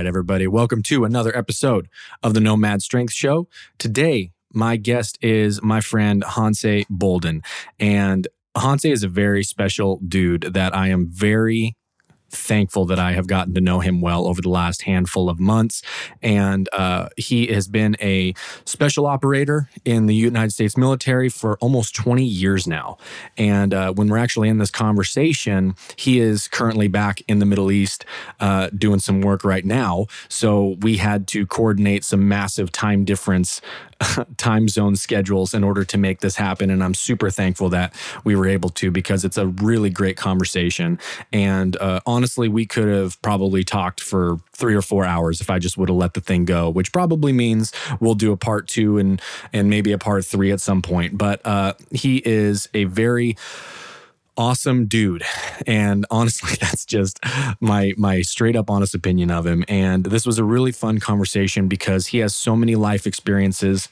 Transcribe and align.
Right, 0.00 0.06
everybody, 0.06 0.46
welcome 0.46 0.82
to 0.84 1.04
another 1.04 1.36
episode 1.36 1.86
of 2.22 2.32
the 2.32 2.40
Nomad 2.40 2.80
Strength 2.80 3.12
Show. 3.12 3.48
Today, 3.76 4.30
my 4.50 4.76
guest 4.76 5.18
is 5.20 5.62
my 5.62 5.82
friend 5.82 6.24
Hance 6.26 6.64
Boulden. 6.88 7.42
And 7.78 8.26
Hance 8.56 8.86
is 8.86 9.02
a 9.02 9.08
very 9.08 9.44
special 9.44 10.00
dude 10.08 10.54
that 10.54 10.74
I 10.74 10.88
am 10.88 11.06
very 11.06 11.76
thankful 12.30 12.86
that 12.86 12.98
I 12.98 13.12
have 13.12 13.26
gotten 13.26 13.54
to 13.54 13.60
know 13.60 13.80
him 13.80 14.00
well 14.00 14.26
over 14.26 14.40
the 14.40 14.48
last 14.48 14.82
handful 14.82 15.28
of 15.28 15.40
months. 15.40 15.82
And 16.22 16.68
uh, 16.72 17.08
he 17.16 17.48
has 17.48 17.68
been 17.68 17.96
a 18.00 18.34
special 18.64 19.06
operator 19.06 19.68
in 19.84 20.06
the 20.06 20.14
United 20.14 20.50
States 20.52 20.76
military 20.76 21.28
for 21.28 21.56
almost 21.58 21.94
20 21.94 22.24
years 22.24 22.66
now. 22.66 22.98
And 23.36 23.74
uh, 23.74 23.92
when 23.92 24.08
we're 24.08 24.18
actually 24.18 24.48
in 24.48 24.58
this 24.58 24.70
conversation, 24.70 25.74
he 25.96 26.20
is 26.20 26.48
currently 26.48 26.88
back 26.88 27.22
in 27.28 27.38
the 27.38 27.46
Middle 27.46 27.70
East 27.70 28.04
uh, 28.40 28.70
doing 28.76 28.98
some 28.98 29.20
work 29.20 29.44
right 29.44 29.64
now. 29.64 30.06
So 30.28 30.76
we 30.80 30.96
had 30.96 31.26
to 31.28 31.46
coordinate 31.46 32.04
some 32.04 32.28
massive 32.28 32.72
time 32.72 33.04
difference 33.04 33.60
time 34.36 34.68
zone 34.68 34.96
schedules 34.96 35.54
in 35.54 35.64
order 35.64 35.84
to 35.84 35.98
make 35.98 36.20
this 36.20 36.36
happen. 36.36 36.70
And 36.70 36.82
I'm 36.82 36.94
super 36.94 37.30
thankful 37.30 37.68
that 37.70 37.94
we 38.24 38.34
were 38.34 38.46
able 38.46 38.70
to 38.70 38.90
because 38.90 39.24
it's 39.24 39.36
a 39.36 39.46
really 39.46 39.90
great 39.90 40.16
conversation. 40.16 40.98
And 41.32 41.76
uh, 41.76 42.00
honestly, 42.06 42.48
we 42.48 42.66
could 42.66 42.88
have 42.88 43.20
probably 43.22 43.64
talked 43.64 44.00
for 44.00 44.38
three 44.52 44.74
or 44.74 44.82
four 44.82 45.04
hours 45.04 45.40
if 45.40 45.50
I 45.50 45.58
just 45.58 45.76
would 45.76 45.88
have 45.88 45.96
let 45.96 46.14
the 46.14 46.20
thing 46.20 46.44
go, 46.44 46.70
which 46.70 46.92
probably 46.92 47.32
means 47.32 47.72
we'll 48.00 48.14
do 48.14 48.32
a 48.32 48.36
part 48.36 48.68
two 48.68 48.98
and 48.98 49.20
and 49.52 49.68
maybe 49.70 49.92
a 49.92 49.98
part 49.98 50.24
three 50.24 50.50
at 50.50 50.60
some 50.60 50.82
point. 50.82 51.16
But 51.18 51.44
uh, 51.46 51.74
he 51.90 52.22
is 52.24 52.68
a 52.74 52.84
very 52.84 53.36
awesome 54.40 54.86
dude. 54.86 55.22
And 55.66 56.06
honestly 56.10 56.56
that's 56.60 56.86
just 56.86 57.20
my 57.60 57.92
my 57.98 58.22
straight 58.22 58.56
up 58.56 58.70
honest 58.70 58.94
opinion 58.94 59.30
of 59.30 59.46
him. 59.46 59.64
And 59.68 60.04
this 60.04 60.24
was 60.24 60.38
a 60.38 60.44
really 60.44 60.72
fun 60.72 60.98
conversation 60.98 61.68
because 61.68 62.08
he 62.08 62.18
has 62.18 62.34
so 62.34 62.56
many 62.56 62.74
life 62.74 63.06
experiences 63.06 63.88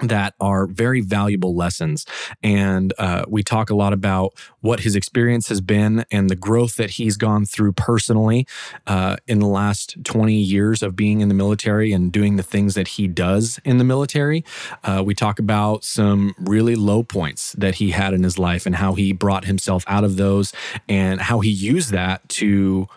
that 0.00 0.34
are 0.40 0.66
very 0.66 1.00
valuable 1.00 1.54
lessons. 1.54 2.06
And 2.42 2.92
uh, 2.98 3.24
we 3.28 3.42
talk 3.42 3.70
a 3.70 3.74
lot 3.74 3.92
about 3.92 4.34
what 4.60 4.80
his 4.80 4.94
experience 4.94 5.48
has 5.48 5.60
been 5.60 6.04
and 6.10 6.30
the 6.30 6.36
growth 6.36 6.76
that 6.76 6.90
he's 6.90 7.16
gone 7.16 7.44
through 7.44 7.72
personally 7.72 8.46
uh, 8.86 9.16
in 9.26 9.40
the 9.40 9.46
last 9.46 9.96
20 10.04 10.34
years 10.34 10.82
of 10.82 10.96
being 10.96 11.20
in 11.20 11.28
the 11.28 11.34
military 11.34 11.92
and 11.92 12.12
doing 12.12 12.36
the 12.36 12.42
things 12.42 12.74
that 12.74 12.88
he 12.88 13.08
does 13.08 13.60
in 13.64 13.78
the 13.78 13.84
military. 13.84 14.44
Uh, 14.84 15.02
we 15.04 15.14
talk 15.14 15.38
about 15.38 15.84
some 15.84 16.34
really 16.38 16.74
low 16.74 17.02
points 17.02 17.52
that 17.52 17.76
he 17.76 17.90
had 17.90 18.14
in 18.14 18.22
his 18.22 18.38
life 18.38 18.66
and 18.66 18.76
how 18.76 18.94
he 18.94 19.12
brought 19.12 19.44
himself 19.44 19.84
out 19.86 20.04
of 20.04 20.16
those 20.16 20.52
and 20.88 21.20
how 21.20 21.40
he 21.40 21.50
used 21.50 21.90
that 21.90 22.26
to 22.28 22.88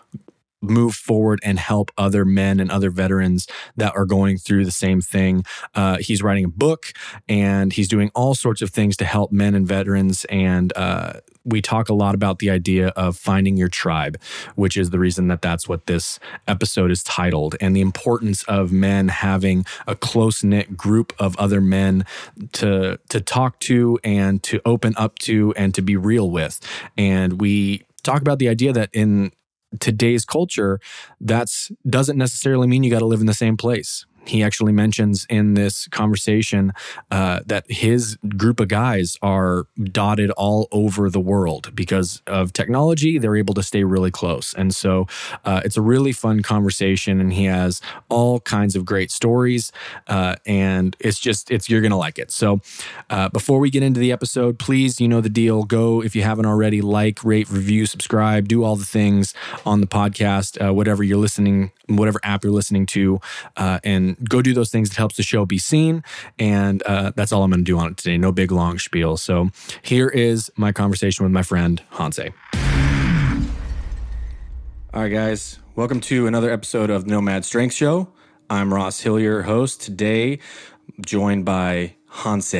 move 0.62 0.94
forward 0.94 1.40
and 1.42 1.58
help 1.58 1.90
other 1.98 2.24
men 2.24 2.60
and 2.60 2.70
other 2.70 2.90
veterans 2.90 3.46
that 3.76 3.94
are 3.96 4.06
going 4.06 4.38
through 4.38 4.64
the 4.64 4.70
same 4.70 5.00
thing. 5.00 5.44
Uh, 5.74 5.98
he's 5.98 6.22
writing 6.22 6.44
a 6.44 6.48
book 6.48 6.92
and 7.28 7.72
he's 7.72 7.88
doing 7.88 8.10
all 8.14 8.34
sorts 8.34 8.62
of 8.62 8.70
things 8.70 8.96
to 8.96 9.04
help 9.04 9.32
men 9.32 9.54
and 9.54 9.66
veterans. 9.66 10.24
And 10.26 10.72
uh, 10.76 11.14
we 11.44 11.60
talk 11.60 11.88
a 11.88 11.94
lot 11.94 12.14
about 12.14 12.38
the 12.38 12.50
idea 12.50 12.88
of 12.88 13.16
finding 13.16 13.56
your 13.56 13.68
tribe, 13.68 14.20
which 14.54 14.76
is 14.76 14.90
the 14.90 14.98
reason 14.98 15.28
that 15.28 15.42
that's 15.42 15.68
what 15.68 15.86
this 15.86 16.18
episode 16.46 16.90
is 16.90 17.02
titled, 17.02 17.56
and 17.60 17.74
the 17.74 17.80
importance 17.80 18.42
of 18.44 18.72
men 18.72 19.08
having 19.08 19.64
a 19.86 19.96
close 19.96 20.44
knit 20.44 20.76
group 20.76 21.12
of 21.18 21.36
other 21.36 21.60
men 21.60 22.04
to 22.52 22.98
to 23.08 23.20
talk 23.20 23.58
to 23.60 23.98
and 24.04 24.42
to 24.44 24.60
open 24.64 24.94
up 24.96 25.18
to 25.20 25.52
and 25.56 25.74
to 25.74 25.82
be 25.82 25.96
real 25.96 26.30
with. 26.30 26.60
And 26.96 27.40
we 27.40 27.84
talk 28.02 28.20
about 28.20 28.38
the 28.38 28.48
idea 28.48 28.72
that 28.72 28.90
in 28.92 29.32
today's 29.80 30.24
culture, 30.24 30.80
that's 31.20 31.70
doesn't 31.88 32.18
necessarily 32.18 32.66
mean 32.66 32.82
you 32.82 32.90
got 32.90 33.00
to 33.00 33.06
live 33.06 33.20
in 33.20 33.26
the 33.26 33.34
same 33.34 33.56
place 33.56 34.06
he 34.24 34.42
actually 34.42 34.72
mentions 34.72 35.26
in 35.28 35.54
this 35.54 35.88
conversation 35.88 36.72
uh, 37.10 37.40
that 37.46 37.64
his 37.68 38.16
group 38.36 38.60
of 38.60 38.68
guys 38.68 39.16
are 39.22 39.66
dotted 39.82 40.30
all 40.32 40.68
over 40.70 41.10
the 41.10 41.20
world 41.20 41.74
because 41.74 42.22
of 42.26 42.52
technology. 42.52 43.18
They're 43.18 43.36
able 43.36 43.54
to 43.54 43.62
stay 43.62 43.84
really 43.84 44.10
close. 44.10 44.54
And 44.54 44.74
so 44.74 45.06
uh, 45.44 45.60
it's 45.64 45.76
a 45.76 45.82
really 45.82 46.12
fun 46.12 46.42
conversation. 46.42 47.20
And 47.20 47.32
he 47.32 47.44
has 47.44 47.80
all 48.08 48.40
kinds 48.40 48.76
of 48.76 48.84
great 48.84 49.10
stories. 49.10 49.72
Uh, 50.06 50.36
and 50.46 50.96
it's 51.00 51.18
just, 51.18 51.50
it's, 51.50 51.68
you're 51.68 51.80
going 51.80 51.90
to 51.90 51.96
like 51.96 52.18
it. 52.18 52.30
So 52.30 52.60
uh, 53.10 53.28
before 53.28 53.58
we 53.58 53.70
get 53.70 53.82
into 53.82 54.00
the 54.00 54.12
episode, 54.12 54.58
please, 54.58 55.00
you 55.00 55.08
know 55.08 55.20
the 55.20 55.28
deal. 55.28 55.64
Go, 55.64 56.02
if 56.02 56.14
you 56.14 56.22
haven't 56.22 56.46
already, 56.46 56.80
like, 56.80 57.24
rate, 57.24 57.50
review, 57.50 57.86
subscribe, 57.86 58.48
do 58.48 58.64
all 58.64 58.76
the 58.76 58.84
things 58.84 59.34
on 59.66 59.80
the 59.80 59.86
podcast, 59.86 60.64
uh, 60.64 60.72
whatever 60.72 61.02
you're 61.02 61.18
listening, 61.18 61.72
whatever 61.88 62.20
app 62.22 62.44
you're 62.44 62.52
listening 62.52 62.86
to. 62.86 63.20
Uh, 63.56 63.78
go 64.28 64.42
do 64.42 64.54
those 64.54 64.70
things 64.70 64.88
that 64.90 64.96
helps 64.96 65.16
the 65.16 65.22
show 65.22 65.44
be 65.44 65.58
seen. 65.58 66.02
And 66.38 66.82
uh, 66.84 67.12
that's 67.14 67.32
all 67.32 67.42
I'm 67.42 67.50
going 67.50 67.60
to 67.60 67.64
do 67.64 67.78
on 67.78 67.92
it 67.92 67.96
today. 67.96 68.16
No 68.18 68.32
big 68.32 68.52
long 68.52 68.78
spiel. 68.78 69.16
So 69.16 69.50
here 69.82 70.08
is 70.08 70.50
my 70.56 70.72
conversation 70.72 71.24
with 71.24 71.32
my 71.32 71.42
friend 71.42 71.82
Hance. 71.90 72.18
All 74.94 75.00
right, 75.00 75.08
guys, 75.08 75.58
welcome 75.74 76.00
to 76.02 76.26
another 76.26 76.50
episode 76.50 76.90
of 76.90 77.06
Nomad 77.06 77.44
Strength 77.44 77.74
Show. 77.74 78.08
I'm 78.50 78.74
Ross 78.74 79.00
Hillier, 79.00 79.42
host. 79.42 79.80
Today, 79.80 80.38
joined 81.00 81.44
by 81.44 81.94
Hance 82.10 82.54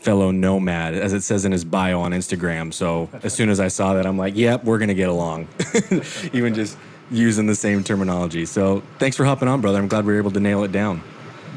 fellow 0.00 0.30
nomad, 0.30 0.94
as 0.94 1.12
it 1.12 1.20
says 1.20 1.44
in 1.44 1.52
his 1.52 1.64
bio 1.64 2.00
on 2.00 2.12
Instagram. 2.12 2.72
So 2.72 3.10
as 3.22 3.34
soon 3.34 3.50
as 3.50 3.60
I 3.60 3.68
saw 3.68 3.94
that, 3.94 4.06
I'm 4.06 4.16
like, 4.16 4.34
yep, 4.34 4.64
we're 4.64 4.78
going 4.78 4.88
to 4.88 4.94
get 4.94 5.08
along. 5.08 5.48
Even 6.32 6.54
just 6.54 6.76
using 7.10 7.46
the 7.46 7.54
same 7.54 7.82
terminology. 7.82 8.46
So 8.46 8.82
thanks 8.98 9.16
for 9.16 9.24
hopping 9.24 9.48
on, 9.48 9.60
brother. 9.60 9.78
I'm 9.78 9.88
glad 9.88 10.04
we 10.04 10.12
were 10.12 10.18
able 10.18 10.30
to 10.32 10.40
nail 10.40 10.64
it 10.64 10.72
down. 10.72 11.02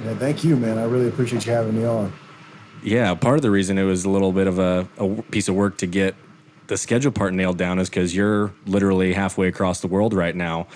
Yeah, 0.04 0.16
thank 0.16 0.44
you, 0.44 0.58
man. 0.58 0.78
I 0.78 0.86
really 0.86 1.08
appreciate 1.08 1.46
you 1.46 1.52
having 1.52 1.76
me 1.78 1.86
on. 1.86 2.12
Yeah, 2.82 3.14
part 3.16 3.38
of 3.38 3.42
the 3.42 3.52
reason 3.52 3.78
it 3.78 3.84
was 3.84 4.04
a 4.04 4.10
little 4.10 4.34
bit 4.34 4.48
of 4.48 4.60
a, 4.60 4.88
a 4.98 5.22
piece 5.24 5.48
of 5.48 5.56
work 5.56 5.78
to 5.78 5.88
get 5.88 6.16
the 6.68 6.78
schedule 6.78 7.12
part 7.12 7.34
nailed 7.34 7.58
down 7.58 7.80
is 7.80 7.90
because 7.90 8.16
you're 8.16 8.54
literally 8.66 9.14
halfway 9.14 9.48
across 9.48 9.82
the 9.82 9.88
world 9.88 10.14
right 10.14 10.36
now, 10.36 10.68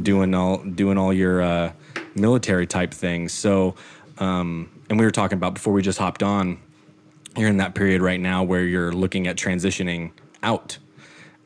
doing 0.00 0.34
all 0.34 0.58
doing 0.58 0.98
all 0.98 1.12
your 1.12 1.42
uh, 1.42 1.72
military 2.14 2.66
type 2.66 2.92
things. 2.92 3.32
So, 3.32 3.74
um, 4.18 4.70
and 4.90 4.98
we 4.98 5.04
were 5.04 5.10
talking 5.10 5.38
about 5.38 5.54
before 5.54 5.72
we 5.72 5.82
just 5.82 5.98
hopped 5.98 6.22
on. 6.22 6.58
You're 7.36 7.48
in 7.48 7.58
that 7.58 7.74
period 7.74 8.00
right 8.00 8.20
now 8.20 8.42
where 8.42 8.64
you're 8.64 8.92
looking 8.92 9.26
at 9.26 9.36
transitioning 9.36 10.12
out 10.42 10.78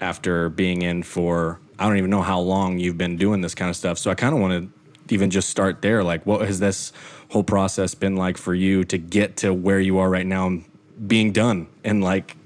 after 0.01 0.49
being 0.49 0.83
in 0.83 1.03
for 1.03 1.59
I 1.81 1.89
don't 1.89 1.97
even 1.97 2.11
know 2.11 2.21
how 2.21 2.39
long 2.39 2.79
you've 2.79 2.99
been 2.99 3.17
doing 3.17 3.41
this 3.41 3.55
kind 3.55 3.71
of 3.71 3.77
stuff. 3.77 3.99
So 3.99 4.11
I 4.11 4.15
kind 4.15 4.35
of 4.35 4.41
want 4.41 4.71
to 5.09 5.15
even 5.15 5.31
just 5.31 5.49
start 5.49 5.81
there. 5.81 6.05
Like, 6.05 6.27
what 6.27 6.43
has 6.43 6.61
this 6.61 6.93
whole 7.31 7.43
process 7.43 7.95
been 7.95 8.17
like 8.17 8.37
for 8.37 8.55
you 8.55 8.85
to 8.85 8.99
get 8.99 9.39
to 9.39 9.55
where 9.55 9.81
you 9.81 9.99
are 9.99 10.11
right 10.11 10.27
now, 10.27 10.59
being 11.07 11.33
done 11.33 11.67
and 11.83 12.05
like 12.05 12.37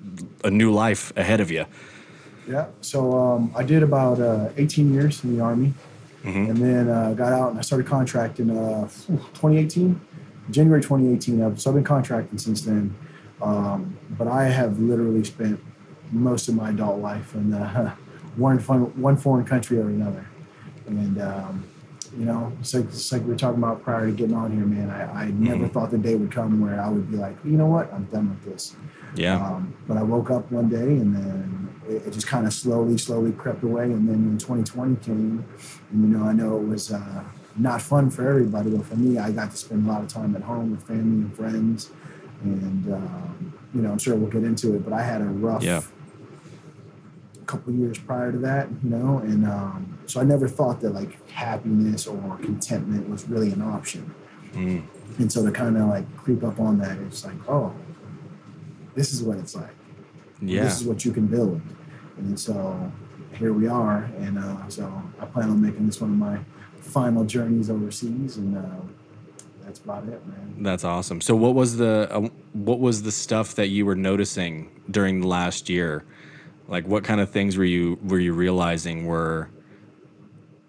a 0.44 0.50
new 0.50 0.72
life 0.72 1.12
ahead 1.16 1.40
of 1.40 1.50
you? 1.50 1.66
Yeah. 2.48 2.66
So 2.80 3.18
um, 3.18 3.52
I 3.56 3.64
did 3.64 3.82
about 3.82 4.20
uh, 4.20 4.50
18 4.56 4.94
years 4.94 5.24
in 5.24 5.36
the 5.36 5.42
Army. 5.42 5.74
Mm-hmm. 6.22 6.50
And 6.50 6.56
then 6.56 6.88
uh, 6.88 7.12
got 7.14 7.32
out 7.32 7.50
and 7.50 7.58
I 7.58 7.62
started 7.62 7.88
contracting 7.88 8.56
uh, 8.56 8.88
2018, 9.08 10.00
January 10.50 10.80
2018. 10.80 11.58
So 11.58 11.70
I've 11.70 11.74
been 11.74 11.84
contracting 11.84 12.38
since 12.38 12.62
then. 12.62 12.94
Um, 13.42 13.98
but 14.10 14.28
I 14.28 14.44
have 14.44 14.78
literally 14.78 15.24
spent 15.24 15.60
most 16.12 16.48
of 16.48 16.54
my 16.54 16.70
adult 16.70 17.00
life 17.00 17.34
in 17.34 17.52
uh, 17.52 17.94
one, 18.36 18.58
one 18.58 19.16
foreign 19.16 19.44
country 19.44 19.78
or 19.78 19.88
another. 19.88 20.26
And, 20.86 21.20
um, 21.20 21.64
you 22.16 22.24
know, 22.24 22.52
it's 22.60 22.74
like, 22.74 22.84
it's 22.84 23.10
like 23.10 23.22
we 23.22 23.28
were 23.28 23.36
talking 23.36 23.62
about 23.62 23.82
prior 23.82 24.06
to 24.06 24.12
getting 24.12 24.36
on 24.36 24.52
here, 24.52 24.64
man. 24.64 24.90
I, 24.90 25.24
I 25.24 25.30
never 25.30 25.64
mm-hmm. 25.64 25.66
thought 25.68 25.90
the 25.90 25.98
day 25.98 26.14
would 26.14 26.30
come 26.30 26.60
where 26.60 26.80
I 26.80 26.88
would 26.88 27.10
be 27.10 27.16
like, 27.16 27.36
you 27.44 27.52
know 27.52 27.66
what, 27.66 27.92
I'm 27.92 28.04
done 28.04 28.30
with 28.30 28.44
this. 28.44 28.76
Yeah. 29.16 29.44
Um, 29.44 29.74
but 29.88 29.96
I 29.96 30.02
woke 30.02 30.30
up 30.30 30.50
one 30.52 30.68
day 30.68 30.76
and 30.76 31.14
then 31.14 31.74
it, 31.88 32.06
it 32.06 32.12
just 32.12 32.26
kind 32.26 32.46
of 32.46 32.52
slowly, 32.52 32.98
slowly 32.98 33.32
crept 33.32 33.62
away. 33.64 33.84
And 33.84 34.08
then 34.08 34.26
when 34.26 34.38
2020 34.38 34.96
came, 34.96 35.44
and, 35.90 36.12
you 36.12 36.18
know, 36.18 36.24
I 36.24 36.32
know 36.32 36.56
it 36.56 36.66
was 36.66 36.92
uh, 36.92 37.24
not 37.56 37.82
fun 37.82 38.10
for 38.10 38.28
everybody, 38.28 38.70
but 38.70 38.86
for 38.86 38.96
me, 38.96 39.18
I 39.18 39.30
got 39.32 39.50
to 39.50 39.56
spend 39.56 39.86
a 39.86 39.90
lot 39.90 40.02
of 40.02 40.08
time 40.08 40.36
at 40.36 40.42
home 40.42 40.72
with 40.72 40.86
family 40.86 41.24
and 41.24 41.36
friends. 41.36 41.90
And, 42.42 42.92
um, 42.92 43.54
you 43.74 43.82
know, 43.82 43.90
I'm 43.90 43.98
sure 43.98 44.14
we'll 44.14 44.30
get 44.30 44.44
into 44.44 44.74
it, 44.74 44.84
but 44.84 44.92
I 44.92 45.02
had 45.02 45.20
a 45.20 45.24
rough 45.24 45.62
yeah. 45.62 45.82
Couple 47.54 47.72
years 47.72 47.98
prior 47.98 48.32
to 48.32 48.38
that, 48.38 48.68
you 48.82 48.90
know, 48.90 49.18
and 49.18 49.46
um, 49.46 49.98
so 50.06 50.20
I 50.20 50.24
never 50.24 50.48
thought 50.48 50.80
that 50.80 50.90
like 50.90 51.12
happiness 51.30 52.06
or 52.06 52.36
contentment 52.38 53.08
was 53.08 53.28
really 53.28 53.52
an 53.52 53.62
option. 53.62 54.12
Mm. 54.52 54.84
And 55.18 55.32
so 55.32 55.44
to 55.44 55.52
kind 55.52 55.76
of 55.76 55.88
like 55.88 56.16
creep 56.16 56.42
up 56.42 56.58
on 56.58 56.78
that, 56.78 56.98
it's 56.98 57.24
like, 57.24 57.36
oh, 57.48 57.72
this 58.94 59.12
is 59.12 59.22
what 59.22 59.38
it's 59.38 59.54
like. 59.54 59.74
Yeah. 60.42 60.64
This 60.64 60.80
is 60.80 60.86
what 60.86 61.04
you 61.04 61.12
can 61.12 61.26
build. 61.26 61.60
And 62.16 62.38
so 62.38 62.92
here 63.38 63.52
we 63.52 63.68
are. 63.68 64.10
And 64.18 64.38
uh, 64.38 64.68
so 64.68 65.02
I 65.20 65.26
plan 65.26 65.50
on 65.50 65.62
making 65.62 65.86
this 65.86 66.00
one 66.00 66.10
of 66.10 66.16
my 66.16 66.40
final 66.80 67.24
journeys 67.24 67.70
overseas. 67.70 68.36
And 68.36 68.56
uh, 68.56 68.80
that's 69.64 69.78
about 69.78 70.08
it, 70.08 70.26
man. 70.26 70.56
That's 70.58 70.84
awesome. 70.84 71.20
So 71.20 71.36
what 71.36 71.54
was 71.54 71.76
the 71.76 72.08
uh, 72.10 72.28
what 72.52 72.80
was 72.80 73.02
the 73.02 73.12
stuff 73.12 73.54
that 73.54 73.68
you 73.68 73.86
were 73.86 73.96
noticing 73.96 74.70
during 74.90 75.20
the 75.20 75.28
last 75.28 75.68
year? 75.68 76.04
Like 76.68 76.86
what 76.86 77.04
kind 77.04 77.20
of 77.20 77.30
things 77.30 77.56
were 77.56 77.64
you 77.64 77.98
were 78.02 78.18
you 78.18 78.32
realizing 78.32 79.06
were 79.06 79.50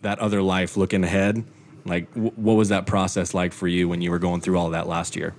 that 0.02 0.20
other 0.20 0.42
life 0.42 0.78
looking 0.78 1.04
ahead? 1.04 1.44
Like 1.86 2.12
w- 2.14 2.34
what 2.36 2.54
was 2.54 2.70
that 2.70 2.86
process 2.86 3.34
like 3.34 3.54
for 3.54 3.68
you 3.68 3.88
when 3.88 4.02
you 4.02 4.12
were 4.12 4.20
going 4.20 4.42
through 4.42 4.58
all 4.58 4.66
of 4.66 4.74
that 4.74 4.88
last 4.88 5.16
year? 5.16 5.34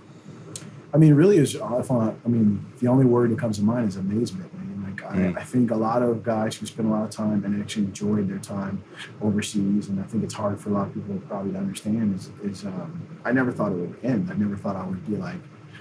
I 0.95 0.99
mean, 0.99 1.15
really 1.15 1.37
is. 1.37 1.57
I 1.57 2.15
I 2.25 2.29
mean, 2.29 2.65
the 2.81 2.89
only 2.89 3.05
word 3.05 3.31
that 3.31 3.39
comes 3.39 3.59
to 3.59 3.65
mind 3.65 3.89
is 3.89 3.97
amazement. 3.97 4.51
Like 5.01 5.15
mm. 5.15 5.37
I, 5.37 5.41
I, 5.41 5.45
think 5.45 5.71
a 5.71 5.77
lot 5.77 6.03
of 6.03 6.23
guys 6.23 6.57
who 6.57 6.67
spend 6.67 6.89
a 6.89 6.91
lot 6.91 7.05
of 7.05 7.11
time 7.11 7.45
and 7.45 7.61
actually 7.61 7.85
enjoyed 7.85 8.29
their 8.29 8.39
time 8.39 8.83
overseas, 9.21 9.89
and 9.89 10.01
I 10.01 10.05
think 10.05 10.25
it's 10.25 10.35
hard 10.35 10.61
for 10.61 10.71
a 10.71 10.73
lot 10.73 10.89
of 10.89 10.95
people 10.95 11.21
probably 11.29 11.53
to 11.53 11.59
understand. 11.59 12.15
Is, 12.15 12.31
is 12.43 12.65
um, 12.65 13.07
I 13.25 13.33
never 13.33 13.53
thought 13.53 13.73
it 13.73 13.77
would 13.77 13.97
end. 14.03 14.31
I 14.31 14.35
never 14.35 14.57
thought 14.57 14.77
I 14.77 14.87
would 14.87 15.07
be 15.07 15.17
like. 15.17 15.37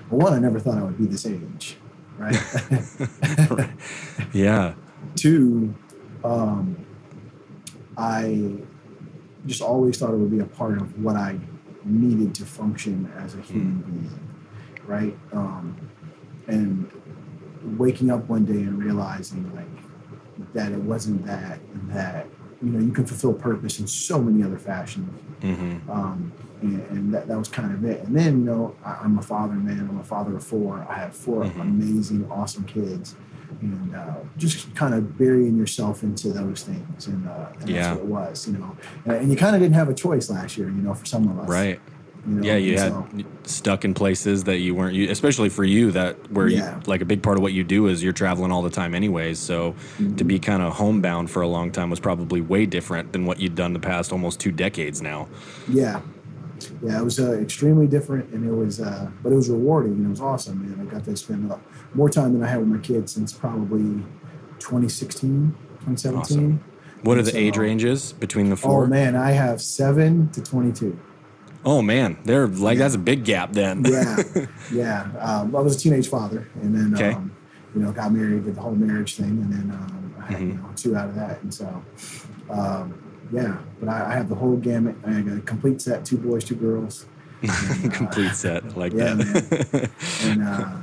Well, 0.09 0.19
one, 0.19 0.33
I 0.33 0.39
never 0.39 0.59
thought 0.59 0.77
I 0.77 0.83
would 0.83 0.97
be 0.97 1.05
this 1.05 1.25
age, 1.25 1.77
right? 2.17 3.69
yeah. 4.33 4.73
Two, 5.15 5.73
um, 6.23 6.77
I 7.97 8.57
just 9.45 9.61
always 9.61 9.97
thought 9.97 10.13
it 10.13 10.17
would 10.17 10.31
be 10.31 10.39
a 10.39 10.45
part 10.45 10.81
of 10.81 11.01
what 11.01 11.15
I 11.15 11.39
needed 11.83 12.33
to 12.35 12.45
function 12.45 13.11
as 13.17 13.35
a 13.35 13.41
human 13.41 13.83
mm. 13.83 13.85
being 13.85 14.25
right? 14.87 15.17
Um, 15.33 15.75
and 16.47 16.91
waking 17.77 18.11
up 18.11 18.27
one 18.29 18.45
day 18.45 18.53
and 18.53 18.77
realizing 18.77 19.51
like 19.55 20.53
that 20.53 20.71
it 20.71 20.79
wasn't 20.79 21.25
that 21.25 21.59
and 21.73 21.91
that 21.91 22.27
you 22.61 22.69
know 22.69 22.79
you 22.79 22.91
can 22.91 23.05
fulfill 23.05 23.33
purpose 23.33 23.79
in 23.79 23.87
so 23.87 24.21
many 24.21 24.43
other 24.43 24.59
fashions 24.59 25.09
mm-hmm. 25.41 25.89
um, 25.89 26.31
and, 26.65 26.97
and, 26.97 27.13
that, 27.13 27.27
that 27.27 27.37
was 27.37 27.47
kind 27.47 27.73
of 27.73 27.83
it 27.85 28.03
and 28.03 28.15
then 28.15 28.39
you 28.39 28.45
know 28.45 28.75
I, 28.83 29.03
am 29.03 29.17
a 29.17 29.21
father 29.21 29.53
man 29.53 29.87
i'm 29.89 29.99
a 29.99 30.03
father 30.03 30.35
of 30.35 30.43
four 30.43 30.85
i 30.89 30.95
have 30.95 31.15
4 31.15 31.43
mm-hmm. 31.43 31.61
amazing 31.61 32.29
awesome 32.31 32.63
kids 32.65 33.15
and 33.61 33.95
uh, 33.95 34.15
just 34.37 34.73
kind 34.75 34.93
of 34.93 35.17
burying 35.17 35.55
yourself 35.55 36.03
into 36.03 36.29
those 36.29 36.63
things 36.63 37.07
and, 37.07 37.27
uh, 37.27 37.47
and 37.59 37.69
yeah. 37.69 37.81
that's 37.81 37.99
what 37.99 38.03
it 38.03 38.05
was 38.05 38.47
you 38.47 38.53
know 38.57 38.77
and, 39.05 39.15
and 39.15 39.31
you 39.31 39.37
kind 39.37 39.55
of 39.55 39.61
didn't 39.61 39.75
have 39.75 39.89
a 39.89 39.93
choice 39.93 40.29
last 40.29 40.57
year 40.57 40.67
you 40.67 40.81
know 40.81 40.93
for 40.93 41.05
some 41.05 41.27
of 41.27 41.39
us 41.39 41.49
right 41.49 41.79
you 42.27 42.35
know? 42.35 42.43
Yeah, 42.43 42.55
you 42.55 42.79
had 42.79 42.91
so, 42.91 43.07
stuck 43.43 43.85
in 43.85 43.93
places 43.93 44.45
that 44.45 44.57
you 44.57 44.73
weren't, 44.73 44.97
especially 45.09 45.49
for 45.49 45.63
you, 45.63 45.91
that 45.91 46.31
where 46.31 46.47
yeah. 46.47 46.75
you, 46.75 46.81
like 46.87 47.01
a 47.01 47.05
big 47.05 47.21
part 47.21 47.37
of 47.37 47.43
what 47.43 47.53
you 47.53 47.63
do 47.63 47.87
is 47.87 48.03
you're 48.03 48.13
traveling 48.13 48.51
all 48.51 48.61
the 48.61 48.69
time, 48.69 48.95
anyways. 48.95 49.37
So 49.37 49.73
mm-hmm. 49.73 50.15
to 50.15 50.23
be 50.23 50.39
kind 50.39 50.63
of 50.63 50.73
homebound 50.73 51.29
for 51.29 51.41
a 51.41 51.47
long 51.47 51.71
time 51.71 51.89
was 51.89 51.99
probably 51.99 52.41
way 52.41 52.65
different 52.65 53.11
than 53.11 53.25
what 53.25 53.39
you'd 53.39 53.55
done 53.55 53.73
the 53.73 53.79
past 53.79 54.11
almost 54.11 54.39
two 54.39 54.51
decades 54.51 55.01
now. 55.01 55.27
Yeah, 55.69 56.01
yeah, 56.81 56.99
it 56.99 57.03
was 57.03 57.19
uh, 57.19 57.33
extremely 57.33 57.87
different, 57.87 58.29
and 58.33 58.47
it 58.47 58.53
was, 58.53 58.79
uh, 58.79 59.09
but 59.21 59.31
it 59.31 59.35
was 59.35 59.49
rewarding, 59.49 59.93
and 59.93 60.05
it 60.05 60.09
was 60.09 60.21
awesome, 60.21 60.61
man. 60.61 60.87
I 60.87 60.89
got 60.89 61.03
to 61.05 61.17
spend 61.17 61.51
uh, 61.51 61.57
more 61.93 62.09
time 62.09 62.33
than 62.33 62.43
I 62.43 62.47
had 62.47 62.59
with 62.59 62.67
my 62.67 62.77
kids 62.77 63.13
since 63.13 63.33
probably 63.33 64.03
2016, 64.59 65.55
2017. 65.85 66.17
Awesome. 66.17 66.63
What 67.03 67.17
are 67.17 67.21
the 67.21 67.31
so, 67.31 67.37
age 67.37 67.57
ranges 67.57 68.13
between 68.13 68.49
the 68.49 68.55
four? 68.55 68.85
Oh 68.85 68.87
man, 68.87 69.15
I 69.15 69.31
have 69.31 69.61
seven 69.61 70.29
to 70.31 70.41
22. 70.41 70.97
Oh 71.63 71.81
man, 71.81 72.17
they're 72.25 72.47
like 72.47 72.77
that's 72.77 72.95
a 72.95 72.99
big 72.99 73.25
gap 73.25 73.51
then. 73.51 73.83
yeah, 73.85 74.17
yeah. 74.71 75.01
Um, 75.19 75.55
I 75.55 75.59
was 75.59 75.75
a 75.75 75.79
teenage 75.79 76.07
father, 76.09 76.47
and 76.61 76.75
then 76.75 76.93
okay. 76.95 77.13
um, 77.15 77.35
you 77.75 77.81
know 77.81 77.91
got 77.91 78.11
married, 78.11 78.45
did 78.45 78.55
the 78.55 78.61
whole 78.61 78.75
marriage 78.75 79.15
thing, 79.15 79.29
and 79.29 79.51
then 79.51 79.71
um, 79.71 80.15
I 80.19 80.25
had 80.25 80.37
mm-hmm. 80.37 80.49
you 80.49 80.55
know 80.57 80.69
two 80.75 80.95
out 80.95 81.09
of 81.09 81.15
that, 81.15 81.41
and 81.41 81.53
so 81.53 81.83
um, 82.49 83.04
yeah. 83.31 83.59
But 83.79 83.89
I, 83.89 84.11
I, 84.11 84.13
have 84.15 84.29
the 84.29 84.35
whole 84.35 84.57
gamut. 84.57 84.95
I 85.05 85.21
got 85.21 85.37
a 85.37 85.41
complete 85.41 85.81
set: 85.81 86.05
two 86.05 86.17
boys, 86.17 86.43
two 86.43 86.55
girls. 86.55 87.05
And, 87.41 87.93
uh, 87.93 87.95
complete 87.95 88.31
set, 88.31 88.77
like 88.77 88.93
yeah, 88.93 89.13
that. 89.13 89.73
Man. 89.73 89.91
and 90.23 90.43
uh, 90.43 90.75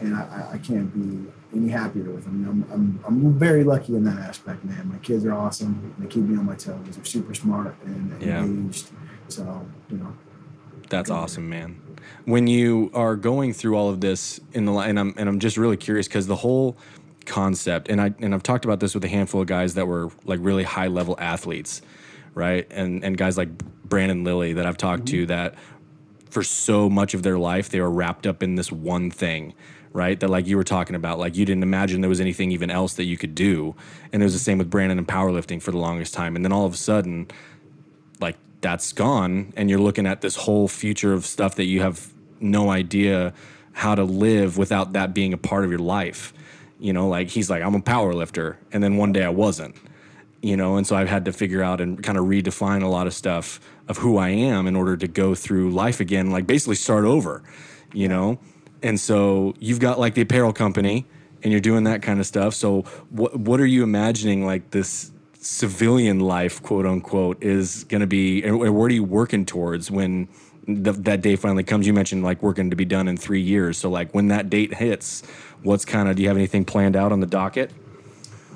and 0.00 0.14
I, 0.14 0.50
I, 0.54 0.58
can't 0.58 0.94
be 0.94 1.30
any 1.54 1.68
happier 1.68 2.04
with 2.04 2.24
them. 2.24 2.46
I'm, 2.48 2.72
I'm, 2.72 3.04
I'm 3.04 3.38
very 3.38 3.64
lucky 3.64 3.96
in 3.96 4.04
that 4.04 4.18
aspect, 4.18 4.64
man. 4.64 4.88
My 4.88 4.98
kids 4.98 5.24
are 5.26 5.34
awesome. 5.34 5.92
They 5.98 6.06
keep 6.06 6.22
me 6.22 6.38
on 6.38 6.46
my 6.46 6.54
toes. 6.54 6.78
They're 6.92 7.04
super 7.04 7.34
smart 7.34 7.74
and 7.84 8.22
yeah. 8.22 8.38
engaged 8.42 8.90
so, 9.28 9.66
you 9.90 9.98
know. 9.98 10.12
That's 10.88 11.10
awesome, 11.10 11.48
man. 11.48 11.80
When 12.24 12.46
you 12.46 12.90
are 12.94 13.14
going 13.16 13.52
through 13.52 13.76
all 13.76 13.90
of 13.90 14.00
this 14.00 14.40
in 14.52 14.64
the 14.64 14.72
and 14.72 14.98
I'm 14.98 15.14
and 15.18 15.28
I'm 15.28 15.38
just 15.38 15.56
really 15.56 15.76
curious 15.76 16.08
because 16.08 16.26
the 16.26 16.36
whole 16.36 16.76
concept 17.28 17.88
and 17.88 18.00
I 18.00 18.12
and 18.18 18.34
I've 18.34 18.42
talked 18.42 18.64
about 18.64 18.80
this 18.80 18.94
with 18.94 19.04
a 19.04 19.08
handful 19.08 19.40
of 19.42 19.46
guys 19.46 19.74
that 19.74 19.86
were 19.86 20.10
like 20.24 20.40
really 20.42 20.64
high 20.64 20.88
level 20.88 21.16
athletes, 21.18 21.82
right? 22.34 22.66
And 22.70 23.04
and 23.04 23.16
guys 23.16 23.36
like 23.36 23.50
Brandon 23.84 24.24
Lilly 24.24 24.54
that 24.54 24.66
I've 24.66 24.76
talked 24.76 25.04
mm-hmm. 25.04 25.22
to 25.22 25.26
that 25.26 25.54
for 26.30 26.42
so 26.42 26.90
much 26.90 27.14
of 27.14 27.22
their 27.22 27.38
life 27.38 27.70
they 27.70 27.80
were 27.80 27.90
wrapped 27.90 28.26
up 28.26 28.42
in 28.42 28.56
this 28.56 28.72
one 28.72 29.10
thing 29.10 29.54
right? 29.94 30.20
That 30.20 30.28
like 30.28 30.46
you 30.46 30.56
were 30.56 30.64
talking 30.64 30.94
about, 30.94 31.18
like 31.18 31.34
you 31.34 31.44
didn't 31.44 31.62
imagine 31.62 32.02
there 32.02 32.10
was 32.10 32.20
anything 32.20 32.52
even 32.52 32.70
else 32.70 32.94
that 32.94 33.04
you 33.04 33.16
could 33.16 33.34
do. 33.34 33.74
And 34.12 34.22
it 34.22 34.26
was 34.26 34.34
the 34.34 34.38
same 34.38 34.58
with 34.58 34.70
Brandon 34.70 34.98
and 34.98 35.08
powerlifting 35.08 35.62
for 35.62 35.70
the 35.70 35.78
longest 35.78 36.14
time. 36.14 36.36
And 36.36 36.44
then 36.44 36.52
all 36.52 36.66
of 36.66 36.74
a 36.74 36.76
sudden, 36.76 37.26
like 38.20 38.36
that's 38.60 38.92
gone 38.92 39.52
and 39.56 39.70
you're 39.70 39.80
looking 39.80 40.06
at 40.06 40.20
this 40.20 40.36
whole 40.36 40.68
future 40.68 41.12
of 41.12 41.24
stuff 41.24 41.54
that 41.56 41.64
you 41.64 41.80
have 41.80 42.12
no 42.40 42.70
idea 42.70 43.32
how 43.72 43.94
to 43.94 44.04
live 44.04 44.58
without 44.58 44.92
that 44.92 45.14
being 45.14 45.32
a 45.32 45.38
part 45.38 45.64
of 45.64 45.70
your 45.70 45.78
life 45.78 46.32
you 46.78 46.92
know 46.92 47.08
like 47.08 47.28
he's 47.28 47.50
like 47.50 47.62
i'm 47.62 47.74
a 47.74 47.80
power 47.80 48.14
lifter 48.14 48.58
and 48.72 48.82
then 48.82 48.96
one 48.96 49.12
day 49.12 49.24
i 49.24 49.28
wasn't 49.28 49.74
you 50.42 50.56
know 50.56 50.76
and 50.76 50.86
so 50.86 50.96
i've 50.96 51.08
had 51.08 51.24
to 51.24 51.32
figure 51.32 51.62
out 51.62 51.80
and 51.80 52.02
kind 52.02 52.18
of 52.18 52.24
redefine 52.24 52.82
a 52.82 52.88
lot 52.88 53.06
of 53.06 53.14
stuff 53.14 53.60
of 53.88 53.98
who 53.98 54.16
i 54.18 54.28
am 54.28 54.66
in 54.66 54.76
order 54.76 54.96
to 54.96 55.08
go 55.08 55.34
through 55.34 55.70
life 55.70 56.00
again 56.00 56.30
like 56.30 56.46
basically 56.46 56.76
start 56.76 57.04
over 57.04 57.42
you 57.92 58.08
know? 58.08 58.38
And 58.82 58.98
so 58.98 59.54
you've 59.58 59.80
got 59.80 59.98
like 59.98 60.14
the 60.14 60.22
apparel 60.22 60.52
company 60.52 61.06
and 61.42 61.52
you're 61.52 61.60
doing 61.60 61.84
that 61.84 62.02
kind 62.02 62.20
of 62.20 62.26
stuff. 62.26 62.54
So 62.54 62.82
what 63.10 63.38
what 63.38 63.60
are 63.60 63.66
you 63.66 63.82
imagining 63.82 64.44
like 64.46 64.70
this 64.70 65.12
civilian 65.40 66.20
life, 66.20 66.62
quote 66.62 66.86
unquote, 66.86 67.42
is 67.42 67.84
going 67.84 68.00
to 68.00 68.06
be, 68.06 68.42
and 68.42 68.58
what 68.58 68.90
are 68.90 68.94
you 68.94 69.04
working 69.04 69.46
towards 69.46 69.90
when 69.90 70.28
the, 70.68 70.92
that 70.92 71.22
day 71.22 71.34
finally 71.36 71.64
comes? 71.64 71.86
You 71.86 71.92
mentioned 71.92 72.22
like 72.22 72.42
working 72.42 72.70
to 72.70 72.76
be 72.76 72.84
done 72.84 73.08
in 73.08 73.16
three 73.16 73.40
years. 73.40 73.78
So, 73.78 73.88
like, 73.90 74.14
when 74.14 74.28
that 74.28 74.50
date 74.50 74.74
hits, 74.74 75.22
what's 75.62 75.84
kind 75.84 76.08
of, 76.08 76.16
do 76.16 76.22
you 76.22 76.28
have 76.28 76.36
anything 76.36 76.64
planned 76.64 76.94
out 76.94 77.10
on 77.10 77.20
the 77.20 77.26
docket? 77.26 77.72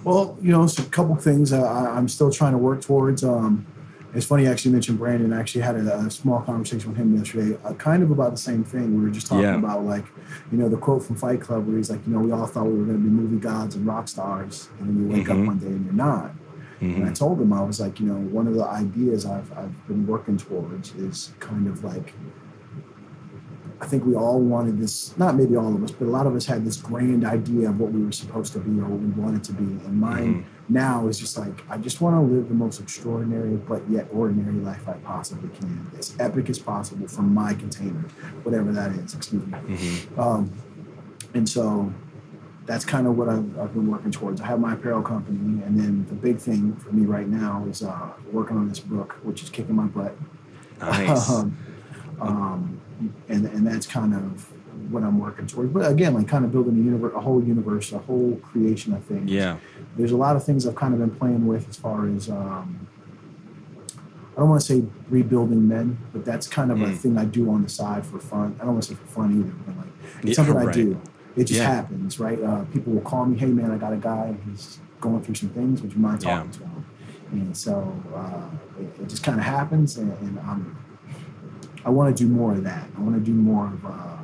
Well, 0.04 0.36
you 0.42 0.50
know, 0.52 0.62
a 0.64 0.82
couple 0.90 1.14
things 1.16 1.52
uh, 1.52 1.62
I, 1.62 1.96
I'm 1.96 2.08
still 2.08 2.30
trying 2.30 2.52
to 2.52 2.58
work 2.58 2.80
towards. 2.82 3.24
Um, 3.24 3.66
it's 4.14 4.26
funny 4.26 4.42
you 4.42 4.50
actually 4.50 4.72
mentioned 4.72 4.98
Brandon. 4.98 5.32
I 5.32 5.40
actually 5.40 5.62
had 5.62 5.74
a, 5.76 5.96
a 6.00 6.10
small 6.10 6.40
conversation 6.42 6.90
with 6.90 6.98
him 6.98 7.16
yesterday, 7.16 7.56
uh, 7.64 7.72
kind 7.74 8.02
of 8.02 8.10
about 8.10 8.32
the 8.32 8.36
same 8.36 8.62
thing. 8.62 8.94
We 8.98 9.04
were 9.04 9.10
just 9.10 9.26
talking 9.26 9.44
Yeah. 9.44 9.54
about 9.56 9.84
like, 9.84 10.04
you 10.50 10.58
know, 10.58 10.68
the 10.68 10.76
quote 10.76 11.02
from 11.02 11.16
Fight 11.16 11.40
Club 11.40 11.66
where 11.66 11.78
he's 11.78 11.88
like, 11.88 12.00
you 12.06 12.12
know, 12.12 12.18
we 12.18 12.30
all 12.30 12.46
thought 12.46 12.66
we 12.66 12.76
were 12.78 12.84
going 12.84 12.98
to 12.98 13.02
be 13.02 13.08
movie 13.08 13.38
gods 13.38 13.74
and 13.74 13.86
rock 13.86 14.08
stars, 14.08 14.68
and 14.80 14.88
then 14.88 15.02
you 15.02 15.08
wake 15.08 15.28
Mhm. 15.28 15.40
up 15.40 15.46
one 15.46 15.58
day 15.58 15.68
and 15.68 15.84
you're 15.86 15.94
not. 15.94 16.32
Mm-hmm. 16.82 17.02
And 17.02 17.10
I 17.10 17.12
told 17.12 17.40
him 17.40 17.52
I 17.52 17.62
was 17.62 17.80
like, 17.80 18.00
you 18.00 18.06
know, 18.06 18.14
one 18.14 18.48
of 18.48 18.54
the 18.54 18.64
ideas 18.64 19.24
I've 19.24 19.56
I've 19.56 19.86
been 19.86 20.04
working 20.06 20.36
towards 20.36 20.94
is 20.96 21.32
kind 21.38 21.68
of 21.68 21.84
like. 21.84 22.12
I 23.80 23.86
think 23.86 24.04
we 24.04 24.14
all 24.14 24.40
wanted 24.40 24.78
this, 24.78 25.18
not 25.18 25.34
maybe 25.34 25.56
all 25.56 25.74
of 25.74 25.82
us, 25.82 25.90
but 25.90 26.06
a 26.06 26.08
lot 26.08 26.28
of 26.28 26.36
us 26.36 26.46
had 26.46 26.64
this 26.64 26.76
grand 26.76 27.24
idea 27.24 27.68
of 27.68 27.80
what 27.80 27.90
we 27.90 28.00
were 28.00 28.12
supposed 28.12 28.52
to 28.52 28.60
be 28.60 28.80
or 28.80 28.84
what 28.84 29.00
we 29.00 29.08
wanted 29.20 29.42
to 29.42 29.52
be. 29.52 29.64
And 29.64 30.00
mine 30.00 30.34
mm-hmm. 30.34 30.72
now 30.72 31.08
is 31.08 31.18
just 31.18 31.36
like, 31.36 31.68
I 31.68 31.78
just 31.78 32.00
want 32.00 32.14
to 32.14 32.20
live 32.32 32.48
the 32.48 32.54
most 32.54 32.80
extraordinary 32.80 33.56
but 33.56 33.82
yet 33.90 34.06
ordinary 34.12 34.54
life 34.54 34.88
I 34.88 34.92
possibly 34.98 35.48
can. 35.58 35.90
As 35.98 36.14
epic 36.20 36.48
as 36.48 36.60
possible 36.60 37.08
from 37.08 37.34
my 37.34 37.54
container, 37.54 38.04
whatever 38.44 38.70
that 38.70 38.92
is, 38.92 39.14
excuse 39.14 39.44
me. 39.44 39.58
Mm-hmm. 39.58 40.20
Um, 40.20 40.52
and 41.34 41.48
so 41.48 41.92
that's 42.66 42.84
kind 42.84 43.06
of 43.06 43.16
what 43.18 43.28
I've, 43.28 43.58
I've 43.58 43.72
been 43.74 43.90
working 43.90 44.10
towards. 44.12 44.40
I 44.40 44.46
have 44.46 44.60
my 44.60 44.74
apparel 44.74 45.02
company, 45.02 45.62
and 45.64 45.78
then 45.78 46.06
the 46.08 46.14
big 46.14 46.38
thing 46.38 46.74
for 46.76 46.92
me 46.92 47.06
right 47.06 47.26
now 47.28 47.64
is 47.68 47.82
uh, 47.82 48.10
working 48.30 48.56
on 48.56 48.68
this 48.68 48.80
book, 48.80 49.14
which 49.22 49.42
is 49.42 49.50
kicking 49.50 49.74
my 49.74 49.86
butt. 49.86 50.16
Nice. 50.80 51.30
um, 51.32 51.56
um, 52.20 52.80
and 53.28 53.46
and 53.46 53.66
that's 53.66 53.86
kind 53.86 54.14
of 54.14 54.48
what 54.92 55.02
I'm 55.02 55.18
working 55.18 55.46
towards. 55.46 55.72
But 55.72 55.90
again, 55.90 56.14
like 56.14 56.28
kind 56.28 56.44
of 56.44 56.52
building 56.52 56.74
a 56.78 56.82
universe, 56.82 57.12
a 57.16 57.20
whole 57.20 57.42
universe, 57.42 57.92
a 57.92 57.98
whole 57.98 58.36
creation 58.42 58.92
of 58.94 59.04
things. 59.04 59.30
yeah. 59.30 59.56
There's 59.96 60.12
a 60.12 60.16
lot 60.16 60.36
of 60.36 60.44
things 60.44 60.66
I've 60.66 60.74
kind 60.76 60.94
of 60.94 61.00
been 61.00 61.10
playing 61.10 61.46
with 61.46 61.68
as 61.68 61.76
far 61.76 62.08
as 62.08 62.30
um, 62.30 62.86
I 64.36 64.40
don't 64.40 64.48
want 64.48 64.60
to 64.62 64.66
say 64.66 64.84
rebuilding 65.10 65.68
men, 65.68 65.98
but 66.12 66.24
that's 66.24 66.46
kind 66.46 66.70
of 66.72 66.80
a 66.80 66.86
Mm. 66.86 66.96
thing 66.96 67.18
I 67.18 67.24
do 67.26 67.50
on 67.50 67.62
the 67.62 67.68
side 67.68 68.06
for 68.06 68.18
fun. 68.18 68.56
I 68.60 68.64
don't 68.64 68.74
want 68.74 68.84
to 68.84 68.88
say 68.90 68.94
for 68.94 69.06
fun 69.06 69.38
either, 69.40 69.52
but 69.66 69.76
like 69.76 69.92
it's 70.20 70.28
Yeah, 70.28 70.34
something 70.34 70.56
I 70.56 70.72
do. 70.72 71.00
It 71.36 71.44
just 71.44 71.60
Yeah. 71.60 71.74
happens, 71.74 72.18
right? 72.20 72.40
Uh, 72.42 72.64
people 72.66 72.92
will 72.92 73.00
call 73.00 73.24
me, 73.26 73.38
"Hey, 73.38 73.46
man, 73.46 73.70
I 73.70 73.78
got 73.78 73.92
a 73.92 73.96
guy. 73.96 74.34
He's 74.48 74.78
going 75.00 75.22
through 75.22 75.34
some 75.36 75.48
things. 75.50 75.80
Would 75.82 75.92
you 75.92 75.98
mind 75.98 76.20
Yeah. 76.20 76.36
talking 76.36 76.50
to 76.50 76.60
him?" 76.60 76.84
And 77.32 77.56
so 77.56 77.94
uh, 78.14 78.80
it, 78.80 79.00
it 79.02 79.08
just 79.08 79.22
kind 79.22 79.38
of 79.38 79.44
happens, 79.44 79.96
and, 79.96 80.12
and 80.18 80.38
I'm 80.40 80.76
I 81.84 81.90
want 81.90 82.14
to 82.16 82.24
do 82.24 82.28
more 82.28 82.52
of 82.52 82.64
that. 82.64 82.86
I 82.96 83.00
want 83.00 83.14
to 83.14 83.20
do 83.20 83.32
more 83.32 83.66
of 83.66 83.86
uh, 83.86 84.16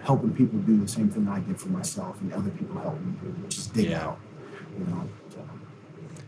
helping 0.00 0.32
people 0.32 0.58
do 0.60 0.76
the 0.78 0.88
same 0.88 1.08
thing 1.10 1.28
I 1.28 1.40
did 1.40 1.60
for 1.60 1.68
myself, 1.68 2.20
and 2.20 2.32
other 2.32 2.50
people 2.50 2.78
help 2.80 2.94
me 3.00 3.12
do, 3.22 3.28
which 3.42 3.58
is 3.58 3.66
dig 3.66 3.90
Yeah. 3.90 4.06
out. 4.06 4.18
You 4.78 4.84
know. 4.86 5.08
So, 5.34 5.40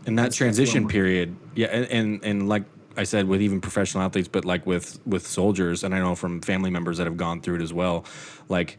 And 0.05 0.19
that 0.19 0.33
transition 0.33 0.87
period, 0.87 1.35
yeah, 1.55 1.67
and, 1.67 1.85
and 1.89 2.25
and 2.25 2.49
like 2.49 2.65
I 2.97 3.03
said, 3.03 3.27
with 3.27 3.41
even 3.41 3.61
professional 3.61 4.03
athletes, 4.03 4.27
but 4.27 4.45
like 4.45 4.65
with 4.67 4.99
with 5.05 5.25
soldiers, 5.25 5.83
and 5.83 5.95
I 5.95 5.99
know 5.99 6.15
from 6.15 6.41
family 6.41 6.69
members 6.69 6.97
that 6.97 7.07
have 7.07 7.17
gone 7.17 7.41
through 7.41 7.55
it 7.55 7.61
as 7.61 7.73
well, 7.73 8.05
like 8.49 8.77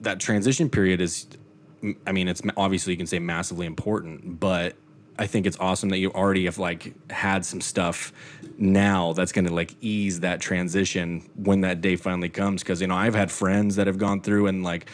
that 0.00 0.20
transition 0.20 0.70
period 0.70 1.00
is, 1.00 1.26
I 2.06 2.12
mean, 2.12 2.28
it's 2.28 2.42
obviously 2.56 2.92
you 2.92 2.96
can 2.96 3.06
say 3.06 3.18
massively 3.18 3.66
important, 3.66 4.40
but 4.40 4.76
I 5.18 5.26
think 5.26 5.46
it's 5.46 5.58
awesome 5.58 5.90
that 5.90 5.98
you 5.98 6.10
already 6.12 6.46
have 6.46 6.58
like 6.58 6.94
had 7.10 7.44
some 7.44 7.60
stuff 7.60 8.12
now 8.58 9.12
that's 9.12 9.32
going 9.32 9.46
to 9.46 9.52
like 9.52 9.74
ease 9.80 10.20
that 10.20 10.40
transition 10.40 11.28
when 11.36 11.60
that 11.62 11.80
day 11.80 11.96
finally 11.96 12.28
comes. 12.30 12.62
Because 12.62 12.80
you 12.80 12.86
know 12.86 12.96
I've 12.96 13.14
had 13.14 13.30
friends 13.30 13.76
that 13.76 13.86
have 13.86 13.98
gone 13.98 14.22
through 14.22 14.46
and 14.46 14.62
like 14.64 14.88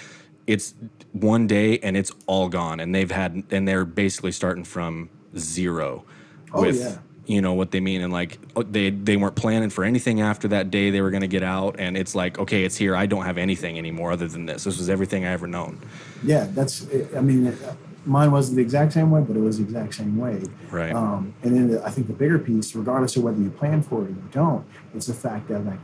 it's 0.46 0.75
one 1.12 1.46
day 1.46 1.78
and 1.78 1.96
it's 1.96 2.12
all 2.26 2.48
gone, 2.48 2.80
and 2.80 2.94
they've 2.94 3.10
had 3.10 3.44
and 3.50 3.66
they're 3.68 3.84
basically 3.84 4.32
starting 4.32 4.64
from 4.64 5.10
zero 5.36 6.04
Oh, 6.52 6.62
with 6.62 6.80
yeah. 6.80 6.98
You 7.26 7.40
know 7.40 7.54
what 7.54 7.73
they 7.73 7.80
mean 7.80 8.00
and 8.00 8.12
like 8.12 8.38
oh, 8.54 8.62
they 8.62 8.90
they 8.90 9.16
weren't 9.16 9.35
planning 9.35 9.68
for 9.68 9.85
anything 9.85 10.21
after 10.21 10.47
that 10.49 10.71
day 10.71 10.90
they 10.90 11.00
were 11.00 11.11
going 11.11 11.23
to 11.23 11.26
get 11.26 11.42
out 11.42 11.75
and 11.78 11.97
it's 11.97 12.14
like 12.14 12.38
okay 12.38 12.64
it's 12.64 12.76
here 12.76 12.95
i 12.95 13.04
don't 13.04 13.25
have 13.25 13.37
anything 13.37 13.76
anymore 13.78 14.12
other 14.12 14.28
than 14.28 14.47
this 14.47 14.64
this 14.64 14.78
was 14.78 14.88
everything 14.88 15.25
i 15.25 15.33
ever 15.33 15.47
known 15.47 15.78
yeah, 16.25 16.49
that's. 16.50 16.87
I 17.16 17.21
mean, 17.21 17.47
it, 17.47 17.59
mine 18.04 18.30
wasn't 18.30 18.56
the 18.56 18.62
exact 18.62 18.92
same 18.92 19.11
way, 19.11 19.21
but 19.21 19.37
it 19.37 19.40
was 19.40 19.59
the 19.59 19.64
exact 19.64 19.95
same 19.95 20.16
way. 20.16 20.42
Right. 20.71 20.92
Um, 20.92 21.35
and 21.42 21.71
then 21.71 21.83
I 21.83 21.90
think 21.90 22.06
the 22.06 22.12
bigger 22.12 22.38
piece, 22.38 22.75
regardless 22.75 23.16
of 23.16 23.23
whether 23.23 23.40
you 23.40 23.50
plan 23.50 23.83
for 23.83 24.02
it 24.02 24.06
or 24.06 24.11
you 24.11 24.28
don't, 24.30 24.66
it's 24.95 25.06
the 25.06 25.14
fact 25.14 25.49
that 25.49 25.64
like 25.64 25.78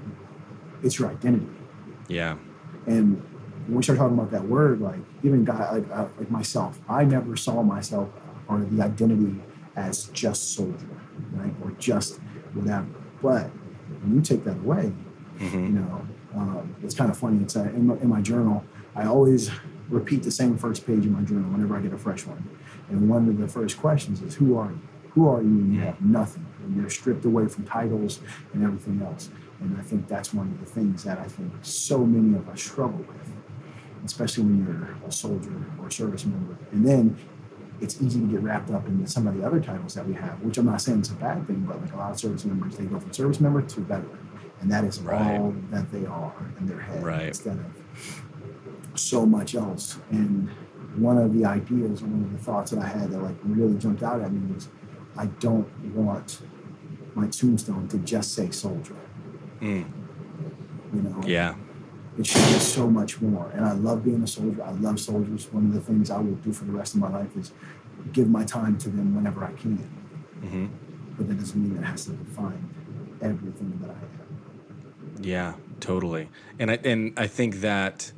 it's 0.82 0.99
your 0.99 1.11
identity. 1.11 1.46
yeah 2.08 2.37
And 2.87 3.22
when 3.66 3.76
we 3.76 3.82
start 3.82 3.99
talking 3.99 4.18
about 4.18 4.30
that 4.32 4.44
word, 4.44 4.80
like 4.80 4.99
even 5.22 5.44
guy 5.44 5.72
like 5.72 5.90
uh, 5.90 6.08
like 6.18 6.30
myself, 6.30 6.80
I 6.88 7.04
never 7.04 7.37
saw 7.37 7.62
myself 7.62 8.08
or 8.49 8.61
the 8.61 8.82
identity 8.82 9.40
as 9.76 10.04
just 10.06 10.54
soldier, 10.54 10.88
right, 11.32 11.54
or 11.62 11.70
just 11.72 12.18
whatever. 12.54 12.86
But 13.22 13.50
when 14.02 14.16
you 14.16 14.20
take 14.20 14.44
that 14.44 14.56
away, 14.58 14.92
you 15.40 15.58
know, 15.58 16.06
um, 16.34 16.74
it's 16.82 16.94
kind 16.94 17.10
of 17.10 17.16
funny. 17.18 17.42
It's 17.42 17.56
uh, 17.56 17.62
in, 17.64 17.86
my, 17.86 17.94
in 17.96 18.08
my 18.08 18.20
journal. 18.20 18.64
I 18.94 19.06
always 19.06 19.50
repeat 19.88 20.22
the 20.22 20.30
same 20.30 20.56
first 20.56 20.86
page 20.86 21.04
in 21.04 21.12
my 21.12 21.22
journal 21.22 21.50
whenever 21.50 21.76
I 21.76 21.80
get 21.80 21.92
a 21.92 21.98
fresh 21.98 22.26
one. 22.26 22.48
And 22.88 23.08
one 23.08 23.28
of 23.28 23.38
the 23.38 23.48
first 23.48 23.78
questions 23.78 24.22
is, 24.22 24.34
"Who 24.34 24.56
are 24.58 24.70
you? 24.70 24.80
Who 25.10 25.28
are 25.28 25.42
you?" 25.42 25.48
And 25.48 25.74
you 25.74 25.80
have 25.80 26.00
nothing. 26.00 26.46
You're 26.74 26.90
stripped 26.90 27.24
away 27.24 27.48
from 27.48 27.64
titles 27.64 28.20
and 28.52 28.64
everything 28.64 29.02
else. 29.02 29.30
And 29.60 29.78
I 29.78 29.82
think 29.82 30.08
that's 30.08 30.32
one 30.34 30.48
of 30.48 30.60
the 30.60 30.66
things 30.66 31.04
that 31.04 31.18
I 31.18 31.24
think 31.24 31.52
so 31.62 32.04
many 32.04 32.36
of 32.36 32.48
us 32.48 32.62
struggle 32.62 32.98
with, 32.98 33.32
especially 34.04 34.44
when 34.44 34.64
you're 34.64 35.08
a 35.08 35.12
soldier 35.12 35.52
or 35.80 35.88
a 35.88 35.92
service 35.92 36.24
member. 36.24 36.56
And 36.72 36.86
then 36.86 37.16
it's 37.82 38.00
easy 38.00 38.20
to 38.20 38.26
get 38.26 38.42
wrapped 38.42 38.70
up 38.70 38.86
in 38.86 39.06
some 39.06 39.26
of 39.26 39.36
the 39.36 39.44
other 39.44 39.60
titles 39.60 39.94
that 39.94 40.06
we 40.06 40.14
have, 40.14 40.40
which 40.42 40.56
I'm 40.56 40.66
not 40.66 40.80
saying 40.80 41.00
it's 41.00 41.10
a 41.10 41.14
bad 41.14 41.46
thing, 41.46 41.64
but 41.68 41.80
like 41.82 41.92
a 41.92 41.96
lot 41.96 42.12
of 42.12 42.18
service 42.18 42.44
members, 42.44 42.76
they 42.76 42.84
go 42.84 42.98
from 43.00 43.12
service 43.12 43.40
member 43.40 43.60
to 43.60 43.80
veteran. 43.80 44.18
And 44.60 44.70
that 44.70 44.84
is 44.84 45.00
Right. 45.00 45.38
all 45.40 45.52
that 45.70 45.90
they 45.90 46.06
are 46.06 46.32
in 46.58 46.66
their 46.66 46.78
head 46.78 47.02
Right. 47.02 47.26
instead 47.28 47.58
of 47.58 48.22
so 48.94 49.26
much 49.26 49.54
else. 49.56 49.98
And 50.10 50.48
one 50.96 51.18
of 51.18 51.34
the 51.34 51.44
ideas, 51.44 52.02
one 52.02 52.22
of 52.24 52.32
the 52.32 52.38
thoughts 52.38 52.70
that 52.70 52.78
I 52.80 52.86
had 52.86 53.10
that 53.10 53.20
like 53.22 53.36
really 53.44 53.76
jumped 53.78 54.02
out 54.04 54.20
at 54.20 54.32
me 54.32 54.54
was 54.54 54.68
I 55.16 55.26
don't 55.26 55.66
want 55.94 56.40
my 57.14 57.26
tombstone 57.26 57.88
to 57.88 57.98
just 57.98 58.32
say 58.34 58.50
soldier. 58.50 58.94
Mm. 59.60 59.84
You 60.94 61.02
know? 61.02 61.20
yeah 61.26 61.54
It 62.19 62.26
should 62.26 62.45
be 62.47 62.59
so 62.59 62.90
much 62.90 63.21
more. 63.21 63.50
And 63.54 63.64
I 63.64 63.73
love 63.73 64.04
being 64.04 64.23
a 64.23 64.26
soldier. 64.26 64.62
I 64.62 64.73
love 64.73 65.00
soldiers. 65.00 65.50
One 65.52 65.66
of 65.66 65.73
the 65.73 65.81
things 65.81 66.11
I 66.11 66.19
will 66.19 66.35
do 66.37 66.52
for 66.52 66.64
the 66.64 66.73
rest 66.73 66.95
of 66.95 67.00
my 67.00 67.11
life 67.11 67.35
is 67.37 67.52
give 68.12 68.28
my 68.28 68.45
time 68.45 68.76
to 68.78 68.90
them 68.90 69.14
whenever 69.14 69.45
I 69.45 69.52
can. 69.52 69.76
hmm 70.40 70.66
But 71.16 71.28
that 71.28 71.38
doesn't 71.38 71.61
mean 71.61 71.78
it 71.83 71.85
has 71.87 72.04
to 72.07 72.12
define 72.12 72.69
everything 73.23 73.78
that 73.81 73.90
I 73.90 73.95
am. 73.95 75.25
Yeah, 75.25 75.54
totally. 75.81 76.28
And 76.59 76.71
I 76.71 76.78
and 76.85 77.19
I 77.19 77.26
think 77.26 77.57
that 77.61 78.12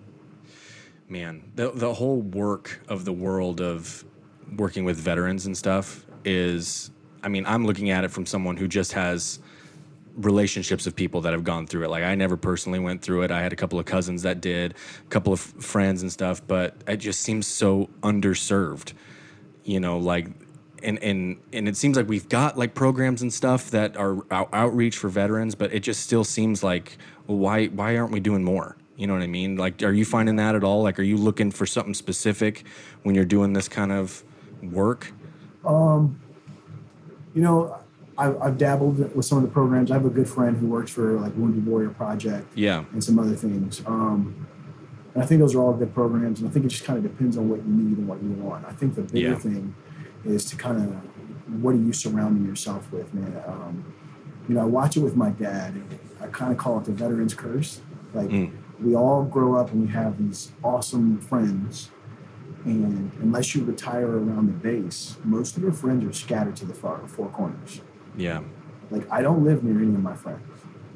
man, 1.09 1.53
the 1.55 1.71
the 1.71 1.95
whole 1.95 2.21
work 2.21 2.83
of 2.89 3.05
the 3.05 3.13
world 3.13 3.61
of 3.61 4.05
working 4.57 4.85
with 4.85 4.97
veterans 4.99 5.47
and 5.47 5.57
stuff 5.57 6.05
is 6.25 6.91
I 7.23 7.29
mean, 7.29 7.47
I'm 7.47 7.67
looking 7.67 7.91
at 7.91 8.05
it 8.05 8.11
from 8.11 8.27
someone 8.27 8.57
who 8.57 8.69
just 8.69 8.93
has 8.93 9.39
relationships 10.17 10.87
of 10.87 10.95
people 10.95 11.21
that 11.23 11.33
have 11.33 11.45
gone 11.45 11.67
through 11.67 11.85
it. 11.85 11.91
Like 11.91 12.05
I 12.05 12.15
never 12.15 12.37
personally 12.37 12.79
went 12.79 13.03
through 13.03 13.23
it. 13.23 13.31
I 13.31 13.43
had 13.43 13.53
a 13.53 13.57
couple 13.57 13.79
of 13.79 13.87
cousins 13.87 14.23
that 14.23 14.41
did, 14.41 14.75
a 15.05 15.09
couple 15.11 15.33
of 15.33 15.41
friends 15.41 16.03
and 16.03 16.11
stuff, 16.13 16.41
but 16.47 16.77
it 16.87 16.99
just 16.99 17.21
seems 17.21 17.47
so 17.47 17.91
underserved. 18.03 18.93
You 19.65 19.81
know, 19.81 19.99
like 19.99 20.29
and 20.83 21.03
and 21.03 21.39
and 21.53 21.69
it 21.69 21.77
seems 21.77 21.97
like 21.97 22.09
we've 22.09 22.29
got 22.29 22.57
like 22.57 22.75
programs 22.75 23.23
and 23.23 23.33
stuff 23.33 23.71
that 23.71 23.97
are 23.97 24.19
out- 24.31 24.51
outreach 24.53 24.97
for 24.97 25.09
veterans, 25.09 25.55
but 25.55 25.73
it 25.73 25.81
just 25.81 26.03
still 26.03 26.25
seems 26.25 26.63
like 26.63 26.99
well, 27.27 27.39
why 27.39 27.67
why 27.67 27.97
aren't 27.97 28.13
we 28.13 28.21
doing 28.21 28.45
more? 28.45 28.77
You 28.97 29.09
know 29.09 29.15
what 29.15 29.23
I 29.23 29.27
mean? 29.27 29.57
Like, 29.57 29.83
are 29.83 29.93
you 29.93 30.05
finding 30.05 30.37
that 30.37 30.55
at 30.55 30.63
all? 30.63 30.83
Like, 30.83 31.01
are 31.01 31.05
you 31.05 31.17
looking 31.17 31.51
for 31.51 31.67
something 31.67 31.95
specific 31.95 32.65
when 33.03 33.17
you're 33.17 33.25
doing 33.25 33.53
this 33.53 33.69
kind 33.69 33.91
of 33.91 34.23
work? 34.63 35.13
Um 35.65 36.21
you 37.35 37.43
know, 37.43 37.77
I've, 38.17 38.41
I've 38.41 38.59
dabbled 38.59 39.15
with 39.15 39.25
some 39.27 39.39
of 39.39 39.45
the 39.45 39.51
programs. 39.51 39.91
I 39.91 39.95
have 39.95 40.05
a 40.07 40.11
good 40.11 40.29
friend 40.29 40.57
who 40.57 40.67
works 40.67 40.91
for 40.93 41.19
like 41.21 41.35
Wounded 41.37 41.67
Warrior 41.67 41.91
Project 41.91 42.47
Yeah, 42.55 42.85
and 42.93 43.03
some 43.03 43.19
other 43.19 43.35
things. 43.35 43.83
Um, 43.87 44.47
and 45.15 45.23
I 45.23 45.27
think 45.27 45.41
those 45.41 45.55
are 45.55 45.61
all 45.61 45.73
good 45.73 45.93
programs. 45.95 46.41
And 46.41 46.49
I 46.49 46.53
think 46.53 46.65
it 46.65 46.69
just 46.69 46.85
kind 46.85 46.97
of 46.97 47.03
depends 47.03 47.37
on 47.37 47.49
what 47.49 47.59
you 47.59 47.73
need 47.73 47.99
and 47.99 48.07
what 48.09 48.23
you 48.23 48.31
want. 48.31 48.65
I 48.67 48.73
think 48.73 48.95
the 48.95 49.03
bigger 49.03 49.31
Yeah. 49.31 49.35
thing 49.39 49.75
is 50.25 50.45
to 50.47 50.57
kind 50.57 50.79
of 50.79 51.63
what 51.63 51.75
are 51.75 51.79
you 51.79 51.93
surrounding 51.93 52.47
yourself 52.47 52.91
with, 52.93 53.13
man? 53.13 53.37
Um, 53.47 53.85
you 54.49 54.55
know, 54.55 54.63
I 54.63 54.65
watch 54.65 54.97
it 54.97 55.01
with 55.01 55.17
my 55.17 55.31
dad. 55.31 55.75
I 56.21 56.27
kind 56.29 56.53
of 56.53 56.59
call 56.59 56.79
it 56.79 56.85
the 56.85 56.93
veteran's 56.93 57.35
curse. 57.35 57.81
Like 58.15 58.29
Mm. 58.31 58.51
we 58.81 58.95
all 58.95 59.25
grow 59.25 59.57
up 59.57 59.73
and 59.73 59.83
we 59.83 59.89
have 59.89 60.19
these 60.19 60.53
awesome 60.63 61.19
friends. 61.19 61.91
And 62.65 63.11
unless 63.21 63.55
you 63.55 63.63
retire 63.65 64.07
around 64.09 64.47
the 64.47 64.53
base, 64.53 65.17
most 65.25 65.57
of 65.57 65.63
your 65.63 65.73
friends 65.73 66.05
are 66.05 66.13
scattered 66.13 66.57
to 66.57 66.65
the 66.65 66.75
far 66.75 67.01
four 67.07 67.29
corners. 67.29 67.83
Yeah, 68.17 68.41
Like 68.91 69.11
I 69.11 69.23
don't 69.23 69.45
live 69.45 69.63
near 69.65 69.77
any 69.83 69.95
of 69.95 70.03
my 70.03 70.15
friends. 70.15 70.41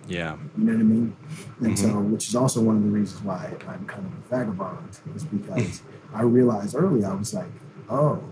yeah, 0.06 0.36
You 0.56 0.64
know 0.64 0.72
what 0.72 0.80
I 0.80 0.84
mean? 0.84 1.16
And 1.60 1.74
Mm-hmm. 1.74 1.90
so, 1.92 2.00
which 2.00 2.28
is 2.28 2.36
also 2.36 2.60
one 2.60 2.76
of 2.76 2.82
the 2.82 2.88
reasons 2.90 3.22
why 3.22 3.52
I'm 3.68 3.84
kind 3.86 4.06
of 4.06 4.12
a 4.12 4.28
vagabond, 4.36 4.98
is 5.14 5.24
because 5.24 5.82
I 6.14 6.22
realized 6.22 6.74
early 6.76 7.04
I 7.04 7.12
was 7.14 7.34
like, 7.34 7.50
oh, 7.90 8.22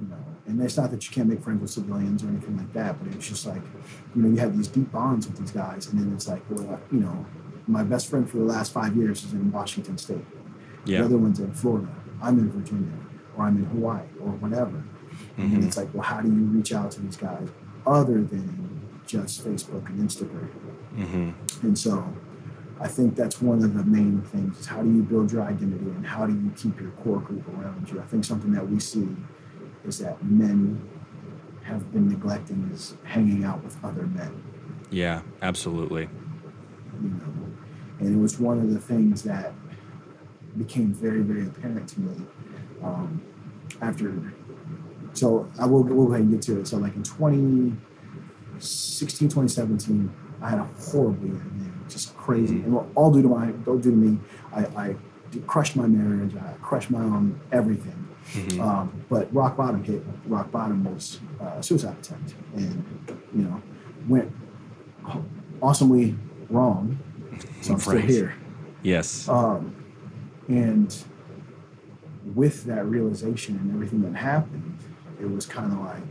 you 0.00 0.08
know, 0.08 0.16
and 0.46 0.60
it's 0.62 0.76
not 0.76 0.90
that 0.90 1.06
you 1.06 1.12
can't 1.12 1.28
make 1.28 1.40
friends 1.42 1.60
with 1.60 1.70
civilians 1.70 2.24
or 2.24 2.28
anything 2.28 2.56
like 2.56 2.72
that, 2.72 2.98
but 3.02 3.12
it's 3.14 3.28
just 3.28 3.46
like, 3.46 3.62
you 4.14 4.22
know, 4.22 4.28
you 4.28 4.36
have 4.36 4.56
these 4.56 4.68
deep 4.68 4.90
bonds 4.92 5.26
with 5.26 5.38
these 5.38 5.50
guys, 5.52 5.88
and 5.88 6.00
then 6.00 6.12
it's 6.14 6.28
like, 6.28 6.42
well, 6.50 6.80
you 6.90 7.00
know, 7.00 7.24
my 7.66 7.82
best 7.84 8.08
friend 8.10 8.28
for 8.28 8.38
the 8.38 8.44
last 8.44 8.72
five 8.72 8.96
years 8.96 9.22
is 9.24 9.32
in 9.34 9.52
Washington 9.52 9.96
State. 9.98 10.24
Yeah. 10.84 10.98
The 11.00 11.04
other 11.04 11.18
one's 11.18 11.38
in 11.38 11.52
Florida. 11.52 11.88
I'm 12.20 12.38
in 12.38 12.50
Virginia, 12.50 12.92
or 13.36 13.44
I'm 13.44 13.56
in 13.56 13.64
Hawaii, 13.66 14.06
or 14.20 14.30
whatever. 14.32 14.82
Mm-hmm. 15.38 15.54
And 15.56 15.64
it's 15.64 15.76
like, 15.76 15.92
well, 15.94 16.02
how 16.02 16.20
do 16.20 16.28
you 16.28 16.44
reach 16.44 16.72
out 16.72 16.90
to 16.92 17.00
these 17.00 17.16
guys 17.16 17.48
other 17.86 18.22
than 18.22 18.80
just 19.06 19.44
Facebook 19.44 19.88
and 19.88 20.08
Instagram? 20.08 20.48
Mm-hmm. 20.96 21.66
And 21.66 21.78
so 21.78 22.06
I 22.80 22.88
think 22.88 23.16
that's 23.16 23.40
one 23.40 23.62
of 23.62 23.74
the 23.74 23.84
main 23.84 24.22
things 24.22 24.58
is 24.58 24.66
how 24.66 24.82
do 24.82 24.90
you 24.92 25.02
build 25.02 25.32
your 25.32 25.42
identity 25.42 25.84
and 25.86 26.06
how 26.06 26.26
do 26.26 26.32
you 26.32 26.50
keep 26.56 26.80
your 26.80 26.90
core 27.02 27.20
group 27.20 27.46
around 27.48 27.88
you? 27.90 28.00
I 28.00 28.04
think 28.04 28.24
something 28.24 28.52
that 28.52 28.68
we 28.68 28.78
see 28.80 29.08
is 29.84 29.98
that 30.00 30.22
men 30.24 30.80
have 31.62 31.92
been 31.92 32.08
neglecting 32.08 32.68
is 32.72 32.94
hanging 33.04 33.44
out 33.44 33.62
with 33.62 33.82
other 33.84 34.06
men, 34.06 34.42
Yeah, 34.90 35.22
absolutely. 35.42 36.08
you 37.00 37.08
know. 37.08 37.32
And 38.00 38.16
it 38.16 38.20
was 38.20 38.40
one 38.40 38.58
of 38.58 38.72
the 38.72 38.80
things 38.80 39.22
that 39.22 39.52
became 40.58 40.92
very, 40.92 41.20
very 41.20 41.46
apparent 41.46 41.88
to 41.90 42.00
me 42.00 42.26
um, 42.82 43.22
after. 43.80 44.32
So 45.14 45.50
I 45.58 45.66
will 45.66 45.82
we'll 45.82 46.06
go 46.06 46.12
ahead 46.14 46.22
and 46.24 46.30
get 46.32 46.42
to 46.42 46.60
it. 46.60 46.66
So 46.68 46.76
like 46.78 46.94
in 46.96 47.02
2016, 47.02 49.28
2017, 49.28 50.12
I 50.40 50.50
had 50.50 50.58
a 50.58 50.64
horrible 50.64 51.24
year, 51.24 51.34
man, 51.34 51.84
just 51.88 52.16
crazy, 52.16 52.56
and 52.56 52.74
all 52.94 53.10
due 53.12 53.22
to 53.22 53.28
my, 53.28 53.52
all 53.66 53.78
due 53.78 53.90
to 53.90 53.96
me. 53.96 54.18
I, 54.54 54.60
I 54.76 54.96
crushed 55.46 55.76
my 55.76 55.86
marriage. 55.86 56.34
I 56.36 56.52
crushed 56.62 56.90
my 56.90 57.00
own 57.00 57.38
everything. 57.52 57.98
Um, 58.60 59.04
but 59.10 59.32
rock 59.34 59.56
bottom 59.56 59.82
hit. 59.84 60.02
Rock 60.26 60.50
bottom 60.50 60.84
was 60.84 61.20
uh, 61.40 61.56
a 61.58 61.62
suicide 61.62 61.96
attempt, 61.98 62.34
and 62.54 62.84
you 63.34 63.42
know, 63.42 63.60
went 64.08 64.32
awesomely 65.60 66.16
wrong. 66.50 66.98
So 67.60 67.74
I'm 67.74 67.80
still 67.80 67.94
Right. 67.94 68.04
here. 68.04 68.34
Yes. 68.82 69.28
Um, 69.28 69.74
and 70.48 70.94
with 72.34 72.64
that 72.64 72.84
realization 72.86 73.56
and 73.56 73.72
everything 73.72 74.02
that 74.02 74.14
happened, 74.16 74.71
it 75.22 75.30
was 75.30 75.46
kind 75.46 75.72
of 75.72 75.78
like, 75.78 76.02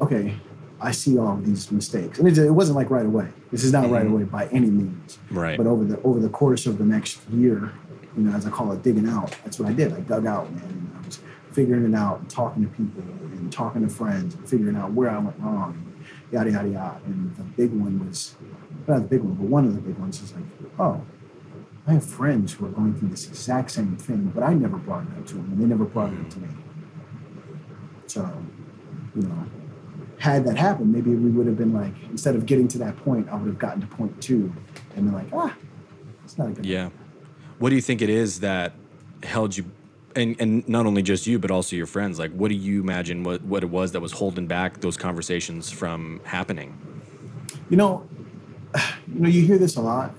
okay, 0.00 0.34
I 0.80 0.90
see 0.92 1.18
all 1.18 1.32
of 1.32 1.44
these 1.46 1.72
mistakes, 1.72 2.18
and 2.18 2.28
it, 2.28 2.36
it 2.38 2.50
wasn't 2.50 2.76
like 2.76 2.90
right 2.90 3.06
away. 3.06 3.28
This 3.50 3.64
is 3.64 3.72
not 3.72 3.90
right 3.90 4.04
Mhm. 4.06 4.12
away 4.12 4.22
by 4.24 4.46
any 4.48 4.70
means. 4.70 5.18
Right. 5.30 5.56
But 5.56 5.66
over 5.66 5.84
the 5.84 6.00
over 6.02 6.20
the 6.20 6.28
course 6.28 6.66
of 6.66 6.76
the 6.78 6.84
next 6.84 7.26
year, 7.30 7.72
you 8.16 8.22
know, 8.24 8.32
as 8.36 8.46
I 8.46 8.50
call 8.50 8.72
it, 8.72 8.82
digging 8.82 9.08
out. 9.08 9.34
That's 9.44 9.58
what 9.58 9.68
I 9.68 9.72
did. 9.72 9.92
I 9.94 10.00
dug 10.00 10.26
out, 10.26 10.52
man. 10.54 10.62
And 10.64 10.90
I 11.02 11.06
was 11.06 11.18
figuring 11.52 11.84
it 11.90 11.94
out, 11.96 12.20
and 12.20 12.28
talking 12.28 12.62
to 12.64 12.68
people, 12.68 13.02
and 13.32 13.50
talking 13.50 13.82
to 13.82 13.88
friends, 13.88 14.34
and 14.34 14.46
figuring 14.48 14.76
out 14.76 14.92
where 14.92 15.10
I 15.10 15.18
went 15.18 15.36
wrong, 15.40 15.74
and 15.74 16.04
yada 16.30 16.50
yada 16.50 16.68
yada. 16.68 17.00
And 17.06 17.34
the 17.36 17.42
big 17.42 17.72
one 17.72 18.06
was, 18.06 18.36
not 18.86 18.96
the 18.96 19.08
big 19.08 19.22
one, 19.22 19.34
but 19.34 19.46
one 19.46 19.64
of 19.64 19.74
the 19.74 19.80
big 19.80 19.96
ones 19.98 20.22
is 20.22 20.34
like, 20.34 20.44
oh, 20.78 21.00
I 21.86 21.92
have 21.92 22.04
friends 22.04 22.52
who 22.52 22.66
are 22.66 22.70
going 22.70 22.94
through 22.94 23.10
this 23.10 23.28
exact 23.28 23.70
same 23.70 23.96
thing, 23.96 24.32
but 24.34 24.42
I 24.42 24.54
never 24.54 24.76
brought 24.76 25.04
it 25.04 25.18
up 25.18 25.26
to 25.26 25.34
them, 25.34 25.52
and 25.52 25.60
they 25.60 25.66
never 25.66 25.84
brought 25.84 26.12
it 26.12 26.18
up 26.18 26.30
to 26.30 26.38
me. 26.40 26.48
So, 28.08 28.28
you 29.14 29.22
know, 29.22 29.46
had 30.18 30.44
that 30.46 30.56
happened, 30.56 30.92
maybe 30.92 31.14
we 31.14 31.30
would 31.30 31.46
have 31.46 31.56
been 31.56 31.72
like, 31.72 31.94
instead 32.10 32.34
of 32.34 32.44
getting 32.44 32.66
to 32.68 32.78
that 32.78 32.96
point, 32.96 33.28
I 33.28 33.36
would 33.36 33.46
have 33.46 33.58
gotten 33.58 33.80
to 33.82 33.86
point 33.86 34.20
two 34.20 34.52
and 34.96 35.06
been 35.06 35.14
like, 35.14 35.28
ah, 35.32 35.54
it's 36.24 36.36
not 36.36 36.48
a 36.48 36.52
good. 36.52 36.66
Yeah. 36.66 36.90
What 37.58 37.70
do 37.70 37.76
you 37.76 37.82
think 37.82 38.02
it 38.02 38.10
is 38.10 38.40
that 38.40 38.72
held 39.22 39.56
you, 39.56 39.64
and, 40.16 40.34
and 40.40 40.68
not 40.68 40.86
only 40.86 41.02
just 41.02 41.28
you, 41.28 41.38
but 41.38 41.52
also 41.52 41.76
your 41.76 41.86
friends? 41.86 42.18
Like, 42.18 42.32
what 42.32 42.48
do 42.48 42.56
you 42.56 42.80
imagine 42.80 43.22
what, 43.22 43.42
what 43.42 43.62
it 43.62 43.70
was 43.70 43.92
that 43.92 44.00
was 44.00 44.10
holding 44.10 44.48
back 44.48 44.80
those 44.80 44.96
conversations 44.96 45.70
from 45.70 46.20
happening? 46.24 46.76
You 47.70 47.76
know, 47.76 48.08
you 49.06 49.20
know, 49.20 49.28
you 49.28 49.42
hear 49.42 49.58
this 49.58 49.76
a 49.76 49.80
lot. 49.80 50.12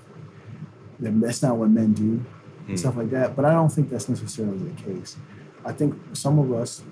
That 1.00 1.20
That's 1.20 1.42
not 1.42 1.56
what 1.56 1.70
men 1.70 1.92
do, 1.92 2.24
and 2.68 2.78
stuff 2.78 2.96
like 2.96 3.10
that. 3.10 3.36
But 3.36 3.44
I 3.44 3.52
don't 3.52 3.70
think 3.70 3.90
that's 3.90 4.08
necessarily 4.08 4.58
the 4.58 4.82
case. 4.82 5.16
I 5.64 5.72
think 5.72 5.94
some 6.12 6.38
of 6.38 6.52
us, 6.52 6.82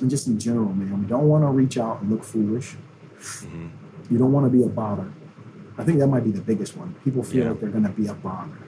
and 0.00 0.08
just 0.10 0.26
in 0.26 0.38
general, 0.38 0.72
man, 0.72 1.00
we 1.02 1.06
don't 1.06 1.28
want 1.28 1.44
to 1.44 1.48
reach 1.48 1.78
out 1.78 2.00
and 2.00 2.10
look 2.10 2.24
foolish. 2.24 2.76
You 4.10 4.18
don't 4.18 4.32
want 4.32 4.46
to 4.46 4.50
be 4.50 4.62
a 4.64 4.68
bother. 4.68 5.10
I 5.78 5.84
think 5.84 5.98
that 5.98 6.06
might 6.08 6.24
be 6.24 6.30
the 6.30 6.40
biggest 6.40 6.76
one. 6.76 6.94
People 7.04 7.22
feel 7.22 7.44
Yeah. 7.44 7.50
like 7.50 7.60
they're 7.60 7.70
going 7.70 7.84
to 7.84 7.90
be 7.90 8.06
a 8.06 8.14
bother. 8.14 8.58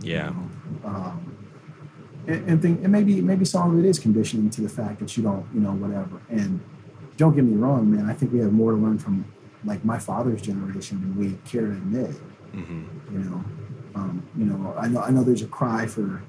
Yeah. 0.00 0.28
um, 0.84 1.30
and, 2.26 2.48
and 2.48 2.62
think 2.62 2.82
and 2.82 2.90
maybe 2.90 3.20
maybe 3.20 3.44
some 3.44 3.72
of 3.76 3.84
it 3.84 3.86
is 3.86 3.98
conditioning 3.98 4.48
to 4.50 4.62
the 4.62 4.68
fact 4.68 4.98
that 5.00 5.14
you 5.16 5.22
don't 5.22 5.44
you 5.52 5.60
know 5.60 5.72
whatever 5.72 6.22
and 6.30 6.58
don't 7.18 7.34
get 7.34 7.44
me 7.44 7.54
wrong 7.54 7.90
man 7.90 8.06
i 8.08 8.14
think 8.14 8.32
we 8.32 8.38
have 8.38 8.50
more 8.50 8.70
to 8.72 8.78
learn 8.78 8.98
from 8.98 9.26
like 9.66 9.84
my 9.84 9.98
father's 9.98 10.40
generation 10.40 11.00
than 11.02 11.14
we 11.18 11.36
care 11.50 11.66
to 11.66 11.72
admit 11.72 12.10
hmm 12.54 12.84
you 13.12 13.18
know 13.18 13.44
um, 13.94 14.26
you 14.36 14.44
know 14.44 14.74
i 14.78 14.86
know 14.88 15.00
i 15.00 15.10
know 15.10 15.22
there's 15.22 15.42
a 15.42 15.46
cry 15.46 15.86
for 15.86 16.22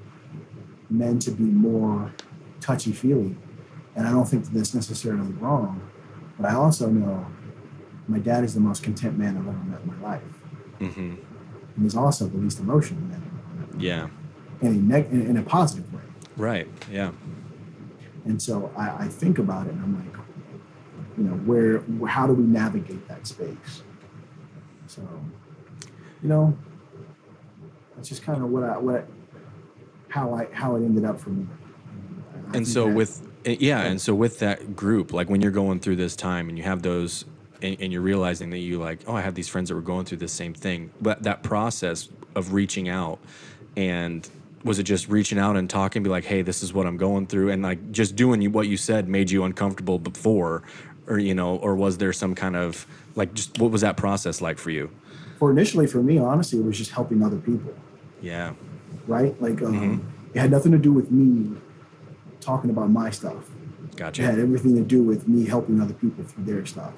men 0.90 1.18
to 1.18 1.30
be 1.30 1.42
more 1.44 2.12
touchy 2.60 2.92
feely 2.92 3.34
and 3.96 4.06
i 4.06 4.10
don't 4.10 4.26
think 4.26 4.44
that 4.44 4.52
that's 4.54 4.74
necessarily 4.74 5.32
wrong 5.34 5.80
but 6.38 6.48
i 6.50 6.54
also 6.54 6.88
know 6.88 7.26
my 8.08 8.18
dad 8.18 8.44
is 8.44 8.54
the 8.54 8.60
most 8.60 8.82
content 8.82 9.18
man 9.18 9.36
i've 9.36 9.46
ever 9.48 9.64
met 9.64 9.80
in 9.82 10.00
my 10.00 10.08
life 10.10 10.22
hmm 10.78 11.14
and 11.76 11.84
he's 11.84 11.96
also 11.96 12.26
the 12.26 12.38
least 12.38 12.58
emotional 12.60 13.00
man 13.02 13.22
i've 13.56 13.62
ever 13.68 13.76
met 13.76 13.82
Yeah. 13.84 14.08
in 14.62 14.68
a, 14.68 14.70
neg- 14.76 15.10
in, 15.10 15.26
in 15.26 15.36
a 15.36 15.42
positive 15.42 15.92
way 15.92 16.00
Right. 16.36 16.68
Yeah. 16.92 17.12
And 18.26 18.42
so 18.42 18.70
I, 18.76 19.04
I 19.04 19.08
think 19.08 19.38
about 19.38 19.68
it 19.68 19.72
and 19.72 19.82
I'm 19.82 19.94
like, 19.96 20.18
you 21.16 21.24
know, 21.24 21.32
where, 21.46 21.82
how 22.06 22.26
do 22.26 22.34
we 22.34 22.42
navigate 22.44 23.08
that 23.08 23.26
space? 23.26 23.82
So, 24.86 25.00
you 26.22 26.28
know, 26.28 26.54
that's 27.96 28.08
just 28.08 28.22
kind 28.22 28.42
of 28.42 28.50
what 28.50 28.62
I, 28.62 28.78
what, 28.78 29.08
how 30.08 30.34
I, 30.34 30.46
how 30.52 30.76
it 30.76 30.80
ended 30.80 31.04
up 31.04 31.18
for 31.18 31.30
me. 31.30 31.46
I 32.52 32.58
and 32.58 32.68
so 32.68 32.86
that- 32.86 32.94
with 32.94 33.28
eh, 33.44 33.56
yeah 33.58 33.82
and 33.82 34.00
so 34.00 34.14
with 34.14 34.38
that 34.40 34.76
group 34.76 35.12
like 35.12 35.28
when 35.28 35.40
you're 35.40 35.50
going 35.50 35.80
through 35.80 35.96
this 35.96 36.14
time 36.14 36.48
and 36.48 36.56
you 36.56 36.64
have 36.64 36.82
those 36.82 37.24
and, 37.62 37.76
and 37.80 37.92
you're 37.92 38.02
realizing 38.02 38.50
that 38.50 38.58
you 38.58 38.78
like 38.78 39.00
oh 39.06 39.14
i 39.14 39.20
have 39.20 39.34
these 39.34 39.48
friends 39.48 39.68
that 39.68 39.74
were 39.74 39.80
going 39.80 40.04
through 40.04 40.18
the 40.18 40.28
same 40.28 40.54
thing 40.54 40.90
but 41.00 41.22
that 41.24 41.42
process 41.42 42.08
of 42.34 42.52
reaching 42.52 42.88
out 42.88 43.18
and 43.76 44.28
was 44.62 44.78
it 44.78 44.84
just 44.84 45.08
reaching 45.08 45.38
out 45.38 45.56
and 45.56 45.68
talking 45.68 46.02
be 46.02 46.10
like 46.10 46.24
hey 46.24 46.42
this 46.42 46.62
is 46.62 46.72
what 46.72 46.86
i'm 46.86 46.96
going 46.96 47.26
through 47.26 47.50
and 47.50 47.62
like 47.62 47.90
just 47.90 48.14
doing 48.14 48.52
what 48.52 48.68
you 48.68 48.76
said 48.76 49.08
made 49.08 49.30
you 49.30 49.42
uncomfortable 49.44 49.98
before 49.98 50.62
or 51.08 51.18
you 51.18 51.34
know 51.34 51.56
or 51.56 51.74
was 51.74 51.98
there 51.98 52.12
some 52.12 52.34
kind 52.34 52.54
of 52.56 52.86
like 53.16 53.32
just 53.34 53.58
what 53.58 53.70
was 53.70 53.80
that 53.80 53.96
process 53.96 54.40
like 54.40 54.58
for 54.58 54.70
you 54.70 54.90
for 55.38 55.50
initially 55.50 55.86
for 55.86 56.02
me, 56.02 56.18
honestly, 56.18 56.58
it 56.58 56.64
was 56.64 56.76
just 56.78 56.90
helping 56.92 57.22
other 57.22 57.38
people, 57.38 57.74
yeah 58.20 58.52
right? 59.06 59.40
Like, 59.40 59.62
um, 59.62 59.74
Mm-hmm. 59.74 60.08
it 60.34 60.40
had 60.40 60.50
nothing 60.50 60.72
to 60.72 60.78
do 60.78 60.92
with 60.92 61.10
me 61.12 61.56
talking 62.40 62.70
about 62.70 62.90
my 62.90 63.10
stuff. 63.10 63.48
Gotcha. 63.94 64.22
It 64.22 64.24
had 64.24 64.38
everything 64.40 64.74
to 64.76 64.82
do 64.82 65.02
with 65.02 65.28
me 65.28 65.46
helping 65.46 65.80
other 65.80 65.94
people 65.94 66.24
through 66.24 66.44
their 66.44 66.66
stuff. 66.66 66.92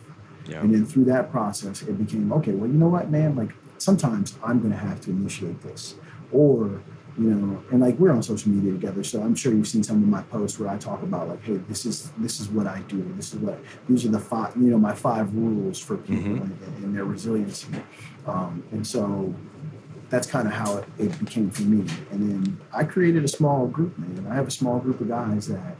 yeah 0.48 0.60
And 0.62 0.74
then 0.74 0.86
through 0.86 1.04
that 1.06 1.30
process, 1.30 1.82
it 1.82 1.98
became 1.98 2.32
okay. 2.32 2.52
Well, 2.52 2.68
you 2.70 2.78
know 2.78 2.88
what, 2.88 3.10
man? 3.10 3.36
Like 3.36 3.52
sometimes 3.78 4.38
I'm 4.42 4.58
going 4.60 4.72
to 4.72 4.78
have 4.78 5.00
to 5.02 5.10
initiate 5.10 5.60
this, 5.62 5.94
or 6.32 6.80
you 7.18 7.30
know, 7.34 7.62
and 7.72 7.80
like 7.80 7.96
we're 7.98 8.12
on 8.12 8.22
social 8.22 8.50
media 8.52 8.72
together, 8.72 9.02
so 9.02 9.20
I'm 9.22 9.34
sure 9.34 9.52
you've 9.52 9.66
seen 9.68 9.82
some 9.82 9.96
of 10.02 10.08
my 10.08 10.22
posts 10.22 10.58
where 10.58 10.68
I 10.68 10.78
talk 10.78 11.02
about 11.02 11.28
like, 11.28 11.42
hey, 11.42 11.56
this 11.68 11.84
is 11.84 12.12
this 12.18 12.38
is 12.40 12.48
what 12.48 12.66
I 12.66 12.80
do. 12.82 13.02
This 13.16 13.32
is 13.34 13.40
what 13.40 13.58
these 13.88 14.04
are 14.04 14.10
the 14.10 14.20
five, 14.20 14.54
you 14.56 14.70
know, 14.70 14.78
my 14.78 14.94
five 14.94 15.34
rules 15.34 15.80
for 15.80 15.96
people 15.96 16.22
Mhm. 16.22 16.42
and, 16.42 16.84
and 16.84 16.96
their 16.96 17.04
resiliency. 17.04 17.68
Um, 18.26 18.62
and 18.72 18.86
so 18.86 19.34
that's 20.10 20.26
kind 20.26 20.46
of 20.46 20.54
how 20.54 20.76
it, 20.78 20.84
it 20.98 21.18
became 21.18 21.50
for 21.50 21.62
me. 21.62 21.80
And 22.12 22.20
then 22.30 22.60
I 22.72 22.84
created 22.84 23.24
a 23.24 23.28
small 23.28 23.66
group, 23.66 23.98
man. 23.98 24.26
I 24.30 24.34
have 24.34 24.46
a 24.46 24.50
small 24.50 24.78
group 24.78 25.00
of 25.00 25.08
guys 25.08 25.48
that 25.48 25.76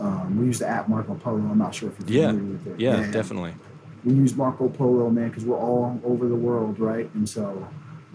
um, 0.00 0.38
we 0.38 0.46
use 0.46 0.58
the 0.60 0.68
app 0.68 0.88
Marco 0.88 1.14
Polo. 1.14 1.38
I'm 1.38 1.58
not 1.58 1.74
sure 1.74 1.90
if 1.90 2.08
you're 2.08 2.22
yeah 2.22 2.32
with 2.32 2.66
it. 2.68 2.80
yeah 2.80 3.10
definitely 3.10 3.54
we 4.04 4.14
use 4.14 4.36
Marco 4.36 4.68
Polo, 4.68 5.10
man, 5.10 5.28
because 5.30 5.44
we're 5.44 5.58
all 5.58 6.00
over 6.04 6.28
the 6.28 6.34
world, 6.36 6.78
right? 6.78 7.12
And 7.14 7.28
so 7.28 7.66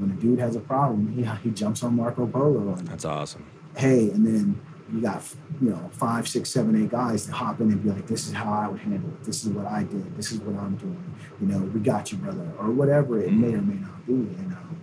when 0.02 0.12
a 0.12 0.20
dude 0.22 0.40
has 0.40 0.56
a 0.56 0.60
problem, 0.60 1.12
he, 1.14 1.24
he 1.48 1.52
jumps 1.52 1.84
on 1.84 1.96
Marco 1.96 2.28
Polo 2.28 2.74
and 2.74 2.88
that's 2.88 3.06
awesome 3.06 3.46
hey, 3.78 4.10
and 4.10 4.26
then 4.26 4.62
you 4.92 5.02
got 5.02 5.24
you 5.62 5.70
know 5.70 5.90
five, 5.94 6.28
six, 6.28 6.50
seven, 6.50 6.82
eight 6.82 6.90
guys 6.90 7.26
to 7.26 7.32
hop 7.32 7.62
in 7.62 7.72
and 7.72 7.82
be 7.84 7.90
like, 7.90 8.08
this 8.08 8.28
is 8.28 8.34
how 8.34 8.52
I 8.52 8.68
would 8.68 8.80
handle 8.80 9.10
it. 9.10 9.24
This 9.24 9.44
is 9.46 9.50
what 9.50 9.66
I 9.66 9.84
did. 9.84 10.16
This 10.18 10.32
is 10.32 10.40
what 10.40 10.62
I'm 10.62 10.76
doing. 10.76 11.16
You 11.40 11.48
know, 11.48 11.60
we 11.60 11.80
got 11.80 12.12
you, 12.12 12.18
brother, 12.18 12.48
or 12.60 12.72
whatever 12.72 13.20
it 13.22 13.32
may 13.32 13.54
or 13.54 13.62
may 13.62 13.76
not 13.76 14.06
be. 14.06 14.14
And 14.14 14.54
um, 14.54 14.80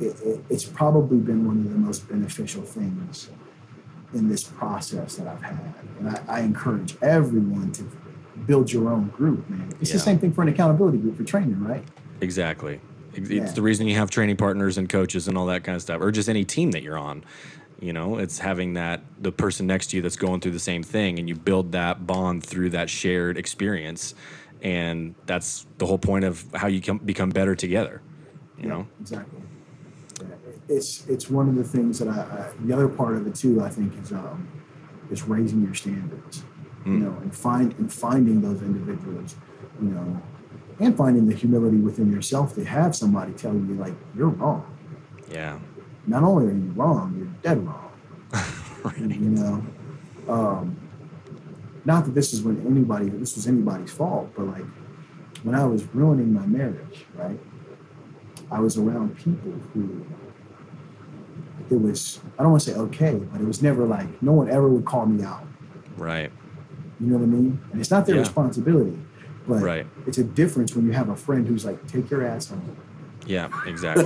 it, 0.00 0.20
it, 0.22 0.44
it's 0.48 0.64
probably 0.64 1.18
been 1.18 1.46
one 1.46 1.58
of 1.58 1.64
the 1.64 1.78
most 1.78 2.08
beneficial 2.08 2.62
things 2.62 3.30
in 4.14 4.28
this 4.28 4.44
process 4.44 5.16
that 5.16 5.26
I've 5.26 5.42
had. 5.42 5.74
And 5.98 6.08
I, 6.10 6.22
I 6.28 6.40
encourage 6.40 6.96
everyone 7.02 7.72
to 7.72 7.84
build 8.46 8.72
your 8.72 8.90
own 8.90 9.08
group, 9.08 9.48
man. 9.48 9.72
It's 9.80 9.90
Yeah. 9.90 9.94
the 9.96 10.00
same 10.00 10.18
thing 10.18 10.32
for 10.32 10.42
an 10.42 10.48
accountability 10.48 10.98
group 10.98 11.16
for 11.16 11.24
training, 11.24 11.62
right? 11.62 11.84
Exactly. 12.20 12.80
It's 13.14 13.30
Yeah. 13.30 13.44
the 13.52 13.62
reason 13.62 13.86
you 13.86 13.96
have 13.96 14.10
training 14.10 14.36
partners 14.36 14.78
and 14.78 14.88
coaches 14.88 15.28
and 15.28 15.36
all 15.36 15.46
that 15.46 15.64
kind 15.64 15.76
of 15.76 15.82
stuff, 15.82 16.00
or 16.00 16.10
just 16.10 16.28
any 16.28 16.44
team 16.44 16.70
that 16.72 16.82
you're 16.82 16.98
on. 16.98 17.24
You 17.80 17.92
know, 17.92 18.18
it's 18.18 18.38
having 18.38 18.74
that 18.74 19.02
the 19.20 19.32
person 19.32 19.66
next 19.66 19.88
to 19.88 19.96
you 19.96 20.02
that's 20.02 20.16
going 20.16 20.40
through 20.40 20.52
the 20.52 20.60
same 20.60 20.82
thing, 20.82 21.18
and 21.18 21.28
you 21.28 21.34
build 21.34 21.72
that 21.72 22.06
bond 22.06 22.44
through 22.44 22.70
that 22.70 22.88
shared 22.88 23.36
experience, 23.36 24.14
and 24.62 25.14
that's 25.26 25.66
the 25.78 25.86
whole 25.86 25.98
point 25.98 26.24
of 26.24 26.46
how 26.54 26.68
you 26.68 26.80
can 26.80 26.98
become 26.98 27.30
better 27.30 27.56
together. 27.56 28.00
You 28.56 28.68
know, 28.68 28.86
exactly. 29.00 29.40
It's 30.68 31.06
it's 31.08 31.28
one 31.28 31.48
of 31.48 31.56
the 31.56 31.64
things 31.64 31.98
that 31.98 32.08
I, 32.08 32.20
I 32.20 32.52
the 32.64 32.72
other 32.72 32.88
part 32.88 33.16
of 33.16 33.26
it 33.26 33.34
too. 33.34 33.60
I 33.62 33.68
think 33.68 33.92
is 34.00 34.12
um, 34.12 34.46
is 35.10 35.24
raising 35.24 35.62
your 35.62 35.74
standards. 35.74 36.44
You 36.84 36.98
know, 36.98 37.16
and 37.22 37.32
find 37.32 37.74
and 37.78 37.92
finding 37.92 38.40
those 38.40 38.60
individuals. 38.60 39.36
You 39.80 39.90
know, 39.90 40.22
and 40.80 40.96
finding 40.96 41.26
the 41.26 41.34
humility 41.34 41.76
within 41.78 42.10
yourself 42.10 42.54
to 42.54 42.64
have 42.64 42.94
somebody 42.96 43.32
tell 43.32 43.54
you 43.54 43.74
like 43.74 43.94
you're 44.16 44.28
wrong. 44.28 44.64
yeah, 45.30 45.58
Not 46.06 46.22
only 46.22 46.46
are 46.46 46.54
you 46.54 46.72
wrong, 46.74 47.14
you're 47.16 47.26
dead 47.54 47.64
wrong. 47.66 47.78
You 48.98 49.30
know, 49.30 49.64
um, 50.28 50.76
not 51.84 52.04
that 52.04 52.14
this 52.14 52.32
is 52.32 52.42
when 52.42 52.58
anybody 52.66 53.08
this 53.08 53.36
was 53.36 53.46
anybody's 53.46 53.92
fault, 53.92 54.28
but 54.36 54.46
like 54.46 54.64
when 55.44 55.54
I 55.54 55.64
was 55.64 55.84
ruining 55.94 56.32
my 56.32 56.44
marriage, 56.46 57.04
right? 57.14 57.38
I 58.50 58.60
was 58.60 58.76
around 58.76 59.16
people 59.16 59.52
who 59.72 60.04
it 61.70 61.80
was 61.80 62.20
I 62.38 62.42
don't 62.42 62.52
want 62.52 62.62
to 62.64 62.70
say 62.72 62.76
okay, 62.78 63.14
but 63.30 63.40
it 63.40 63.46
was 63.46 63.62
never 63.62 63.86
like 63.86 64.20
no 64.22 64.32
one 64.32 64.50
ever 64.50 64.68
would 64.68 64.84
call 64.84 65.06
me 65.06 65.22
out. 65.24 65.44
right, 65.96 66.30
You 67.00 67.06
know 67.06 67.16
what 67.18 67.22
I 67.24 67.26
mean? 67.26 67.60
And 67.72 67.80
it's 67.80 67.90
not 67.90 68.04
their 68.06 68.16
Yeah. 68.16 68.20
responsibility, 68.22 68.98
but 69.46 69.62
Right. 69.62 69.86
it's 70.06 70.18
a 70.18 70.24
difference 70.24 70.74
when 70.76 70.86
you 70.86 70.92
have 70.92 71.08
a 71.08 71.16
friend 71.16 71.46
who's 71.46 71.64
like, 71.64 71.84
take 71.86 72.10
your 72.10 72.24
ass 72.26 72.48
home. 72.48 72.76
yeah, 73.26 73.48
exactly, 73.66 74.04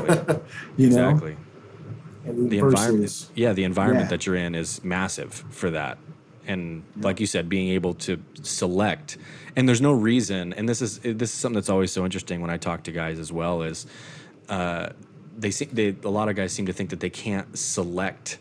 You 0.77 0.91
know, 0.91 1.11
exactly. 1.11 1.37
And 2.25 2.51
the 2.51 2.59
versus- 2.61 2.75
environment 2.81 3.31
yeah 3.37 3.53
the 3.53 3.63
environment 3.65 4.07
Yeah. 4.07 4.11
that 4.11 4.27
you're 4.27 4.35
in 4.35 4.55
is 4.57 4.83
massive 4.83 5.33
for 5.51 5.71
that 5.71 5.97
and 6.45 6.83
like 7.01 7.21
you 7.21 7.27
said 7.27 7.49
being 7.49 7.69
able 7.69 7.95
to 7.95 8.21
select 8.43 9.17
and 9.55 9.69
there's 9.69 9.81
no 9.81 9.93
reason 9.93 10.53
and 10.55 10.69
this 10.69 10.83
is 10.83 10.99
this 10.99 11.31
is 11.33 11.39
something 11.39 11.55
that's 11.55 11.69
always 11.69 11.93
so 11.93 12.05
interesting 12.05 12.41
when 12.41 12.51
i 12.51 12.57
talk 12.57 12.83
to 12.83 12.91
guys 12.91 13.21
as 13.21 13.31
well 13.33 13.63
is 13.63 13.87
uh, 14.49 14.89
they 15.39 15.51
they 15.51 15.95
a 16.03 16.09
lot 16.11 16.29
of 16.29 16.35
guys 16.35 16.53
seem 16.53 16.67
to 16.67 16.73
think 16.73 16.91
that 16.91 16.99
they 16.99 17.11
can't 17.11 17.57
select 17.57 18.39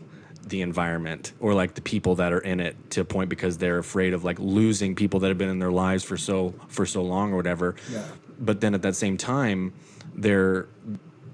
the 0.47 0.62
environment 0.62 1.34
or 1.39 1.53
like 1.53 1.73
the 1.73 1.81
people 1.81 2.15
that 2.15 2.31
are 2.31 2.39
in 2.39 2.60
it 2.60 2.75
to 2.91 3.01
a 3.01 3.05
point 3.05 3.29
because 3.29 3.58
they're 3.58 3.79
afraid 3.79 4.13
of 4.13 4.23
like 4.23 4.38
losing 4.39 4.93
people 4.95 5.19
that 5.21 5.29
have 5.29 5.38
been 5.38 5.49
in 5.49 5.58
their 5.60 5.71
lives 5.71 6.03
for 6.03 6.17
so 6.17 6.53
for 6.67 6.86
so 6.86 7.01
long 7.01 7.34
or 7.34 7.36
whatever 7.36 7.75
Yeah. 7.91 8.03
but 8.39 8.62
then 8.62 8.75
at 8.75 8.81
that 8.84 8.95
same 8.95 9.17
time 9.17 9.73
they're 10.15 10.67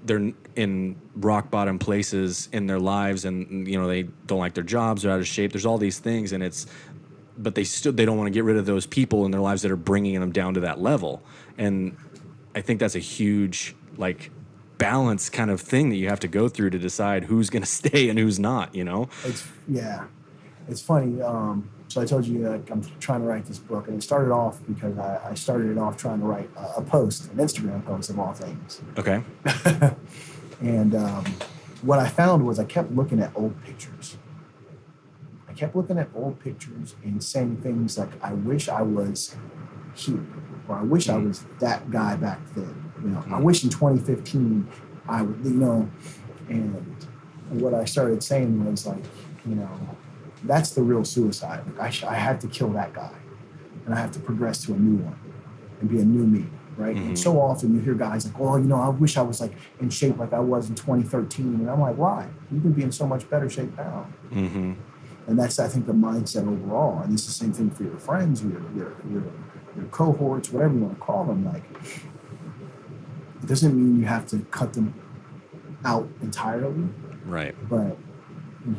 they're 0.04 0.32
in 0.56 0.96
rock 1.14 1.50
bottom 1.50 1.78
places 1.78 2.48
in 2.52 2.66
their 2.66 2.80
lives 2.80 3.24
and 3.26 3.68
you 3.68 3.78
know 3.78 3.86
they 3.86 4.04
don't 4.26 4.38
like 4.38 4.54
their 4.54 4.64
jobs 4.64 5.02
they're 5.02 5.12
out 5.12 5.20
of 5.20 5.26
shape 5.26 5.52
there's 5.52 5.66
all 5.66 5.78
these 5.78 5.98
things 5.98 6.32
and 6.32 6.42
it's 6.42 6.66
but 7.36 7.54
they 7.54 7.64
still 7.64 7.92
they 7.92 8.04
don't 8.06 8.16
want 8.16 8.26
to 8.26 8.32
get 8.32 8.44
rid 8.44 8.56
of 8.56 8.64
those 8.66 8.86
people 8.86 9.24
in 9.26 9.30
their 9.30 9.40
lives 9.42 9.60
that 9.62 9.70
are 9.70 9.76
bringing 9.76 10.18
them 10.18 10.32
down 10.32 10.54
to 10.54 10.60
that 10.60 10.80
level 10.80 11.22
and 11.58 11.94
i 12.54 12.60
think 12.62 12.80
that's 12.80 12.94
a 12.94 12.98
huge 12.98 13.74
like 13.98 14.30
balance 14.82 15.30
kind 15.30 15.50
of 15.50 15.60
thing 15.60 15.90
that 15.90 15.96
you 15.96 16.08
have 16.08 16.20
to 16.20 16.28
go 16.28 16.48
through 16.48 16.70
to 16.70 16.78
decide 16.78 17.24
who's 17.24 17.50
going 17.50 17.62
to 17.68 17.68
stay 17.68 18.08
and 18.08 18.18
who's 18.18 18.38
not 18.38 18.74
you 18.74 18.84
know 18.84 19.08
It's 19.24 19.46
yeah, 19.68 20.04
it's 20.68 20.80
funny. 20.80 21.22
Um, 21.22 21.70
so 21.88 22.00
I 22.00 22.06
told 22.06 22.24
you 22.24 22.48
like, 22.48 22.70
I'm 22.70 22.82
trying 23.00 23.20
to 23.20 23.26
write 23.26 23.44
this 23.44 23.58
book, 23.58 23.86
and 23.86 23.98
it 23.98 24.02
started 24.02 24.32
off 24.32 24.58
because 24.66 24.96
I, 24.98 25.30
I 25.30 25.34
started 25.34 25.70
it 25.70 25.78
off 25.78 25.98
trying 25.98 26.20
to 26.20 26.24
write 26.24 26.48
a, 26.56 26.78
a 26.78 26.82
post, 26.82 27.30
an 27.30 27.36
Instagram 27.36 27.84
post 27.84 28.08
of 28.08 28.18
all 28.18 28.32
things. 28.32 28.80
okay 28.96 29.22
And 30.62 30.94
um, 30.94 31.24
what 31.82 31.98
I 31.98 32.08
found 32.08 32.46
was 32.46 32.58
I 32.60 32.64
kept 32.64 32.92
looking 32.92 33.20
at 33.20 33.32
old 33.34 33.60
pictures. 33.64 34.16
I 35.48 35.52
kept 35.52 35.74
looking 35.74 35.98
at 35.98 36.08
old 36.14 36.38
pictures 36.40 36.94
and 37.04 37.22
saying 37.22 37.58
things 37.58 37.98
like, 37.98 38.10
"I 38.22 38.32
wish 38.32 38.68
I 38.68 38.82
was 38.82 39.36
here," 39.94 40.24
or 40.68 40.76
"I 40.76 40.82
wish 40.82 41.08
I 41.08 41.18
was 41.18 41.44
that 41.58 41.90
guy 41.90 42.14
back 42.16 42.40
then." 42.54 42.91
You 43.02 43.08
know, 43.08 43.24
I 43.30 43.40
wish 43.40 43.64
in 43.64 43.70
2015 43.70 44.68
I 45.08 45.22
would, 45.22 45.44
you 45.44 45.50
know. 45.50 45.90
And 46.48 46.96
what 47.50 47.74
I 47.74 47.84
started 47.84 48.22
saying 48.22 48.64
was 48.64 48.86
like, 48.86 49.02
you 49.46 49.54
know, 49.56 49.68
that's 50.44 50.70
the 50.70 50.82
real 50.82 51.04
suicide. 51.04 51.66
Like 51.66 51.80
I, 51.80 51.90
sh- 51.90 52.04
I 52.04 52.14
have 52.14 52.38
to 52.40 52.46
kill 52.48 52.70
that 52.70 52.92
guy, 52.92 53.12
and 53.84 53.94
I 53.94 53.98
have 53.98 54.12
to 54.12 54.20
progress 54.20 54.64
to 54.66 54.74
a 54.74 54.76
new 54.76 55.02
one 55.02 55.18
and 55.80 55.90
be 55.90 56.00
a 56.00 56.04
new 56.04 56.24
me, 56.24 56.46
right? 56.76 56.96
And 56.96 57.18
so 57.18 57.40
often 57.40 57.74
you 57.74 57.80
hear 57.80 57.94
guys 57.94 58.24
like, 58.26 58.38
"Oh, 58.38 58.56
you 58.56 58.64
know, 58.64 58.80
I 58.80 58.88
wish 58.88 59.16
I 59.16 59.22
was 59.22 59.40
like 59.40 59.52
in 59.80 59.90
shape 59.90 60.18
like 60.18 60.32
I 60.32 60.40
was 60.40 60.68
in 60.68 60.74
2013," 60.74 61.46
and 61.46 61.70
I'm 61.70 61.80
like, 61.80 61.96
"Why? 61.96 62.28
You 62.50 62.60
can 62.60 62.72
be 62.72 62.82
in 62.82 62.92
so 62.92 63.06
much 63.06 63.28
better 63.28 63.48
shape 63.48 63.76
now." 63.76 64.06
mm-hmm. 64.30 64.72
And 65.28 65.38
that's, 65.38 65.60
I 65.60 65.68
think, 65.68 65.86
the 65.86 65.92
mindset 65.92 66.48
overall. 66.48 67.00
And 67.00 67.12
it's 67.12 67.26
the 67.26 67.32
same 67.32 67.52
thing 67.52 67.70
for 67.70 67.84
your 67.84 67.98
friends, 67.98 68.42
your 68.42 68.60
your 68.74 68.92
your, 69.10 69.22
your 69.76 69.86
cohorts, 69.90 70.50
whatever 70.50 70.74
you 70.74 70.80
want 70.80 70.94
to 70.94 71.00
call 71.00 71.24
them. 71.24 71.44
Like, 71.44 71.62
it 73.42 73.46
doesn't 73.46 73.74
mean 73.76 74.00
you 74.00 74.06
have 74.06 74.26
to 74.28 74.38
cut 74.50 74.72
them 74.74 74.94
out 75.84 76.08
entirely, 76.22 76.88
right 77.26 77.54
but 77.68 77.96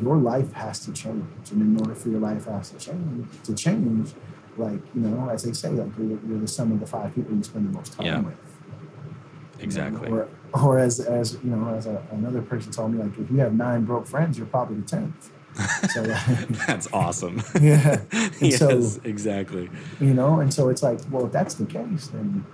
your 0.00 0.16
life 0.16 0.50
has 0.54 0.80
to 0.86 0.92
change. 0.92 1.50
And 1.52 1.60
in 1.60 1.78
order 1.78 1.94
for 1.94 2.08
your 2.08 2.20
life 2.20 2.46
has 2.46 2.70
to 2.70 2.78
change, 2.78 3.26
to 3.44 3.54
change, 3.54 4.14
like 4.56 4.80
you 4.94 5.02
know, 5.02 5.28
as 5.28 5.42
they 5.42 5.52
say, 5.52 5.68
like 5.70 5.90
you're, 5.98 6.18
you're 6.26 6.38
the 6.38 6.48
sum 6.48 6.72
of 6.72 6.80
the 6.80 6.86
five 6.86 7.14
people 7.14 7.34
you 7.36 7.42
spend 7.42 7.68
the 7.68 7.72
most 7.76 7.92
time 7.92 8.06
Yeah. 8.06 8.20
with. 8.20 8.34
exactly 9.60 10.08
Or, 10.10 10.28
or 10.54 10.78
as 10.78 11.00
as 11.00 11.34
you 11.44 11.50
know, 11.50 11.74
as 11.74 11.86
a, 11.86 12.02
another 12.12 12.40
person 12.42 12.72
told 12.72 12.92
me, 12.94 13.02
like 13.02 13.18
if 13.18 13.30
you 13.30 13.38
have 13.38 13.54
nine 13.54 13.84
broke 13.84 14.06
friends, 14.06 14.38
you're 14.38 14.46
probably 14.46 14.76
the 14.80 14.86
tenth. 14.86 15.30
So 15.92 16.02
like, 16.02 16.48
that's 16.66 16.88
awesome 16.92 17.42
yeah, 17.60 18.00
and 18.10 18.34
yes 18.40 18.58
so 18.58 19.00
exactly 19.04 19.70
you 20.00 20.14
know, 20.14 20.40
and 20.40 20.52
so 20.52 20.68
it's 20.68 20.82
like, 20.82 20.98
well, 21.10 21.26
if 21.26 21.32
that's 21.32 21.54
the 21.54 21.66
case, 21.66 22.08
then 22.08 22.44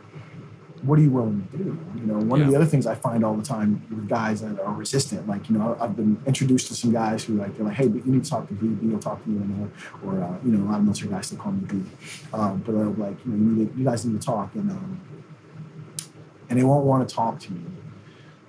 what 0.83 0.99
are 0.99 1.03
you 1.03 1.11
willing 1.11 1.47
to 1.51 1.57
do? 1.59 1.79
You 1.97 2.07
know, 2.07 2.19
one 2.19 2.41
of 2.41 2.49
the 2.49 2.57
other 2.57 2.65
things 2.65 2.87
I 2.87 2.95
find 2.95 3.25
all 3.25 3.35
the 3.35 3.43
time 3.43 3.85
with 3.91 4.09
guys 4.09 4.41
that 4.41 4.59
are 4.61 4.73
resistant, 4.73 5.29
like 5.29 5.49
you 5.51 5.59
know, 5.59 5.77
I've 5.81 5.95
been 5.97 6.21
introduced 6.27 6.69
to 6.69 6.75
some 6.75 6.93
guys 6.93 7.25
who 7.25 7.35
like 7.35 7.57
they're 7.57 7.67
like, 7.67 7.77
hey, 7.77 7.89
but 7.89 8.05
you 8.07 8.13
need 8.13 8.25
to 8.25 8.31
talk 8.31 8.49
to 8.49 8.55
B. 8.55 8.69
B 8.69 8.89
will 8.89 8.99
talk 8.99 9.23
to 9.25 9.31
you, 9.31 9.37
and 9.37 9.73
or, 10.03 10.11
or 10.11 10.23
uh, 10.23 10.39
you 10.45 10.53
know, 10.53 10.65
a 10.65 10.69
lot 10.71 10.79
of 10.79 10.85
military 10.85 11.11
guys 11.11 11.27
still 11.27 11.39
call 11.39 11.53
me 11.53 11.65
B. 11.67 11.83
Um, 12.33 12.63
but 12.65 12.73
they're 12.73 12.85
like, 12.87 13.25
you 13.25 13.33
know, 13.33 13.37
you, 13.37 13.57
need 13.57 13.73
to, 13.73 13.79
you 13.79 13.85
guys 13.85 14.05
need 14.05 14.21
to 14.21 14.27
talk, 14.27 14.55
and 14.55 14.71
um, 14.71 15.01
and 16.49 16.59
they 16.59 16.65
won't 16.65 16.87
want 16.87 17.07
to 17.09 17.15
talk 17.15 17.39
to 17.41 17.53
me 17.53 17.63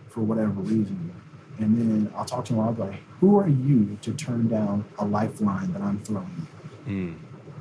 for 0.10 0.22
whatever 0.22 0.52
reason. 0.52 1.14
And 1.60 1.78
then 1.78 2.14
I'll 2.16 2.26
talk 2.26 2.46
to 2.46 2.54
them. 2.54 2.62
I'll 2.62 2.74
be 2.74 2.82
like, 2.84 3.00
who 3.20 3.38
are 3.38 3.48
you 3.48 3.98
to 4.02 4.14
turn 4.14 4.48
down 4.48 4.86
a 4.98 5.06
lifeline 5.06 5.72
that 5.74 5.82
I'm 5.82 6.00
throwing? 6.00 6.48
Mm. 6.88 7.16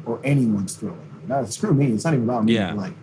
or 0.06 0.18
anyone's 0.24 0.76
throwing. 0.76 0.98
Now, 1.26 1.44
screw 1.44 1.74
me. 1.74 1.92
It's 1.92 2.04
not 2.04 2.14
even 2.14 2.24
about 2.24 2.44
me. 2.44 2.54
Yeah. 2.54 2.72
Like, 2.72 2.94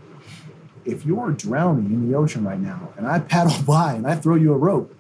if 0.88 1.06
you're 1.06 1.32
drowning 1.32 1.86
in 1.92 2.10
the 2.10 2.18
ocean 2.18 2.44
right 2.44 2.60
now, 2.60 2.94
and 2.98 3.06
I 3.06 3.20
paddle 3.20 3.62
by 3.68 3.94
and 3.94 4.08
I 4.08 4.16
throw 4.16 4.36
you 4.36 4.54
a 4.54 4.58
rope, 4.58 4.96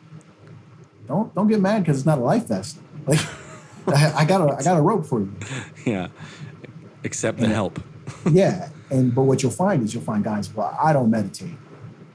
don't 1.07 1.33
don't 1.33 1.47
get 1.47 1.61
mad 1.61 1.83
because 1.83 1.97
it's 1.97 2.05
not 2.05 2.19
a 2.19 2.21
life 2.21 2.47
vest. 2.47 2.77
Like, 3.05 3.19
I, 3.87 4.13
I 4.17 4.25
got 4.25 4.41
a 4.41 4.55
I 4.55 4.63
got 4.63 4.77
a 4.77 4.81
rope 4.81 5.05
for 5.05 5.21
you. 5.21 5.33
yeah 5.85 6.07
accept 7.03 7.39
the 7.39 7.47
help 7.47 7.79
Yeah. 8.31 8.69
And 8.89 9.13
but 9.13 9.23
what 9.23 9.43
you'll 9.43 9.51
find 9.51 9.83
is 9.83 9.93
you'll 9.93 10.03
find 10.03 10.23
guys. 10.23 10.53
Well, 10.53 10.77
I 10.81 10.93
don't 10.93 11.09
meditate, 11.09 11.57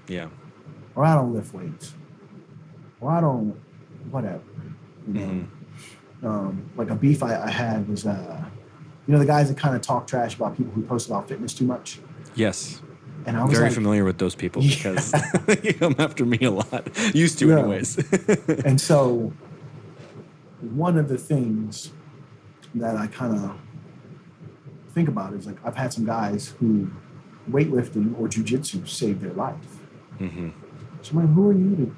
yeah 0.08 0.28
or 0.94 1.04
I 1.04 1.14
don't 1.14 1.32
lift 1.32 1.54
weights, 1.54 1.94
or 3.00 3.11
I 3.11 3.20
don't 3.20 3.58
whatever. 4.11 4.42
You 5.06 5.14
know. 5.14 5.20
Mm-hmm. 5.20 6.26
Um, 6.26 6.70
like 6.76 6.90
a 6.90 6.94
beef 6.94 7.22
I, 7.22 7.42
I 7.42 7.50
had 7.50 7.88
was, 7.88 8.06
uh, 8.06 8.44
you 9.08 9.12
know, 9.12 9.18
the 9.18 9.26
guys 9.26 9.48
that 9.48 9.58
kind 9.58 9.74
of 9.74 9.82
talk 9.82 10.06
trash 10.06 10.37
about 10.37 10.56
people 10.56 10.72
who 10.72 10.82
post 10.82 11.08
about 11.08 11.28
fitness 11.28 11.52
too 11.52 11.64
much. 11.64 11.98
yes 12.37 12.80
And 13.26 13.37
I 13.37 13.44
was 13.44 13.52
very 13.52 13.66
like, 13.66 13.74
familiar 13.74 14.04
with 14.04 14.18
those 14.18 14.35
people 14.35 14.62
Yeah. 14.64 14.74
because 14.76 15.12
they 15.46 15.72
come 15.74 15.94
after 15.98 16.24
me 16.24 16.38
a 16.42 16.50
lot. 16.50 16.88
Used 17.14 17.38
to, 17.40 17.48
Yeah. 17.48 17.58
anyways. 17.61 17.98
and 18.64 18.80
so 18.80 19.32
one 20.61 20.96
of 20.98 21.08
the 21.08 21.18
things 21.18 21.92
that 22.74 22.96
I 22.96 23.06
kind 23.08 23.35
of 23.37 23.52
think 24.94 25.08
about 25.08 25.32
is 25.35 25.46
like 25.46 25.56
I've 25.64 25.76
had 25.76 25.92
some 25.92 26.04
guys 26.04 26.54
who 26.61 26.90
weightlifting 27.50 28.18
or 28.18 28.28
jujitsu 28.28 28.87
saved 28.88 29.20
their 29.20 29.32
life. 29.32 29.56
hmm 30.18 30.50
So 31.02 31.12
I'm 31.12 31.26
like, 31.26 31.35
who 31.35 31.48
are 31.48 31.52
you 31.52 31.76
to 31.76 31.94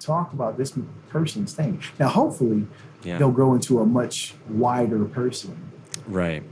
talk 0.00 0.32
about 0.32 0.56
this 0.56 0.74
person's 1.08 1.52
thing? 1.54 1.80
Now, 1.98 2.08
hopefully, 2.08 2.66
Yeah. 3.04 3.18
they'll 3.18 3.30
grow 3.32 3.54
into 3.54 3.80
a 3.80 3.86
much 3.86 4.34
wider 4.48 5.04
person 5.06 5.56
Right. 6.06 6.42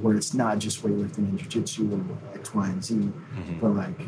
where 0.00 0.14
it's 0.16 0.34
not 0.34 0.58
just 0.58 0.82
weightlifting 0.84 1.28
and 1.28 1.38
jujitsu 1.38 1.92
or 1.92 2.31
X, 2.42 2.54
Y, 2.54 2.66
and 2.66 2.84
Z, 2.84 2.94
Mm-hmm. 2.94 3.60
but 3.60 3.70
like 3.70 4.00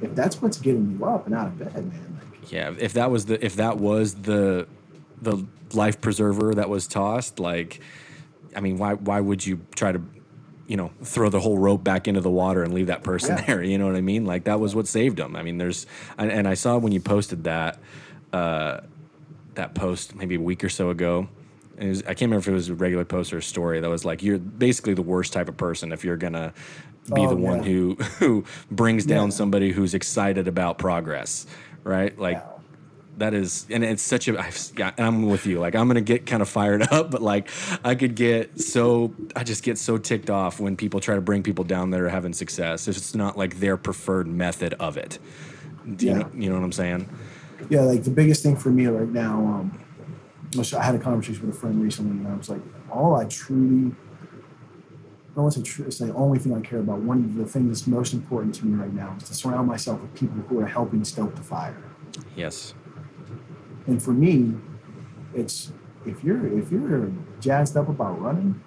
if 0.00 0.14
that's 0.14 0.40
what's 0.40 0.58
getting 0.58 0.96
you 0.98 1.04
up 1.04 1.26
and 1.26 1.34
out 1.34 1.48
of 1.48 1.58
bed, 1.58 1.74
man, 1.74 2.18
like 2.40 2.50
Yeah. 2.52 2.72
If 2.78 2.92
that 2.94 3.10
was 3.10 3.26
the 3.26 3.44
if 3.44 3.56
that 3.56 3.76
was 3.78 4.14
the 4.14 4.66
the 5.20 5.44
life 5.74 6.00
preserver 6.00 6.54
that 6.54 6.68
was 6.70 6.86
tossed, 6.86 7.38
like, 7.38 7.80
I 8.56 8.60
mean, 8.60 8.78
why 8.78 8.94
why 8.94 9.20
would 9.20 9.44
you 9.44 9.60
try 9.74 9.92
to, 9.92 10.00
you 10.66 10.76
know, 10.76 10.90
throw 11.02 11.28
the 11.28 11.40
whole 11.40 11.58
rope 11.58 11.84
back 11.84 12.08
into 12.08 12.20
the 12.22 12.30
water 12.30 12.62
and 12.62 12.72
leave 12.72 12.86
that 12.86 13.02
person 13.02 13.36
Yeah. 13.36 13.44
there? 13.46 13.62
You 13.70 13.76
know 13.78 13.86
what 13.86 13.96
I 13.96 14.00
mean? 14.00 14.24
Like 14.24 14.44
that 14.44 14.58
was 14.60 14.74
what 14.74 14.86
saved 14.88 15.18
them. 15.18 15.34
I 15.36 15.42
mean, 15.42 15.58
there's 15.58 15.86
and, 16.16 16.30
and 16.30 16.46
I 16.48 16.54
saw 16.54 16.78
when 16.78 16.92
you 16.92 17.00
posted 17.00 17.44
that 17.44 17.78
uh, 18.32 18.80
that 19.54 19.74
post 19.74 20.14
maybe 20.14 20.36
a 20.36 20.40
week 20.40 20.62
or 20.64 20.68
so 20.70 20.88
ago. 20.90 21.28
was, 21.78 22.02
I 22.04 22.14
can't 22.14 22.22
remember 22.30 22.38
if 22.38 22.48
it 22.48 22.52
was 22.54 22.68
a 22.70 22.74
regular 22.74 23.04
post 23.04 23.32
or 23.34 23.38
a 23.38 23.42
story 23.42 23.80
that 23.80 23.90
was 23.90 24.04
like, 24.04 24.22
"You're 24.22 24.38
basically 24.38 24.94
the 24.94 25.02
worst 25.02 25.32
type 25.34 25.48
of 25.48 25.56
person 25.58 25.92
if 25.92 26.04
you're 26.04 26.16
gonna 26.16 26.52
be 27.06 27.20
Oh, 27.22 27.28
the 27.30 27.36
one 27.36 27.58
yeah. 27.62 27.70
who 27.70 27.94
who 28.18 28.44
brings 28.70 29.04
down 29.06 29.28
Yeah. 29.28 29.34
somebody 29.34 29.72
who's 29.72 29.94
excited 29.94 30.46
about 30.48 30.78
progress." 30.78 31.46
Right? 31.84 32.16
Like 32.18 32.36
Yeah. 32.36 32.42
that 33.18 33.34
is 33.34 33.66
and 33.70 33.82
it's 33.84 34.02
such 34.02 34.28
a 34.28 34.38
I've, 34.38 34.58
yeah, 34.76 34.92
and 34.96 35.06
I'm 35.06 35.26
with 35.28 35.46
you. 35.46 35.58
Like 35.60 35.74
I'm 35.74 35.88
gonna 35.88 36.00
get 36.00 36.26
kind 36.26 36.42
of 36.42 36.48
fired 36.48 36.82
up, 36.92 37.10
but 37.10 37.22
like 37.22 37.48
I 37.84 37.94
could 37.94 38.14
get 38.14 38.60
so 38.60 39.14
I 39.34 39.44
just 39.44 39.62
get 39.62 39.78
so 39.78 39.98
ticked 39.98 40.30
off 40.30 40.60
when 40.60 40.76
people 40.76 41.00
try 41.00 41.14
to 41.14 41.20
bring 41.20 41.42
people 41.42 41.64
down 41.64 41.90
that 41.90 42.00
are 42.00 42.08
having 42.08 42.32
success. 42.32 42.86
If 42.88 42.96
it's 42.96 43.14
not 43.14 43.36
like 43.38 43.60
their 43.60 43.76
preferred 43.76 44.26
method 44.28 44.74
of 44.74 44.96
it. 44.96 45.18
Do 45.96 46.06
you, 46.06 46.12
Yeah. 46.12 46.18
know, 46.18 46.30
you 46.34 46.48
know 46.50 46.56
what 46.56 46.64
I'm 46.64 46.72
saying? 46.72 47.08
yeah, 47.70 47.80
like 47.82 48.04
the 48.04 48.10
biggest 48.10 48.42
thing 48.42 48.56
for 48.56 48.70
me 48.70 48.86
right 48.86 49.08
now, 49.08 49.34
um, 49.38 49.80
I 50.58 50.82
had 50.82 50.94
a 50.94 50.98
conversation 50.98 51.46
with 51.46 51.56
a 51.56 51.58
friend 51.58 51.82
recently, 51.82 52.12
and 52.18 52.26
I 52.28 52.34
was 52.34 52.48
like, 52.48 52.60
all 52.90 53.14
I 53.16 53.24
truly, 53.24 53.92
I 55.46 55.50
to 55.50 55.58
say 55.58 55.62
true, 55.62 55.86
it's 55.86 55.98
the 55.98 56.12
only 56.14 56.38
thing 56.38 56.54
I 56.54 56.60
care 56.60 56.80
about. 56.80 57.00
One 57.00 57.24
of 57.24 57.34
the 57.36 57.46
things 57.46 57.68
that's 57.68 57.86
most 57.86 58.12
important 58.12 58.54
to 58.56 58.66
me 58.66 58.74
right 58.80 58.92
now 58.92 59.14
is 59.16 59.28
to 59.28 59.34
surround 59.34 59.68
myself 59.68 60.00
with 60.00 60.14
people 60.14 60.36
who 60.48 60.60
are 60.60 60.66
helping 60.66 61.04
stoke 61.04 61.34
the 61.34 61.42
fire. 61.42 61.76
Yes. 62.36 62.74
And 63.86 64.02
for 64.02 64.12
me, 64.12 64.54
it's 65.34 65.72
if 66.06 66.22
you're 66.24 66.46
if 66.58 66.70
you're 66.70 67.12
jazzed 67.40 67.76
up 67.76 67.88
about 67.88 68.20
running, 68.20 68.60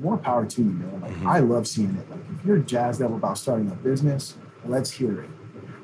more 0.00 0.16
power 0.16 0.46
to 0.46 0.62
you, 0.62 0.70
man. 0.70 1.00
Like 1.00 1.12
mm-hmm. 1.12 1.26
I 1.26 1.38
love 1.40 1.66
seeing 1.66 1.94
it. 1.96 2.10
Like 2.10 2.20
if 2.38 2.44
you're 2.44 2.58
jazzed 2.58 3.02
up 3.02 3.12
about 3.12 3.38
starting 3.38 3.70
a 3.70 3.74
business, 3.74 4.36
let's 4.64 4.90
hear 4.90 5.22
it, 5.22 5.30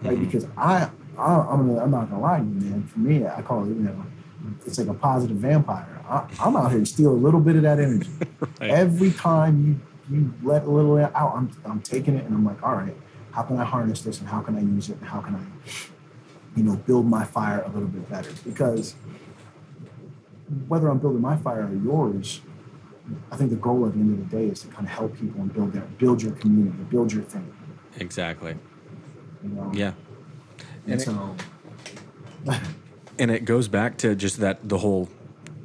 right? 0.03 0.15
Mm-hmm. 0.15 0.25
Because 0.25 0.47
I, 0.57 0.91
I 1.19 1.35
I'm 1.35 1.69
gonna, 1.69 1.83
I'm 1.83 1.91
not 1.91 2.11
gonna 2.11 2.23
lie 2.23 2.39
to 2.39 2.45
you, 2.45 2.71
man. 2.71 2.87
For 2.87 2.99
me, 2.99 3.27
I 3.27 3.43
call 3.43 3.65
it 3.65 3.69
you 3.69 3.75
know, 3.75 4.07
it's 4.67 4.79
like 4.79 4.89
a 4.89 4.95
positive 4.95 5.37
vampire. 5.37 6.03
I, 6.09 6.27
I'm 6.41 6.57
out 6.57 6.71
here 6.71 6.81
to 6.81 6.87
steal 6.87 7.11
a 7.11 7.13
little 7.13 7.41
bit 7.41 7.57
of 7.57 7.63
that 7.63 7.79
energy. 7.79 8.11
Right. 8.61 8.71
Every 8.71 9.11
time 9.11 9.67
you 9.67 9.94
you 10.11 10.33
let 10.43 10.65
a 10.65 10.71
little 10.71 10.99
out, 10.99 11.15
I'm 11.37 11.51
I'm 11.65 11.81
taking 11.81 12.15
it 12.17 12.25
and 12.25 12.35
I'm 12.35 12.45
like, 12.45 12.63
all 12.63 12.75
right, 12.75 12.97
how 13.33 13.43
can 13.43 13.59
I 13.59 13.65
harness 13.65 14.03
this 14.03 14.21
and 14.21 14.29
how 14.29 14.41
can 14.41 14.57
I 14.57 14.61
use 14.61 14.91
it 14.91 14.99
and 14.99 15.07
how 15.07 15.21
can 15.21 15.35
I, 15.37 15.45
you 16.57 16.63
know, 16.65 16.77
build 16.77 17.07
my 17.07 17.25
fire 17.25 17.63
a 17.63 17.69
little 17.71 17.89
bit 17.89 18.09
better? 18.11 18.31
Because 18.45 18.95
whether 20.69 20.89
I'm 20.89 20.99
building 20.99 21.21
my 21.23 21.37
fire 21.37 21.67
or 21.67 21.75
yours, 21.75 22.41
I 23.31 23.37
think 23.37 23.51
the 23.51 23.57
goal 23.57 23.87
at 23.87 23.93
the 23.95 24.01
end 24.01 24.19
of 24.19 24.31
the 24.31 24.37
day 24.37 24.47
is 24.47 24.61
to 24.63 24.69
kind 24.69 24.87
of 24.87 24.93
help 24.93 25.19
people 25.19 25.41
and 25.41 25.53
build 25.53 25.73
their 25.73 25.83
build 25.99 26.23
your 26.23 26.33
community, 26.33 26.77
build 26.91 27.13
your 27.13 27.23
thing. 27.23 27.53
Exactly. 27.99 28.57
You 29.43 29.49
know? 29.51 29.71
Yeah. 29.75 29.93
And, 30.87 30.93
And 30.93 31.01
it- 31.01 31.05
so 31.05 31.37
And 33.19 33.31
it 33.31 33.45
goes 33.45 33.69
back 33.69 33.97
to 33.99 34.17
just 34.17 34.41
that 34.41 34.69
the 34.69 34.79
whole 34.79 35.09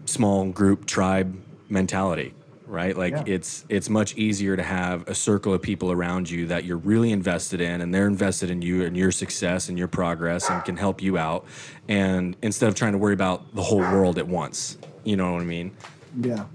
small 0.05 0.45
group 0.51 0.85
tribe 0.85 1.35
mentality, 1.67 2.33
right? 2.69 2.95
Like 2.95 3.13
Yeah. 3.13 3.23
it's 3.25 3.65
it's 3.67 3.89
much 3.89 4.15
easier 4.15 4.55
to 4.55 4.63
have 4.63 5.07
a 5.07 5.15
circle 5.15 5.53
of 5.53 5.61
people 5.61 5.91
around 5.91 6.29
you 6.29 6.45
that 6.47 6.63
you're 6.63 6.77
really 6.77 7.11
invested 7.11 7.59
in 7.59 7.81
and 7.81 7.93
they're 7.93 8.07
invested 8.07 8.49
in 8.49 8.61
you 8.61 8.85
and 8.85 8.95
your 8.95 9.11
success 9.11 9.67
and 9.69 9.77
your 9.77 9.87
progress 9.87 10.49
and 10.49 10.63
can 10.63 10.77
help 10.77 11.01
you 11.01 11.17
out 11.17 11.45
and 11.87 12.37
instead 12.41 12.69
of 12.69 12.75
trying 12.75 12.91
to 12.93 12.97
worry 12.99 13.13
about 13.13 13.53
the 13.55 13.63
whole 13.63 13.79
world 13.79 14.17
at 14.17 14.27
once. 14.27 14.77
You 15.03 15.17
know 15.17 15.33
what 15.33 15.41
I 15.41 15.45
mean? 15.45 15.71
yeah. 16.21 16.45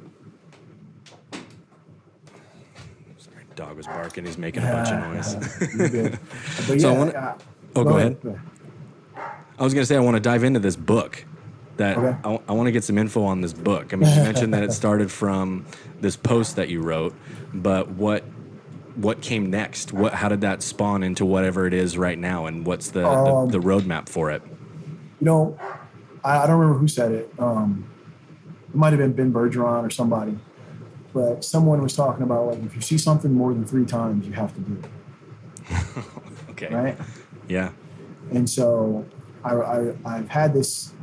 Sorry, 3.19 3.45
dog 3.57 3.77
was 3.77 3.87
barking, 3.87 4.25
he's 4.25 4.39
making 4.39 4.63
a 4.63 4.67
bunch 4.71 4.91
of 4.91 5.01
noise. 5.01 6.79
So 6.81 6.95
I 6.95 6.99
wanna- 6.99 7.11
uh, 7.13 7.39
Oh, 7.77 7.83
go 7.83 7.97
ahead. 7.97 8.17
I 9.59 9.65
was 9.65 9.75
gonna 9.75 9.87
say 9.87 9.97
I 9.97 10.01
want 10.01 10.15
to 10.17 10.21
dive 10.21 10.45
into 10.45 10.61
this 10.61 10.77
book. 10.77 11.25
That 11.77 11.99
Okay. 11.99 12.39
I, 12.49 12.53
want 12.53 12.67
to 12.67 12.73
get 12.73 12.85
some 12.85 12.99
info 12.99 13.25
on 13.25 13.41
this 13.41 13.53
book. 13.53 13.93
I 13.93 13.97
mean, 13.97 14.09
you 14.15 14.23
mentioned 14.23 14.55
that 14.55 14.63
it 14.63 14.73
started 14.83 15.11
from 15.11 15.65
this 16.01 16.17
post 16.17 16.57
that 16.57 16.69
you 16.69 16.81
wrote, 16.83 17.15
but 17.53 17.91
what 17.91 18.23
what 18.97 19.21
came 19.21 19.51
next? 19.51 19.93
What 19.93 20.15
how 20.15 20.29
did 20.29 20.41
that 20.43 20.63
spawn 20.63 21.03
into 21.03 21.25
whatever 21.25 21.67
it 21.67 21.75
is 21.75 21.99
right 21.99 22.19
now, 22.19 22.47
and 22.47 22.65
what's 22.65 22.91
the 22.91 23.09
Um, 23.09 23.51
the, 23.51 23.59
the 23.59 23.67
roadmap 23.67 24.09
for 24.09 24.31
it? 24.31 24.43
You 25.21 25.27
know, 25.27 25.59
I, 26.25 26.39
I 26.39 26.47
don't 26.47 26.59
remember 26.61 26.79
who 26.79 26.87
said 26.89 27.11
it. 27.13 27.33
Um, 27.39 27.85
it 28.69 28.75
might 28.77 28.91
have 28.91 28.99
been 28.99 29.13
Ben 29.13 29.33
Bergeron 29.33 29.85
or 29.85 29.91
somebody, 29.91 30.39
but 31.13 31.45
someone 31.45 31.83
was 31.83 31.97
talking 31.97 32.23
about 32.23 32.47
like 32.47 32.63
if 32.65 32.77
you 32.77 32.83
see 32.83 32.99
something 32.99 33.33
more 33.33 33.53
than 33.53 33.65
three 33.65 33.85
times, 33.85 34.27
you 34.27 34.33
have 34.35 34.55
to 34.55 34.61
do 34.61 34.79
it, 34.81 36.05
Okay. 36.51 36.73
right? 36.73 36.97
Yeah. 37.49 37.71
And 38.31 38.49
so 38.49 39.05
I, 39.45 39.55
I, 39.55 39.95
I've 40.07 40.29
had 40.29 40.55
this, 40.55 40.94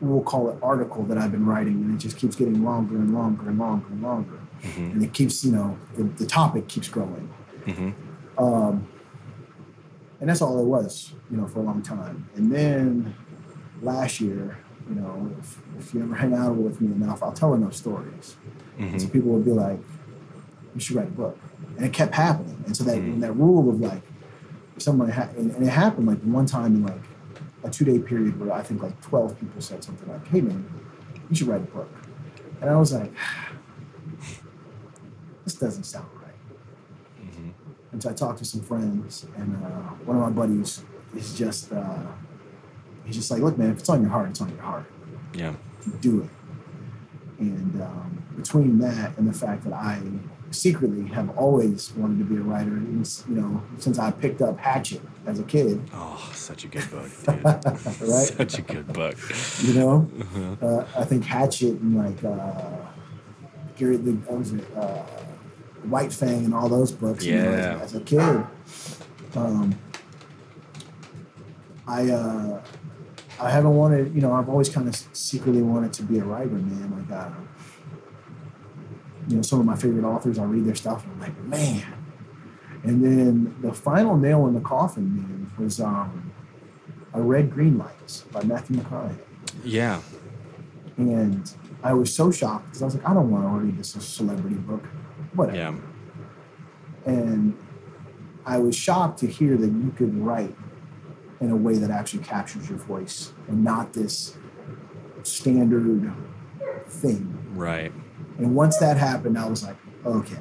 we'll 0.00 0.22
call 0.22 0.50
it 0.50 0.56
article 0.62 1.04
that 1.04 1.18
I've 1.18 1.32
been 1.32 1.46
writing, 1.46 1.74
and 1.74 1.94
it 1.94 1.98
just 1.98 2.16
keeps 2.16 2.36
getting 2.36 2.64
longer 2.64 2.96
and 2.96 3.14
longer 3.14 3.48
and 3.48 3.58
longer 3.58 3.86
and 3.88 4.02
longer. 4.02 4.38
Mm-hmm. 4.62 4.90
And 4.92 5.02
it 5.02 5.12
keeps, 5.12 5.44
you 5.44 5.52
know, 5.52 5.78
the, 5.96 6.04
the 6.04 6.26
topic 6.26 6.68
keeps 6.68 6.88
growing. 6.88 7.32
Mm-hmm. 7.66 8.42
Um, 8.42 8.88
and 10.20 10.28
that's 10.28 10.42
all 10.42 10.58
it 10.58 10.64
was, 10.64 11.12
you 11.30 11.36
know, 11.36 11.46
for 11.46 11.60
a 11.60 11.62
long 11.62 11.82
time. 11.82 12.28
And 12.34 12.50
then 12.50 13.14
last 13.82 14.20
year, 14.20 14.58
you 14.88 14.94
know, 14.96 15.34
if, 15.40 15.58
if 15.78 15.94
you 15.94 16.02
ever 16.02 16.14
hang 16.14 16.34
out 16.34 16.56
with 16.56 16.80
me 16.80 16.92
enough, 16.92 17.22
I'll 17.22 17.32
tell 17.32 17.54
enough 17.54 17.74
stories. 17.74 18.36
So 18.78 18.84
mm-hmm. 18.84 19.08
people 19.10 19.30
would 19.30 19.44
be 19.44 19.52
like, 19.52 19.80
you 20.74 20.80
should 20.80 20.96
write 20.96 21.08
a 21.08 21.12
book. 21.12 21.38
And 21.76 21.84
it 21.84 21.92
kept 21.92 22.14
happening. 22.14 22.62
And 22.66 22.76
so 22.76 22.84
that, 22.84 23.20
that 23.20 23.32
rule 23.32 23.68
of 23.68 23.80
like, 23.80 24.02
someone 24.78 25.08
ha- 25.08 25.28
and, 25.36 25.52
and 25.52 25.66
it 25.66 25.70
happened 25.70 26.06
like 26.06 26.20
one 26.22 26.46
time 26.46 26.74
in 26.74 26.84
like 26.84 27.00
a 27.64 27.70
two 27.70 27.84
day 27.84 27.98
period 27.98 28.38
where 28.38 28.52
I 28.52 28.62
think 28.62 28.82
like 28.82 29.00
12 29.00 29.40
people 29.40 29.60
said 29.60 29.82
something 29.82 30.10
like, 30.10 30.26
hey 30.28 30.40
man, 30.40 30.68
you 31.30 31.36
should 31.36 31.48
write 31.48 31.62
a 31.62 31.64
book. 31.64 31.90
And 32.60 32.70
I 32.70 32.76
was 32.76 32.92
like, 32.92 33.12
this 35.44 35.54
doesn't 35.54 35.84
sound 35.84 36.08
right. 36.14 36.24
And 37.94 38.02
so 38.02 38.10
I 38.10 38.12
talked 38.12 38.40
to 38.40 38.44
some 38.44 38.60
friends, 38.60 39.24
and 39.36 39.54
uh, 39.64 39.68
one 40.04 40.16
of 40.16 40.22
my 40.24 40.30
buddies 40.30 40.82
is 41.14 41.38
just, 41.38 41.72
uh, 41.72 42.02
he's 43.04 43.14
just 43.14 43.30
like, 43.30 43.40
look, 43.40 43.56
man, 43.56 43.70
if 43.70 43.78
it's 43.78 43.88
on 43.88 44.02
your 44.02 44.10
heart, 44.10 44.30
it's 44.30 44.40
on 44.40 44.50
your 44.50 44.62
heart. 44.62 44.84
Yeah. 45.32 45.54
Do 46.00 46.22
it. 46.22 46.30
And 47.38 47.80
um, 47.80 48.24
between 48.36 48.80
that 48.80 49.16
and 49.16 49.28
the 49.28 49.32
fact 49.32 49.62
that 49.62 49.72
I 49.72 50.00
secretly 50.54 51.06
have 51.12 51.36
always 51.36 51.92
wanted 51.94 52.18
to 52.18 52.24
be 52.24 52.36
a 52.36 52.40
writer, 52.40 52.70
and, 52.70 53.06
you 53.28 53.34
know, 53.34 53.62
since 53.78 53.98
I 53.98 54.10
picked 54.10 54.40
up 54.42 54.58
Hatchet 54.58 55.02
as 55.26 55.38
a 55.40 55.42
kid, 55.44 55.80
Oh, 55.92 56.30
such 56.34 56.64
a 56.64 56.68
good 56.68 56.88
book, 56.90 57.10
dude. 57.26 57.44
right? 57.44 58.32
Such 58.38 58.58
a 58.58 58.62
good 58.62 58.92
book. 58.92 59.16
you 59.62 59.74
know, 59.74 60.08
uh, 60.62 60.84
I 60.98 61.04
think 61.04 61.24
Hatchet 61.24 61.80
and 61.80 61.96
like 61.96 62.22
uh, 62.24 62.76
Gary, 63.76 63.96
the 63.96 64.12
what 64.12 64.38
was 64.38 64.52
it, 64.52 64.64
uh, 64.76 65.02
White 65.84 66.12
Fang 66.12 66.44
and 66.44 66.54
all 66.54 66.68
those 66.68 66.92
books. 66.92 67.24
You 67.24 67.34
know, 67.36 67.50
Yeah. 67.50 67.78
as, 67.82 67.94
as 67.94 67.94
a 67.96 68.00
kid, 68.00 68.46
um, 69.36 69.74
I 71.86 72.10
uh, 72.10 72.62
I 73.40 73.50
haven't 73.50 73.74
wanted. 73.74 74.14
You 74.14 74.20
know, 74.22 74.32
I've 74.32 74.48
always 74.48 74.68
kind 74.68 74.88
of 74.88 74.94
secretly 75.12 75.60
wanted 75.62 75.92
to 75.94 76.02
be 76.02 76.18
a 76.18 76.24
writer, 76.24 76.48
man. 76.50 77.06
Like, 77.08 77.18
uh, 77.18 77.30
you 79.28 79.36
know, 79.36 79.42
some 79.42 79.60
of 79.60 79.66
my 79.66 79.76
favorite 79.76 80.04
authors, 80.04 80.38
I 80.38 80.44
read 80.44 80.64
their 80.64 80.74
stuff, 80.74 81.04
and 81.04 81.12
I'm 81.14 81.20
like, 81.20 81.38
man. 81.44 81.84
And 82.82 83.02
then 83.02 83.56
the 83.62 83.72
final 83.72 84.16
nail 84.16 84.46
in 84.46 84.54
the 84.54 84.60
coffin, 84.60 85.16
man, 85.16 85.52
was 85.58 85.80
um, 85.80 86.32
I 87.14 87.18
read 87.18 87.50
Green 87.50 87.78
Lights 87.78 88.22
by 88.32 88.42
Matthew 88.42 88.76
McConaughey. 88.76 89.18
Yeah. 89.64 90.02
And 90.96 91.50
I 91.82 91.94
was 91.94 92.14
so 92.14 92.30
shocked 92.30 92.66
because 92.66 92.82
I 92.82 92.84
was 92.84 92.94
like, 92.96 93.08
I 93.08 93.14
don't 93.14 93.30
want 93.30 93.44
to 93.44 93.66
read 93.66 93.78
this 93.78 93.90
celebrity 93.92 94.56
book. 94.56 94.84
Whatever. 95.34 95.56
Yeah. 95.56 95.74
And 97.06 97.56
I 98.46 98.58
was 98.58 98.76
shocked 98.76 99.18
to 99.20 99.26
hear 99.26 99.56
that 99.56 99.66
you 99.66 99.92
could 99.96 100.16
write 100.18 100.54
in 101.40 101.50
a 101.50 101.56
way 101.56 101.76
that 101.76 101.90
actually 101.90 102.22
captures 102.22 102.68
your 102.68 102.78
voice 102.78 103.32
and 103.48 103.64
not 103.64 103.92
this 103.92 104.36
standard 105.22 106.12
thing. 106.86 107.38
Right. 107.54 107.92
And 108.38 108.54
once 108.54 108.78
that 108.78 108.96
happened, 108.96 109.38
I 109.38 109.46
was 109.48 109.62
like, 109.62 109.76
okay, 110.04 110.38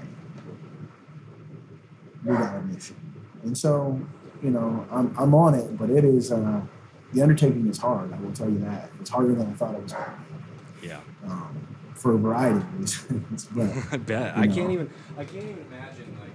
we 2.26 2.36
got 2.36 2.56
a 2.56 2.62
mission. 2.62 2.96
And 3.44 3.58
so, 3.58 4.00
you 4.42 4.50
know, 4.50 4.86
I'm, 4.92 5.14
I'm 5.18 5.36
on 5.36 5.54
it, 5.54 5.78
but 5.78 5.90
it 5.90 6.04
is, 6.04 6.32
uh, 6.32 6.62
the 7.14 7.22
undertaking 7.22 7.68
is 7.68 7.78
hard. 7.78 8.12
I 8.14 8.20
will 8.20 8.32
tell 8.32 8.50
you 8.50 8.60
that. 8.60 8.90
It's 9.00 9.10
harder 9.10 9.36
than 9.36 9.48
I 9.48 9.54
thought 9.54 9.76
it 9.76 9.84
was 9.84 9.94
going 9.94 10.06
to 10.06 10.12
be. 10.82 10.88
Yeah. 10.88 11.00
um, 11.26 11.68
for 11.96 12.16
a 12.16 12.18
variety 12.18 12.58
of 12.58 12.80
reasons. 12.80 13.46
but 13.56 13.70
I 13.92 13.98
bet. 13.98 14.36
I 14.38 14.46
know. 14.46 14.56
can't 14.56 14.72
even. 14.72 14.90
I 15.18 15.24
can't 15.24 15.46
even 15.46 15.66
imagine 15.68 16.18
like 16.20 16.34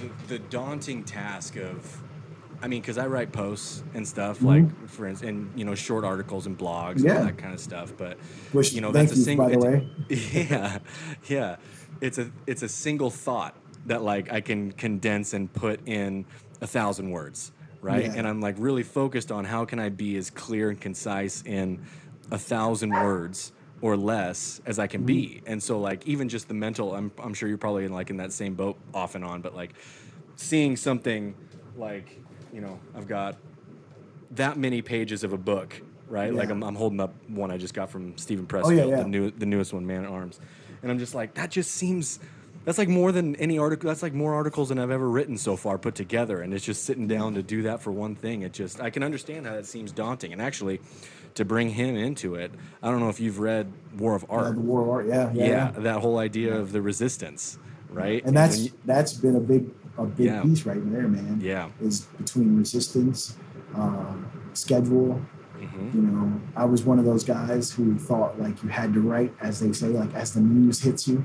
the 0.00 0.06
the, 0.08 0.10
the 0.28 0.38
daunting 0.38 1.04
task 1.04 1.56
of. 1.56 1.98
I 2.62 2.68
mean, 2.68 2.80
because 2.80 2.96
I 2.98 3.06
write 3.08 3.32
posts 3.32 3.82
and 3.94 4.06
stuff, 4.06 4.36
Mm-hmm. 4.38 4.46
like 4.46 4.88
for 4.88 5.06
instance, 5.06 5.28
and 5.28 5.58
you 5.58 5.64
know, 5.64 5.74
short 5.74 6.04
articles 6.04 6.46
and 6.46 6.56
blogs 6.56 7.00
and 7.02 7.10
all 7.10 7.24
that 7.24 7.38
kind 7.38 7.52
of 7.52 7.60
stuff. 7.60 7.92
But 7.96 8.18
Which, 8.52 8.72
you 8.72 8.80
know, 8.80 8.92
that's 8.92 9.12
a 9.12 9.16
single. 9.16 9.46
by 9.46 9.52
the 9.52 9.58
way. 9.58 9.88
yeah, 10.48 10.78
yeah. 11.28 11.56
It's 12.00 12.18
a 12.18 12.30
it's 12.46 12.62
a 12.62 12.68
single 12.68 13.10
thought 13.10 13.56
that 13.86 14.02
like 14.02 14.32
I 14.32 14.40
can 14.40 14.72
condense 14.72 15.34
and 15.34 15.52
put 15.52 15.80
in 15.86 16.24
a 16.60 16.66
thousand 16.66 17.10
words, 17.10 17.52
right? 17.80 18.04
Yeah. 18.04 18.12
And 18.16 18.28
I'm 18.28 18.40
like 18.40 18.54
really 18.58 18.84
focused 18.84 19.32
on 19.32 19.44
how 19.44 19.64
can 19.64 19.78
I 19.80 19.88
be 19.88 20.16
as 20.16 20.30
clear 20.30 20.70
and 20.70 20.80
concise 20.80 21.42
in 21.42 21.84
a 22.30 22.38
thousand 22.38 22.90
words 22.90 23.52
or 23.80 23.96
less 23.96 24.60
as 24.66 24.78
I 24.78 24.86
can 24.86 25.02
be. 25.04 25.42
And 25.46 25.60
so 25.60 25.80
like 25.80 26.06
even 26.06 26.28
just 26.28 26.46
the 26.46 26.54
mental, 26.54 26.94
I'm 26.94 27.10
I'm 27.18 27.34
sure 27.34 27.48
you're 27.48 27.58
probably 27.58 27.84
in 27.84 27.92
like 27.92 28.10
in 28.10 28.18
that 28.18 28.32
same 28.32 28.54
boat 28.54 28.78
off 28.94 29.16
and 29.16 29.24
on, 29.24 29.40
but 29.42 29.54
like 29.56 29.74
seeing 30.36 30.76
something 30.76 31.34
like, 31.76 32.20
you 32.52 32.60
know, 32.60 32.78
I've 32.94 33.08
got 33.08 33.36
that 34.32 34.58
many 34.58 34.82
pages 34.82 35.24
of 35.24 35.32
a 35.32 35.38
book, 35.38 35.80
right? 36.08 36.32
Like 36.32 36.50
I'm, 36.50 36.62
I'm 36.62 36.74
holding 36.74 37.00
up 37.00 37.14
one 37.28 37.50
I 37.50 37.58
just 37.58 37.74
got 37.74 37.90
from 37.90 38.16
Steven 38.18 38.46
Oh, 38.50 38.70
yeah, 38.70 38.82
Pressfield, 38.82 38.90
yeah. 38.90 38.96
the 39.02 39.08
new 39.08 39.30
the 39.30 39.46
newest 39.46 39.72
one, 39.72 39.86
Man 39.86 40.04
at 40.04 40.10
Arms. 40.10 40.40
And 40.82 40.90
I'm 40.90 40.98
just 40.98 41.14
like, 41.14 41.34
that 41.34 41.50
just 41.50 41.70
seems 41.72 42.18
that's 42.64 42.78
like 42.78 42.88
more 42.88 43.10
than 43.12 43.34
any 43.36 43.58
article 43.58 43.88
that's 43.88 44.02
like 44.02 44.14
more 44.14 44.34
articles 44.34 44.68
than 44.68 44.78
I've 44.78 44.90
ever 44.90 45.08
written 45.08 45.36
so 45.36 45.56
far 45.56 45.78
put 45.78 45.94
together. 45.94 46.40
And 46.42 46.52
it's 46.54 46.64
just 46.64 46.84
sitting 46.84 47.06
down 47.08 47.34
to 47.34 47.42
do 47.42 47.62
that 47.62 47.82
for 47.82 47.90
one 47.92 48.14
thing. 48.14 48.42
It 48.42 48.52
just 48.52 48.80
I 48.80 48.90
can 48.90 49.02
understand 49.02 49.46
how 49.46 49.52
that 49.54 49.66
seems 49.66 49.92
daunting. 49.92 50.32
And 50.32 50.40
actually 50.40 50.80
to 51.34 51.44
bring 51.44 51.70
him 51.70 51.96
into 51.96 52.34
it, 52.34 52.52
I 52.82 52.90
don't 52.90 53.00
know 53.00 53.08
if 53.08 53.18
you've 53.20 53.38
read 53.38 53.72
War 53.98 54.14
of 54.14 54.24
Uh, 54.24 54.34
Art. 54.34 54.54
the 54.54 54.60
war 54.60 54.82
of 54.82 54.88
art, 54.90 55.06
yeah, 55.06 55.30
yeah. 55.32 55.46
yeah, 55.46 55.70
that 55.78 56.00
whole 56.00 56.18
idea 56.18 56.54
of 56.54 56.72
the 56.72 56.82
resistance, 56.82 57.58
right? 57.90 58.22
and 58.24 58.36
that's 58.36 58.56
when 58.56 58.64
you- 58.66 58.72
that's 58.84 59.14
been 59.14 59.36
a 59.36 59.40
big 59.40 59.64
a 59.98 60.04
big 60.06 60.26
Yeah. 60.26 60.42
piece 60.42 60.64
right 60.66 60.82
there, 60.92 61.08
man. 61.08 61.38
Yeah. 61.40 61.68
is 61.80 62.02
between 62.18 62.56
resistance, 62.56 63.36
uh, 63.74 64.14
schedule. 64.54 65.20
Mhm. 65.60 65.94
You 65.94 66.00
know, 66.02 66.32
I 66.56 66.64
was 66.64 66.84
one 66.84 66.98
of 66.98 67.04
those 67.04 67.22
guys 67.24 67.70
who 67.70 67.96
thought 67.98 68.40
like 68.40 68.62
you 68.62 68.68
had 68.68 68.92
to 68.94 69.00
write, 69.00 69.32
as 69.40 69.60
they 69.60 69.72
say, 69.72 69.88
like 69.88 70.12
as 70.14 70.32
the 70.34 70.40
muse 70.40 70.80
hits 70.80 71.06
you. 71.06 71.24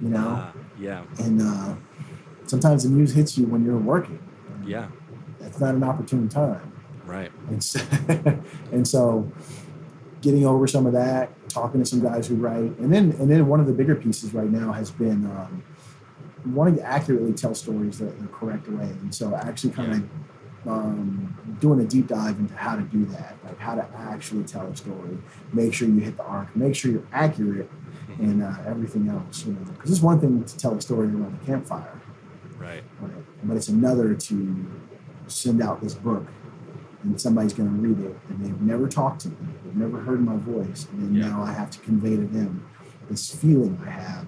You 0.00 0.08
know, 0.08 0.26
Ah, 0.26 0.52
yeah, 0.78 1.02
and 1.20 1.40
uh, 1.40 1.74
sometimes 2.46 2.82
the 2.82 2.88
muse 2.90 3.12
hits 3.12 3.38
you 3.38 3.46
when 3.46 3.64
you're 3.64 3.78
working. 3.78 4.18
yeah, 4.66 4.86
That's 5.40 5.60
not 5.60 5.74
an 5.76 5.84
opportune 5.84 6.28
time. 6.28 6.72
right. 7.06 7.30
And 7.48 7.62
so, 7.62 7.80
and 8.72 8.86
so 8.88 9.30
getting 10.20 10.44
over 10.46 10.66
some 10.66 10.86
of 10.86 10.92
that, 10.94 11.30
talking 11.48 11.80
to 11.80 11.86
some 11.86 12.00
guys 12.00 12.26
who 12.26 12.34
write, 12.36 12.76
and 12.80 12.92
then 12.92 13.12
and 13.20 13.30
then 13.30 13.46
one 13.46 13.60
of 13.60 13.66
the 13.66 13.72
bigger 13.72 13.94
pieces 13.94 14.34
right 14.34 14.50
now 14.50 14.72
has 14.72 14.90
been 14.90 15.26
um, 15.26 15.62
wanting 16.46 16.76
to 16.76 16.82
accurately 16.82 17.32
tell 17.32 17.54
stories 17.54 17.98
the, 17.98 18.06
the 18.06 18.26
correct 18.28 18.68
way. 18.68 18.84
And 18.84 19.14
so 19.14 19.34
actually 19.34 19.70
kind 19.70 19.92
of 19.92 20.68
um, 20.70 21.56
doing 21.60 21.80
a 21.80 21.84
deep 21.84 22.06
dive 22.06 22.38
into 22.38 22.54
how 22.54 22.76
to 22.76 22.82
do 22.82 23.04
that, 23.06 23.36
like 23.44 23.58
how 23.58 23.74
to 23.74 23.86
actually 23.96 24.44
tell 24.44 24.66
a 24.66 24.76
story, 24.76 25.18
make 25.52 25.74
sure 25.74 25.88
you 25.88 26.00
hit 26.00 26.16
the 26.16 26.24
arc, 26.24 26.54
make 26.56 26.74
sure 26.74 26.90
you're 26.90 27.06
accurate, 27.12 27.70
and 28.18 28.42
uh, 28.42 28.54
everything 28.66 29.08
else. 29.08 29.44
You 29.46 29.52
know, 29.52 29.60
because 29.72 29.90
it's 29.90 30.00
one 30.00 30.20
thing 30.20 30.42
to 30.44 30.56
tell 30.56 30.74
a 30.74 30.80
story 30.80 31.06
around 31.08 31.38
a 31.42 31.46
campfire, 31.46 32.00
Right. 32.58 32.82
Right. 33.00 33.12
But 33.42 33.56
it's 33.58 33.68
another 33.68 34.14
to 34.14 34.66
send 35.26 35.62
out 35.62 35.80
this 35.82 35.94
book 35.94 36.26
and 37.02 37.20
somebody's 37.20 37.52
going 37.52 37.68
to 37.68 37.74
read 37.76 37.98
it 38.10 38.16
and 38.30 38.42
they've 38.44 38.60
never 38.62 38.88
talked 38.88 39.20
to 39.22 39.28
me, 39.28 39.36
they've 39.64 39.76
never 39.76 40.00
heard 40.00 40.24
my 40.24 40.36
voice, 40.36 40.86
and 40.92 41.02
then 41.02 41.14
Yeah. 41.14 41.28
now 41.28 41.42
I 41.42 41.52
have 41.52 41.70
to 41.70 41.78
convey 41.80 42.16
to 42.16 42.24
them 42.26 42.66
this 43.10 43.34
feeling 43.34 43.78
I 43.86 43.90
have, 43.90 44.26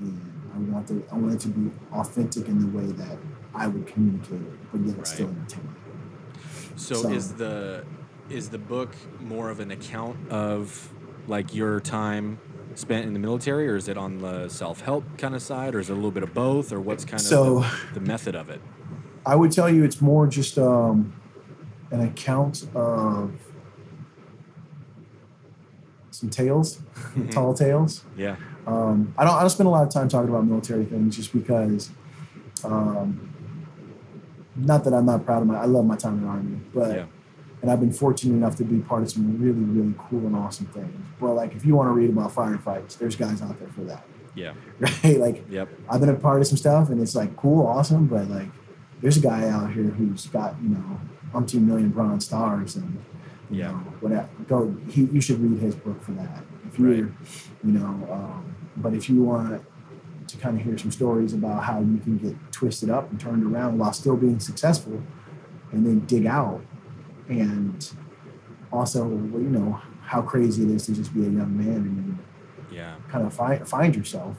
and 0.00 0.31
I 0.54 0.58
want 0.58 0.86
to, 0.88 1.04
I 1.10 1.14
want 1.16 1.34
it 1.34 1.40
to 1.40 1.48
be 1.48 1.70
authentic 1.92 2.46
in 2.48 2.58
the 2.60 2.76
way 2.78 2.86
that 2.92 3.18
I 3.54 3.66
would 3.66 3.86
communicate 3.86 4.40
it, 4.40 4.72
but 4.72 4.80
yet 4.86 4.98
it's 4.98 5.10
still 5.12 5.28
entertaining. 5.28 5.74
So, 6.76 6.94
So- 6.94 7.10
is 7.12 7.32
the 7.34 7.84
is 8.30 8.48
the 8.48 8.58
book 8.58 8.94
more 9.20 9.50
of 9.50 9.60
an 9.60 9.70
account 9.70 10.16
of 10.30 10.90
like 11.28 11.54
your 11.54 11.80
time 11.80 12.38
spent 12.74 13.06
in 13.06 13.12
the 13.12 13.18
military, 13.18 13.68
or 13.68 13.76
is 13.76 13.88
it 13.88 13.98
on 13.98 14.18
the 14.18 14.48
self 14.48 14.80
help 14.80 15.04
kind 15.18 15.34
of 15.34 15.42
side, 15.42 15.74
or 15.74 15.80
is 15.80 15.90
it 15.90 15.92
a 15.92 15.96
little 15.96 16.10
bit 16.10 16.22
of 16.22 16.32
both, 16.32 16.72
or 16.72 16.80
what's 16.80 17.04
kind 17.04 17.20
of 17.22 17.28
the, 17.28 17.70
the 17.94 18.00
method 18.00 18.34
of 18.34 18.48
it? 18.48 18.60
I 19.26 19.36
would 19.36 19.52
tell 19.52 19.68
you 19.68 19.84
it's 19.84 20.00
more 20.00 20.26
just 20.26 20.58
um, 20.58 21.12
an 21.90 22.00
account 22.00 22.66
of 22.74 23.32
some 26.10 26.30
tales, 26.30 26.80
tall 27.30 27.54
tales. 27.54 28.04
Yeah. 28.16 28.36
Um, 28.66 29.12
I 29.18 29.24
don't. 29.24 29.34
I 29.34 29.40
don't 29.40 29.50
spend 29.50 29.66
a 29.66 29.70
lot 29.70 29.82
of 29.86 29.90
time 29.92 30.08
talking 30.08 30.28
about 30.30 30.46
military 30.46 30.84
things 30.84 31.16
just 31.16 31.32
because. 31.32 31.90
Um, 32.64 33.28
not 34.54 34.84
that 34.84 34.92
I'm 34.94 35.06
not 35.06 35.24
proud 35.24 35.42
of 35.42 35.48
my. 35.48 35.58
I 35.58 35.64
love 35.64 35.84
my 35.86 35.96
time 35.96 36.18
in 36.18 36.22
the 36.22 36.28
army, 36.28 36.60
but 36.74 36.94
Yeah. 36.94 37.06
and 37.62 37.70
I've 37.70 37.80
been 37.80 37.92
fortunate 37.92 38.34
enough 38.34 38.56
to 38.56 38.64
be 38.64 38.80
part 38.80 39.02
of 39.02 39.10
some 39.10 39.40
really, 39.40 39.60
really 39.62 39.94
cool 40.08 40.26
and 40.26 40.36
awesome 40.36 40.66
things. 40.66 40.92
Well, 41.20 41.34
like 41.34 41.54
if 41.54 41.64
you 41.64 41.74
want 41.74 41.88
to 41.88 41.92
read 41.92 42.10
about 42.10 42.32
firefights, 42.34 42.98
there's 42.98 43.16
guys 43.16 43.40
out 43.42 43.58
there 43.58 43.68
for 43.68 43.80
that, 43.84 44.04
Yeah. 44.34 44.52
right? 44.78 45.18
Like 45.18 45.44
Yep. 45.50 45.68
I've 45.88 46.00
been 46.00 46.10
a 46.10 46.14
part 46.14 46.40
of 46.40 46.46
some 46.46 46.58
stuff, 46.58 46.90
and 46.90 47.00
it's 47.00 47.14
like 47.14 47.34
cool, 47.36 47.66
awesome, 47.66 48.06
but 48.06 48.28
like 48.28 48.48
there's 49.00 49.16
a 49.16 49.20
guy 49.20 49.48
out 49.48 49.72
here 49.72 49.84
who's 49.84 50.26
got 50.26 50.54
you 50.62 50.68
know 50.70 51.00
umpteen 51.34 51.62
million 51.66 51.88
bronze 51.90 52.26
stars, 52.26 52.76
and 52.76 52.98
you 53.50 53.60
Yeah. 53.60 53.68
know 53.68 53.78
whatever. 54.00 54.28
Go, 54.46 54.76
he, 54.88 55.04
you 55.04 55.20
should 55.22 55.40
read 55.42 55.60
his 55.60 55.74
book 55.74 56.00
for 56.02 56.12
that. 56.12 56.42
If 56.68 56.78
you're, 56.78 57.04
Right. 57.04 57.12
you 57.64 57.72
know, 57.72 57.86
um, 58.12 58.51
but 58.76 58.94
if 58.94 59.08
you 59.10 59.22
want 59.22 59.62
to 60.28 60.36
kind 60.38 60.58
of 60.58 60.64
hear 60.64 60.78
some 60.78 60.90
stories 60.90 61.32
about 61.34 61.64
how 61.64 61.80
you 61.80 61.98
can 61.98 62.16
get 62.18 62.34
twisted 62.52 62.90
up 62.90 63.10
and 63.10 63.20
turned 63.20 63.44
around 63.44 63.78
while 63.78 63.92
still 63.92 64.16
being 64.16 64.40
successful, 64.40 65.02
and 65.72 65.84
then 65.86 66.00
dig 66.00 66.26
out, 66.26 66.62
and 67.28 67.92
also 68.72 69.08
you 69.08 69.48
know 69.50 69.80
how 70.02 70.22
crazy 70.22 70.64
it 70.64 70.70
is 70.70 70.86
to 70.86 70.92
just 70.94 71.12
be 71.14 71.20
a 71.22 71.28
young 71.30 71.56
man 71.56 71.76
and 71.76 72.18
Yeah. 72.70 72.96
kind 73.08 73.26
of 73.26 73.34
find 73.34 73.66
find 73.68 73.94
yourself. 73.96 74.36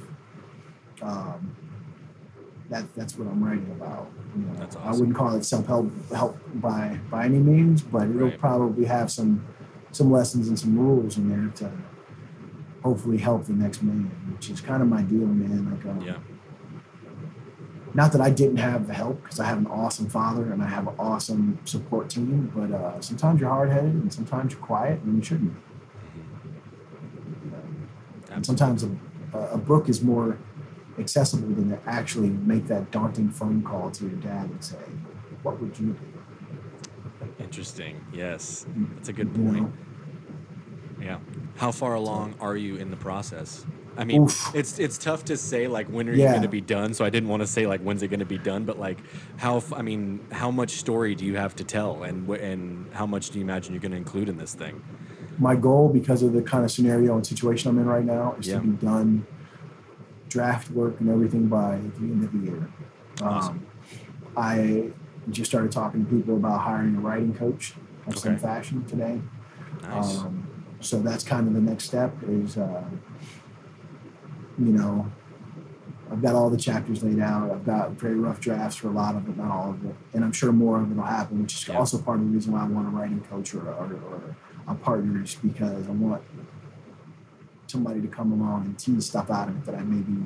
Um, 1.02 1.56
that 2.69 2.86
that's 2.96 3.17
what 3.17 3.28
I'm 3.28 3.43
writing 3.43 3.69
about. 3.72 4.10
You 4.36 4.46
know, 4.46 4.54
That's 4.58 4.76
I 4.78 4.91
wouldn't 4.91 5.15
call 5.15 5.36
it 5.36 5.43
self 5.43 5.67
help 5.67 5.91
help 6.12 6.38
by 6.56 7.00
by 7.12 7.26
any 7.26 7.39
means, 7.39 7.82
but 7.82 8.08
it'll 8.10 8.30
Right. 8.30 8.39
probably 8.39 8.86
have 8.86 9.12
some 9.12 9.46
some 9.91 10.12
lessons 10.12 10.48
and 10.48 10.58
some 10.58 10.78
rules 10.78 11.17
in 11.17 11.30
there 11.30 11.52
to 11.58 11.72
hopefully 12.84 13.17
help 13.17 13.46
the 13.46 13.54
next 13.54 13.82
man, 13.82 14.12
which 14.34 14.50
is 14.50 14.60
kind 14.62 14.82
of 14.82 14.88
my 14.89 15.02
deal, 15.02 15.26
man. 15.28 15.72
Like, 15.72 15.86
um, 15.86 16.02
Yeah. 16.02 16.17
not 17.93 18.12
that 18.12 18.22
I 18.22 18.30
didn't 18.30 18.58
have 18.58 18.88
the 18.88 18.93
help 18.93 19.22
because 19.24 19.39
I 19.39 19.46
have 19.46 19.58
an 19.58 19.67
awesome 19.67 20.08
father 20.10 20.52
and 20.52 20.62
I 20.62 20.67
have 20.67 20.88
an 20.88 20.96
awesome 21.00 21.60
support 21.65 22.10
team, 22.10 22.52
but 22.56 22.72
uh, 22.72 23.00
sometimes 23.02 23.39
you're 23.39 23.50
hard 23.50 23.69
headed 23.69 23.93
and 23.93 24.12
sometimes 24.12 24.54
you're 24.54 24.62
quiet 24.62 25.02
and 25.04 25.15
you 25.17 25.24
shouldn't. 25.24 25.54
be. 25.54 25.60
And 28.32 28.46
sometimes 28.46 28.84
a, 28.84 28.89
a 29.38 29.58
book 29.58 29.89
is 29.89 30.02
more 30.02 30.38
accessible 30.98 31.48
than 31.50 31.69
to 31.69 31.80
actually 31.88 32.30
make 32.30 32.67
that 32.67 32.91
daunting 32.91 33.30
phone 33.30 33.62
call 33.63 33.91
to 33.91 34.06
your 34.06 34.15
dad 34.19 34.50
and 34.50 34.63
say, 34.63 34.78
"What 35.43 35.62
would 35.62 35.78
you 35.80 35.93
do?" 35.93 36.00
Interesting. 37.39 38.04
Yes. 38.12 38.65
That's 38.96 39.10
a 39.10 39.13
good 39.13 39.30
You 39.38 39.43
point. 39.43 39.56
know? 39.58 39.74
Yeah. 41.02 41.17
How 41.56 41.72
far 41.72 41.94
along 41.94 42.36
are 42.39 42.58
you 42.58 42.76
in 42.78 42.89
the 42.89 42.98
process? 42.98 43.66
I 43.96 44.06
mean, 44.06 44.24
Oof. 44.24 44.56
it's 44.56 44.80
it's 44.80 44.98
tough 44.98 45.26
to 45.26 45.38
say 45.38 45.68
like 45.68 45.88
when 45.88 46.10
are 46.10 46.13
you 46.13 46.26
going 46.26 46.42
to 46.42 46.48
be 46.48 46.62
done. 46.62 46.94
So 46.94 47.06
I 47.06 47.10
didn't 47.10 47.30
want 47.30 47.42
to 47.44 47.48
say 47.48 47.68
like 47.68 47.82
when's 47.82 48.02
it 48.02 48.08
going 48.08 48.22
to 48.22 48.26
be 48.26 48.39
done, 48.39 48.66
but 48.66 48.80
like 48.80 48.98
how 49.38 49.63
I 49.76 49.82
mean, 49.84 50.26
how 50.32 50.50
much 50.50 50.72
story 50.72 51.13
do 51.16 51.26
you 51.26 51.36
have 51.38 51.56
to 51.58 51.63
tell, 51.63 52.04
and 52.04 52.28
and 52.30 52.92
how 52.94 53.06
much 53.06 53.30
do 53.30 53.38
you 53.39 53.46
imagine 53.46 53.74
you're 53.74 53.82
going 53.82 53.92
to 53.92 53.98
include 53.98 54.30
in 54.30 54.38
this 54.38 54.56
thing? 54.56 54.82
My 55.38 55.56
goal, 55.56 55.89
because 55.89 56.24
of 56.24 56.34
the 56.34 56.42
kind 56.42 56.63
of 56.63 56.72
scenario 56.72 57.16
and 57.16 57.26
situation 57.26 57.70
I'm 57.70 57.78
in 57.80 57.86
right 57.86 58.06
now, 58.06 58.36
is 58.39 58.48
Yeah. 58.48 58.56
to 58.56 58.62
be 58.62 58.86
done 58.86 59.26
draft 60.30 60.72
work 60.72 61.00
and 61.00 61.10
everything 61.10 61.48
by 61.48 61.78
the 62.00 62.06
end 62.06 62.24
of 62.24 62.32
the 62.32 62.52
year. 62.52 62.70
Awesome. 63.22 63.56
Um, 63.58 63.68
I 64.36 64.89
just 65.30 65.50
started 65.52 65.72
talking 65.72 66.06
to 66.06 66.12
people 66.12 66.36
about 66.38 66.62
hiring 66.62 66.96
a 66.96 67.00
writing 67.00 67.34
coach 67.34 67.76
of 68.08 68.18
some 68.18 68.38
fashion 68.38 68.84
today. 68.86 69.22
Nice. 69.84 70.18
Um, 70.20 70.48
so 70.84 71.00
that's 71.00 71.24
kind 71.24 71.48
of 71.48 71.54
the 71.54 71.62
next 71.62 71.86
step 71.86 72.13
is, 72.28 72.58
uh, 72.58 72.84
you 74.60 74.72
know, 74.72 75.12
I've 76.12 76.22
got 76.22 76.36
all 76.36 76.50
the 76.50 76.58
chapters 76.58 77.04
laid 77.04 77.19
out. 77.19 77.50
I've 77.50 77.65
got 77.65 77.91
very 77.91 78.15
rough 78.15 78.39
drafts 78.39 78.76
for 78.78 78.89
a 78.89 78.91
lot 78.91 79.15
of 79.15 79.28
it, 79.28 79.38
not 79.38 79.50
all 79.50 79.72
of 79.72 79.84
it. 79.86 79.96
And 80.13 80.24
I'm 80.24 80.32
sure 80.32 80.52
more 80.52 80.80
of 80.80 80.91
it 80.91 80.96
will 80.96 81.04
happen, 81.04 81.41
which 81.41 81.54
is 81.56 81.67
Yeah. 81.67 81.78
also 81.80 81.98
part 81.98 82.19
of 82.19 82.26
the 82.26 82.32
reason 82.32 82.54
why 82.54 82.62
I 82.62 82.67
want 82.67 82.88
a 82.88 82.91
writing 82.91 83.22
coach 83.22 83.56
or, 83.56 83.62
or, 83.68 83.93
or 83.93 84.36
a 84.68 84.76
partner 84.76 85.24
is 85.24 85.36
because 85.36 85.88
I 85.88 85.91
want 85.91 86.22
somebody 87.68 88.01
to 88.01 88.07
come 88.07 88.32
along 88.32 88.66
and 88.66 88.78
tease 88.78 89.07
stuff 89.07 89.32
out 89.32 89.49
of 89.49 89.57
it 89.57 89.66
that 89.66 89.76
I 89.76 89.82
maybe, 89.82 90.24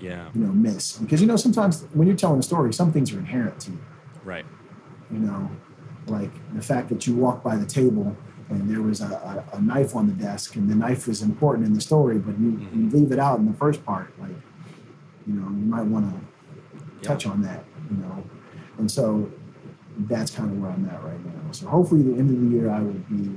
yeah. 0.00 0.28
you 0.34 0.40
know, 0.42 0.52
miss. 0.52 0.98
Because, 0.98 1.20
you 1.20 1.26
know, 1.26 1.36
sometimes 1.36 1.84
when 1.94 2.06
you're 2.06 2.16
telling 2.16 2.38
a 2.38 2.42
story, 2.42 2.72
some 2.72 2.92
things 2.92 3.12
are 3.12 3.18
inherent 3.18 3.58
to 3.62 3.72
you 3.72 3.78
Right. 4.24 4.46
you 5.10 5.18
know, 5.18 5.50
like 6.06 6.30
the 6.54 6.62
fact 6.62 6.90
that 6.90 7.06
you 7.06 7.14
walk 7.16 7.42
by 7.42 7.56
the 7.56 7.66
table 7.66 8.16
and 8.50 8.68
there 8.70 8.80
was 8.82 9.00
a, 9.00 9.44
a, 9.52 9.56
a 9.56 9.60
knife 9.60 9.94
on 9.94 10.06
the 10.06 10.12
desk 10.14 10.56
and 10.56 10.70
the 10.70 10.74
knife 10.74 11.06
was 11.06 11.22
important 11.22 11.66
in 11.66 11.72
the 11.74 11.80
story, 11.80 12.18
but 12.18 12.38
you, 12.38 12.50
you 12.52 12.56
Mhm. 12.88 12.92
leave 12.92 13.12
it 13.12 13.18
out 13.18 13.38
in 13.38 13.46
the 13.46 13.52
first 13.54 13.84
part, 13.84 14.12
like, 14.18 14.30
you 15.26 15.34
know, 15.34 15.48
you 15.50 15.66
might 15.66 15.82
want 15.86 16.10
to 16.10 16.16
Yeah. 17.00 17.02
touch 17.02 17.26
on 17.26 17.42
that, 17.42 17.64
you 17.90 17.96
know, 17.98 18.24
and 18.78 18.90
so 18.90 19.28
that's 20.08 20.30
kind 20.30 20.50
of 20.50 20.60
where 20.60 20.70
I'm 20.70 20.84
at 20.88 21.02
right 21.04 21.24
now. 21.26 21.50
So 21.52 21.68
hopefully, 21.68 22.02
the 22.02 22.14
end 22.18 22.30
of 22.30 22.40
the 22.40 22.56
year, 22.56 22.70
I 22.70 22.80
will 22.80 22.92
be 23.10 23.36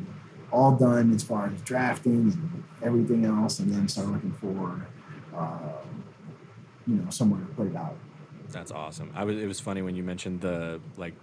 all 0.51 0.71
done 0.77 1.13
as 1.13 1.23
far 1.23 1.47
as 1.47 1.59
drafting 1.61 2.31
and 2.31 2.63
everything 2.83 3.25
else, 3.25 3.59
and 3.59 3.71
then 3.71 3.87
start 3.87 4.07
looking 4.09 4.31
for, 4.33 4.85
uh, 5.35 5.59
you 6.87 6.95
know, 6.95 7.09
somewhere 7.09 7.39
to 7.39 7.45
put 7.53 7.67
it 7.67 7.75
out. 7.75 7.95
That's 8.51 8.71
awesome. 8.71 9.11
I 9.15 9.23
was. 9.23 9.37
It 9.37 9.47
was 9.47 9.59
funny 9.59 9.81
when 9.81 9.95
you 9.95 10.03
mentioned 10.03 10.41
the 10.41 10.81
like 10.97 11.13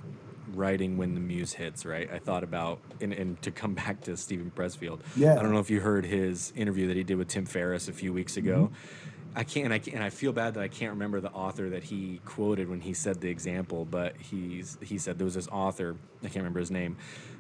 writing 0.55 0.97
when 0.97 1.15
the 1.15 1.21
muse 1.21 1.53
hits, 1.53 1.85
right? 1.85 2.11
I 2.13 2.19
thought 2.19 2.45
about 2.45 2.81
and, 3.01 3.13
and 3.13 3.41
to 3.43 3.51
come 3.51 3.75
back 3.87 4.01
to 4.03 4.17
Steven 4.17 4.51
Pressfield. 4.55 5.01
Yeah. 5.17 5.39
I 5.39 5.43
don't 5.43 5.53
know 5.53 5.61
if 5.61 5.71
you 5.71 5.81
heard 5.81 6.05
his 6.05 6.53
interview 6.57 6.89
that 6.89 6.97
he 6.97 7.05
did 7.05 7.17
with 7.17 7.29
Tim 7.29 7.47
Ferriss 7.47 7.89
a 7.89 7.93
few 7.93 8.13
weeks 8.13 8.37
ago. 8.37 8.71
Mm-hmm. 8.73 9.09
I 9.37 9.45
can't, 9.45 9.67
and 9.67 9.75
I 9.75 9.79
can't, 9.79 9.95
and 9.95 10.05
I 10.05 10.11
feel 10.11 10.33
bad 10.33 10.55
that 10.55 10.63
I 10.63 10.69
can't 10.69 10.93
remember 10.93 11.21
the 11.21 11.31
author 11.31 11.71
that 11.71 11.85
he 11.85 12.21
quoted 12.25 12.69
when 12.69 12.81
he 12.81 12.95
said 12.95 13.21
the 13.21 13.29
example, 13.29 13.85
but 13.85 14.17
he's 14.17 14.79
he 14.83 14.99
said 14.99 15.19
there 15.19 15.27
was 15.27 15.35
this 15.35 15.49
author, 15.49 15.97
I 16.21 16.27
can't 16.27 16.37
remember 16.37 16.61
his 16.61 16.71
name, 16.71 16.97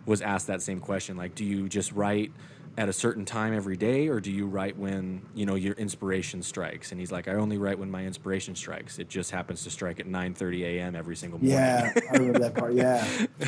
was 0.07 0.23
asked 0.23 0.47
that 0.47 0.63
same 0.63 0.81
question, 0.81 1.17
like, 1.17 1.35
do 1.35 1.45
you 1.45 1.69
just 1.69 1.91
write 1.93 2.31
at 2.79 2.89
a 2.89 2.93
certain 2.93 3.24
time 3.24 3.53
every 3.53 3.76
day, 3.76 4.07
or 4.07 4.20
do 4.20 4.31
you 4.31 4.47
write 4.47 4.79
when 4.79 5.20
you 5.35 5.45
know 5.45 5.57
your 5.57 5.74
inspiration 5.74 6.43
strikes? 6.45 6.93
And 6.93 7.01
he's 7.01 7.11
like, 7.11 7.26
I 7.26 7.33
only 7.35 7.59
write 7.59 7.76
when 7.76 7.91
my 7.91 8.05
inspiration 8.07 8.55
strikes. 8.55 9.01
It 9.01 9.09
just 9.09 9.33
happens 9.33 9.64
to 9.64 9.70
strike 9.70 9.99
at 9.99 10.07
9:30 10.07 10.62
a.m. 10.62 10.95
every 10.95 11.16
single 11.16 11.41
morning. 11.41 11.59
Yeah, 11.59 11.93
I 11.97 12.16
remember 12.16 12.39
that 12.39 12.55
part. 12.55 12.74
Yeah, 12.74 13.05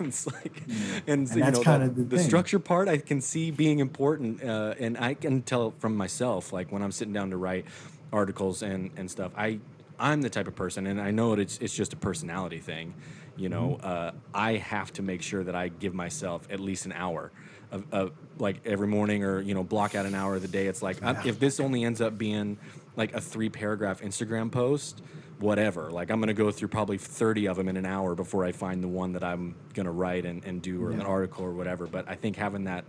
it's 0.00 0.26
like, 0.26 0.62
and, 1.06 1.28
so, 1.28 1.34
And 1.34 1.38
you 1.38 1.40
that's 1.44 1.64
know, 1.64 1.78
that- 1.78 1.94
the 1.94 2.02
the 2.02 2.18
structure 2.18 2.58
part 2.58 2.88
I 2.88 2.98
can 2.98 3.20
see 3.20 3.52
being 3.52 3.78
important, 3.78 4.42
uh, 4.42 4.74
and 4.80 4.98
I 4.98 5.14
can 5.14 5.42
tell 5.42 5.72
from 5.78 5.96
myself, 5.96 6.52
like 6.52 6.72
when 6.72 6.82
I'm 6.82 6.92
sitting 6.92 7.14
down 7.14 7.30
to 7.30 7.36
write 7.36 7.66
articles 8.12 8.62
and 8.62 8.90
and 8.96 9.08
stuff, 9.08 9.30
I 9.36 9.60
I'm 10.00 10.20
the 10.20 10.30
type 10.30 10.48
of 10.48 10.56
person, 10.56 10.88
and 10.88 11.00
I 11.00 11.12
know 11.12 11.34
it's 11.34 11.58
it's 11.58 11.76
just 11.76 11.92
a 11.92 11.96
personality 11.96 12.58
thing, 12.58 12.94
you 13.36 13.48
know. 13.48 13.78
Mm-hmm. 13.80 13.86
Uh, 13.86 14.10
I 14.34 14.54
have 14.54 14.92
to 14.94 15.02
make 15.02 15.22
sure 15.22 15.44
that 15.44 15.54
I 15.54 15.68
give 15.68 15.94
myself 15.94 16.48
at 16.50 16.58
least 16.58 16.86
an 16.86 16.92
hour. 16.92 17.30
Of, 17.72 17.84
of 17.92 18.12
like 18.38 18.60
every 18.66 18.88
morning, 18.88 19.22
or 19.22 19.40
you 19.40 19.54
know, 19.54 19.62
block 19.62 19.94
out 19.94 20.04
an 20.06 20.14
hour 20.14 20.34
of 20.34 20.42
the 20.42 20.48
day. 20.48 20.66
It's 20.66 20.82
like 20.82 21.02
I- 21.02 21.26
if 21.26 21.38
this 21.38 21.60
only 21.60 21.84
ends 21.84 22.00
up 22.00 22.18
being 22.18 22.58
like 22.96 23.14
a 23.14 23.20
three 23.20 23.48
paragraph 23.48 24.00
Instagram 24.00 24.50
post, 24.50 25.02
whatever. 25.38 25.90
Like 25.90 26.10
I'm 26.10 26.18
gonna 26.20 26.34
go 26.34 26.50
through 26.50 26.68
probably 26.68 26.98
30 26.98 27.46
of 27.46 27.56
them 27.56 27.68
in 27.68 27.76
an 27.76 27.86
hour 27.86 28.14
before 28.14 28.44
I 28.44 28.52
find 28.52 28.82
the 28.82 28.88
one 28.88 29.12
that 29.12 29.22
I'm 29.22 29.54
gonna 29.74 29.92
write 29.92 30.24
and, 30.26 30.44
and 30.44 30.60
do 30.60 30.82
or 30.84 30.90
an 30.90 31.00
article 31.02 31.44
or 31.44 31.52
whatever. 31.52 31.86
But 31.86 32.08
I 32.08 32.14
think 32.16 32.36
having 32.36 32.64
that 32.64 32.84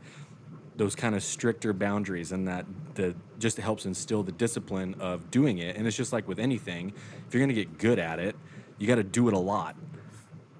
those 0.78 0.96
kind 0.96 1.14
of 1.16 1.24
stricter 1.24 1.74
boundaries 1.74 2.32
and 2.32 2.48
that 2.48 2.66
the 2.96 3.14
just 3.38 3.58
helps 3.58 3.86
instill 3.86 4.24
the 4.24 4.32
discipline 4.32 4.96
of 5.00 5.30
doing 5.30 5.60
it. 5.60 5.76
And 5.76 5.86
it's 5.86 5.96
just 5.98 6.12
like 6.12 6.28
with 6.28 6.40
anything, 6.40 6.94
if 7.28 7.34
you're 7.34 7.42
gonna 7.44 7.54
get 7.54 7.78
good 7.78 8.00
at 8.00 8.18
it, 8.20 8.36
you 8.80 8.88
got 8.88 8.96
to 8.96 9.04
do 9.04 9.28
it 9.28 9.36
a 9.36 9.40
lot. 9.40 9.76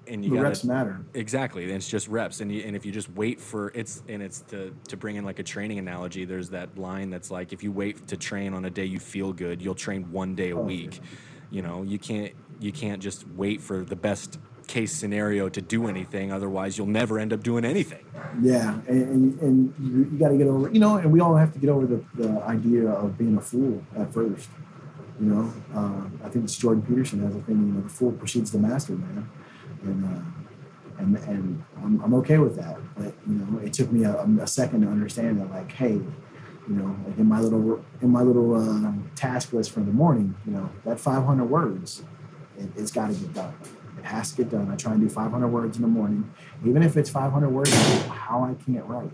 And 0.06 0.24
you 0.24 0.30
the 0.30 0.36
got 0.36 0.42
reps 0.42 0.64
matter. 0.64 1.00
Exactly, 1.14 1.64
and 1.64 1.72
it's 1.72 1.88
just 1.88 2.08
reps, 2.08 2.40
and 2.40 2.50
you, 2.50 2.62
and 2.64 2.74
if 2.74 2.84
you 2.84 2.90
just 2.92 3.08
wait 3.10 3.40
for 3.40 3.70
it's 3.74 4.02
and 4.08 4.22
it's 4.22 4.40
to 4.42 4.74
to 4.88 4.96
bring 4.96 5.16
in 5.16 5.24
like 5.24 5.38
a 5.38 5.44
training 5.44 5.78
analogy. 5.78 6.24
There's 6.24 6.50
that 6.50 6.76
line 6.76 7.10
that's 7.10 7.30
like, 7.30 7.52
if 7.52 7.62
you 7.62 7.70
wait 7.70 8.08
to 8.08 8.16
train 8.16 8.52
on 8.52 8.64
a 8.64 8.70
day 8.70 8.84
you 8.84 8.98
feel 8.98 9.32
good, 9.32 9.62
you'll 9.62 9.74
train 9.74 10.10
one 10.10 10.34
day 10.34 10.50
a 10.50 10.56
Oh, 10.56 10.62
week. 10.62 11.00
You 11.50 11.62
know, 11.62 11.82
you 11.82 11.98
can't 11.98 12.32
you 12.60 12.72
can't 12.72 13.00
just 13.02 13.28
wait 13.28 13.60
for 13.60 13.84
the 13.84 13.96
best 13.96 14.38
case 14.66 14.92
scenario 14.92 15.48
to 15.48 15.60
do 15.60 15.86
anything. 15.86 16.32
Otherwise, 16.32 16.78
you'll 16.78 16.86
never 16.86 17.18
end 17.18 17.32
up 17.32 17.42
doing 17.42 17.64
anything. 17.64 18.04
Yeah, 18.40 18.80
and, 18.88 19.02
and, 19.02 19.40
and 19.40 19.74
you, 19.80 20.10
you 20.12 20.18
got 20.18 20.28
to 20.28 20.36
get 20.38 20.46
over, 20.46 20.70
you 20.70 20.78
know, 20.80 20.96
and 20.96 21.12
we 21.12 21.20
all 21.20 21.36
have 21.36 21.52
to 21.52 21.58
get 21.58 21.68
over 21.68 21.86
the, 21.86 22.02
the 22.14 22.40
idea 22.42 22.88
of 22.88 23.18
being 23.18 23.36
a 23.36 23.40
fool 23.40 23.82
at 23.98 24.12
first. 24.12 24.48
You 25.20 25.26
know, 25.26 25.52
uh, 25.74 26.24
I 26.24 26.28
think 26.30 26.44
it's 26.44 26.56
Jordan 26.56 26.82
Peterson 26.82 27.20
has 27.20 27.36
a 27.36 27.40
thing, 27.40 27.58
you 27.58 27.72
know, 27.74 27.80
the 27.82 27.88
fool 27.88 28.12
precedes 28.12 28.50
the 28.50 28.58
master, 28.58 28.94
man. 28.94 29.28
And, 29.82 30.04
uh, 30.04 30.22
and, 30.98 31.16
and 31.16 31.64
I'm, 31.82 32.00
I'm 32.02 32.14
okay 32.14 32.38
with 32.38 32.56
that. 32.56 32.78
But, 32.96 33.14
you 33.26 33.34
know, 33.34 33.58
it 33.58 33.72
took 33.72 33.90
me 33.90 34.04
a, 34.04 34.22
a 34.22 34.46
second 34.46 34.82
to 34.82 34.88
understand 34.88 35.40
that, 35.40 35.50
like, 35.50 35.72
hey, 35.72 36.00
you 36.68 36.74
know, 36.74 36.96
like 37.06 37.18
in 37.18 37.26
my 37.26 37.40
little, 37.40 37.84
in 38.00 38.10
my 38.10 38.22
little 38.22 38.54
uh, 38.54 38.92
task 39.16 39.52
list 39.52 39.72
for 39.72 39.80
the 39.80 39.90
morning, 39.90 40.34
you 40.46 40.52
know, 40.52 40.70
that 40.84 41.00
500 41.00 41.44
words, 41.44 42.04
it, 42.56 42.70
it's 42.76 42.92
got 42.92 43.08
to 43.08 43.14
get 43.14 43.34
done. 43.34 43.54
It 43.98 44.04
has 44.04 44.30
to 44.32 44.36
get 44.38 44.50
done. 44.50 44.70
I 44.70 44.76
try 44.76 44.92
and 44.92 45.00
do 45.00 45.08
500 45.08 45.48
words 45.48 45.76
in 45.76 45.82
the 45.82 45.88
morning, 45.88 46.32
even 46.64 46.82
if 46.82 46.96
it's 46.96 47.10
500 47.10 47.48
words 47.48 47.72
how 48.08 48.44
I 48.44 48.54
can't 48.64 48.84
write. 48.86 49.10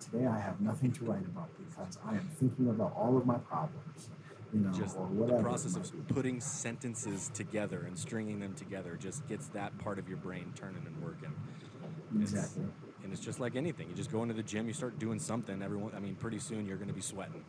Today 0.00 0.26
I 0.26 0.38
have 0.38 0.60
nothing 0.60 0.92
to 0.92 1.04
write 1.04 1.24
about 1.24 1.48
because 1.58 1.98
I 2.06 2.12
am 2.12 2.28
thinking 2.38 2.68
about 2.68 2.92
all 2.96 3.16
of 3.16 3.26
my 3.26 3.38
problems, 3.38 4.10
you 4.52 4.60
know, 4.60 4.70
Just 4.72 4.96
the 4.98 5.38
process 5.42 5.76
of 5.76 5.90
putting 6.08 6.40
sentences 6.40 7.30
together 7.32 7.84
and 7.86 7.98
stringing 7.98 8.38
them 8.40 8.54
together 8.54 8.96
just 9.00 9.26
gets 9.26 9.46
that 9.48 9.76
part 9.78 9.98
of 9.98 10.08
your 10.08 10.18
brain 10.18 10.52
turning 10.54 10.82
and 10.86 11.02
working. 11.02 11.32
It's- 12.14 12.32
Exactly. 12.32 12.64
and 13.02 13.12
it's 13.12 13.22
just 13.22 13.40
like 13.40 13.56
anything. 13.56 13.88
You 13.88 13.94
just 13.94 14.12
go 14.12 14.22
into 14.22 14.34
the 14.34 14.42
gym, 14.42 14.66
you 14.66 14.74
start 14.74 14.98
doing 14.98 15.18
something. 15.18 15.62
Everyone, 15.62 15.92
I 15.96 16.00
mean, 16.00 16.14
pretty 16.16 16.38
soon 16.38 16.66
you're 16.66 16.76
going 16.76 16.88
to 16.88 16.94
be 16.94 17.00
sweating, 17.00 17.42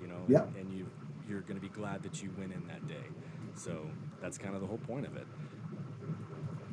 you 0.00 0.08
know. 0.08 0.22
Yeah. 0.28 0.44
And 0.58 0.72
you 0.72 0.86
you're 1.28 1.42
going 1.42 1.56
to 1.56 1.60
be 1.60 1.68
glad 1.68 2.02
that 2.04 2.22
you 2.22 2.30
went 2.38 2.52
in 2.54 2.66
that 2.68 2.88
day. 2.88 3.04
So 3.54 3.86
that's 4.22 4.38
kind 4.38 4.54
of 4.54 4.62
the 4.62 4.66
whole 4.66 4.78
point 4.78 5.06
of 5.06 5.14
it. 5.16 5.26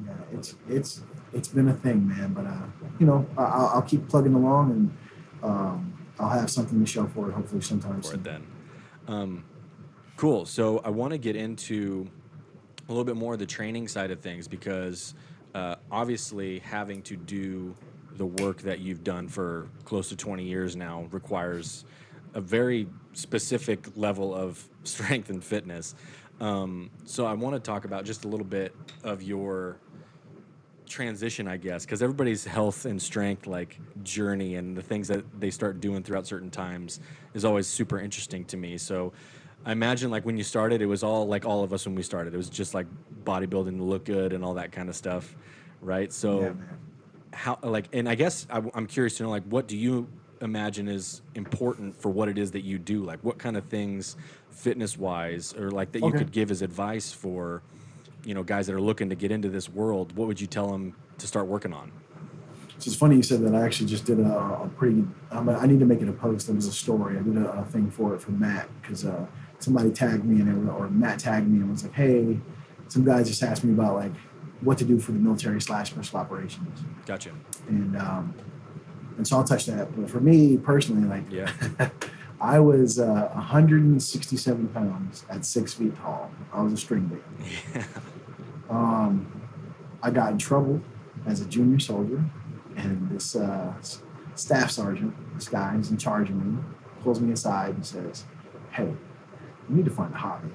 Yeah, 0.05 0.13
it's 0.31 0.55
it's 0.69 1.01
it's 1.33 1.47
been 1.49 1.67
a 1.67 1.73
thing, 1.73 2.07
man. 2.07 2.33
But 2.33 2.45
uh, 2.45 2.61
you 2.99 3.05
know, 3.05 3.25
I'll, 3.37 3.67
I'll 3.75 3.81
keep 3.81 4.07
plugging 4.07 4.33
along, 4.33 4.71
and 4.71 4.97
um, 5.43 5.93
I'll 6.19 6.29
have 6.29 6.49
something 6.49 6.79
to 6.79 6.85
show 6.85 7.07
for 7.07 7.29
it. 7.29 7.33
Hopefully, 7.33 7.61
sometime 7.61 8.01
for 8.01 8.07
soon. 8.07 8.15
it 8.19 8.23
then. 8.23 8.47
Um, 9.07 9.43
cool. 10.17 10.45
So 10.45 10.81
I 10.83 10.89
want 10.89 11.11
to 11.11 11.17
get 11.17 11.35
into 11.35 12.07
a 12.87 12.91
little 12.91 13.03
bit 13.03 13.15
more 13.15 13.33
of 13.33 13.39
the 13.39 13.45
training 13.45 13.87
side 13.87 14.11
of 14.11 14.19
things 14.19 14.47
because 14.47 15.15
uh, 15.53 15.75
obviously 15.91 16.59
having 16.59 17.01
to 17.03 17.15
do 17.15 17.75
the 18.17 18.25
work 18.25 18.61
that 18.61 18.79
you've 18.79 19.03
done 19.03 19.27
for 19.27 19.67
close 19.83 20.09
to 20.09 20.15
20 20.15 20.43
years 20.43 20.75
now 20.75 21.07
requires 21.11 21.85
a 22.33 22.41
very 22.41 22.87
specific 23.13 23.87
level 23.95 24.33
of 24.33 24.63
strength 24.83 25.29
and 25.29 25.43
fitness. 25.43 25.95
Um, 26.39 26.91
so 27.05 27.25
I 27.25 27.33
want 27.33 27.55
to 27.55 27.59
talk 27.59 27.85
about 27.85 28.05
just 28.05 28.25
a 28.25 28.27
little 28.27 28.45
bit 28.45 28.75
of 29.03 29.23
your 29.23 29.77
transition, 30.85 31.47
I 31.47 31.57
guess, 31.57 31.85
because 31.85 32.03
everybody's 32.03 32.45
health 32.45 32.85
and 32.85 33.01
strength 33.01 33.47
like 33.47 33.79
journey 34.03 34.55
and 34.55 34.75
the 34.77 34.81
things 34.81 35.07
that 35.07 35.39
they 35.39 35.49
start 35.49 35.79
doing 35.79 36.03
throughout 36.03 36.27
certain 36.27 36.51
times 36.51 36.99
is 37.33 37.45
always 37.45 37.67
super 37.67 37.99
interesting 37.99 38.45
to 38.45 38.57
me. 38.57 38.77
So 38.77 39.13
I 39.65 39.71
imagine 39.71 40.11
like 40.11 40.25
when 40.25 40.37
you 40.37 40.43
started, 40.43 40.81
it 40.81 40.85
was 40.85 41.01
all 41.01 41.27
like 41.27 41.45
all 41.45 41.63
of 41.63 41.73
us 41.73 41.85
when 41.85 41.95
we 41.95 42.03
started. 42.03 42.33
It 42.33 42.37
was 42.37 42.49
just 42.49 42.73
like 42.75 42.85
bodybuilding 43.23 43.77
to 43.77 43.83
look 43.83 44.05
good 44.05 44.31
and 44.31 44.45
all 44.45 44.53
that 44.53 44.71
kind 44.71 44.89
of 44.89 44.95
stuff, 44.95 45.35
right? 45.81 46.13
So 46.13 46.41
Yeah, 46.41 46.53
how 47.33 47.59
like 47.63 47.87
and 47.91 48.07
I 48.07 48.15
guess 48.15 48.45
I, 48.49 48.61
I'm 48.75 48.85
curious 48.85 49.17
to 49.17 49.23
know 49.23 49.29
like 49.29 49.43
what 49.45 49.67
do 49.67 49.75
you 49.75 50.07
imagine 50.41 50.87
is 50.87 51.21
important 51.33 51.99
for 51.99 52.09
what 52.09 52.29
it 52.29 52.37
is 52.37 52.51
that 52.51 52.61
you 52.61 52.77
do? 52.77 53.03
Like 53.03 53.19
what 53.23 53.39
kind 53.39 53.57
of 53.57 53.65
things 53.65 54.15
fitness 54.51 54.97
wise 54.97 55.53
or 55.53 55.71
like 55.71 55.91
that 55.93 56.03
you 56.03 56.11
could 56.11 56.31
give 56.31 56.51
as 56.51 56.61
advice 56.61 57.11
for 57.11 57.63
you 58.23 58.35
know 58.35 58.43
guys 58.43 58.67
that 58.67 58.75
are 58.75 58.81
looking 58.81 59.09
to 59.09 59.15
get 59.15 59.31
into 59.31 59.49
this 59.49 59.67
world? 59.67 60.15
What 60.15 60.27
would 60.27 60.39
you 60.39 60.47
tell 60.47 60.71
them 60.71 60.95
to 61.17 61.25
start 61.25 61.47
working 61.47 61.73
on? 61.73 61.91
So 62.77 62.89
it's 62.89 62.97
funny 62.97 63.15
you 63.15 63.23
said 63.23 63.41
that. 63.41 63.55
I 63.55 63.63
actually 63.65 63.87
just 63.87 64.05
did 64.05 64.19
a, 64.19 64.37
a 64.37 64.69
pretty. 64.77 65.05
Um, 65.31 65.49
I 65.49 65.65
need 65.65 65.79
to 65.79 65.85
make 65.85 66.01
it 66.01 66.09
a 66.09 66.13
post. 66.13 66.49
It 66.49 66.55
was 66.55 66.67
a 66.67 66.73
story. 66.73 67.17
I 67.17 67.21
did 67.21 67.37
a, 67.37 67.49
a 67.51 67.65
thing 67.65 67.89
for 67.89 68.13
it 68.13 68.21
for 68.21 68.31
Matt 68.31 68.67
because 68.81 69.05
uh, 69.05 69.25
somebody 69.59 69.91
tagged 69.91 70.25
me 70.25 70.41
and 70.41 70.65
was- 70.65 70.69
or 70.75 70.89
Matt 70.89 71.19
tagged 71.19 71.47
me 71.47 71.59
and 71.59 71.71
was 71.71 71.83
like, 71.83 71.93
"Hey, 71.93 72.39
some 72.87 73.03
guys 73.03 73.27
just 73.27 73.41
asked 73.43 73.63
me 73.63 73.73
about 73.73 73.95
like 73.95 74.13
what 74.61 74.77
to 74.79 74.85
do 74.85 74.99
for 74.99 75.11
the 75.11 75.19
military 75.19 75.59
slash 75.61 75.91
special 75.91 76.19
operations." 76.19 76.83
Gotcha. 77.05 77.31
and 77.67 77.97
um, 77.97 78.33
and 79.17 79.27
so 79.27 79.37
I'll 79.37 79.43
touch 79.43 79.65
that. 79.67 79.95
But 79.95 80.09
for 80.09 80.19
me 80.19 80.57
personally, 80.57 81.07
like 81.07 81.23
Yeah. 81.31 81.49
I 82.41 82.59
was 82.59 82.99
uh, 82.99 83.29
167 83.33 84.67
pounds 84.69 85.25
at 85.29 85.45
six 85.45 85.73
feet 85.73 85.95
tall. 85.95 86.29
I 86.53 86.61
was 86.61 86.73
a 86.73 86.77
string 86.77 87.05
bear. 87.73 87.85
Um, 88.69 89.27
I 90.01 90.09
got 90.09 90.31
in 90.31 90.37
trouble 90.39 90.81
as 91.27 91.39
a 91.41 91.45
junior 91.45 91.79
soldier, 91.79 92.23
and 92.75 93.09
this 93.11 93.35
uh, 93.35 93.73
staff 94.35 94.71
sergeant, 94.71 95.13
this 95.35 95.47
guy 95.47 95.69
who's 95.73 95.91
in 95.91 95.97
charge 95.97 96.29
of 96.31 96.35
me, 96.43 96.57
pulls 97.03 97.19
me 97.21 97.31
aside 97.31 97.75
and 97.75 97.85
says, 97.85 98.25
"Hey, 98.71 98.91
you 99.69 99.75
need 99.75 99.85
to 99.85 99.91
find 99.91 100.13
a 100.13 100.17
hobby, 100.17 100.49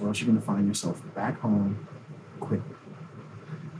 or 0.00 0.08
else 0.08 0.20
you're 0.20 0.26
going 0.26 0.38
to 0.40 0.44
find 0.46 0.66
yourself 0.66 1.02
back 1.14 1.40
home 1.40 1.78
quickly." 2.40 2.74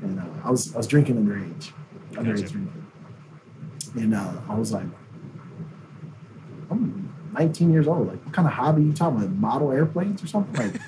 And 0.03 0.21
uh, 0.21 0.25
I 0.45 0.51
was 0.51 0.75
I 0.75 0.79
was 0.79 0.87
drinking 0.87 1.17
underage, 1.17 1.73
underage 2.13 2.41
Gotcha. 2.43 2.53
drinking, 2.53 2.87
and 3.97 4.15
uh, 4.15 4.33
I 4.49 4.55
was 4.55 4.73
like, 4.73 4.87
"I'm 6.71 7.13
19 7.33 7.73
years 7.73 7.87
old. 7.89 8.09
Like, 8.09 8.25
what 8.25 8.35
kind 8.35 8.47
of 8.49 8.55
hobby 8.55 8.83
you 8.83 8.93
talking 8.93 9.19
about? 9.19 9.31
Model 9.31 9.73
airplanes 9.73 10.23
or 10.23 10.27
something?" 10.27 10.81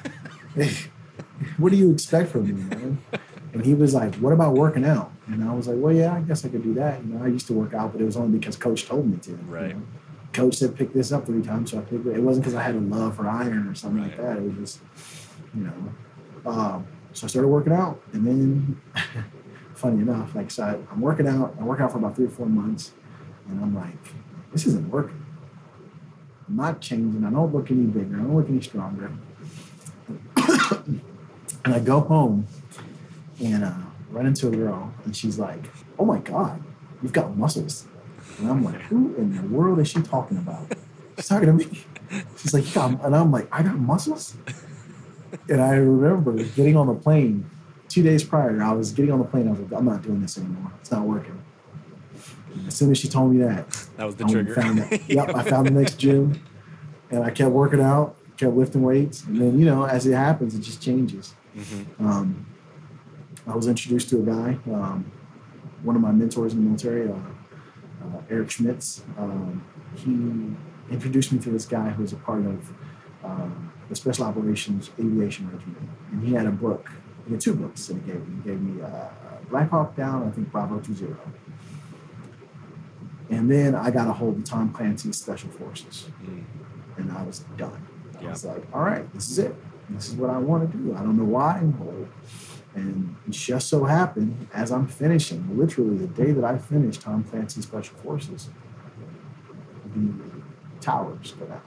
Like, 0.56 0.90
what 1.58 1.70
do 1.70 1.76
you 1.76 1.90
expect 1.92 2.30
from 2.30 2.46
me, 2.46 2.52
man? 2.52 2.98
And 3.54 3.64
he 3.64 3.74
was 3.74 3.94
like, 3.94 4.14
"What 4.16 4.32
about 4.32 4.54
working 4.54 4.84
out?" 4.84 5.10
And 5.26 5.42
I 5.44 5.52
was 5.54 5.68
like, 5.68 5.76
"Well, 5.80 5.92
yeah, 5.94 6.14
I 6.14 6.20
guess 6.20 6.44
I 6.44 6.48
could 6.48 6.62
do 6.62 6.74
that. 6.74 7.02
You 7.04 7.14
know, 7.14 7.24
I 7.24 7.28
used 7.28 7.46
to 7.48 7.52
work 7.54 7.74
out, 7.74 7.92
but 7.92 8.00
it 8.00 8.04
was 8.04 8.16
only 8.16 8.38
because 8.38 8.56
coach 8.56 8.86
told 8.86 9.06
me 9.08 9.16
to. 9.18 9.30
you 9.30 9.38
Right. 9.48 9.74
know? 9.76 9.82
Coach 10.38 10.54
said 10.54 10.76
pick 10.76 10.92
this 10.92 11.10
up 11.10 11.26
three 11.26 11.42
times, 11.42 11.72
so 11.72 11.78
I 11.78 11.80
picked 11.80 12.06
it. 12.06 12.14
It 12.14 12.22
wasn't 12.22 12.44
because 12.44 12.54
I 12.54 12.62
had 12.62 12.76
a 12.76 12.78
love 12.78 13.16
for 13.16 13.26
iron 13.26 13.66
or 13.66 13.74
something 13.74 14.00
like 14.00 14.16
that. 14.18 14.36
It 14.36 14.42
was 14.44 14.54
just, 14.54 14.80
you 15.52 15.64
know. 15.64 16.48
Um, 16.48 16.86
so 17.12 17.26
I 17.26 17.28
started 17.28 17.48
working 17.48 17.72
out, 17.72 18.00
and 18.12 18.24
then, 18.24 18.80
funny 19.74 20.00
enough, 20.00 20.36
like 20.36 20.52
so 20.52 20.62
I, 20.62 20.92
I'm 20.92 21.00
working 21.00 21.26
out. 21.26 21.56
I 21.60 21.64
work 21.64 21.80
out 21.80 21.90
for 21.90 21.98
about 21.98 22.14
three 22.14 22.26
or 22.26 22.30
four 22.30 22.46
months, 22.46 22.92
and 23.48 23.60
I'm 23.60 23.74
like, 23.74 23.98
this 24.52 24.64
isn't 24.66 24.88
working. 24.88 25.26
I'm 26.46 26.54
not 26.54 26.80
changing. 26.80 27.24
I 27.24 27.30
don't 27.30 27.52
look 27.52 27.72
any 27.72 27.86
bigger. 27.86 28.14
I 28.14 28.18
don't 28.18 28.36
look 28.36 28.48
any 28.48 28.60
stronger. 28.60 29.10
and 31.64 31.74
I 31.74 31.80
go 31.80 31.98
home, 31.98 32.46
and 33.42 33.64
uh, 33.64 33.74
run 34.12 34.26
into 34.26 34.46
a 34.46 34.52
girl, 34.52 34.94
and 35.04 35.16
she's 35.16 35.36
like, 35.36 35.64
"Oh 35.98 36.04
my 36.04 36.20
god, 36.20 36.62
you've 37.02 37.12
got 37.12 37.36
muscles," 37.36 37.87
and 38.38 38.48
I'm 38.50 38.64
like, 38.64 38.80
"Who 38.82 39.14
in 39.16 39.34
the 39.36 39.42
world 39.48 39.78
is 39.80 39.88
she 39.88 40.00
talking 40.02 40.38
about?" 40.38 40.72
She's 41.16 41.28
talking 41.28 41.46
to 41.46 41.52
me. 41.52 41.66
She's 42.36 42.54
like, 42.54 42.74
yeah. 42.74 42.96
and 43.02 43.14
I'm 43.14 43.30
like, 43.32 43.48
"I 43.52 43.62
got 43.62 43.78
muscles." 43.78 44.36
And 45.48 45.60
I 45.60 45.74
remember 45.74 46.32
getting 46.44 46.76
on 46.76 46.86
the 46.86 46.94
plane 46.94 47.48
two 47.88 48.02
days 48.02 48.22
prior. 48.24 48.62
I 48.62 48.72
was 48.72 48.92
getting 48.92 49.12
on 49.12 49.18
the 49.18 49.24
plane. 49.24 49.46
I 49.48 49.50
was 49.52 49.60
like, 49.60 49.72
"I'm 49.78 49.84
not 49.84 50.02
doing 50.02 50.20
this 50.22 50.38
anymore. 50.38 50.72
It's 50.80 50.90
not 50.90 51.02
working." 51.02 51.42
As 52.66 52.74
soon 52.76 52.90
as 52.90 52.98
she 52.98 53.08
told 53.08 53.32
me 53.32 53.38
that, 53.44 53.68
That 53.96 54.04
was 54.06 54.16
the 54.16 54.24
I 54.24 54.30
trigger. 54.32 54.54
Found 54.54 54.78
that. 54.78 55.08
yep, 55.08 55.34
I 55.34 55.42
found 55.42 55.66
the 55.66 55.70
next 55.72 55.96
gym, 55.98 56.40
and 57.10 57.22
I 57.24 57.30
kept 57.30 57.50
working 57.50 57.80
out, 57.80 58.16
kept 58.36 58.54
lifting 58.54 58.82
weights, 58.82 59.24
and 59.24 59.40
then 59.40 59.58
you 59.58 59.64
know, 59.66 59.84
as 59.84 60.06
it 60.06 60.14
happens, 60.14 60.54
it 60.54 60.60
just 60.60 60.82
changes. 60.82 61.34
Mhm. 61.56 61.86
Um, 62.00 62.46
I 63.46 63.54
was 63.56 63.66
introduced 63.66 64.08
to 64.10 64.18
a 64.18 64.22
guy, 64.22 64.58
um, 64.72 65.10
one 65.82 65.96
of 65.96 66.02
my 66.02 66.10
mentors 66.12 66.52
in 66.52 66.60
the 66.60 66.64
military, 66.66 67.08
uh, 67.10 67.14
Eric 68.30 68.50
Schmitz. 68.50 69.02
Um, 69.18 69.64
he 69.96 70.92
introduced 70.94 71.32
me 71.32 71.38
to 71.40 71.50
this 71.50 71.66
guy 71.66 71.90
who 71.90 72.02
was 72.02 72.12
a 72.12 72.16
part 72.16 72.44
of 72.44 72.72
um, 73.24 73.72
the 73.88 73.96
Special 73.96 74.24
Operations 74.24 74.90
Aviation 74.98 75.50
Regiment, 75.50 75.90
and 76.12 76.22
he 76.26 76.34
had 76.34 76.46
a 76.46 76.50
book. 76.50 76.90
He 77.26 77.32
had 77.32 77.40
two 77.40 77.54
books 77.54 77.86
that 77.86 77.94
he 77.94 78.00
gave 78.00 78.26
me. 78.28 78.36
He 78.42 78.48
gave 78.50 78.60
me 78.60 78.82
uh, 78.82 78.88
Black 79.50 79.70
Hawk 79.70 79.96
Down, 79.96 80.26
I 80.26 80.30
think 80.30 80.50
Bravo 80.52 80.78
Two 80.80 80.94
Zero. 80.94 81.16
And 83.30 83.50
then 83.50 83.74
I 83.74 83.90
got 83.90 84.08
a 84.08 84.12
hold 84.12 84.38
of 84.38 84.44
Tom 84.44 84.72
Clancy's 84.72 85.16
Special 85.18 85.50
Forces, 85.50 86.08
Mm. 86.24 86.44
and 86.96 87.12
I 87.12 87.22
was 87.22 87.40
done. 87.56 87.86
I 88.20 88.24
was 88.24 88.44
like, 88.44 88.64
all 88.72 88.82
right, 88.82 89.10
this 89.14 89.30
is 89.30 89.38
it. 89.38 89.54
This 89.90 90.08
is 90.08 90.14
what 90.16 90.30
I 90.30 90.38
want 90.38 90.70
to 90.70 90.76
do. 90.78 90.94
I 90.96 91.02
don't 91.02 91.16
know 91.16 91.24
why. 91.24 91.60
And 92.78 93.16
it 93.26 93.32
just 93.32 93.68
so 93.68 93.84
happened, 93.84 94.46
as 94.54 94.70
I'm 94.70 94.86
finishing, 94.86 95.58
literally 95.58 95.96
the 95.98 96.06
day 96.06 96.30
that 96.30 96.44
I 96.44 96.58
finished 96.58 97.00
Tom 97.02 97.24
Clancy 97.24 97.60
Special 97.60 97.96
Forces, 97.98 98.50
the 99.94 100.12
towers 100.80 101.32
go 101.38 101.46
down. 101.46 101.62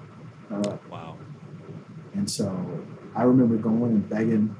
Uh, 0.50 0.78
Wow. 0.90 1.18
and 2.14 2.30
so 2.30 2.48
I 3.16 3.24
remember 3.24 3.56
going 3.58 3.92
and 3.92 4.10
begging 4.10 4.56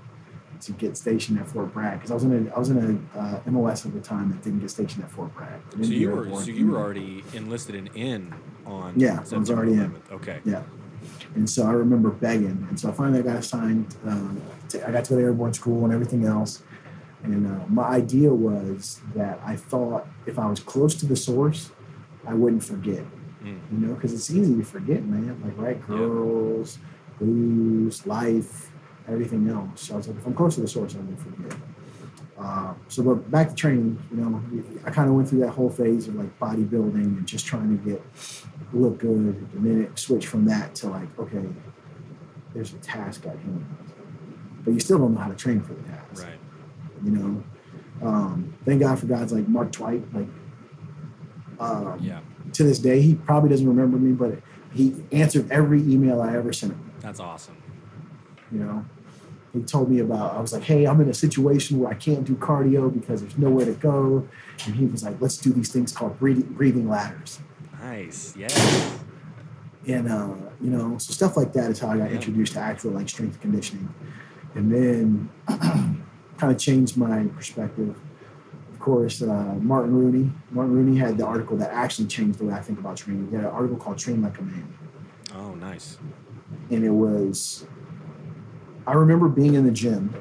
to 0.62 0.72
get 0.74 0.96
stationed 0.96 1.40
at 1.40 1.48
Fort 1.48 1.74
Bragg 1.74 1.96
because 2.00 2.12
I 2.12 2.14
was 2.14 2.24
in 2.24 2.48
a 2.48 2.56
I 2.56 2.60
was 2.60 2.70
in 2.70 2.78
a 3.16 3.18
uh, 3.20 3.42
MOS 3.48 3.86
at 3.86 3.94
the 3.94 4.00
time 4.00 4.30
that 4.32 4.42
didn't 4.44 4.60
get 4.60 4.70
stationed 4.70 5.04
at 5.04 5.10
Fort 5.12 5.34
Bragg. 5.34 5.60
So 5.72 5.80
you 5.90 6.12
were 6.12 6.30
so 6.42 6.52
you 6.52 6.68
were 6.68 6.78
already 6.78 7.24
enlisted 7.34 7.76
and 7.76 7.90
in 7.96 8.34
on 8.66 8.94
Yeah, 8.96 9.18
I 9.18 9.20
was 9.22 9.30
September 9.30 9.54
already 9.56 9.74
in. 9.74 9.96
Okay. 10.12 10.40
Yeah. 10.46 10.64
And 11.36 11.50
so 11.50 11.66
I 11.66 11.72
remember 11.72 12.10
begging. 12.12 12.66
And 12.70 12.80
so 12.80 12.90
I 12.90 12.92
finally 12.94 13.24
got 13.24 13.38
assigned. 13.38 13.96
Um, 14.06 14.42
to, 14.72 14.88
I 14.88 14.92
got 14.92 15.06
to 15.06 15.12
go 15.12 15.18
to 15.20 15.24
airborne 15.24 15.54
school 15.54 15.84
and 15.86 15.94
everything 15.94 16.26
else. 16.26 16.64
And 17.24 17.46
uh, 17.48 17.66
my 17.68 17.84
idea 17.84 18.34
was 18.34 19.00
that 19.16 19.40
I 19.46 19.56
thought 19.56 20.08
if 20.26 20.40
I 20.40 20.48
was 20.50 20.60
close 20.60 20.96
to 20.96 21.06
the 21.06 21.16
source, 21.16 21.72
I 22.28 22.34
wouldn't 22.34 22.64
forget. 22.64 23.04
Mm. 23.44 23.60
You 23.72 23.78
know, 23.88 23.94
because 23.94 24.14
it's 24.14 24.30
easy 24.32 24.56
to 24.56 24.64
forget, 24.64 25.04
man. 25.04 25.40
Like, 25.44 25.58
right, 25.58 25.78
Yeah. 25.90 25.98
girls, 25.98 26.80
booze, 27.20 28.06
life, 28.08 28.72
everything 29.08 29.50
else. 29.50 29.82
So 29.82 29.94
I 29.94 29.98
was 29.98 30.08
like, 30.08 30.18
if 30.18 30.26
I'm 30.26 30.34
close 30.34 30.56
to 30.56 30.62
the 30.62 30.68
source, 30.68 30.96
I 30.96 31.00
won't 31.00 31.20
forget. 31.20 31.58
Uh, 32.40 32.74
so, 32.88 33.04
but 33.04 33.30
back 33.30 33.50
to 33.50 33.56
training, 33.56 34.02
you 34.10 34.18
know, 34.18 34.42
I 34.84 34.90
kind 34.90 35.08
of 35.08 35.16
went 35.16 35.30
through 35.30 35.40
that 35.40 35.52
whole 35.52 35.70
phase 35.70 36.08
of 36.08 36.16
like 36.16 36.40
bodybuilding 36.40 36.96
and 36.96 37.28
just 37.28 37.46
trying 37.46 37.78
to 37.78 37.84
get 37.88 38.02
look 38.74 38.98
good, 39.00 39.48
and 39.54 39.66
then 39.66 39.84
it 39.84 40.00
switched 40.00 40.28
from 40.28 40.46
that 40.46 40.74
to 40.76 40.88
like, 40.88 41.20
okay, 41.20 41.46
there's 42.54 42.74
a 42.74 42.78
task 42.78 43.26
at 43.28 43.38
hand, 43.38 43.66
but 44.64 44.74
you 44.74 44.80
still 44.80 44.98
don't 44.98 45.14
know 45.14 45.20
how 45.22 45.30
to 45.30 45.36
train 45.36 45.62
for 45.62 45.74
the 45.74 45.84
task. 45.84 46.24
Right. 46.24 46.40
You 47.04 47.12
know, 47.12 47.44
um, 48.08 48.54
thank 48.66 48.82
God 48.82 49.00
for 49.00 49.06
guys 49.08 49.32
like 49.32 49.48
Mark 49.48 49.72
Twight. 49.72 50.04
Like, 50.14 50.28
um, 51.60 51.98
Yeah. 52.00 52.20
to 52.54 52.64
this 52.64 52.80
day, 52.80 53.02
he 53.02 53.16
probably 53.16 53.50
doesn't 53.50 53.68
remember 53.68 53.98
me, 53.98 54.14
but 54.14 54.40
he 54.72 54.96
answered 55.12 55.50
every 55.52 55.82
email 55.82 56.22
I 56.22 56.36
ever 56.36 56.54
sent 56.54 56.74
him. 56.74 56.92
That's 57.02 57.20
awesome. 57.20 57.56
You 58.52 58.60
know, 58.60 58.86
he 59.54 59.62
told 59.62 59.90
me 59.90 60.00
about. 60.00 60.36
I 60.36 60.42
was 60.42 60.54
like, 60.54 60.64
"Hey, 60.64 60.86
I'm 60.86 61.00
in 61.02 61.10
a 61.10 61.14
situation 61.14 61.80
where 61.80 61.90
I 61.90 61.94
can't 61.96 62.24
do 62.24 62.36
cardio 62.36 62.94
because 62.94 63.22
there's 63.22 63.38
nowhere 63.38 63.66
to 63.66 63.74
go," 63.74 64.28
and 64.66 64.76
he 64.76 64.86
was 64.86 65.04
like, 65.04 65.20
"Let's 65.22 65.38
do 65.38 65.52
these 65.52 65.72
things 65.72 65.92
called 65.92 66.20
breathing, 66.20 66.44
breathing 66.54 66.90
ladders." 66.90 67.40
Nice. 67.82 68.36
Yeah. 68.38 68.48
And 69.88 70.08
uh, 70.12 70.36
you 70.62 70.70
know, 70.70 70.98
so 71.00 71.12
stuff 71.14 71.36
like 71.38 71.54
that 71.54 71.72
is 71.72 71.80
how 71.80 71.90
I 71.90 71.98
got 71.98 72.10
Yeah. 72.10 72.16
introduced 72.18 72.54
to 72.54 72.60
actual 72.60 72.92
like 72.92 73.10
strength 73.10 73.40
conditioning, 73.42 73.90
and 74.56 74.72
then 74.72 75.30
kind 76.38 76.52
of 76.52 76.58
changed 76.58 76.98
my 76.98 77.24
perspective. 77.36 77.96
Of 78.74 78.80
course, 78.80 79.22
uh, 79.22 79.56
Martin 79.62 79.94
Rooney. 79.96 80.32
Martin 80.50 80.74
Rooney 80.76 80.98
had 80.98 81.18
the 81.18 81.26
article 81.26 81.56
that 81.58 81.72
actually 81.72 82.08
changed 82.08 82.40
the 82.40 82.46
way 82.46 82.54
I 82.54 82.60
think 82.62 82.80
about 82.80 82.98
training. 82.98 83.28
He 83.30 83.36
had 83.36 83.46
an 83.46 83.52
article 83.52 83.78
called 83.78 83.98
"Train 84.00 84.22
Like 84.22 84.38
a 84.40 84.44
Man." 84.44 84.74
Oh, 85.36 85.54
nice. 85.56 85.98
and 86.70 86.84
it 86.84 86.90
was 86.90 87.66
I 88.88 88.94
remember 88.94 89.30
being 89.30 89.54
in 89.54 89.66
the 89.66 89.72
gym 89.72 90.14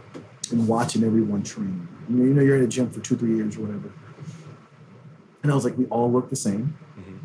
and 0.51 0.69
watching 0.69 1.03
everyone 1.05 1.43
train. 1.43 1.89
You 2.09 2.17
know, 2.17 2.25
you 2.25 2.35
know, 2.35 2.43
you're 2.43 2.57
in 2.59 2.65
a 2.65 2.69
gym 2.69 2.91
for 2.91 3.01
two, 3.01 3.17
three 3.17 3.35
years 3.37 3.57
or 3.57 3.61
whatever. 3.63 3.91
And 5.43 5.51
I 5.51 5.55
was 5.55 5.65
like, 5.65 5.77
we 5.79 5.87
all 5.87 6.11
look 6.13 6.29
the 6.29 6.37
same 6.37 6.77
Mhm. 6.99 7.19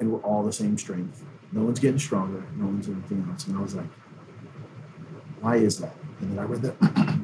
and 0.00 0.10
we're 0.12 0.20
all 0.20 0.42
the 0.42 0.52
same 0.52 0.78
strength. 0.78 1.22
No 1.52 1.62
one's 1.64 1.78
getting 1.80 1.98
stronger, 1.98 2.42
no 2.56 2.64
one's 2.66 2.88
anything 2.88 3.26
else. 3.30 3.46
And 3.46 3.58
I 3.58 3.60
was 3.60 3.74
like, 3.74 3.86
why 5.42 5.56
is 5.56 5.78
that? 5.80 5.94
And 6.22 6.30
then 6.32 6.38
I 6.38 6.44
read 6.44 6.62
that 6.62 6.76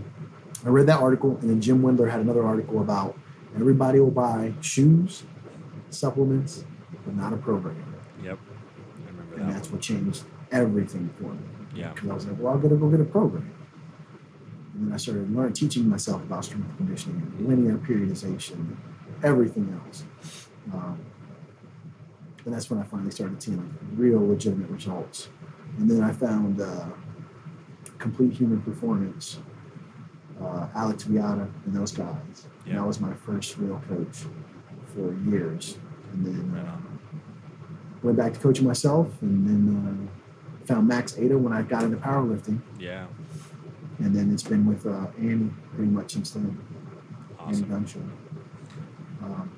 I 0.66 0.68
read 0.70 0.86
that 0.88 1.00
article, 1.00 1.38
and 1.40 1.48
then 1.48 1.60
Jim 1.60 1.82
Wendler 1.82 2.10
had 2.10 2.20
another 2.20 2.44
article 2.44 2.80
about 2.80 3.16
everybody 3.56 4.00
will 4.00 4.10
buy 4.10 4.52
shoes, 4.60 5.22
supplements, 5.90 6.64
but 7.04 7.14
not 7.14 7.32
a 7.32 7.36
program. 7.36 7.76
Yep. 8.22 8.38
I 9.06 9.10
remember 9.10 9.34
And 9.36 9.48
that. 9.48 9.54
that's 9.54 9.68
one. 9.68 9.74
what 9.76 9.82
changed 9.82 10.24
everything 10.50 11.08
for 11.16 11.32
me. 11.32 11.38
Yeah. 11.74 11.92
Because 11.92 12.10
I 12.10 12.14
was 12.14 12.26
like, 12.26 12.38
well, 12.40 12.52
I'm 12.54 12.60
going 12.60 12.70
to 12.74 12.76
go 12.76 12.88
get 12.90 13.00
a 13.00 13.04
program. 13.04 13.54
And 14.74 14.88
then 14.88 14.92
I 14.94 14.96
started 14.96 15.34
learning, 15.34 15.52
teaching 15.54 15.88
myself 15.88 16.22
about 16.22 16.44
strength 16.44 16.76
conditioning, 16.76 17.32
and 17.38 17.48
linear 17.48 17.78
periodization, 17.78 18.76
everything 19.22 19.80
else. 19.86 20.04
Um, 20.72 20.98
and 22.44 22.54
that's 22.54 22.68
when 22.70 22.80
I 22.80 22.82
finally 22.84 23.10
started 23.12 23.40
seeing 23.42 23.58
like 23.58 23.66
real 23.96 24.26
legitimate 24.26 24.70
results. 24.70 25.28
And 25.78 25.88
then 25.90 26.02
I 26.02 26.12
found 26.12 26.60
uh, 26.60 26.86
Complete 27.98 28.32
Human 28.32 28.60
Performance, 28.62 29.38
uh, 30.40 30.68
Alex 30.74 31.04
Viada, 31.04 31.48
and 31.66 31.74
those 31.74 31.92
guys. 31.92 32.46
And 32.64 32.66
Yeah. 32.66 32.74
that 32.76 32.86
was 32.86 33.00
my 33.00 33.12
first 33.14 33.58
real 33.58 33.80
coach 33.88 34.24
for 34.94 35.12
years. 35.30 35.78
And 36.12 36.24
then 36.24 36.52
Right 36.52 36.64
uh, 36.64 36.76
went 38.02 38.16
back 38.16 38.32
to 38.34 38.40
coaching 38.40 38.66
myself, 38.66 39.08
and 39.22 39.46
then 39.46 40.08
uh, 40.08 40.64
found 40.66 40.86
Max 40.86 41.14
Aita 41.14 41.38
when 41.38 41.52
I 41.52 41.62
got 41.62 41.82
into 41.82 41.96
powerlifting, 41.96 42.60
Yeah. 42.78 43.06
and 43.98 44.14
then 44.14 44.30
it's 44.32 44.42
been 44.44 44.64
with 44.66 44.86
uh, 44.86 45.06
Annie 45.18 45.50
pretty 45.74 45.90
much 45.90 46.12
since 46.12 46.30
then. 46.30 46.56
Annie 47.40 47.50
Awesome. 47.62 47.64
Gunshow. 47.68 48.02
Um, 49.24 49.50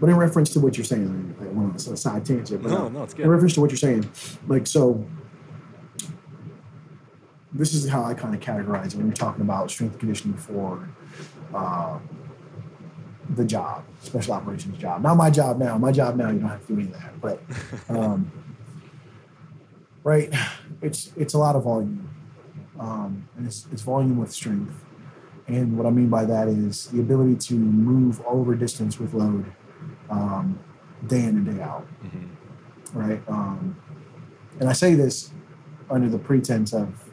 but 0.00 0.08
in 0.10 0.16
reference 0.16 0.50
to 0.50 0.60
what 0.60 0.76
you're 0.76 0.84
saying, 0.84 1.34
I 1.40 1.44
went 1.44 1.70
on 1.70 1.74
a 1.76 1.96
side 1.96 2.24
tangent. 2.24 2.62
But 2.62 2.70
No, 2.72 2.88
no, 2.88 3.02
it's 3.04 3.14
good. 3.14 3.24
in 3.24 3.30
reference 3.30 3.54
to 3.54 3.60
what 3.60 3.70
you're 3.70 3.78
saying, 3.78 4.08
like 4.48 4.66
so, 4.66 5.04
this 7.58 7.74
is 7.74 7.88
how 7.88 8.04
I 8.04 8.14
kind 8.14 8.34
of 8.34 8.40
categorize 8.40 8.86
it 8.88 8.94
when 8.94 9.06
you're 9.06 9.14
talking 9.14 9.42
about 9.42 9.70
strength 9.70 9.98
conditioning 9.98 10.36
for 10.38 10.88
uh, 11.52 11.98
the 13.34 13.44
job, 13.44 13.84
special 14.00 14.32
operations 14.34 14.78
job. 14.78 15.02
Not 15.02 15.16
my 15.16 15.28
job 15.28 15.58
now. 15.58 15.76
My 15.76 15.92
job 15.92 16.16
now, 16.16 16.30
you 16.30 16.38
don't 16.38 16.48
have 16.48 16.66
to 16.68 16.74
do 16.74 16.80
any 16.80 16.84
of 16.84 16.92
that. 16.94 17.20
But 17.20 17.42
um, 17.90 18.30
right, 20.04 20.32
it's 20.80 21.12
it's 21.16 21.34
a 21.34 21.38
lot 21.38 21.56
of 21.56 21.64
volume, 21.64 22.08
um, 22.78 23.28
and 23.36 23.46
it's 23.46 23.66
it's 23.72 23.82
volume 23.82 24.16
with 24.18 24.32
strength. 24.32 24.72
And 25.48 25.76
what 25.76 25.86
I 25.86 25.90
mean 25.90 26.08
by 26.08 26.24
that 26.26 26.46
is 26.48 26.86
the 26.86 27.00
ability 27.00 27.36
to 27.36 27.54
move 27.54 28.20
over 28.26 28.54
distance 28.54 28.98
with 29.00 29.14
load, 29.14 29.50
um, 30.10 30.58
day 31.06 31.24
in 31.24 31.38
and 31.38 31.46
day 31.56 31.62
out 31.62 31.86
Mhm. 32.04 32.28
right? 32.92 33.22
Um, 33.28 33.74
and 34.60 34.68
I 34.68 34.74
say 34.74 34.94
this 34.94 35.32
under 35.90 36.10
the 36.10 36.18
pretense 36.18 36.74
of 36.74 37.07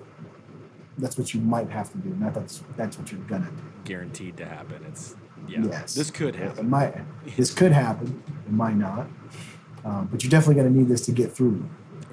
that's 0.98 1.18
what 1.18 1.34
you 1.34 1.42
might 1.42 1.70
have 1.70 1.92
to 1.92 1.98
do, 1.98 2.10
not 2.10 2.34
that's 2.34 2.64
that's 2.78 2.98
what 2.98 3.12
you're 3.12 3.22
gonna 3.22 3.50
do. 3.52 3.64
Guaranteed 3.84 4.38
to 4.38 4.46
happen. 4.46 4.84
It's 4.88 5.16
yeah. 5.48 5.62
Yes, 5.64 5.94
This 5.94 6.10
could 6.10 6.36
happen. 6.36 6.66
It 6.66 6.70
might. 6.70 6.96
This 7.38 7.54
could 7.54 7.72
happen. 7.72 8.24
It 8.48 8.52
might 8.52 8.76
not. 8.78 9.08
Um, 9.84 10.08
but 10.12 10.24
you're 10.24 10.32
definitely 10.32 10.56
gonna 10.56 10.76
need 10.76 10.88
this 10.88 11.06
to 11.06 11.12
get 11.12 11.32
through, 11.32 11.64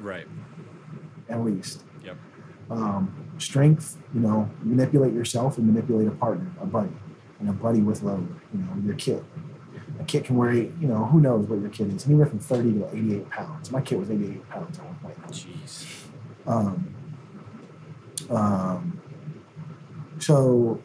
Right. 0.01 0.27
at 1.31 1.43
least. 1.43 1.85
Yep. 2.05 2.17
Um, 2.71 3.15
strength, 3.39 3.97
you 4.13 4.21
know, 4.21 4.51
manipulate 4.63 5.15
yourself 5.15 5.57
and 5.59 5.67
manipulate 5.67 6.09
a 6.09 6.11
partner, 6.11 6.51
a 6.61 6.67
buddy, 6.67 6.91
and 7.41 7.49
a 7.49 7.53
buddy 7.53 7.81
with 7.81 8.03
load. 8.03 8.29
You 8.53 8.61
know, 8.61 8.69
your 8.85 8.95
kid. 8.97 9.25
A 10.01 10.05
kid 10.05 10.25
can 10.25 10.37
weigh, 10.37 10.73
you 10.81 10.89
know, 10.89 11.05
who 11.07 11.21
knows 11.21 11.47
what 11.47 11.61
your 11.61 11.71
kid 11.71 11.95
is, 11.95 12.07
anywhere 12.07 12.27
from 12.27 12.39
30 12.41 12.73
to 12.75 12.89
88 12.97 13.31
pounds. 13.31 13.71
My 13.71 13.81
kid 13.81 13.99
was 13.99 14.11
88 14.11 14.49
pounds 14.51 14.79
at 14.79 14.85
one 14.85 14.95
point. 14.97 15.17
Jeez. 15.31 15.87
Um, 16.47 16.95
um, 18.31 19.01
so 20.19 20.81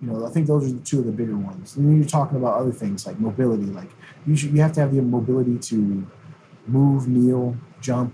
you 0.00 0.08
know, 0.08 0.26
I 0.26 0.30
think 0.30 0.48
those 0.48 0.68
are 0.68 0.74
the 0.74 0.80
two 0.80 0.98
of 0.98 1.06
the 1.06 1.12
bigger 1.12 1.36
ones. 1.36 1.76
And 1.76 1.88
then 1.88 1.96
you're 1.96 2.08
talking 2.08 2.36
about 2.36 2.58
other 2.58 2.72
things 2.72 3.06
like 3.06 3.20
mobility. 3.20 3.66
Like 3.66 3.90
you 4.26 4.34
should, 4.34 4.50
you 4.50 4.60
have 4.60 4.72
to 4.72 4.80
have 4.80 4.92
the 4.94 5.00
mobility 5.00 5.58
to 5.58 6.06
move, 6.66 7.06
kneel, 7.06 7.56
jump, 7.80 8.12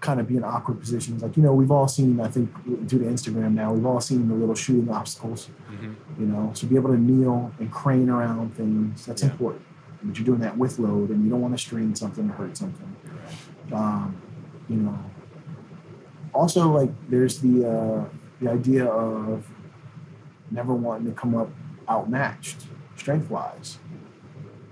kind 0.00 0.20
of 0.20 0.28
be 0.28 0.36
in 0.36 0.44
awkward 0.44 0.78
positions. 0.78 1.22
Like 1.22 1.36
you 1.38 1.42
know, 1.42 1.54
we've 1.54 1.70
all 1.70 1.88
seen. 1.88 2.20
I 2.20 2.28
think 2.28 2.52
due 2.86 2.98
to 2.98 3.04
Instagram 3.06 3.54
now, 3.54 3.72
we've 3.72 3.86
all 3.86 4.00
seen 4.00 4.28
the 4.28 4.34
little 4.34 4.54
shooting 4.54 4.90
obstacles. 4.90 5.48
Mm-hmm. 5.72 6.20
You 6.20 6.26
know, 6.28 6.50
so 6.54 6.66
be 6.66 6.76
able 6.76 6.90
to 6.90 6.98
kneel 6.98 7.50
and 7.58 7.72
crane 7.72 8.10
around 8.10 8.54
things. 8.54 9.06
That's 9.06 9.22
Yeah. 9.22 9.30
important. 9.30 9.64
But 10.02 10.16
you're 10.16 10.26
doing 10.26 10.40
that 10.40 10.56
with 10.56 10.78
load, 10.78 11.10
and 11.10 11.24
you 11.24 11.30
don't 11.30 11.40
want 11.40 11.54
to 11.54 11.58
strain 11.58 11.94
something 11.94 12.28
or 12.28 12.32
hurt 12.34 12.56
something. 12.56 12.94
Um, 13.72 14.16
you 14.68 14.76
know. 14.76 14.98
Also, 16.34 16.68
like 16.70 16.90
there's 17.08 17.40
the 17.40 17.68
uh, 17.68 18.04
the 18.40 18.50
idea 18.50 18.86
of 18.86 19.46
never 20.50 20.74
wanting 20.74 21.06
to 21.06 21.12
come 21.12 21.34
up 21.34 21.48
outmatched 21.88 22.66
strength 22.96 23.30
wise. 23.30 23.78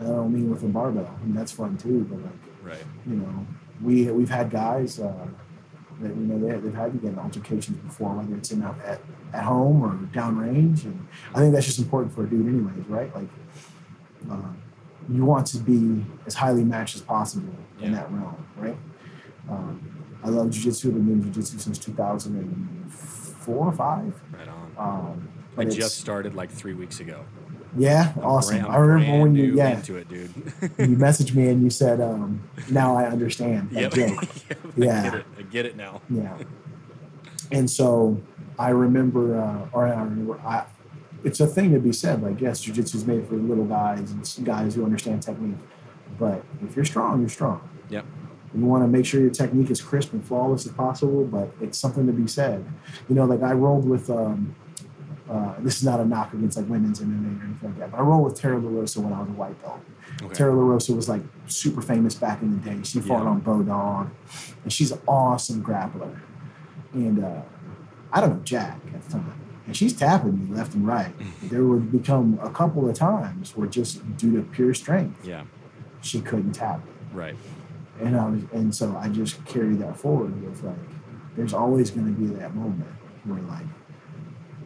I 0.01 0.05
don't 0.05 0.33
mean 0.33 0.51
with 0.51 0.63
a 0.63 0.67
barbell. 0.69 1.11
I 1.21 1.25
mean 1.25 1.35
that's 1.35 1.53
fun 1.53 1.77
too, 1.77 2.07
but 2.11 2.21
like 2.23 2.33
Right. 2.63 2.85
you 3.07 3.15
know, 3.17 3.47
we 3.81 4.11
we've 4.11 4.29
had 4.31 4.51
guys 4.51 4.99
uh, 4.99 5.27
that 6.01 6.09
you 6.09 6.23
know 6.27 6.39
they, 6.39 6.59
they've 6.59 6.75
had 6.75 6.93
to 6.93 6.99
get 6.99 7.17
altercations 7.19 7.79
before, 7.79 8.13
whether 8.15 8.35
it's 8.37 8.51
in 8.51 8.63
at 8.63 9.01
at 9.33 9.45
home 9.45 9.83
or 9.83 9.91
downrange, 10.13 10.85
and 10.85 11.07
I 11.35 11.39
think 11.41 11.53
that's 11.55 11.67
just 11.67 11.79
important 11.79 12.15
for 12.15 12.25
a 12.25 12.29
dude, 12.29 12.47
anyways, 12.47 12.87
right? 12.89 13.15
Like, 13.15 13.29
uh, 14.31 14.37
you 15.09 15.25
want 15.25 15.47
to 15.49 15.59
be 15.59 16.05
as 16.27 16.35
highly 16.35 16.65
matched 16.65 16.97
as 16.97 17.03
possible 17.03 17.55
in 17.81 17.93
that 17.93 18.11
realm, 18.11 18.47
right? 18.57 18.77
Um, 19.49 19.96
I 20.25 20.29
love 20.29 20.49
jujitsu. 20.49 20.87
I've 20.87 20.95
been 20.95 21.21
doing 21.21 21.23
jujitsu 21.33 21.61
since 21.61 21.79
2004 21.79 23.55
or 23.55 23.73
five. 23.73 24.15
Right 24.33 24.49
on. 24.49 24.73
Um, 24.79 25.29
I 25.57 25.65
just 25.65 25.99
started 26.01 26.35
like 26.35 26.51
three 26.51 26.75
weeks 26.75 27.01
ago. 27.01 27.25
yeah, 27.77 28.13
I'm 28.17 28.25
awesome. 28.25 28.59
brand- 28.61 28.73
I 28.75 28.79
remember 28.79 29.23
when 29.23 29.35
you 29.35 29.55
yeah 29.55 29.77
into 29.77 29.97
it, 29.97 30.09
dude. 30.09 30.31
you 30.79 30.97
messaged 30.97 31.35
me 31.35 31.49
and 31.49 31.63
you 31.63 31.71
said, 31.71 32.01
um, 32.01 32.43
"Now 32.71 32.97
I 32.97 33.07
understand." 33.07 33.71
Yep. 33.73 33.93
joke. 33.95 34.25
Yep, 34.49 34.59
Yeah. 34.77 35.01
I 35.01 35.03
get 35.05 35.15
it. 35.15 35.27
I 35.39 35.43
get 35.43 35.67
it 35.67 35.77
now. 35.77 36.03
Yeah. 36.11 36.37
And 37.53 37.71
so 37.71 38.21
I 38.59 38.71
remember, 38.71 39.39
uh, 39.41 39.69
or 39.73 39.87
I 39.87 40.03
remember, 40.03 40.39
I, 40.41 40.65
it's 41.25 41.41
a 41.41 41.47
thing 41.47 41.73
to 41.73 41.79
be 41.81 41.93
said. 41.93 42.23
Like, 42.23 42.41
yes, 42.41 42.65
jujitsu 42.65 42.97
is 42.97 43.07
made 43.07 43.27
for 43.29 43.37
little 43.37 43.65
guys 43.65 44.11
and 44.11 44.45
guys 44.45 44.75
who 44.75 44.85
understand 44.85 45.23
technique. 45.23 45.57
But 46.19 46.45
if 46.63 46.75
you're 46.77 46.85
strong, 46.85 47.21
you're 47.21 47.29
strong. 47.29 47.61
Yep. 47.91 48.05
You 48.57 48.65
want 48.65 48.83
to 48.85 48.89
make 48.89 49.05
sure 49.05 49.21
your 49.21 49.31
technique 49.31 49.71
is 49.71 49.81
crisp 49.83 50.13
and 50.13 50.25
flawless 50.25 50.65
as 50.67 50.73
possible, 50.73 51.25
but 51.25 51.51
it's 51.61 51.77
something 51.79 52.07
to 52.07 52.13
be 52.13 52.27
said. 52.27 52.65
You 53.09 53.15
know, 53.15 53.25
like 53.25 53.43
I 53.43 53.53
rolled 53.53 53.87
with, 53.89 54.09
um, 54.09 54.55
uh, 55.29 55.55
this 55.59 55.77
is 55.79 55.85
not 55.85 56.01
a 56.01 56.05
knock 56.05 56.33
against 56.33 56.57
like 56.57 56.69
women's 56.69 57.01
MMA 57.01 57.41
or 57.41 57.45
anything 57.45 57.59
like 57.69 57.79
that, 57.79 57.91
but 57.91 57.99
I 57.99 58.03
rolled 58.03 58.25
with 58.25 58.41
Tara 58.41 58.59
LaRosa 58.61 58.99
when 58.99 59.13
I 59.13 59.21
was 59.21 59.29
a 59.29 59.33
white 59.33 59.61
belt. 59.63 59.81
Okay. 60.23 60.35
Tara 60.35 60.53
LaRosa 60.55 60.95
was 60.97 61.09
like 61.09 61.23
super 61.47 61.83
famous 61.83 62.15
back 62.15 62.41
in 62.43 62.53
the 62.53 62.71
day. 62.71 62.79
She 62.85 63.01
fought 63.01 63.25
Yeah. 63.25 63.29
on 63.31 63.43
Bodog, 63.43 64.09
and 64.63 64.73
she's 64.73 64.93
an 64.93 65.01
awesome 65.07 65.63
grappler. 65.63 66.19
And 66.95 67.23
uh, 67.23 67.43
I 68.13 68.21
don't 68.23 68.31
know 68.37 68.43
Jack 68.43 68.81
at 68.95 69.03
the 69.03 69.13
time, 69.13 69.35
and 69.67 69.77
she's 69.77 69.93
tapping 69.93 70.49
me 70.49 70.57
left 70.57 70.75
and 70.75 70.87
right. 70.87 71.13
there 71.43 71.65
would 71.65 71.93
become 71.93 72.39
a 72.43 72.49
couple 72.51 72.89
of 72.89 72.95
times 72.95 73.55
where 73.57 73.67
just 73.67 74.17
due 74.17 74.35
to 74.37 74.43
pure 74.43 74.73
strength, 74.73 75.27
Yeah. 75.27 75.43
she 76.01 76.21
couldn't 76.23 76.53
tap 76.53 76.81
it. 76.87 77.15
Right. 77.15 77.37
And 78.01 78.17
I 78.17 78.29
was, 78.29 78.43
and 78.53 78.75
so 78.75 78.97
I 78.97 79.09
just 79.09 79.43
carried 79.47 79.79
that 79.79 79.97
forward 79.97 80.41
with 80.43 80.63
like, 80.63 80.77
there's 81.37 81.55
always 81.55 81.91
going 81.91 82.07
to 82.07 82.13
be 82.21 82.27
that 82.37 82.55
moment 82.55 82.89
where 83.25 83.41
like, 83.43 83.67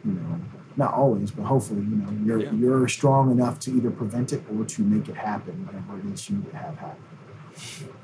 you 0.05 0.11
know, 0.13 0.39
not 0.77 0.93
always, 0.93 1.31
but 1.31 1.43
hopefully, 1.43 1.81
you 1.81 1.95
know, 1.97 2.11
you're 2.25 2.39
Yeah. 2.39 2.51
you're 2.53 2.87
strong 2.87 3.31
enough 3.31 3.59
to 3.59 3.71
either 3.75 3.91
prevent 3.91 4.31
it 4.33 4.41
or 4.57 4.65
to 4.65 4.81
make 4.81 5.09
it 5.09 5.15
happen, 5.15 5.65
whatever 5.65 5.99
it 5.99 6.13
is 6.13 6.29
you 6.29 6.43
have 6.53 6.77
happen. 6.77 7.03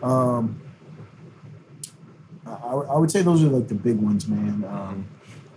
Um, 0.04 0.62
I, 2.46 2.52
I 2.52 2.98
would 2.98 3.12
say 3.12 3.22
those 3.22 3.44
are 3.44 3.48
like 3.48 3.68
the 3.68 3.76
big 3.76 3.98
ones, 3.98 4.28
man. 4.28 4.64
Um, 4.66 5.08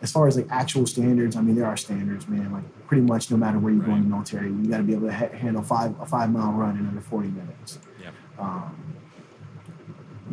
as 0.02 0.10
far 0.10 0.26
as 0.28 0.36
like 0.36 0.46
actual 0.50 0.86
standards, 0.86 1.36
I 1.36 1.40
mean, 1.42 1.56
there 1.56 1.66
are 1.66 1.76
standards, 1.76 2.26
man. 2.28 2.52
Like 2.52 2.86
pretty 2.86 3.02
much 3.02 3.30
no 3.30 3.36
matter 3.36 3.58
where 3.58 3.72
you 3.72 3.82
go 3.82 3.92
in 3.92 4.02
the 4.02 4.08
military, 4.08 4.48
you 4.48 4.66
got 4.66 4.78
to 4.78 4.82
be 4.82 4.94
able 4.94 5.08
to 5.08 5.12
ha- 5.14 5.28
handle 5.36 5.62
five 5.62 5.98
a 6.00 6.06
five 6.06 6.30
mile 6.32 6.52
run 6.52 6.78
in 6.78 6.86
under 6.86 7.00
forty 7.00 7.28
minutes. 7.28 7.78
Yep. 8.00 8.14
Um, 8.38 8.89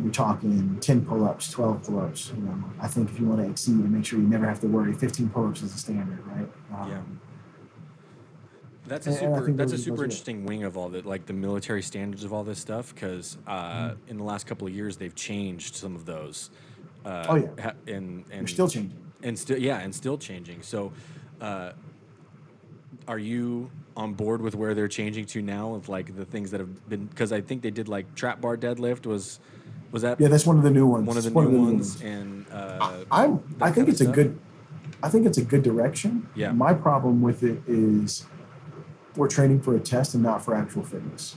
you're 0.02 0.12
talking 0.12 0.78
10 0.80 1.04
pull-ups 1.04 1.50
12 1.50 1.82
pull-ups 1.84 2.32
you 2.36 2.42
know 2.42 2.64
i 2.80 2.86
think 2.86 3.10
if 3.10 3.18
you 3.18 3.26
want 3.26 3.40
to 3.40 3.48
exceed 3.50 3.74
and 3.74 3.90
make 3.90 4.04
sure 4.04 4.18
you 4.18 4.26
never 4.26 4.46
have 4.46 4.60
to 4.60 4.66
worry 4.68 4.92
15 4.94 5.28
pull-ups 5.30 5.62
is 5.62 5.72
the 5.72 5.78
standard 5.78 6.18
right 6.26 6.48
um, 6.74 6.90
Yeah. 6.90 7.00
That's 8.86 9.06
a 9.06 9.10
And- 9.10 9.18
and 9.18 9.34
I 9.34 9.38
super. 9.40 9.52
That's 9.52 9.72
a 9.72 9.78
super 9.78 10.04
interesting 10.04 10.46
wing 10.46 10.64
of 10.64 10.78
all 10.78 10.88
that, 10.90 11.04
like 11.04 11.26
the 11.26 11.34
military 11.34 11.82
standards 11.82 12.24
of 12.24 12.32
all 12.32 12.42
this 12.42 12.58
stuff. 12.58 12.94
Because 12.94 13.36
uh, 13.46 13.96
in 14.08 14.16
the 14.16 14.24
last 14.24 14.46
couple 14.46 14.66
of 14.66 14.72
years, 14.74 14.96
they've 14.96 15.14
changed 15.14 15.74
some 15.76 15.94
of 15.94 16.06
those. 16.06 16.50
Uh, 17.04 17.26
Oh, 17.28 17.34
yeah. 17.36 17.48
ha- 17.62 17.72
and 17.86 18.24
and 18.30 18.40
you're 18.40 18.46
still 18.48 18.66
changing 18.68 18.96
and 19.22 19.38
still 19.38 19.58
yeah, 19.58 19.80
and 19.80 19.94
still 19.94 20.16
changing. 20.16 20.62
So, 20.62 20.92
uh, 21.42 21.72
are 23.06 23.18
you 23.18 23.70
on 23.94 24.14
board 24.14 24.40
with 24.40 24.54
where 24.54 24.72
they're 24.72 24.88
changing 24.88 25.26
to 25.26 25.42
now? 25.42 25.74
Of 25.74 25.90
like 25.90 26.16
the 26.16 26.24
things 26.24 26.50
that 26.52 26.60
have 26.60 26.88
been 26.88 27.04
because 27.08 27.30
I 27.30 27.42
think 27.42 27.60
they 27.60 27.70
did 27.70 27.88
like 27.88 28.14
trap 28.14 28.40
bar 28.40 28.56
deadlift 28.56 29.04
was 29.04 29.38
was 29.90 30.02
that 30.02 30.20
yeah 30.20 30.28
that's 30.28 30.46
one 30.46 30.56
of 30.58 30.62
the 30.62 30.70
new 30.70 30.86
ones 30.86 31.06
one 31.06 31.16
of 31.16 31.22
the 31.24 31.30
It's 31.30 31.48
new 31.48 31.62
ones 31.62 32.00
and 32.02 32.46
uh, 32.52 33.04
i'm 33.10 33.42
i 33.60 33.70
think 33.70 33.88
it's 33.88 34.00
a 34.00 34.06
good 34.06 34.38
i 35.02 35.08
think 35.08 35.26
it's 35.26 35.38
a 35.38 35.44
good 35.44 35.62
direction 35.62 36.28
Yeah. 36.34 36.52
my 36.52 36.74
problem 36.74 37.22
with 37.22 37.42
it 37.42 37.62
is 37.66 38.26
we're 39.16 39.28
training 39.28 39.60
for 39.62 39.74
a 39.74 39.80
test 39.80 40.14
and 40.14 40.22
not 40.22 40.44
for 40.44 40.54
actual 40.54 40.82
fitness 40.84 41.36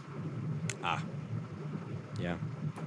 ah 0.83 1.03
yeah 2.19 2.37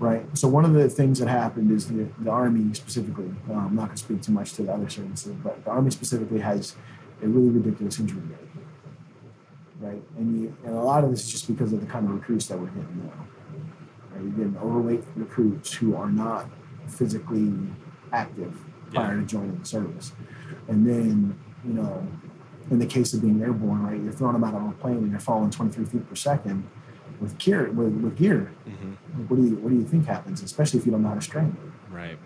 right? 0.01 0.27
So 0.37 0.49
one 0.49 0.65
of 0.65 0.73
the 0.75 0.89
things 0.91 1.21
that 1.21 1.29
happened 1.29 1.71
is 1.71 1.87
the, 1.89 2.09
the 2.19 2.29
Army 2.31 2.75
specifically, 2.75 3.31
uh, 3.49 3.53
I'm 3.55 3.77
not 3.77 3.85
going 3.87 3.91
to 3.97 3.97
speak 3.97 4.23
too 4.23 4.33
much 4.33 4.53
to 4.55 4.63
the 4.63 4.73
other 4.73 4.89
services, 4.91 5.33
but 5.43 5.65
the 5.65 5.71
Army 5.71 5.91
specifically 5.93 6.41
has 6.41 6.75
a 7.23 7.29
really 7.29 7.49
ridiculous 7.51 8.01
injury 8.01 8.21
rate, 8.23 8.49
right? 9.81 10.03
And, 10.19 10.43
you, 10.43 10.57
and 10.65 10.75
a 10.75 10.81
lot 10.83 11.05
of 11.05 11.11
this 11.11 11.25
is 11.25 11.31
just 11.31 11.47
because 11.47 11.73
of 11.73 11.81
the 11.81 11.87
kind 11.87 12.07
of 12.07 12.13
recruits 12.13 12.49
that 12.49 12.59
we're 12.59 12.67
getting 12.67 13.03
now. 13.05 13.27
You're 14.21 14.31
getting 14.31 14.57
overweight 14.59 15.05
recruits 15.17 15.73
who 15.75 15.97
are 15.97 16.11
not 16.11 16.49
physically 16.89 17.53
active 18.13 18.55
prior 18.93 19.15
Yeah. 19.15 19.21
to 19.21 19.27
joining 19.27 19.59
the 19.59 19.65
service. 19.65 20.13
And 20.69 20.87
then, 20.87 21.37
you 21.67 21.73
know, 21.75 22.07
in 22.71 22.79
the 22.79 22.87
case 22.87 23.13
of 23.15 23.21
being 23.23 23.43
airborne, 23.43 23.83
right, 23.83 24.01
you're 24.03 24.13
throwing 24.13 24.35
them 24.35 24.45
out 24.45 24.55
on 24.55 24.69
a 24.69 24.73
plane 24.73 24.99
and 24.99 25.13
they're 25.13 25.19
falling 25.21 25.51
23 25.51 25.85
feet 25.85 26.09
per 26.09 26.15
second 26.15 26.65
with 27.21 27.37
gear. 27.39 27.71
With, 27.71 27.95
with 28.03 28.17
gear. 28.17 28.53
hmm 28.67 28.93
What 29.29 29.37
do 29.37 29.43
you 29.47 29.57
What 29.57 29.71
do 29.71 29.77
you 29.77 29.85
think 29.85 30.07
happens, 30.07 30.43
especially 30.43 30.81
if 30.81 30.87
you 30.87 30.93
don't 30.93 31.03
know 31.03 31.09
how 31.09 31.15
to 31.15 31.21
strain? 31.21 31.57
right 31.93 32.19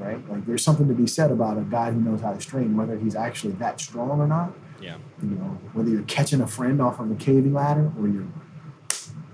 Right? 0.00 0.28
Like, 0.28 0.46
there's 0.46 0.64
something 0.64 0.88
to 0.88 0.94
be 0.94 1.06
said 1.06 1.30
about 1.30 1.58
a 1.58 1.60
guy 1.62 1.92
who 1.92 2.00
knows 2.00 2.22
how 2.22 2.32
to 2.32 2.40
strain, 2.40 2.76
whether 2.76 2.98
he's 2.98 3.14
actually 3.14 3.52
that 3.54 3.78
strong 3.80 4.20
or 4.20 4.26
not. 4.26 4.52
yeah 4.80 4.96
You 5.22 5.30
know, 5.36 5.58
whether 5.74 5.90
you're 5.90 6.02
catching 6.02 6.40
a 6.40 6.46
friend 6.46 6.80
off 6.82 6.98
of 6.98 7.10
a 7.10 7.14
caving 7.14 7.52
ladder 7.54 7.92
or 7.98 8.08
you're 8.08 8.26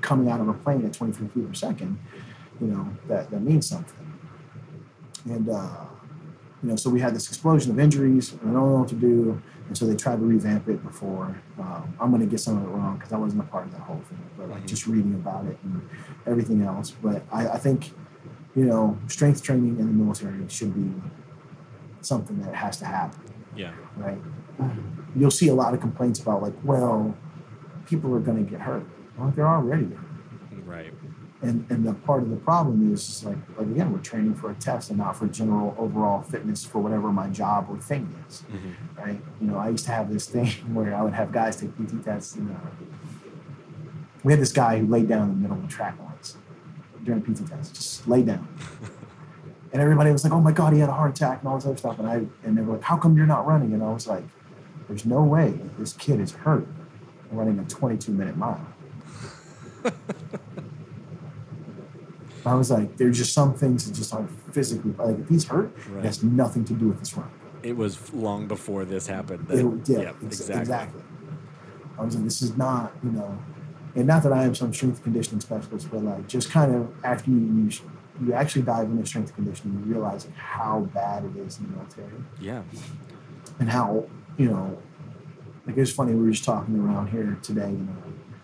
coming 0.09 0.31
out 0.31 0.41
of 0.41 0.49
a 0.49 0.55
plane 0.55 0.87
at 0.87 0.95
23 0.95 1.29
feet 1.29 1.47
per 1.47 1.55
second. 1.55 1.99
You 2.61 2.69
know, 2.69 2.89
that 3.09 3.31
that 3.31 3.43
means 3.43 3.69
something. 3.69 4.07
And 5.27 5.49
uh, 5.49 5.85
you 6.63 6.71
know, 6.71 6.77
so 6.77 6.89
we 6.91 6.99
had 6.99 7.15
this 7.15 7.29
explosion 7.29 7.71
of 7.71 7.79
injuries. 7.79 8.33
and 8.33 8.51
I 8.51 8.53
don't 8.55 8.73
know 8.73 8.79
what 8.81 8.89
to 8.89 8.95
do, 8.95 9.41
and 9.69 9.77
so 9.77 9.87
they 9.87 9.95
tried 9.95 10.19
to 10.21 10.25
revamp 10.25 10.69
it 10.69 10.83
before. 10.83 11.41
Um, 11.59 11.95
I'm 12.01 12.11
going 12.11 12.23
to 12.23 12.27
get 12.27 12.41
some 12.41 12.57
of 12.57 12.65
it 12.65 12.69
wrong 12.69 12.97
because 12.97 13.13
I 13.13 13.19
wasn't 13.19 13.43
a 13.43 13.47
part 13.47 13.67
of 13.67 13.73
that 13.73 13.83
whole 13.83 14.01
thing, 14.09 14.25
but 14.37 14.49
like 14.49 14.67
just 14.67 14.87
reading 14.87 15.15
about 15.15 15.45
it 15.45 15.59
and 15.63 15.89
everything 16.27 16.63
else. 16.63 16.91
But 16.91 17.23
I, 17.31 17.49
I 17.49 17.59
think, 17.59 17.93
you 18.57 18.65
know, 18.65 18.99
strength 19.09 19.43
training 19.43 19.79
in 19.79 19.87
the 19.87 19.93
military 19.93 20.49
should 20.49 20.75
be 20.75 20.91
something 22.01 22.41
that 22.41 22.55
has 22.55 22.79
to 22.79 22.87
happen, 22.87 23.23
yeah 23.55 23.73
right? 23.97 24.19
You'll 25.15 25.31
see 25.31 25.49
a 25.49 25.55
lot 25.55 25.75
of 25.75 25.81
complaints 25.81 26.19
about 26.21 26.43
like, 26.43 26.55
well, 26.65 27.15
people 27.87 28.15
are 28.15 28.21
going 28.21 28.45
to 28.45 28.51
get 28.51 28.61
hurt. 28.61 28.85
Well, 29.19 29.33
they're 29.35 29.49
already 29.49 29.89
right 30.65 30.93
And 31.43 31.67
and 31.71 31.85
the 31.85 31.95
part 31.95 32.23
of 32.23 32.31
the 32.31 32.37
problem 32.37 32.93
is 32.93 33.25
like 33.25 33.37
like 33.57 33.67
again, 33.69 33.93
we're 33.93 34.01
training 34.01 34.35
for 34.35 34.51
a 34.51 34.55
test 34.55 34.91
and 34.91 34.99
not 34.99 35.17
for 35.17 35.27
general 35.27 35.75
overall 35.79 36.23
fitness 36.23 36.65
for 36.65 36.79
whatever 36.79 37.13
my 37.13 37.29
job 37.29 37.67
or 37.71 37.79
thing 37.79 38.13
is, 38.29 38.41
hmm 38.43 38.73
right? 38.97 39.21
You 39.41 39.47
know, 39.49 39.59
I 39.59 39.69
used 39.71 39.85
to 39.87 39.93
have 39.93 40.13
this 40.13 40.29
thing 40.29 40.49
where 40.75 40.95
I 40.95 41.03
would 41.03 41.15
have 41.15 41.33
guys 41.33 41.57
take 41.57 41.71
PT 41.77 42.05
tests, 42.05 42.35
and 42.37 42.51
uh, 42.51 42.59
we 44.25 44.33
had 44.33 44.41
this 44.41 44.53
guy 44.53 44.79
who 44.79 44.87
laid 44.87 45.09
down 45.09 45.23
in 45.23 45.29
the 45.29 45.37
middle 45.37 45.57
of 45.57 45.63
the 45.63 45.69
track 45.69 45.95
once 46.03 46.37
during 47.05 47.21
a 47.21 47.25
PT 47.25 47.49
test, 47.49 47.75
just 47.75 48.07
lay 48.09 48.23
down. 48.23 48.47
And 49.71 49.83
everybody 49.83 50.11
was 50.11 50.25
like, 50.25 50.33
"Oh 50.33 50.41
my 50.41 50.51
God, 50.53 50.73
he 50.73 50.79
had 50.79 50.89
a 50.89 50.93
heart 50.93 51.15
attack 51.15 51.41
and 51.41 51.49
all 51.49 51.57
this 51.57 51.67
other 51.67 51.77
stuff." 51.77 51.99
And 51.99 52.09
I 52.09 52.25
and 52.43 52.57
they 52.57 52.63
were 52.63 52.73
like, 52.77 52.83
"How 52.83 52.97
come 52.97 53.17
you're 53.19 53.27
not 53.27 53.47
running?" 53.47 53.75
And 53.75 53.83
I 53.83 53.93
was 53.93 54.07
like, 54.07 54.25
"There's 54.89 55.05
no 55.05 55.23
way 55.23 55.61
this 55.79 55.93
kid 55.93 56.21
is 56.21 56.33
hurt 56.33 56.67
running 57.31 57.59
a 57.59 57.65
22 57.65 58.11
minute 58.13 58.37
mile." 58.39 58.67
I 62.47 62.55
was 62.55 62.71
like, 62.71 62.97
"There's 62.97 63.19
just 63.19 63.35
some 63.35 63.53
things 63.55 63.87
that 63.87 63.95
just 63.97 64.15
aren't 64.15 64.31
physically 64.55 64.93
like 64.93 65.19
if 65.19 65.29
he's 65.29 65.45
hurt, 65.47 65.71
Right. 65.91 66.05
it 66.05 66.07
has 66.07 66.23
nothing 66.23 66.65
to 66.67 66.75
do 66.75 66.89
with 66.89 66.99
this 67.01 67.17
run." 67.17 67.29
It 67.63 67.77
was 67.77 68.13
long 68.15 68.47
before 68.47 68.85
this 68.85 69.07
happened. 69.07 69.47
It- 69.51 69.85
that- 69.85 69.89
yeah, 69.93 69.99
yep, 69.99 70.17
ex- 70.25 70.41
exactly. 70.41 70.61
exactly. 70.61 71.03
I 71.99 72.05
was 72.05 72.15
like, 72.15 72.25
this 72.25 72.43
is 72.43 72.57
not, 72.57 72.93
you 73.03 73.11
know, 73.11 73.37
and 73.97 74.07
not 74.07 74.23
that 74.23 74.33
I 74.33 74.45
am 74.45 74.55
some 74.55 74.73
strength 74.73 75.03
conditioning 75.03 75.41
specialist, 75.41 75.91
but 75.91 76.05
like 76.05 76.29
just 76.29 76.51
kind 76.51 76.73
of 76.75 76.89
after 77.05 77.31
you 77.31 77.39
you, 77.39 77.71
you 78.25 78.33
actually 78.33 78.63
dive 78.63 78.89
into 78.89 79.05
strength 79.05 79.35
conditioning, 79.35 79.83
you 79.85 79.93
realize 79.93 80.25
like 80.25 80.37
how 80.37 80.81
bad 80.95 81.25
it 81.25 81.37
is 81.37 81.59
in 81.59 81.67
the 81.67 81.73
military 81.77 82.13
Yeah. 82.41 82.63
and 83.59 83.69
how 83.69 84.05
you 84.39 84.49
know, 84.49 84.79
like 85.67 85.77
it's 85.77 85.91
funny. 85.91 86.15
We 86.15 86.25
were 86.27 86.31
just 86.31 86.45
talking 86.45 86.79
around 86.79 87.09
here 87.09 87.37
today, 87.43 87.71
you 87.73 87.79
know, 87.79 87.93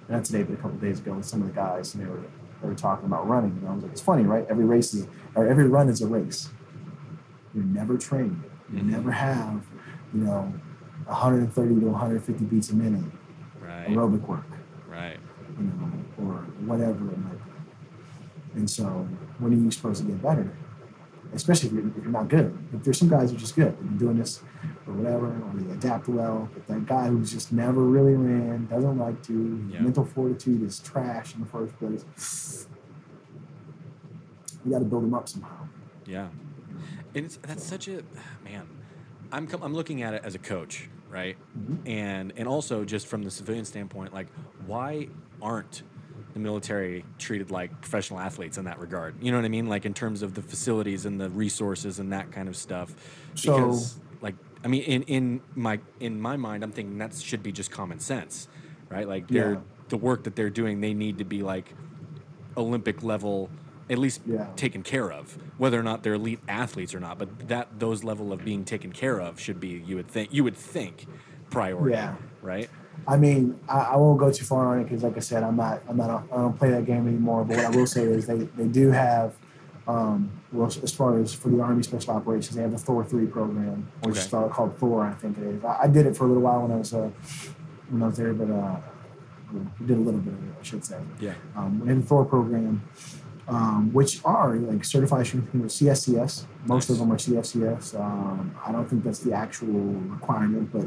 not 0.09 0.25
today, 0.25 0.43
but 0.43 0.55
a 0.55 0.57
couple 0.57 0.77
days 0.79 1.01
ago 1.01 1.15
with 1.15 1.27
some 1.27 1.41
of 1.43 1.47
the 1.49 1.53
guys, 1.55 1.95
and 1.95 2.05
they 2.05 2.09
were 2.09 2.23
they 2.63 2.69
were 2.69 2.75
talking 2.75 3.07
about 3.07 3.29
running, 3.29 3.51
and 3.61 3.69
I 3.69 3.75
was 3.75 3.83
like, 3.83 3.93
it's 3.93 4.01
funny, 4.01 4.23
right? 4.25 4.47
Every 4.49 4.65
race 4.65 4.95
is 4.95 5.07
or 5.35 5.47
every 5.47 5.67
run 5.69 5.89
is 5.89 6.01
a 6.03 6.07
race. 6.07 6.49
You're 7.55 7.65
never 7.65 7.97
trained. 7.99 8.43
You 8.73 8.81
Mhm. 8.81 8.87
never 8.87 9.11
have, 9.11 9.63
you 10.15 10.21
know, 10.25 10.53
130 11.07 11.79
to 11.81 11.87
150 11.89 12.45
beats 12.47 12.71
a 12.71 12.77
minute 12.77 13.05
Right. 13.63 13.89
aerobic 13.89 14.27
work, 14.27 14.45
Right. 14.91 15.19
you 15.59 15.65
know, 15.65 15.91
or 16.27 16.35
whatever 16.67 17.05
it 17.11 17.19
might 17.19 17.33
be. 17.33 18.59
And 18.61 18.71
so, 18.71 19.07
when 19.39 19.53
are 19.53 19.57
you 19.57 19.71
supposed 19.71 20.03
to 20.03 20.07
get 20.09 20.23
better? 20.23 20.51
Especially 21.35 21.69
if 21.69 21.75
you're, 21.75 21.89
if 21.89 21.97
you're 21.97 22.07
not 22.07 22.29
good. 22.29 22.57
If 22.73 22.85
there's 22.85 22.99
some 22.99 23.09
guys 23.09 23.31
who 23.31 23.37
are 23.37 23.41
just 23.41 23.57
good, 23.57 23.77
they've 23.81 23.99
doing 23.99 24.19
this 24.19 24.41
or 24.87 24.93
whatever, 24.95 25.27
or 25.27 25.53
they 25.55 25.73
adapt 25.73 26.09
well. 26.09 26.49
But 26.55 26.67
that 26.69 26.87
guy 26.87 27.09
who's 27.09 27.33
just 27.33 27.53
never 27.53 27.83
really 27.83 28.15
ran, 28.15 28.67
doesn't 28.67 28.99
like 28.99 29.23
to, 29.25 29.69
Yeah. 29.71 29.81
mental 29.81 30.05
fortitude 30.05 30.63
is 30.63 30.79
trash 30.81 31.35
in 31.35 31.41
the 31.41 31.47
first 31.47 31.77
place. 31.79 32.69
You 34.65 34.73
got 34.73 34.79
to 34.79 34.85
build 34.85 35.05
him 35.05 35.15
up 35.15 35.29
somehow. 35.29 35.67
Yeah, 36.07 36.29
and 37.15 37.25
it's 37.27 37.37
that's 37.39 37.65
such 37.65 37.89
a 37.89 38.03
man. 38.45 38.67
I'm 39.33 39.47
com- 39.47 39.63
I'm 39.63 39.75
looking 39.75 40.03
at 40.03 40.15
it 40.15 40.23
as 40.25 40.35
a 40.35 40.39
coach, 40.39 40.89
right? 41.11 41.37
Mhm. 41.59 41.79
And 41.89 42.33
and 42.37 42.47
also 42.49 42.85
just 42.85 43.07
from 43.07 43.23
the 43.25 43.31
civilian 43.31 43.65
standpoint, 43.65 44.13
like 44.15 44.29
why 44.67 45.09
aren't 45.43 45.83
the 46.35 46.41
military 46.41 47.05
treated 47.19 47.51
like 47.51 47.71
professional 47.81 48.21
athletes 48.21 48.59
in 48.59 48.65
that 48.67 48.79
regard? 48.79 49.15
You 49.23 49.31
know 49.33 49.39
what 49.39 49.45
I 49.45 49.49
mean? 49.49 49.67
Like 49.69 49.87
in 49.87 49.95
terms 49.95 50.23
of 50.23 50.35
the 50.35 50.43
facilities 50.43 51.07
and 51.07 51.21
the 51.21 51.31
resources 51.31 51.99
and 51.99 52.13
that 52.13 52.31
kind 52.33 52.49
of 52.49 52.57
stuff. 52.57 52.95
So- 53.35 53.55
Because 53.57 53.99
like 54.21 54.35
I 54.65 54.69
mean, 54.69 54.83
in 54.83 55.03
in 55.05 55.41
my 55.55 55.81
in 56.01 56.21
my 56.21 56.37
mind, 56.37 56.63
I'm 56.63 56.73
thinking 56.73 56.99
that 56.99 57.15
should 57.15 57.43
be 57.43 57.53
just 57.53 57.71
common 57.71 58.01
sense, 58.01 58.49
right? 58.91 59.07
Like 59.09 59.29
they're 59.29 59.53
Yeah. 59.55 59.61
the 59.89 59.97
work 59.97 60.25
that 60.25 60.37
they're 60.37 60.51
doing, 60.51 60.81
they 60.81 60.95
need 60.95 61.19
to 61.19 61.25
be 61.25 61.43
like 61.43 61.73
Olympic 62.57 63.03
level, 63.03 63.51
at 63.91 63.99
least 63.99 64.23
Yeah. 64.27 64.47
taken 64.57 64.83
care 64.83 65.13
of. 65.13 65.37
Whether 65.59 65.79
or 65.79 65.83
not 65.83 66.03
they're 66.03 66.15
elite 66.15 66.41
athletes 66.49 66.95
or 66.95 67.01
not, 67.01 67.19
but 67.19 67.49
that 67.49 67.79
those 67.79 68.03
level 68.05 68.33
of 68.33 68.45
being 68.45 68.65
taken 68.65 68.91
care 68.93 69.21
of 69.21 69.39
should 69.39 69.61
be 69.61 69.69
you 69.87 69.97
would 69.97 70.09
think 70.09 70.33
you 70.33 70.43
would 70.45 70.57
think 70.57 71.07
priority, 71.51 71.93
Yeah. 71.95 72.15
right? 72.43 72.71
I 73.07 73.17
mean, 73.17 73.59
I, 73.69 73.81
I 73.81 73.97
won't 73.97 74.19
go 74.19 74.33
too 74.33 74.45
far 74.45 74.67
on 74.67 74.81
it 74.81 74.85
because, 74.85 75.03
like 75.03 75.17
I 75.17 75.21
said, 75.21 75.43
I'm 75.43 75.57
not, 75.57 75.83
I'm 75.89 75.97
not, 75.97 76.25
I 76.33 76.37
don't 76.37 76.59
play 76.59 76.71
that 76.71 76.87
game 76.87 77.07
anymore. 77.07 77.45
But 77.45 77.57
what 77.59 77.67
I 77.67 77.71
will 77.71 77.87
say 77.87 78.03
is 78.03 78.27
they, 78.27 78.39
they 78.39 78.67
do 78.67 78.91
have, 78.91 79.35
um, 79.87 80.31
well, 80.53 80.67
as 80.67 80.93
far 80.93 81.19
as 81.21 81.35
for 81.35 81.51
the 81.51 81.61
Army 81.61 81.83
Special 81.83 82.15
Operations, 82.15 82.57
they 82.57 82.63
have 82.63 82.73
the 82.73 82.79
Thor 82.79 83.05
three 83.05 83.27
program, 83.27 83.87
which 84.03 84.17
is 84.17 84.27
called 84.29 84.79
Thor, 84.79 85.05
I 85.05 85.13
think 85.13 85.37
it 85.39 85.45
is. 85.45 85.65
I, 85.65 85.83
I 85.83 85.87
did 85.89 86.07
it 86.07 86.17
for 86.17 86.25
a 86.25 86.29
little 86.29 86.43
while 86.43 86.63
when 86.63 86.73
I 86.73 86.77
was, 86.77 86.95
uh, 86.95 87.11
when 87.91 88.03
I 88.03 88.07
was 88.07 88.17
there, 88.17 88.33
but 88.33 88.51
uh, 88.51 88.77
we 89.53 89.87
did 89.87 89.99
a 89.99 90.01
little 90.01 90.21
bit 90.21 90.33
of 90.33 90.49
it, 90.49 90.55
I 90.59 90.63
should 90.63 90.85
say. 90.85 90.99
Yeah. 91.21 91.35
Um, 91.57 91.81
we 91.81 91.89
have 91.89 92.01
the 92.01 92.07
Thor 92.07 92.25
program, 92.25 92.83
um, 93.49 93.93
which 93.93 94.21
are 94.25 94.57
like 94.57 94.85
certified 94.85 95.27
strength 95.27 95.51
conditioning, 95.51 95.93
CSCS. 95.93 96.45
Most 96.67 96.89
of 96.91 96.99
them 96.99 97.13
are 97.13 97.17
CSCS. 97.17 97.99
Um, 98.01 98.55
I 98.65 98.73
don't 98.73 98.89
think 98.89 99.05
that's 99.05 99.19
the 99.21 99.33
actual 99.35 99.69
requirement, 99.69 100.71
but 100.73 100.83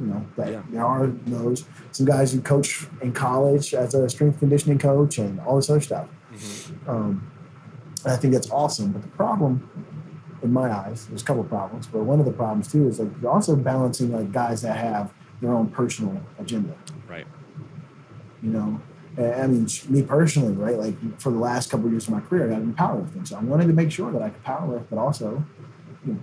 you 0.00 0.06
know 0.06 0.24
that 0.36 0.50
Yeah. 0.52 0.62
there 0.70 0.84
are 0.84 1.06
those. 1.26 1.64
Some 1.92 2.06
guys 2.06 2.32
who 2.32 2.40
coach 2.42 2.86
in 3.00 3.12
college 3.12 3.72
as 3.74 3.94
a 3.94 4.08
strength 4.08 4.38
conditioning 4.40 4.78
coach 4.78 5.18
and 5.18 5.40
all 5.40 5.56
this 5.56 5.70
other 5.70 5.80
stuff. 5.80 6.08
Um, 6.86 7.26
and 8.04 8.12
I 8.12 8.16
think 8.16 8.34
that's 8.34 8.50
awesome. 8.50 8.92
But 8.92 9.02
the 9.02 9.08
problem, 9.08 9.68
in 10.42 10.52
my 10.52 10.70
eyes, 10.70 11.06
there's 11.06 11.22
a 11.22 11.24
couple 11.24 11.44
problems. 11.44 11.86
But 11.86 12.02
one 12.04 12.18
of 12.20 12.26
the 12.26 12.32
problems 12.32 12.68
too 12.70 12.88
is 12.88 12.98
like 13.00 13.10
you're 13.22 13.30
also 13.30 13.56
balancing 13.56 14.12
like 14.12 14.32
guys 14.32 14.60
that 14.62 14.76
have 14.76 15.12
their 15.40 15.52
own 15.52 15.68
personal 15.68 16.20
agenda 16.38 16.74
Right. 17.08 17.26
you 18.42 18.50
know. 18.50 18.80
And, 19.16 19.34
I 19.42 19.46
mean, 19.46 19.66
me 19.88 20.02
personally, 20.02 20.54
right? 20.54 20.78
Like 20.78 21.20
for 21.20 21.30
the 21.30 21.38
last 21.38 21.70
couple 21.70 21.86
of 21.86 21.92
years 21.92 22.08
of 22.08 22.14
my 22.14 22.20
career, 22.20 22.46
I 22.46 22.50
got 22.54 22.62
into 22.62 22.74
powerlifting, 22.74 23.26
so 23.28 23.36
I 23.36 23.40
wanted 23.40 23.66
to 23.66 23.72
make 23.74 23.90
sure 23.92 24.10
that 24.10 24.22
I 24.22 24.30
could 24.30 24.42
powerlift, 24.42 24.86
but 24.88 24.98
also, 24.98 25.44
you 26.06 26.14
know, 26.14 26.20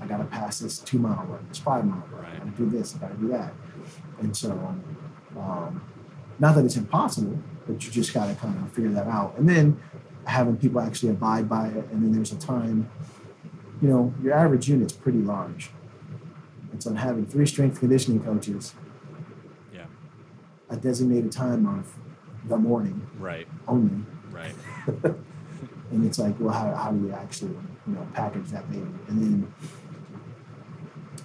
I 0.00 0.06
got 0.06 0.18
to 0.18 0.24
pass 0.24 0.58
this 0.58 0.78
two 0.80 0.98
mile 0.98 1.24
run, 1.28 1.46
this 1.48 1.58
five 1.58 1.84
mile 1.84 2.02
run. 2.12 2.24
I 2.24 2.38
got 2.38 2.56
to 2.56 2.62
do 2.64 2.68
this, 2.68 2.96
I 2.96 2.98
got 2.98 3.08
to 3.12 3.16
do 3.16 3.28
that, 3.28 3.54
and 4.20 4.36
so, 4.36 4.50
um, 5.38 5.82
not 6.38 6.54
that 6.56 6.64
it's 6.64 6.76
impossible, 6.76 7.38
but 7.66 7.84
you 7.84 7.90
just 7.92 8.12
got 8.12 8.26
to 8.26 8.34
kind 8.34 8.56
of 8.58 8.72
figure 8.72 8.90
that 8.90 9.06
out, 9.06 9.38
and 9.38 9.48
then 9.48 9.80
having 10.24 10.56
people 10.56 10.80
actually 10.80 11.10
abide 11.10 11.48
by 11.48 11.68
it, 11.68 11.86
and 11.92 12.02
then 12.02 12.10
there's 12.12 12.32
a 12.32 12.38
time, 12.38 12.90
you 13.80 13.88
know, 13.88 14.12
your 14.20 14.34
average 14.34 14.68
unit's 14.68 14.92
pretty 14.92 15.20
large, 15.20 15.70
and 16.72 16.82
so 16.82 16.92
having 16.92 17.24
three 17.24 17.46
strength 17.46 17.78
conditioning 17.78 18.20
coaches 18.20 18.74
Yeah. 19.72 19.86
a 20.68 20.76
designated 20.76 21.30
time 21.30 21.64
of 21.66 21.94
the 22.46 22.56
morning 22.56 23.06
Right. 23.18 23.46
only. 23.68 24.04
Right. 24.30 24.54
And 25.92 26.04
it's 26.04 26.18
like, 26.18 26.34
well, 26.40 26.52
how, 26.52 26.74
how 26.74 26.90
do 26.90 27.06
you 27.06 27.12
actually, 27.12 27.52
you 27.86 27.94
know, 27.94 28.04
package 28.12 28.48
that 28.50 28.68
baby? 28.68 28.82
And 29.06 29.22
then, 29.22 29.54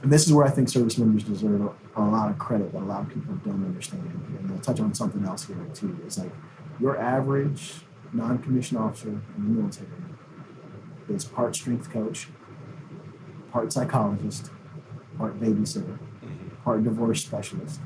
and 0.04 0.12
this 0.12 0.28
is 0.28 0.34
where 0.34 0.46
I 0.46 0.52
think 0.52 0.70
service 0.70 1.00
members 1.00 1.24
deserve 1.24 1.62
a, 1.62 1.72
a 2.00 2.04
lot 2.04 2.30
of 2.30 2.38
credit 2.38 2.72
that 2.74 2.78
a 2.82 2.86
lot 2.86 3.02
of 3.02 3.10
people 3.10 3.34
don't 3.44 3.66
understand. 3.66 4.04
And 4.40 4.52
I'll 4.52 4.60
touch 4.60 4.80
on 4.80 4.94
something 4.94 5.26
else 5.26 5.46
here 5.48 5.58
too. 5.74 6.00
It's 6.06 6.20
like 6.20 6.32
your 6.80 6.96
average 7.00 7.74
non-commissioned 8.14 8.80
officer 8.80 9.08
in 9.10 9.24
the 9.38 9.40
military 9.62 9.88
is 11.10 11.26
part 11.26 11.56
strength 11.56 11.90
coach, 11.90 12.28
part 13.52 13.74
psychologist, 13.74 14.52
part 15.18 15.40
babysitter, 15.40 15.98
Mhm. 16.24 16.64
part 16.64 16.84
divorce 16.84 17.24
specialist, 17.26 17.80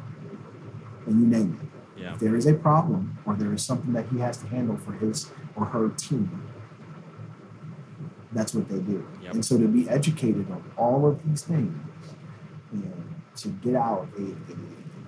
and 1.05 1.21
you 1.21 1.25
name 1.25 1.57
it. 1.61 1.69
Yeah. 1.98 2.14
If 2.14 2.20
there 2.20 2.36
is 2.36 2.46
a 2.46 2.54
problem 2.54 3.18
or 3.26 3.36
there 3.36 3.54
is 3.54 3.64
something 3.64 3.93
that 3.93 4.06
he 4.10 4.20
has 4.20 4.38
to 4.38 4.48
handle 4.48 4.78
for 4.78 4.91
his 4.93 5.32
or 5.56 5.66
her 5.66 5.89
team, 5.89 6.43
that's 8.34 8.54
what 8.54 8.68
they 8.68 8.80
do. 8.80 9.06
Yep. 9.24 9.34
And 9.36 9.46
so 9.46 9.58
to 9.58 9.68
be 9.68 9.88
educated 9.89 10.50
on 10.52 10.64
all 10.78 11.08
of 11.08 11.24
these 11.26 11.43
things 11.43 11.74
and 12.72 13.16
to 13.38 13.48
get 13.48 13.76
out 13.76 14.08
a, 14.18 14.24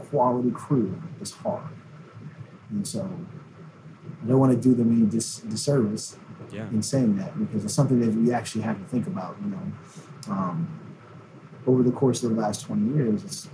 a 0.02 0.06
quality 0.06 0.52
crew 0.52 1.02
is 1.20 1.32
hard. 1.32 1.68
And 2.70 2.88
so 2.88 3.10
I 4.24 4.28
don't 4.28 4.40
want 4.40 4.54
to 4.54 4.58
do 4.58 4.74
them 4.74 4.92
any 4.96 5.06
dis- 5.06 5.40
disservice 5.40 6.18
Yeah. 6.52 6.70
in 6.70 6.82
saying 6.82 7.18
that 7.18 7.38
because 7.38 7.66
it's 7.66 7.74
something 7.74 8.00
that 8.00 8.14
we 8.14 8.32
actually 8.34 8.62
have 8.62 8.78
to 8.80 8.86
think 8.86 9.08
about. 9.08 9.36
You 9.44 9.50
know, 9.52 10.34
um, 10.34 10.80
over 11.66 11.84
the 11.84 11.92
course 11.92 12.24
of 12.24 12.30
the 12.34 12.38
last 12.42 12.62
20 12.66 12.96
years, 12.96 13.24
it's, 13.26 13.50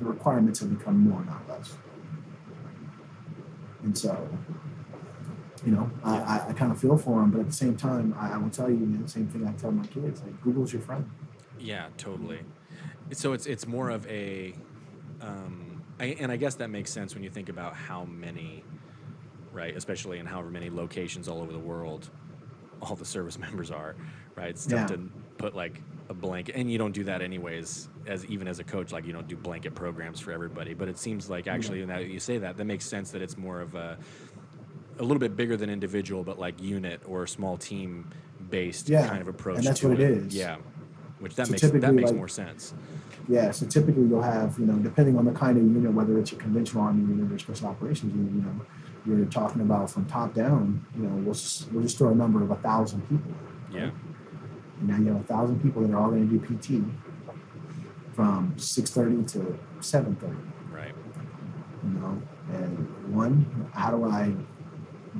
the 0.00 0.04
requirements 0.06 0.58
have 0.60 0.76
become 0.76 0.98
more, 0.98 1.24
not 1.24 1.48
less. 1.48 1.74
And 3.82 3.96
so, 3.96 4.28
you 5.64 5.72
know, 5.72 5.90
I, 6.04 6.16
I, 6.16 6.46
I 6.48 6.52
kind 6.52 6.72
of 6.72 6.80
feel 6.80 6.96
for 6.96 7.20
them, 7.20 7.30
but 7.30 7.40
at 7.40 7.46
the 7.46 7.52
same 7.52 7.76
time, 7.76 8.14
I, 8.18 8.32
I 8.32 8.36
will 8.38 8.50
tell 8.50 8.68
you, 8.70 8.76
you 8.76 8.86
know, 8.86 9.02
the 9.02 9.08
same 9.08 9.26
thing 9.28 9.46
I 9.46 9.52
tell 9.52 9.70
my 9.72 9.86
kids: 9.86 10.22
like 10.22 10.40
Google's 10.42 10.72
your 10.72 10.82
friend. 10.82 11.08
Yeah, 11.58 11.88
totally. 11.98 12.40
So 13.12 13.32
it's 13.32 13.46
it's 13.46 13.66
more 13.66 13.90
of 13.90 14.06
a, 14.06 14.54
um, 15.20 15.82
I, 15.98 16.16
and 16.20 16.30
I 16.32 16.36
guess 16.36 16.54
that 16.56 16.70
makes 16.70 16.90
sense 16.92 17.14
when 17.14 17.22
you 17.24 17.30
think 17.30 17.48
about 17.48 17.74
how 17.74 18.04
many, 18.04 18.64
right? 19.52 19.76
Especially 19.76 20.18
in 20.18 20.26
however 20.26 20.50
many 20.50 20.70
locations 20.70 21.28
all 21.28 21.40
over 21.42 21.52
the 21.52 21.58
world, 21.58 22.08
all 22.80 22.96
the 22.96 23.04
service 23.04 23.38
members 23.46 23.70
are, 23.70 23.96
right? 24.36 24.48
It's 24.50 24.66
tough 24.66 24.90
Yeah. 24.90 24.96
to 24.96 25.10
put 25.38 25.54
like 25.54 25.82
a 26.10 26.14
blanket, 26.14 26.56
and 26.56 26.70
you 26.70 26.76
don't 26.76 26.92
do 26.92 27.04
that 27.04 27.22
anyways. 27.22 27.88
As 28.06 28.26
even 28.26 28.48
as 28.48 28.58
a 28.58 28.64
coach, 28.64 28.92
like 28.92 29.06
you 29.06 29.12
don't 29.12 29.28
do 29.28 29.36
blanket 29.36 29.74
programs 29.74 30.18
for 30.20 30.32
everybody. 30.32 30.74
But 30.74 30.88
it 30.88 30.98
seems 30.98 31.30
like 31.30 31.46
actually, 31.46 31.86
now 31.86 31.98
that 31.98 32.08
you 32.08 32.18
say 32.20 32.36
that, 32.38 32.56
that 32.56 32.64
makes 32.64 32.84
sense 32.84 33.12
that 33.12 33.22
it's 33.22 33.38
more 33.38 33.60
of 33.60 33.74
a, 33.76 33.96
a 34.98 35.02
little 35.02 35.20
bit 35.20 35.36
bigger 35.36 35.56
than 35.56 35.70
individual, 35.70 36.24
but 36.24 36.38
like 36.38 36.60
unit 36.60 37.00
or 37.06 37.26
small 37.26 37.56
team 37.56 38.10
based 38.50 38.88
Yeah, 38.88 39.06
kind 39.06 39.22
of 39.22 39.28
approach. 39.28 39.58
and 39.58 39.66
that's 39.66 39.80
to 39.80 39.88
what 39.88 40.00
it 40.00 40.10
is. 40.10 40.34
Yeah, 40.34 40.56
which 41.20 41.36
that 41.36 41.46
So 41.46 41.52
makes 41.52 41.62
that 41.62 41.94
makes 41.94 42.10
like- 42.10 42.16
more 42.16 42.28
sense. 42.28 42.74
Yeah, 43.28 43.52
so 43.52 43.64
typically 43.66 44.02
you'll 44.06 44.22
have, 44.22 44.58
you 44.58 44.66
know, 44.66 44.74
depending 44.78 45.16
on 45.16 45.24
the 45.24 45.30
kind 45.30 45.56
of 45.56 45.62
unit, 45.62 45.92
whether 45.92 46.18
it's 46.18 46.32
a 46.32 46.36
conventional 46.36 46.82
army 46.82 47.02
unit 47.02 47.30
or 47.30 47.38
special 47.38 47.68
operations 47.68 48.12
unit, 48.12 48.32
you 48.32 48.40
know, 48.40 48.60
you're 49.18 49.24
talking 49.26 49.60
about 49.60 49.88
from 49.88 50.04
top 50.06 50.34
down, 50.34 50.84
you 50.96 51.02
know, 51.04 51.14
we'll 51.16 51.34
just, 51.34 51.70
we'll 51.70 51.82
just 51.82 51.96
throw 51.96 52.08
a 52.08 52.14
number 52.14 52.42
of 52.42 52.50
a 52.50 52.56
thousand 52.56 53.02
people. 53.08 53.30
Yeah. 53.72 53.90
And 54.80 54.88
now 54.88 54.96
you 54.98 55.06
have 55.12 55.20
a 55.20 55.24
thousand 55.24 55.60
people 55.62 55.82
that 55.82 55.92
are 55.92 56.00
all 56.00 56.10
going 56.10 56.28
to 56.28 56.38
do 56.38 56.56
PT 56.56 56.82
from 58.14 58.54
6.30 58.56 59.30
to 59.32 59.58
7.30, 59.80 60.36
Right. 60.72 60.94
you 61.84 61.90
know. 61.90 62.20
And 62.52 63.14
one, 63.14 63.70
how 63.72 63.90
do 63.90 64.04
I 64.10 64.34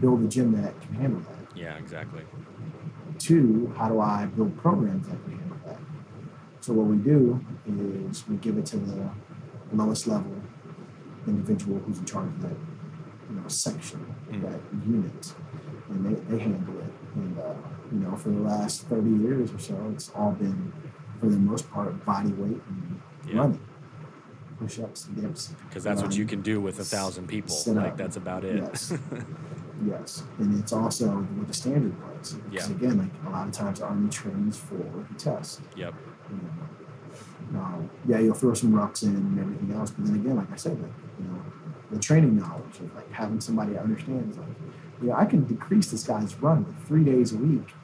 build 0.01 0.23
a 0.25 0.29
gym 0.29 0.53
that 0.61 0.81
can 0.81 0.95
handle 0.95 1.21
that? 1.21 1.57
Yeah, 1.57 1.77
exactly. 1.77 2.23
Two, 3.19 3.73
how 3.77 3.89
do 3.89 4.01
I 4.01 4.27
build 4.27 4.57
programs 4.59 5.07
that 5.09 5.23
can 5.25 5.39
handle 5.39 5.59
that? 5.67 5.79
So 6.61 6.73
what 6.73 6.87
we 6.87 6.97
do 6.97 7.45
is 7.67 8.27
we 8.29 8.37
give 8.37 8.59
it 8.59 8.67
to 8.67 8.77
the 8.79 9.11
lowest 9.73 10.07
level 10.07 10.35
individual 11.27 11.79
who's 11.81 11.99
in 11.99 12.05
charge 12.07 12.27
of 12.29 12.43
that, 12.43 12.57
you 13.31 13.37
know, 13.37 13.47
section, 13.49 14.05
Mm. 14.31 14.43
that 14.43 14.61
unit, 14.87 15.35
and 15.91 16.07
they, 16.07 16.15
they 16.37 16.39
handle 16.43 16.79
it. 16.81 16.90
And 17.15 17.39
uh, 17.39 17.55
you 17.93 17.99
know, 17.99 18.17
for 18.17 18.29
the 18.31 18.41
last 18.41 18.83
thirty 18.87 19.11
years 19.11 19.53
or 19.53 19.59
so, 19.59 19.77
it's 19.93 20.11
all 20.15 20.33
been, 20.33 20.73
for 21.19 21.27
the 21.27 21.37
most 21.39 21.71
part, 21.71 22.05
body 22.05 22.33
weight 22.33 22.61
and 22.69 23.01
Yeah. 23.29 23.39
running, 23.41 23.61
push-ups, 24.59 25.05
dips. 25.05 25.55
Because 25.69 25.83
that's 25.85 26.03
what 26.03 26.17
you 26.17 26.25
can 26.25 26.41
do 26.43 26.61
with 26.61 26.79
a 26.79 26.85
thousand 26.85 27.27
people. 27.27 27.57
Like 27.67 27.97
that's 27.97 28.17
about 28.17 28.45
it. 28.45 28.57
Yes. 28.63 28.93
yes. 29.85 30.23
And 30.39 30.59
it's 30.61 30.73
also 30.73 31.09
what 31.09 31.49
the 31.49 31.55
standard 31.55 31.95
was. 32.17 32.35
Because 32.35 32.69
Yeah. 32.71 32.77
again, 32.77 32.99
like 32.99 33.11
a 33.27 33.31
lot 33.31 33.49
of 33.49 33.53
times 33.53 33.81
Army 33.81 34.09
trains 34.11 34.57
for 34.57 34.75
the 34.77 35.15
test. 35.19 35.61
yep. 35.77 35.95
You 36.31 36.37
know. 36.37 37.61
Um, 37.61 37.91
yeah, 38.07 38.21
you'll 38.21 38.35
throw 38.35 38.55
some 38.55 38.73
rocks 38.73 39.03
in 39.03 39.09
and 39.17 39.41
everything 39.41 39.73
else, 39.77 39.91
but 39.91 40.05
then 40.07 40.15
again, 40.15 40.37
like 40.37 40.53
I 40.53 40.57
said, 40.57 40.81
like, 40.81 40.93
you 41.19 41.25
know, 41.27 41.43
the 41.91 41.99
training 41.99 42.37
knowledge 42.37 42.79
of 42.79 42.95
like 42.95 43.11
having 43.11 43.41
somebody 43.41 43.73
that 43.73 43.83
understands 43.83 44.39
like, 44.39 44.47
you 45.01 45.09
know, 45.09 45.15
I 45.15 45.25
can 45.25 45.45
decrease 45.45 45.91
this 45.91 46.05
guy's 46.05 46.35
run 46.37 46.67
with 46.67 46.87
three 46.87 47.05
days 47.05 47.33
a 47.33 47.37
week 47.37 47.75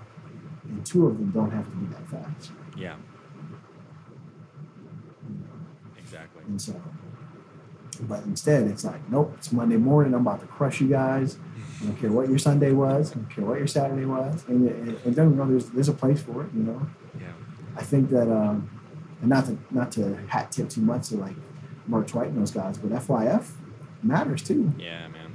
and 0.65 0.85
two 0.85 1.07
of 1.07 1.19
them 1.19 1.31
don't 1.31 1.51
have 1.51 1.69
to 1.71 1.77
be 1.77 1.87
that 1.95 2.09
fast. 2.09 2.53
Yeah. 2.77 2.97
Exactly. 5.99 6.43
And 6.47 6.61
so, 6.61 6.81
but 8.03 8.25
instead, 8.25 8.67
it's 8.67 8.85
like, 8.85 9.09
nope, 9.11 9.35
it's 9.37 9.53
Monday 9.53 9.77
morning. 9.77 10.15
I'm 10.15 10.21
about 10.21 10.41
to 10.41 10.47
crush 10.47 10.81
you 10.81 10.89
guys. 10.89 11.39
I 11.81 11.87
don't 11.87 11.97
care 11.97 12.11
what 12.11 12.29
your 12.29 12.39
Sunday 12.39 12.73
was. 12.73 13.13
I 13.13 13.15
don't 13.17 13.31
care 13.31 13.45
what 13.45 13.59
your 13.59 13.67
Saturday 13.67 14.05
was. 14.05 14.45
And, 14.49 14.69
and, 14.69 14.99
and 15.05 15.17
don't 15.17 15.37
get 15.37 15.47
me 15.47 15.51
there's, 15.53 15.71
there's 15.71 15.89
a 15.89 15.93
place 15.93 16.23
for 16.23 16.43
it, 16.43 16.51
you 16.55 16.63
know. 16.63 16.87
Yeah. 17.19 17.33
I 17.77 17.83
think 17.83 18.11
that, 18.11 18.31
um, 18.31 18.71
and 19.21 19.31
not 19.31 19.47
to 19.47 19.59
not 19.71 19.91
to 19.93 20.15
hat 20.29 20.53
tip 20.53 20.69
too 20.69 20.83
much 20.83 21.09
to 21.09 21.17
like 21.17 21.35
Mark 21.87 22.07
Twight 22.07 22.29
and 22.29 22.39
those 22.39 22.51
guys, 22.51 22.79
but 22.79 22.91
FYF 22.91 23.51
matters 24.03 24.43
too. 24.43 24.73
Yeah, 24.79 25.09
man. 25.09 25.26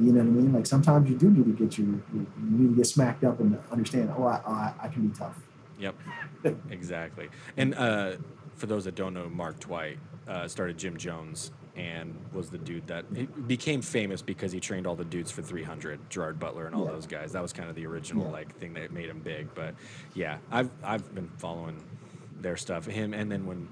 You 0.00 0.12
know 0.12 0.20
what 0.20 0.26
I 0.26 0.30
mean? 0.30 0.52
Like 0.52 0.66
sometimes 0.66 1.10
you 1.10 1.16
do 1.16 1.30
need 1.30 1.44
to 1.44 1.52
get 1.64 1.76
your, 1.78 1.86
you 1.88 2.02
you 2.14 2.26
need 2.58 2.68
to 2.70 2.76
get 2.76 2.86
smacked 2.86 3.24
up 3.24 3.40
and 3.40 3.58
understand. 3.70 4.12
Oh, 4.16 4.24
I, 4.24 4.40
oh, 4.46 4.50
I, 4.52 4.72
I 4.82 4.88
can 4.88 5.06
be 5.08 5.14
tough. 5.16 5.38
Yep. 5.78 5.94
exactly. 6.70 7.28
And 7.56 7.74
uh, 7.74 8.12
for 8.56 8.66
those 8.66 8.84
that 8.84 8.94
don't 8.94 9.14
know, 9.14 9.28
Mark 9.28 9.58
Twight 9.60 9.98
uh, 10.28 10.48
started 10.48 10.78
Gym 10.78 10.96
Jones 10.96 11.50
and 11.76 12.14
was 12.32 12.50
the 12.50 12.58
dude 12.58 12.86
that 12.88 13.46
became 13.48 13.80
famous 13.80 14.20
because 14.22 14.52
he 14.52 14.60
trained 14.60 14.86
all 14.86 14.96
the 14.96 15.04
dudes 15.04 15.30
for 15.30 15.40
300, 15.42 16.10
Gerard 16.10 16.38
Butler 16.38 16.66
and 16.66 16.74
all 16.74 16.84
Yeah. 16.84 16.92
those 16.92 17.06
guys. 17.06 17.32
That 17.32 17.42
was 17.42 17.52
kind 17.52 17.68
of 17.70 17.74
the 17.76 17.86
original 17.86 18.24
Yeah. 18.26 18.32
like 18.32 18.56
thing 18.58 18.74
that 18.74 18.92
made 18.92 19.08
him 19.08 19.20
big. 19.20 19.54
But 19.54 19.74
yeah, 20.14 20.38
I've 20.50 20.70
I've 20.82 21.14
been 21.14 21.28
following 21.38 21.82
their 22.40 22.56
stuff. 22.56 22.86
Him 22.86 23.14
and 23.14 23.30
then 23.30 23.46
when 23.46 23.68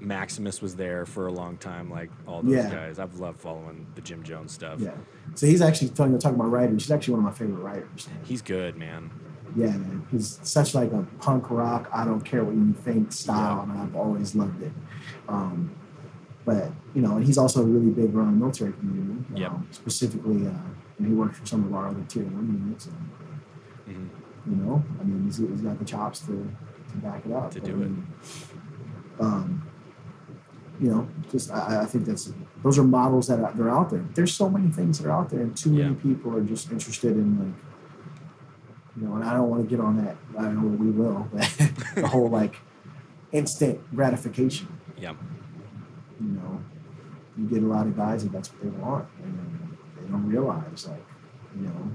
Maximus 0.00 0.62
was 0.62 0.76
there 0.76 1.04
for 1.06 1.26
a 1.26 1.32
long 1.32 1.56
time, 1.58 1.90
like 1.90 2.10
all 2.26 2.42
those 2.42 2.52
Yeah. 2.54 2.70
guys. 2.70 2.98
I've 2.98 3.18
loved 3.20 3.38
following 3.40 3.86
the 3.94 4.00
Gym 4.00 4.22
Jones 4.22 4.52
stuff. 4.52 4.80
Yeah. 4.80 4.92
So 5.34 5.46
he's 5.46 5.60
actually 5.60 5.90
talking 5.90 6.18
talking 6.18 6.36
about 6.38 6.50
writing. 6.50 6.74
He's 6.78 6.90
actually 6.90 7.14
one 7.14 7.20
of 7.20 7.24
my 7.26 7.32
favorite 7.32 7.62
writers. 7.62 8.08
He's 8.24 8.42
good, 8.42 8.76
man. 8.76 9.10
Yeah, 9.56 9.66
man. 9.66 10.06
He's 10.10 10.38
such 10.42 10.74
like 10.74 10.92
a 10.92 11.02
punk 11.18 11.50
rock. 11.50 11.88
I 11.92 12.04
don't 12.04 12.20
care 12.24 12.44
what 12.44 12.54
you 12.54 12.72
think 12.72 13.12
style, 13.12 13.60
and 13.62 13.72
I've 13.72 13.94
always 13.96 14.34
loved 14.34 14.62
it. 14.62 14.72
Um, 15.28 15.72
but 16.44 16.70
you 16.94 17.02
know, 17.02 17.16
and 17.16 17.24
he's 17.24 17.36
also 17.38 17.62
a 17.62 17.66
really 17.66 17.90
big 17.90 18.14
around 18.14 18.32
the 18.38 18.38
military 18.44 18.72
community. 18.72 19.24
Yep. 19.34 19.50
Um, 19.50 19.66
specifically, 19.70 20.46
uh, 20.46 20.52
and 20.98 21.06
he 21.08 21.12
works 21.14 21.38
for 21.38 21.46
some 21.46 21.64
of 21.64 21.74
our 21.74 21.88
other 21.88 22.02
tier 22.08 22.24
one 22.24 22.46
units. 22.64 22.86
And, 22.86 22.96
Mhm. 23.88 24.08
You 24.46 24.56
know, 24.56 24.82
I 24.98 25.04
mean, 25.04 25.24
he's, 25.24 25.36
he's 25.36 25.60
got 25.60 25.78
the 25.78 25.84
chops 25.84 26.20
to, 26.20 26.32
to 26.32 26.96
back 26.98 27.26
it 27.26 27.32
up. 27.32 27.50
To 27.50 27.60
do 27.60 27.82
I 27.82 27.84
it. 27.84 29.22
Um, 29.22 29.62
you 30.80 30.90
know, 30.90 31.06
just 31.30 31.50
I, 31.50 31.82
I 31.82 31.84
think 31.86 32.06
that's 32.06 32.32
those 32.62 32.78
are 32.78 32.84
models 32.84 33.28
that 33.28 33.38
are, 33.40 33.52
they're 33.52 33.70
out 33.70 33.90
there. 33.90 34.04
There's 34.14 34.32
so 34.32 34.48
many 34.48 34.68
things 34.70 34.98
that 34.98 35.06
are 35.08 35.12
out 35.12 35.28
there, 35.30 35.40
and 35.40 35.56
too 35.56 35.70
many 35.70 35.82
Yeah. 35.94 36.02
people 36.02 36.34
are 36.36 36.42
just 36.42 36.70
interested 36.72 37.12
in 37.12 37.38
like 37.38 37.54
you 38.96 39.06
know, 39.06 39.14
and 39.14 39.24
I 39.24 39.32
don't 39.34 39.48
want 39.48 39.62
to 39.62 39.68
get 39.68 39.82
on 39.84 39.96
that. 40.04 40.16
I 40.38 40.42
don't 40.42 40.56
know 40.62 40.76
we 40.84 40.90
will. 40.90 41.28
But 41.32 42.02
the 42.02 42.08
whole 42.08 42.28
like 42.28 42.56
instant 43.32 43.78
gratification. 43.94 44.68
Yeah. 44.98 45.14
You 46.20 46.28
know, 46.28 46.60
you 47.38 47.46
get 47.46 47.62
a 47.62 47.66
lot 47.66 47.86
of 47.86 47.96
guys 47.96 48.22
that 48.24 48.32
that's 48.32 48.50
what 48.52 48.62
they 48.62 48.68
want, 48.68 49.06
and 49.22 49.76
they 50.00 50.08
don't 50.10 50.26
realize 50.26 50.86
like, 50.88 51.04
you 51.56 51.62
know, 51.66 51.90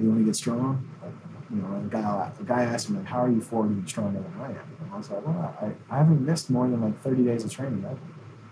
you 0.00 0.08
want 0.08 0.20
to 0.20 0.24
get 0.24 0.36
strong. 0.36 0.88
Like, 1.02 1.12
you 1.52 1.60
know, 1.60 1.76
a 1.76 1.88
guy 1.88 2.32
a 2.40 2.44
guy 2.44 2.62
asked 2.62 2.90
me 2.90 2.98
like, 2.98 3.06
"How 3.06 3.24
are 3.24 3.30
you 3.30 3.40
40 3.40 3.74
and 3.74 3.88
stronger 3.88 4.20
than 4.20 4.32
I 4.40 4.50
am?" 4.50 4.76
And 4.80 4.92
I 4.92 4.96
was 4.96 5.10
like, 5.10 5.26
"Well, 5.26 5.56
I, 5.60 5.94
I 5.94 5.98
haven't 5.98 6.24
missed 6.24 6.50
more 6.50 6.66
than 6.68 6.80
like 6.80 6.98
30 7.00 7.24
days 7.24 7.44
of 7.44 7.52
training. 7.52 7.84
Ever. 7.84 7.98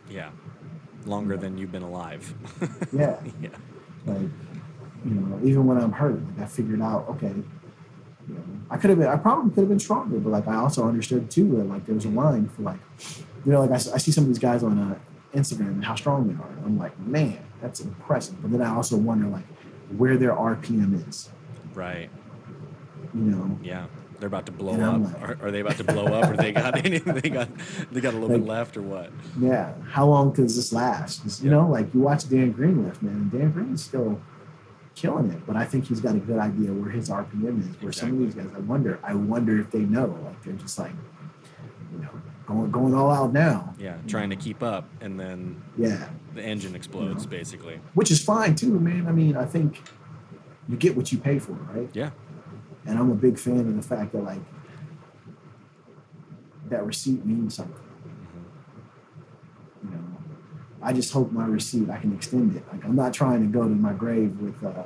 Yeah. 0.08 0.30
Longer 1.06 1.36
than 1.36 1.56
you've 1.56 1.72
been 1.72 1.82
alive. 1.82 2.34
Yeah, 2.92 3.18
yeah. 3.40 3.50
like 4.04 4.28
you 5.04 5.14
know, 5.14 5.40
even 5.42 5.66
when 5.66 5.78
I'm 5.78 5.92
hurt, 5.92 6.20
like 6.36 6.40
I 6.40 6.46
figured 6.46 6.82
out, 6.82 7.08
okay, 7.08 7.32
you 8.28 8.34
know, 8.34 8.42
I 8.68 8.76
could 8.76 8.90
have 8.90 8.98
been, 8.98 9.08
I 9.08 9.16
probably 9.16 9.50
could 9.50 9.60
have 9.60 9.68
been 9.68 9.78
stronger, 9.78 10.18
but 10.18 10.30
like 10.30 10.46
I 10.46 10.56
also 10.56 10.86
understood 10.86 11.30
too 11.30 11.48
that 11.56 11.64
like 11.64 11.86
there 11.86 11.94
was 11.94 12.04
a 12.04 12.10
line 12.10 12.48
for 12.48 12.62
like, 12.62 12.80
you 13.46 13.52
know, 13.52 13.60
like 13.64 13.70
I 13.70 13.78
see 13.78 14.10
some 14.12 14.24
of 14.24 14.28
these 14.28 14.38
guys 14.38 14.62
on 14.62 14.78
uh, 14.78 14.98
Instagram 15.34 15.68
and 15.68 15.84
how 15.84 15.94
strong 15.94 16.28
they 16.28 16.34
are. 16.34 16.50
And 16.50 16.66
I'm 16.66 16.78
like, 16.78 16.98
man, 16.98 17.38
that's 17.62 17.80
impressive. 17.80 18.42
But 18.42 18.50
then 18.50 18.60
I 18.60 18.74
also 18.74 18.96
wonder 18.96 19.26
like 19.26 19.46
where 19.96 20.16
their 20.18 20.32
RPM 20.32 21.08
is, 21.08 21.30
Right. 21.74 22.10
You 23.14 23.20
know. 23.22 23.58
Yeah, 23.62 23.86
they're 24.18 24.26
about 24.28 24.46
to 24.46 24.52
blow 24.52 24.72
up. 24.80 25.00
Like- 25.02 25.22
are, 25.22 25.46
are 25.46 25.50
they 25.50 25.60
about 25.60 25.76
to 25.78 25.84
blow 25.84 26.06
up, 26.06 26.30
or 26.30 26.36
they 26.36 26.52
got 26.52 26.84
any, 26.84 26.98
they 27.20 27.28
got 27.30 27.48
they 27.90 28.00
got 28.00 28.14
a 28.14 28.18
little 28.18 28.36
bit 28.36 28.46
left, 28.46 28.76
or 28.76 28.82
what? 28.82 29.10
Yeah, 29.38 29.74
how 29.88 30.06
long 30.06 30.32
does 30.32 30.56
this 30.56 30.72
last? 30.72 31.22
Just, 31.22 31.42
You 31.42 31.50
Yeah. 31.50 31.56
know, 31.56 31.68
like 31.68 31.92
you 31.94 32.00
watch 32.00 32.28
Dan 32.28 32.52
Green 32.52 32.84
lift, 32.84 33.02
man. 33.02 33.14
and 33.14 33.30
Dan 33.32 33.50
Green's 33.52 33.82
still 33.84 34.20
killing 34.94 35.30
it, 35.30 35.46
but 35.46 35.56
I 35.56 35.64
think 35.64 35.86
he's 35.86 36.00
got 36.00 36.14
a 36.14 36.18
good 36.18 36.38
idea 36.38 36.72
where 36.72 36.90
his 36.90 37.08
RPM 37.08 37.60
is. 37.60 37.82
Where 37.82 37.92
some 37.92 38.12
of 38.12 38.18
these 38.18 38.34
guys, 38.34 38.48
I 38.54 38.58
wonder, 38.60 38.98
I 39.02 39.14
wonder 39.14 39.58
if 39.58 39.70
they 39.70 39.78
know, 39.80 40.18
like 40.24 40.42
they're 40.42 40.52
just 40.54 40.78
like, 40.78 40.92
you 41.92 42.00
know, 42.02 42.08
going 42.46 42.70
going 42.70 42.94
all 42.94 43.10
out 43.10 43.32
now. 43.32 43.72
Yeah, 43.78 43.96
trying 44.06 44.28
to 44.30 44.36
keep 44.36 44.62
up, 44.62 44.88
and 45.00 45.18
then 45.18 45.62
Yeah, 45.78 46.08
the 46.34 46.42
engine 46.42 46.74
explodes, 46.74 47.24
basically. 47.24 47.80
which 47.94 48.10
is 48.10 48.22
fine 48.22 48.54
too, 48.56 48.78
man. 48.78 49.06
I 49.06 49.12
mean, 49.12 49.36
I 49.36 49.46
think 49.46 49.80
you 50.68 50.76
get 50.76 50.96
what 50.96 51.10
you 51.12 51.18
pay 51.18 51.38
for, 51.38 51.52
right? 51.52 51.88
Yeah, 51.94 52.10
And 52.86 52.98
I'm 52.98 53.10
a 53.10 53.14
big 53.14 53.38
fan 53.38 53.60
of 53.60 53.76
the 53.76 53.82
fact 53.82 54.12
that 54.12 54.24
like 54.24 54.40
that 56.68 56.84
receipt 56.86 57.24
means 57.24 57.56
something. 57.56 57.76
You 59.84 59.90
know, 59.90 60.04
I 60.82 60.92
just 60.92 61.12
hope 61.12 61.30
my 61.32 61.46
receipt 61.46 61.90
I 61.90 61.98
can 61.98 62.14
extend 62.14 62.56
it. 62.56 62.64
Like 62.72 62.84
I'm 62.84 62.96
not 62.96 63.12
trying 63.12 63.40
to 63.40 63.46
go 63.46 63.64
to 63.64 63.74
my 63.74 63.92
grave 63.92 64.38
with 64.40 64.64
uh, 64.64 64.84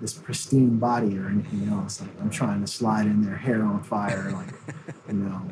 this 0.00 0.12
pristine 0.14 0.78
body 0.78 1.18
or 1.18 1.28
anything 1.28 1.68
else. 1.70 2.00
Like 2.00 2.10
I'm 2.20 2.30
trying 2.30 2.60
to 2.60 2.66
slide 2.66 3.06
in 3.06 3.24
there, 3.24 3.36
hair 3.36 3.62
on 3.62 3.82
fire, 3.82 4.30
like 4.32 4.48
you 5.08 5.14
know, 5.14 5.42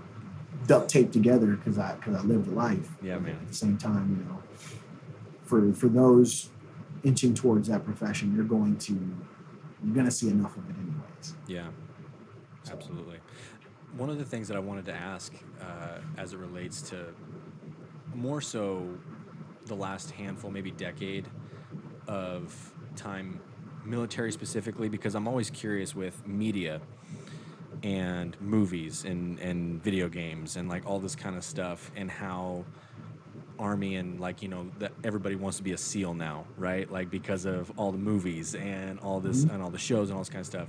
duct 0.66 0.90
tape 0.90 1.12
together 1.12 1.56
because 1.56 1.78
I 1.78 1.94
because 1.94 2.16
I 2.16 2.22
lived 2.22 2.48
a 2.48 2.52
life. 2.52 2.90
Yeah, 3.02 3.18
man. 3.18 3.36
At 3.40 3.48
the 3.48 3.54
same 3.54 3.78
time, 3.78 4.18
you 4.20 4.30
know, 4.30 4.42
for 5.44 5.72
for 5.72 5.88
those 5.88 6.50
inching 7.02 7.34
towards 7.34 7.68
that 7.68 7.84
profession, 7.84 8.34
you're 8.34 8.44
going 8.44 8.76
to 8.76 9.16
you're 9.84 9.94
going 9.94 10.06
to 10.06 10.12
see 10.12 10.28
enough 10.28 10.56
of 10.56 10.68
it 10.70 10.76
anyways. 10.76 11.34
yeah, 11.46 11.68
absolutely. 12.70 13.18
One 13.96 14.10
of 14.10 14.18
the 14.18 14.24
things 14.24 14.48
that 14.48 14.56
I 14.56 14.60
wanted 14.60 14.84
to 14.86 14.94
ask, 14.94 15.32
uh, 15.60 15.98
as 16.18 16.32
it 16.32 16.38
relates 16.38 16.82
to 16.90 17.06
more 18.14 18.40
so 18.40 18.88
the 19.66 19.74
last 19.74 20.10
handful, 20.10 20.50
maybe 20.50 20.70
decade 20.70 21.28
of 22.08 22.72
time, 22.94 23.40
military 23.84 24.32
specifically, 24.32 24.88
because 24.88 25.14
I'm 25.14 25.28
always 25.28 25.50
curious 25.50 25.94
with 25.94 26.26
media 26.26 26.80
and 27.82 28.40
movies 28.40 29.04
and, 29.04 29.38
and 29.38 29.82
video 29.82 30.08
games 30.08 30.56
and 30.56 30.68
like 30.68 30.86
all 30.86 30.98
this 30.98 31.14
kind 31.14 31.36
of 31.36 31.44
stuff 31.44 31.90
and 31.94 32.10
how 32.10 32.64
army 33.58 33.96
and 33.96 34.20
like 34.20 34.42
you 34.42 34.48
know 34.48 34.70
that 34.78 34.92
everybody 35.04 35.34
wants 35.36 35.56
to 35.58 35.62
be 35.62 35.72
a 35.72 35.78
seal 35.78 36.14
now 36.14 36.44
right? 36.56 36.90
Like 36.90 37.10
because 37.10 37.44
of 37.44 37.70
all 37.76 37.92
the 37.92 37.98
movies 37.98 38.54
and 38.54 38.98
all 39.00 39.20
this 39.20 39.44
and 39.44 39.62
all 39.62 39.70
the 39.70 39.78
shows 39.78 40.08
and 40.10 40.16
all 40.16 40.22
this 40.22 40.28
kind 40.30 40.40
of 40.40 40.46
stuff. 40.46 40.68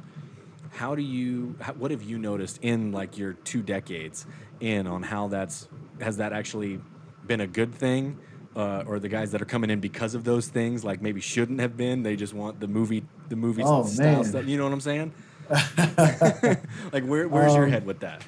How 0.72 0.96
do 0.96 1.02
you 1.02 1.56
how, 1.62 1.74
what 1.74 1.92
have 1.92 2.04
you 2.04 2.18
noticed 2.18 2.60
in 2.62 2.92
like 2.92 3.18
your 3.18 3.34
two 3.34 3.62
decades 3.62 4.26
in 4.60 4.88
on 4.88 5.04
how 5.04 5.28
that's 5.28 5.68
has 6.02 6.18
that 6.18 6.34
actually 6.34 6.80
been 7.26 7.42
a 7.42 7.48
good 7.48 7.74
thing 7.74 8.18
uh, 8.56 8.84
or 8.88 9.00
the 9.00 9.10
guys 9.10 9.32
that 9.32 9.42
are 9.42 9.46
coming 9.46 9.70
in 9.70 9.80
because 9.80 10.16
of 10.16 10.24
those 10.24 10.48
things 10.48 10.84
like 10.84 11.02
maybe 11.02 11.22
shouldn't 11.22 11.60
have 11.60 11.78
been 11.78 12.04
they 12.04 12.16
just 12.16 12.34
want 12.34 12.60
the 12.60 12.68
movie 12.68 13.04
the 13.30 13.36
movie 13.36 13.62
Oh, 13.66 13.84
style 13.86 14.16
man. 14.16 14.24
stuff 14.24 14.46
you 14.48 14.58
know 14.58 14.64
what 14.66 14.74
i'm 14.74 14.82
saying? 14.82 15.12
Like 16.92 17.06
where, 17.06 17.28
where's 17.28 17.54
your 17.56 17.66
Um, 17.66 17.72
head 17.72 17.86
with 17.86 18.00
that 18.00 18.24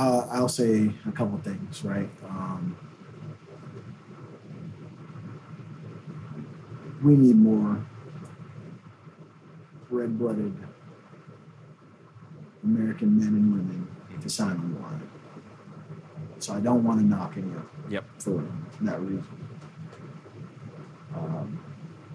uh, 0.00 0.26
I'll 0.30 0.48
say 0.48 0.90
a 1.06 1.12
couple 1.12 1.36
things, 1.38 1.84
right? 1.84 2.08
Um, 2.24 2.76
we 7.02 7.14
need 7.16 7.36
more 7.36 7.84
red-blooded 9.90 10.56
American 12.64 13.18
men 13.18 13.28
and 13.28 13.52
women 13.52 13.88
to 14.20 14.28
sign 14.28 14.50
on 14.56 14.74
the 14.74 14.80
line. 14.80 15.08
So 16.38 16.54
I 16.54 16.60
don't 16.60 16.84
want 16.84 17.00
to 17.00 17.06
knock 17.06 17.32
any 17.36 17.48
of 17.48 17.54
them 17.54 17.68
Yep. 17.90 18.04
for 18.18 18.44
that 18.82 19.00
reason. 19.00 19.24
Um, 21.14 21.60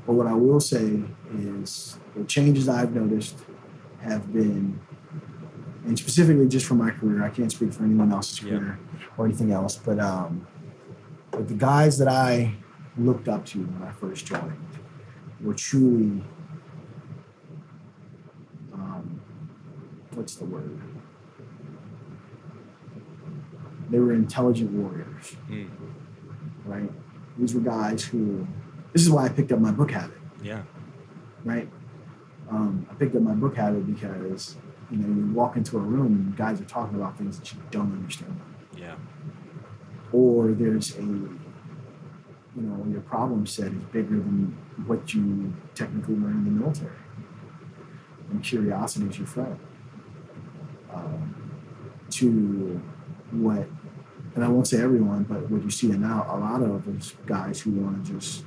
but 0.08 0.14
what 0.14 0.28
I 0.28 0.34
will 0.34 0.60
say 0.60 1.02
is 1.34 1.98
the 2.16 2.24
changes 2.24 2.70
I've 2.70 2.96
noticed 2.96 3.38
have 4.02 4.32
been, 4.32 4.80
and 5.86 5.98
specifically 5.98 6.48
just 6.48 6.66
for 6.66 6.74
my 6.76 6.90
career, 6.92 7.24
I 7.24 7.30
can't 7.30 7.52
speak 7.52 7.72
for 7.74 7.84
anyone 7.84 8.12
else's 8.12 8.42
Yeah. 8.42 8.58
career 8.58 8.80
or 9.18 9.26
anything 9.26 9.52
else, 9.52 9.76
but 9.78 10.00
um, 10.00 10.46
but 11.32 11.48
the 11.48 11.54
guys 11.54 11.98
that 11.98 12.08
I 12.08 12.56
looked 12.98 13.28
up 13.28 13.46
to 13.48 13.60
when 13.60 13.88
I 13.88 13.92
first 13.92 14.26
joined 14.26 14.56
were 15.42 15.54
truly, 15.54 16.24
um, 18.74 19.20
what's 20.14 20.36
the 20.36 20.46
word? 20.46 20.80
They 23.90 24.00
were 24.00 24.14
intelligent 24.14 24.72
warriors 24.72 25.36
Mm. 25.50 25.68
right? 26.66 26.92
These 27.38 27.54
were 27.54 27.62
guys 27.62 28.04
who. 28.04 28.48
This 28.94 29.02
is 29.04 29.10
why 29.12 29.26
I 29.26 29.30
picked 29.30 29.52
up 29.52 29.60
my 29.60 29.72
book 29.72 29.92
habit, 29.92 30.18
Yeah. 30.42 30.64
right? 31.44 31.70
Um, 32.50 32.86
I 32.90 32.94
picked 32.94 33.16
up 33.16 33.22
my 33.22 33.34
book 33.36 33.56
habit 33.58 33.86
because 33.86 34.56
you 34.92 34.98
know 34.98 35.08
you 35.28 35.34
walk 35.34 35.56
into 35.58 35.78
a 35.78 35.80
room 35.82 36.08
and 36.08 36.36
guys 36.38 36.62
are 36.62 36.66
talking 36.66 36.96
about 36.96 37.18
things 37.18 37.38
that 37.40 37.52
you 37.54 37.60
don't 37.72 37.92
understand, 37.92 38.40
Yeah. 38.78 38.96
or 40.12 40.52
there's 40.52 40.96
a 40.98 41.02
you 41.02 42.62
know 42.62 42.86
your 42.90 43.02
problem 43.02 43.46
set 43.46 43.68
is 43.74 43.84
bigger 43.92 44.16
than 44.18 44.56
what 44.86 45.14
you 45.14 45.54
technically 45.74 46.16
learn 46.16 46.32
in 46.34 46.46
the 46.46 46.52
military, 46.52 46.92
and 48.32 48.44
curiosity 48.44 49.08
is 49.08 49.18
your 49.18 49.28
friend. 49.28 49.58
Um, 50.94 51.36
to 52.12 52.82
what 53.32 53.68
and 54.36 54.44
I 54.44 54.48
won't 54.50 54.68
say 54.68 54.82
everyone, 54.82 55.24
but 55.24 55.50
what 55.50 55.64
you 55.64 55.70
see 55.70 55.88
now, 55.88 56.26
a 56.30 56.38
lot 56.38 56.62
of 56.62 56.88
is 56.90 57.16
guys 57.26 57.62
who 57.62 57.72
want 57.72 58.06
to 58.06 58.14
just 58.14 58.44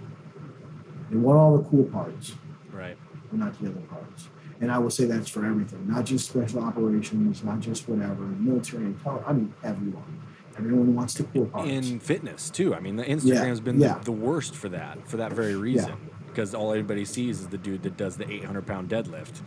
they 1.10 1.16
want 1.16 1.38
all 1.38 1.56
the 1.58 1.64
cool 1.68 1.84
parts, 1.84 2.34
Right. 2.72 2.96
but 3.30 3.38
not 3.38 3.58
the 3.60 3.68
other 3.70 3.80
parts. 3.80 4.28
And 4.60 4.72
I 4.72 4.78
will 4.78 4.90
say 4.90 5.04
that's 5.04 5.28
for 5.28 5.44
everything, 5.46 5.86
not 5.88 6.04
just 6.04 6.28
special 6.28 6.64
operations, 6.64 7.44
not 7.44 7.60
just 7.60 7.88
whatever, 7.88 8.22
military, 8.22 8.92
tele- 9.04 9.22
I 9.26 9.32
mean 9.32 9.54
everyone. 9.62 10.20
Everyone 10.56 10.94
wants 10.96 11.14
the 11.14 11.22
cool 11.24 11.46
parts. 11.46 11.70
In 11.70 12.00
fitness 12.00 12.50
too. 12.50 12.74
I 12.74 12.80
mean, 12.80 12.96
the 12.96 13.04
Instagram's 13.04 13.58
Yeah, 13.60 13.64
been 13.64 13.80
yeah. 13.80 13.98
the, 13.98 14.06
the 14.06 14.12
worst 14.12 14.56
for 14.56 14.68
that, 14.70 15.06
for 15.06 15.16
that 15.18 15.32
very 15.32 15.54
reason. 15.54 15.94
Because 16.26 16.54
all 16.54 16.72
anybody 16.72 17.04
sees 17.04 17.40
is 17.40 17.46
the 17.48 17.58
dude 17.58 17.82
that 17.84 17.96
does 17.96 18.16
the 18.16 18.28
800 18.30 18.66
pound 18.66 18.88
deadlift. 18.88 19.40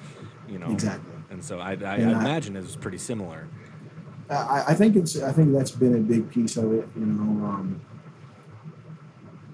You 0.48 0.60
know. 0.60 0.72
Exactly. 0.72 1.12
And 1.30 1.44
so 1.44 1.60
I, 1.60 1.72
I, 1.84 1.96
I- 1.96 1.98
imagine 1.98 2.56
it's 2.56 2.78
pretty 2.78 2.98
similar. 2.98 3.48
I, 4.30 4.64
I 4.70 4.74
think 4.74 4.96
it's 4.96 5.22
I 5.22 5.34
think 5.34 5.52
that's 5.52 5.72
been 5.72 5.96
a 5.96 6.00
big 6.00 6.30
piece 6.30 6.56
of 6.56 6.72
it. 6.72 6.88
You 6.96 7.06
know, 7.06 7.46
um, 7.46 7.82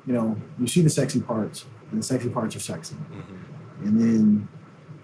you 0.06 0.14
know, 0.14 0.38
you 0.60 0.68
see 0.68 0.82
the 0.82 0.90
sexy 0.90 1.20
parts, 1.20 1.66
and 1.92 2.00
the 2.00 2.04
sexy 2.06 2.30
parts 2.30 2.56
are 2.56 2.60
sexy, 2.60 2.96
Mm-hmm. 2.96 3.88
and 3.88 4.00
then 4.00 4.48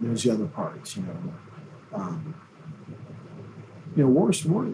there's 0.06 0.24
the 0.24 0.32
other 0.32 0.45
parts. 0.47 0.95
You 0.97 1.04
know, 1.04 1.34
um, 1.93 2.36
you 3.95 4.04
know, 4.04 4.10
worse, 4.10 4.45
worse. 4.45 4.74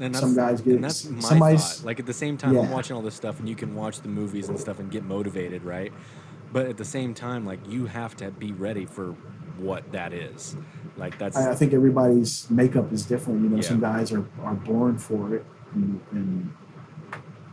And, 0.00 0.16
Some 0.16 0.34
guys 0.34 0.60
get- 0.60 0.74
and 0.76 0.84
that's 0.84 1.08
my 1.08 1.20
somebody's- 1.20 1.76
thought. 1.78 1.86
Like 1.86 2.00
at 2.00 2.06
the 2.06 2.12
same 2.12 2.36
time, 2.36 2.56
I'm 2.58 2.70
watching 2.70 2.96
all 2.96 3.02
this 3.02 3.14
stuff, 3.14 3.38
and 3.38 3.48
you 3.48 3.54
can 3.54 3.74
watch 3.76 4.00
the 4.00 4.08
movies 4.08 4.48
and 4.48 4.58
stuff 4.58 4.80
and 4.80 4.90
get 4.90 5.04
motivated, 5.04 5.62
right? 5.64 5.92
But 6.52 6.66
at 6.66 6.76
the 6.76 6.84
same 6.84 7.14
time, 7.14 7.46
like 7.46 7.60
you 7.68 7.86
have 7.86 8.16
to 8.16 8.30
be 8.32 8.52
ready 8.52 8.84
for 8.86 9.14
what 9.58 9.92
that 9.92 10.12
is. 10.12 10.56
Like 10.96 11.18
that's 11.18 11.36
I, 11.36 11.52
I 11.52 11.54
think 11.54 11.72
everybody's 11.72 12.48
makeup 12.50 12.92
is 12.92 13.06
different. 13.06 13.42
You 13.42 13.48
know, 13.50 13.56
Yeah. 13.56 13.62
some 13.62 13.80
guys 13.80 14.10
are, 14.12 14.24
are 14.42 14.54
born 14.54 14.98
for 14.98 15.34
it, 15.34 15.44
and, 15.74 16.00
and 16.10 16.52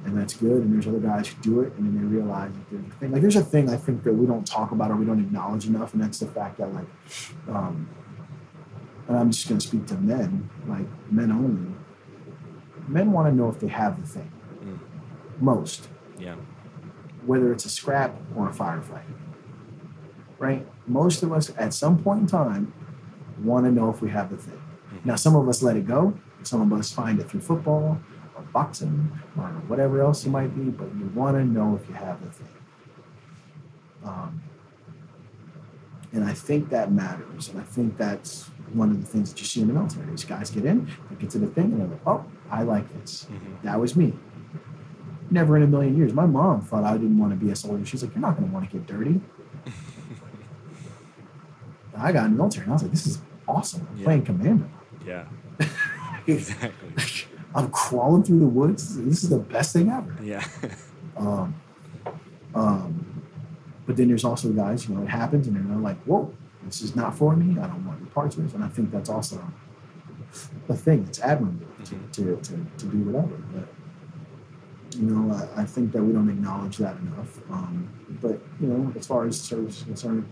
and 0.06 0.18
that's 0.18 0.34
good. 0.34 0.64
And 0.64 0.74
there's 0.74 0.88
other 0.88 1.00
guys 1.00 1.28
who 1.28 1.42
do 1.42 1.62
it, 1.62 1.74
and 1.76 1.86
then 1.86 1.98
they 1.98 2.16
realize 2.16 2.52
that 2.52 2.70
there's 2.70 2.86
a 2.86 2.96
thing. 2.98 3.12
Like 3.12 3.22
there's 3.22 3.36
a 3.36 3.44
thing 3.44 3.70
I 3.70 3.78
think 3.78 4.04
that 4.04 4.14
we 4.14 4.26
don't 4.26 4.46
talk 4.46 4.72
about 4.72 4.92
or 4.92 4.96
we 4.96 5.06
don't 5.06 5.20
acknowledge 5.20 5.66
enough, 5.68 5.94
and 5.94 6.04
that's 6.04 6.20
the 6.20 6.28
fact 6.28 6.58
that 6.58 6.74
like, 6.74 6.88
um, 7.50 7.90
and 9.08 9.18
I'm 9.18 9.32
just 9.32 9.48
going 9.48 9.60
to 9.60 9.68
speak 9.68 9.86
to 9.88 9.96
men, 9.96 10.50
like 10.68 10.86
men 11.12 11.32
only. 11.32 11.74
Men 12.88 13.12
want 13.12 13.30
to 13.30 13.36
know 13.36 13.50
if 13.50 13.60
they 13.60 13.68
have 13.68 14.00
the 14.02 14.08
thing. 14.08 14.32
Mm. 14.64 14.80
Most, 15.40 15.88
yeah, 16.20 16.36
whether 17.26 17.52
it's 17.52 17.66
a 17.66 17.70
scrap 17.70 18.16
or 18.36 18.50
a 18.50 18.52
firefight. 18.52 19.04
Right? 20.38 20.68
Most 20.86 21.24
of 21.24 21.32
us 21.32 21.54
at 21.58 21.74
some 21.74 22.04
point 22.04 22.22
in 22.22 22.28
time 22.28 22.74
want 23.42 23.66
to 23.66 23.72
know 23.72 23.90
if 23.90 24.02
we 24.02 24.10
have 24.10 24.30
the 24.30 24.36
thing. 24.36 24.62
Now, 25.06 25.16
some 25.16 25.36
of 25.36 25.48
us 25.48 25.64
let 25.64 25.78
it 25.78 25.88
go. 25.88 26.14
Some 26.44 26.62
of 26.62 26.78
us 26.78 26.92
find 26.92 27.20
it 27.20 27.30
through 27.30 27.40
football 27.40 28.00
boxing 28.54 29.12
or 29.38 29.48
whatever 29.68 30.02
else 30.02 30.24
you 30.26 30.32
might 30.32 30.56
be, 30.56 30.70
but 30.70 30.88
you 30.96 31.06
want 31.16 31.36
to 31.36 31.44
know 31.44 31.78
if 31.82 31.88
you 31.90 31.96
have 31.96 32.22
the 32.24 32.30
thing. 32.32 32.48
Um, 34.06 34.42
and 36.12 36.24
I 36.24 36.34
think 36.34 36.70
that 36.70 36.92
matters. 36.92 37.50
And 37.50 37.60
I 37.60 37.64
think 37.64 37.98
that's 37.98 38.50
one 38.74 38.92
of 38.92 39.02
the 39.02 39.08
things 39.08 39.32
that 39.34 39.40
you 39.40 39.46
see 39.48 39.62
in 39.62 39.68
the 39.68 39.74
military. 39.74 40.06
These 40.12 40.26
guys 40.26 40.52
get 40.52 40.66
in, 40.66 40.88
they 41.10 41.16
get 41.16 41.32
to 41.32 41.40
the 41.40 41.48
thing, 41.48 41.72
and 41.72 41.82
they're 41.82 41.88
like, 41.88 42.02
oh, 42.08 42.24
I 42.52 42.62
like 42.64 42.88
this. 43.02 43.26
Mhm. 43.32 43.62
That 43.64 43.80
was 43.80 43.96
me. 43.96 44.14
Never 45.32 45.58
in 45.58 45.64
a 45.64 45.68
million 45.68 45.98
years. 45.98 46.14
My 46.14 46.28
mom 46.28 46.62
thought 46.62 46.84
I 46.84 46.94
didn't 46.94 47.18
want 47.18 47.32
to 47.32 47.38
be 47.44 47.50
a 47.52 47.56
soldier. 47.56 47.84
She's 47.86 48.04
like, 48.04 48.14
you're 48.14 48.22
not 48.22 48.38
going 48.38 48.48
to 48.48 48.54
want 48.54 48.70
to 48.70 48.78
get 48.78 48.86
dirty. 48.86 49.20
I 51.98 52.12
got 52.12 52.26
in 52.26 52.32
the 52.32 52.38
military 52.38 52.64
and 52.66 52.72
I 52.72 52.76
was 52.76 52.84
like, 52.84 52.92
this 52.92 53.08
is 53.08 53.22
awesome. 53.48 53.88
I'm 53.92 53.98
Yeah. 53.98 54.04
playing 54.06 54.26
commando. 54.26 54.70
yeah, 55.06 55.26
exactly. 56.28 56.90
I'm 57.56 57.70
crawling 57.70 58.24
through 58.24 58.40
the 58.40 58.48
woods. 58.48 58.96
This 58.98 59.24
is 59.24 59.30
the 59.30 59.40
best 59.40 59.74
thing 59.74 59.90
ever. 59.92 60.16
Yeah, 60.24 60.44
Um, 61.18 61.54
um, 62.56 63.24
but 63.86 63.98
then 63.98 64.08
there's 64.08 64.24
also 64.24 64.50
guys, 64.52 64.88
you 64.88 64.96
know, 64.96 65.04
it 65.04 65.10
happens 65.10 65.48
and 65.48 65.56
they're 65.70 65.78
like, 65.78 66.02
whoa, 66.06 66.34
this 66.64 66.82
is 66.82 66.96
not 66.96 67.16
for 67.16 67.36
me. 67.36 67.60
I 67.60 67.68
don't 67.68 67.86
want 67.86 68.00
any 68.02 68.10
parts 68.10 68.36
of 68.38 68.44
this. 68.44 68.54
And 68.54 68.64
I 68.64 68.68
think 68.70 68.92
that's 68.92 69.10
also 69.10 69.44
a 70.70 70.76
thing. 70.76 71.06
It's 71.08 71.20
admirable 71.22 71.66
to, 71.86 71.96
Mhm. 71.96 72.12
to, 72.14 72.24
to, 72.38 72.66
to 72.78 72.86
do 72.86 72.98
whatever. 73.04 73.36
But, 73.54 73.68
you 75.00 75.04
know, 75.08 75.34
I, 75.36 75.62
I 75.62 75.66
think 75.66 75.92
that 75.92 76.02
we 76.04 76.14
don't 76.14 76.30
acknowledge 76.30 76.78
that 76.78 76.98
enough. 76.98 77.40
Um, 77.52 77.90
but, 78.22 78.40
you 78.62 78.68
know, 78.68 78.92
as 78.98 79.06
far 79.06 79.26
as 79.26 79.40
service 79.40 79.78
is 79.80 79.84
concerned, 79.84 80.26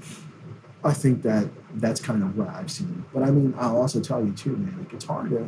I 0.84 0.94
think 0.94 1.22
that 1.24 1.48
that's 1.76 2.00
kind 2.02 2.24
of 2.24 2.38
what 2.38 2.48
I've 2.50 2.72
seen. 2.72 3.04
But 3.14 3.24
I 3.24 3.32
mean, 3.32 3.54
I'll 3.60 3.78
also 3.78 4.00
tell 4.00 4.24
you 4.26 4.32
too, 4.34 4.56
man, 4.56 4.76
like 4.80 4.94
it's 4.94 5.06
hard 5.06 5.30
to. 5.32 5.48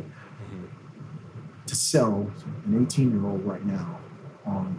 To 1.66 1.74
sell 1.74 2.30
an 2.66 2.82
18 2.86 3.10
year 3.12 3.26
old 3.26 3.44
right 3.44 3.64
now 3.64 3.98
on 4.46 4.78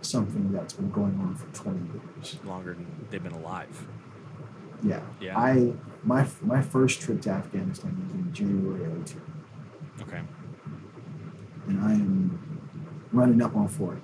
something 0.00 0.52
that's 0.52 0.74
been 0.74 0.90
going 0.90 1.18
on 1.20 1.34
for 1.34 1.46
20 1.54 1.80
years. 1.92 2.36
longer 2.44 2.74
than 2.74 2.86
they've 3.10 3.22
been 3.22 3.32
alive. 3.32 3.86
Yeah. 4.82 5.00
Yeah. 5.20 5.38
I 5.38 5.72
my 6.04 6.26
my 6.42 6.60
first 6.62 7.00
trip 7.00 7.20
to 7.22 7.30
Afghanistan 7.30 7.96
was 8.04 8.12
in 8.12 8.32
January 8.32 8.84
of 8.84 9.04
02, 9.04 9.20
Okay, 10.02 10.20
and 11.66 11.80
I 11.80 11.92
am 11.92 12.68
running 13.12 13.40
up 13.42 13.56
on 13.56 13.68
40. 13.68 14.00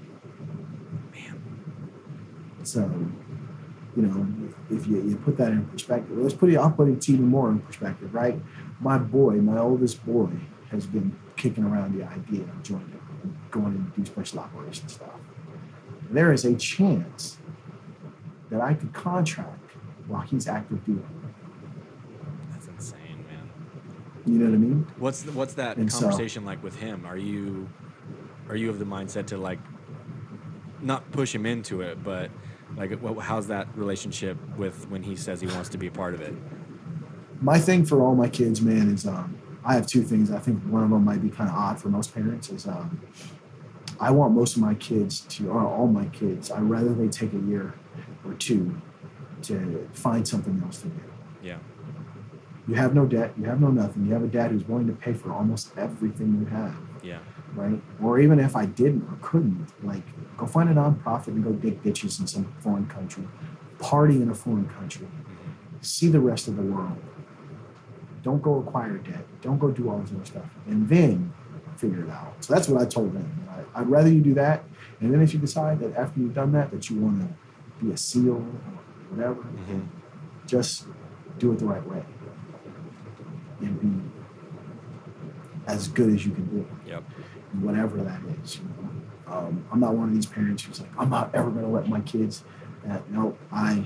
man. 1.13 1.43
So, 2.65 2.81
you 3.95 4.03
know, 4.03 4.27
if 4.71 4.87
you, 4.87 5.03
you 5.03 5.17
put 5.17 5.37
that 5.37 5.51
in 5.53 5.65
perspective, 5.67 6.17
let's 6.17 6.35
put 6.35 6.49
it. 6.51 6.57
I'll 6.57 6.71
put 6.71 6.89
it 6.89 7.07
even 7.09 7.27
more 7.27 7.51
in 7.51 7.59
perspective, 7.61 8.15
right? 8.15 8.41
My 8.81 8.97
boy, 8.99 9.35
my 9.35 9.59
oldest 9.59 10.05
boy, 10.07 10.31
has 10.71 10.87
been 10.87 11.15
kicking 11.43 11.65
around 11.65 11.99
the 11.99 12.05
idea 12.05 12.43
of 12.43 12.63
joining, 12.63 13.01
and 13.25 13.37
going 13.51 13.67
and 13.75 13.93
do 13.97 14.05
special 14.05 14.39
operations 14.39 14.93
stuff. 14.95 15.09
There 16.11 16.33
is 16.33 16.45
a 16.45 16.55
chance 16.55 17.39
that 18.51 18.61
I 18.61 18.75
could 18.75 18.93
contract 18.93 19.73
while 20.07 20.21
he's 20.21 20.47
active 20.47 20.85
duty. 20.85 21.03
That's 22.53 22.69
insane, 22.69 23.25
man. 23.29 23.51
You 24.25 24.39
know 24.39 24.45
what 24.45 24.55
I 24.55 24.59
mean? 24.59 24.87
What's 24.99 25.23
the, 25.23 25.33
what's 25.33 25.55
that 25.55 25.79
And 25.79 25.93
so- 25.93 26.03
conversation 26.03 26.45
like 26.45 26.63
with 26.63 26.77
him? 26.77 27.05
Are 27.05 27.17
you 27.17 27.69
are 28.49 28.55
you 28.57 28.71
of 28.71 28.79
the 28.79 28.85
mindset 28.85 29.27
to 29.29 29.37
like 29.37 29.59
not 30.81 31.11
push 31.11 31.35
him 31.35 31.45
into 31.45 31.81
it, 31.81 32.05
but 32.05 32.31
like 32.77 33.03
how's 33.21 33.49
that 33.49 33.67
relationship 33.77 34.37
with 34.57 34.89
when 34.91 35.03
he 35.03 35.17
says 35.17 35.41
he 35.41 35.49
wants 35.49 35.71
to 35.71 35.79
be 35.79 35.89
a 35.89 35.91
part 35.93 36.15
of 36.15 36.21
it? 36.21 36.35
my 37.41 37.59
thing 37.59 37.85
for 37.85 38.01
all 38.01 38.15
my 38.15 38.29
kids, 38.29 38.63
man, 38.63 38.89
is 38.95 39.05
um, 39.05 39.37
I 39.65 39.75
have 39.75 39.87
two 39.87 40.03
things. 40.03 40.31
I 40.31 40.39
think 40.39 40.61
one 40.65 40.83
of 40.83 40.91
them 40.91 41.05
might 41.05 41.23
be 41.23 41.29
kind 41.31 41.49
of 41.49 41.55
odd 41.57 41.81
for 41.81 41.89
most 41.89 42.15
parents. 42.15 42.51
Is 42.51 42.67
um, 42.67 43.01
I 44.01 44.11
want 44.11 44.35
most 44.35 44.57
of 44.57 44.63
my 44.63 44.75
kids 44.75 45.21
to, 45.21 45.51
or 45.51 45.61
all 45.65 45.87
my 45.87 46.07
kids, 46.07 46.51
I'd 46.51 46.63
rather 46.63 46.93
they 46.93 47.09
take 47.09 47.33
a 47.33 47.39
year 47.39 47.75
or 48.25 48.35
two 48.35 48.81
to 49.43 49.89
find 49.93 50.27
something 50.27 50.61
else 50.65 50.83
to 50.83 50.89
do. 50.89 51.01
Yeah. 51.43 51.59
You 52.69 52.75
have 52.75 52.95
no 52.95 53.07
debt. 53.07 53.33
You 53.37 53.45
have 53.45 53.61
no 53.61 53.69
nothing. 53.69 54.07
You 54.07 54.13
have 54.13 54.23
a 54.23 54.29
dad 54.29 54.53
who's 54.53 54.67
willing 54.67 54.87
to 54.87 54.93
pay 54.93 55.13
for 55.13 55.33
almost 55.33 55.73
everything 55.77 56.39
you 56.41 56.47
have, 56.47 56.77
Yeah. 57.03 57.19
right? 57.57 57.81
Or 58.01 58.21
even 58.21 58.39
if 58.39 58.55
I 58.55 58.67
didn't 58.67 59.03
or 59.03 59.19
couldn't, 59.21 59.67
like 59.85 60.05
go 60.37 60.47
find 60.47 60.69
a 60.69 60.75
nonprofit 60.75 61.29
and 61.29 61.43
go 61.43 61.51
dig 61.53 61.83
ditches 61.83 62.21
in 62.21 62.27
some 62.29 62.53
foreign 62.61 62.87
country, 62.87 63.27
party 63.81 64.23
in 64.23 64.31
a 64.31 64.35
foreign 64.35 64.67
country, 64.69 65.09
see 65.81 66.07
the 66.09 66.21
rest 66.21 66.47
of 66.47 66.55
the 66.57 66.63
world, 66.63 66.97
Don't 68.23 68.41
go 68.43 68.61
acquire 68.61 68.99
debt. 68.99 69.25
Don't 69.41 69.59
go 69.59 69.71
do 69.71 69.89
all 69.91 69.99
this 69.99 70.13
other 70.13 70.25
stuff, 70.25 70.47
and 70.67 70.89
then 70.89 71.33
figure 71.77 72.05
it 72.05 72.11
out. 72.11 72.35
So 72.41 72.55
that's 72.55 72.69
what 72.69 72.81
I 72.81 72.85
told 72.87 73.13
them. 73.15 73.49
I, 73.75 73.81
I'd 73.81 73.89
rather 73.89 74.09
you 74.11 74.21
do 74.21 74.35
that, 74.35 74.65
and 75.01 75.13
then 75.13 75.21
if 75.21 75.33
you 75.35 75.41
decide 75.41 75.81
that 75.81 75.95
after 75.97 76.21
you've 76.21 76.35
done 76.35 76.53
that 76.53 76.71
that 76.71 76.89
you 76.89 76.99
want 77.01 77.21
to 77.21 77.85
be 77.85 77.93
a 77.93 77.97
SEAL 77.97 78.35
or 78.35 78.41
whatever, 79.11 79.43
Mm-hmm. 79.43 79.81
just 80.47 80.87
do 81.39 81.53
it 81.53 81.59
the 81.59 81.67
right 81.67 81.85
way 81.89 82.03
and 83.61 83.81
be 83.81 84.11
as 85.67 85.89
good 85.89 86.13
as 86.13 86.25
you 86.27 86.33
can 86.33 86.45
do 86.47 86.67
Yep. 86.87 87.03
whatever 87.61 87.97
that 87.99 88.21
is. 88.43 88.59
You 88.59 88.65
know? 88.65 89.33
um, 89.35 89.65
I'm 89.73 89.81
not 89.81 89.95
one 89.95 90.09
of 90.09 90.15
these 90.15 90.27
parents 90.27 90.63
who's 90.65 90.81
like, 90.81 90.91
I'm 90.99 91.11
not 91.11 91.35
ever 91.35 91.51
going 91.51 91.65
to 91.65 91.71
let 91.71 91.89
my 91.89 92.01
kids. 92.01 92.45
Uh, 92.89 92.99
no, 93.11 93.37
I 93.53 93.85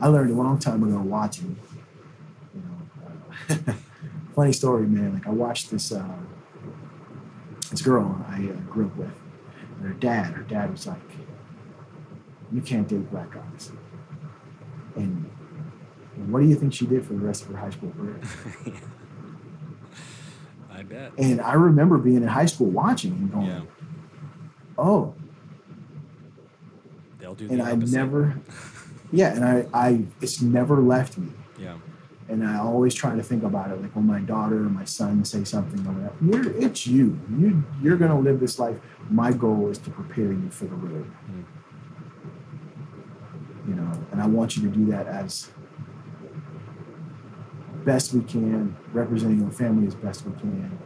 I 0.00 0.06
learned 0.08 0.30
a 0.30 0.34
long 0.34 0.58
time 0.58 0.82
ago 0.82 0.98
watching. 1.00 1.56
Funny 4.34 4.52
story, 4.52 4.86
man. 4.86 5.14
Like 5.14 5.26
I 5.26 5.30
watched 5.30 5.70
this 5.70 5.90
uh, 5.92 6.06
this 7.70 7.82
girl 7.82 8.24
I 8.28 8.36
uh, 8.48 8.60
grew 8.70 8.86
up 8.86 8.96
with, 8.96 9.10
and 9.78 9.86
her 9.88 9.94
dad. 9.94 10.32
Her 10.34 10.42
dad 10.42 10.70
was 10.70 10.86
like, 10.86 11.00
"You 12.52 12.60
can't 12.60 12.86
date 12.88 13.10
black 13.10 13.32
guys." 13.32 13.72
And 14.96 15.28
what 16.28 16.40
do 16.40 16.46
you 16.46 16.54
think 16.56 16.72
she 16.72 16.86
did 16.86 17.06
for 17.06 17.12
the 17.14 17.20
rest 17.20 17.42
of 17.42 17.48
her 17.48 17.56
high 17.56 17.70
school 17.70 17.90
career? 17.90 18.20
I 20.70 20.82
bet. 20.82 21.12
And 21.18 21.40
I 21.40 21.54
remember 21.54 21.98
being 21.98 22.16
in 22.18 22.28
high 22.28 22.46
school 22.46 22.68
watching 22.68 23.12
and 23.12 23.32
going, 23.32 23.46
Yeah. 23.46 23.60
"Oh, 24.76 25.14
They'll 27.18 27.34
do 27.34 27.48
and 27.50 27.60
I 27.60 27.74
never, 27.74 28.38
yeah, 29.12 29.34
and 29.34 29.44
I, 29.44 29.66
I, 29.74 30.04
it's 30.20 30.40
never 30.40 30.80
left 30.80 31.18
me. 31.18 31.32
Yeah. 31.58 31.76
And 32.28 32.46
I 32.46 32.58
always 32.58 32.94
try 32.94 33.16
to 33.16 33.22
think 33.22 33.42
about 33.42 33.70
it, 33.70 33.80
like 33.80 33.96
when 33.96 34.06
my 34.06 34.20
daughter 34.20 34.56
or 34.56 34.68
my 34.68 34.84
son 34.84 35.24
say 35.24 35.44
something 35.44 35.80
or 35.86 35.92
whatever. 35.92 36.16
You're, 36.20 36.62
it's 36.62 36.86
you. 36.86 37.18
You, 37.38 37.64
you're 37.82 37.96
gonna 37.96 38.20
live 38.20 38.38
this 38.38 38.58
life. 38.58 38.78
My 39.08 39.32
goal 39.32 39.70
is 39.70 39.78
to 39.78 39.90
prepare 39.90 40.32
you 40.32 40.50
for 40.50 40.66
the 40.66 40.74
road. 40.74 41.10
Mm. 41.30 41.44
You 43.66 43.74
know, 43.76 44.06
and 44.12 44.20
I 44.20 44.26
want 44.26 44.56
you 44.56 44.68
to 44.68 44.74
do 44.76 44.84
that 44.86 45.06
as 45.06 45.50
best 47.84 48.12
we 48.12 48.20
can, 48.22 48.76
representing 48.92 49.40
your 49.40 49.50
family 49.50 49.86
as 49.86 49.94
best 49.94 50.26
we 50.26 50.32
can, 50.38 50.78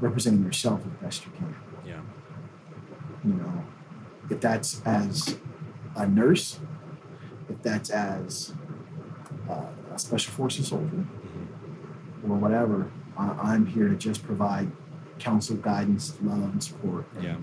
representing 0.00 0.44
yourself 0.44 0.80
as 0.84 1.02
best 1.02 1.24
you 1.24 1.32
can. 1.32 1.56
Yeah. 1.86 2.00
you 3.24 3.34
know, 3.34 3.64
if 4.30 4.40
that's 4.40 4.82
as 4.84 5.38
a 5.96 6.06
nurse, 6.06 6.60
if 7.48 7.62
that's 7.62 7.90
as 7.90 8.52
uh, 9.48 9.68
a 9.94 9.98
special 9.98 10.32
forces 10.32 10.68
soldier, 10.68 11.04
or 12.28 12.36
whatever, 12.36 12.90
I, 13.16 13.28
I'm 13.42 13.66
here 13.66 13.88
to 13.88 13.96
just 13.96 14.24
provide 14.24 14.70
counsel, 15.18 15.56
guidance, 15.56 16.16
love, 16.22 16.42
and 16.42 16.62
support. 16.62 17.06
And 17.16 17.24
Yeah. 17.24 17.36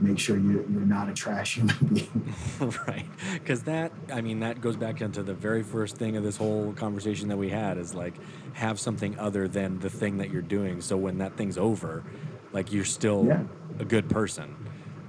Make 0.00 0.18
sure 0.18 0.36
you, 0.36 0.66
you're 0.72 0.80
not 0.80 1.08
a 1.08 1.12
trash 1.14 1.54
human 1.54 1.76
being. 1.94 2.34
right 2.88 3.06
because 3.34 3.62
that 3.62 3.92
i 4.12 4.20
mean 4.20 4.40
that 4.40 4.60
goes 4.60 4.76
back 4.76 5.00
into 5.00 5.22
the 5.22 5.32
very 5.32 5.62
first 5.62 5.96
thing 5.96 6.16
of 6.16 6.24
this 6.24 6.36
whole 6.36 6.72
conversation 6.72 7.28
that 7.28 7.36
we 7.36 7.48
had 7.48 7.78
is 7.78 7.94
like 7.94 8.14
have 8.54 8.80
something 8.80 9.16
other 9.20 9.46
than 9.46 9.78
the 9.78 9.88
thing 9.88 10.18
that 10.18 10.30
you're 10.30 10.42
doing 10.42 10.80
so 10.80 10.96
when 10.96 11.18
that 11.18 11.36
thing's 11.36 11.56
over 11.56 12.02
like 12.52 12.72
you're 12.72 12.84
still 12.84 13.24
Yeah. 13.26 13.44
a 13.78 13.84
good 13.84 14.08
person 14.10 14.56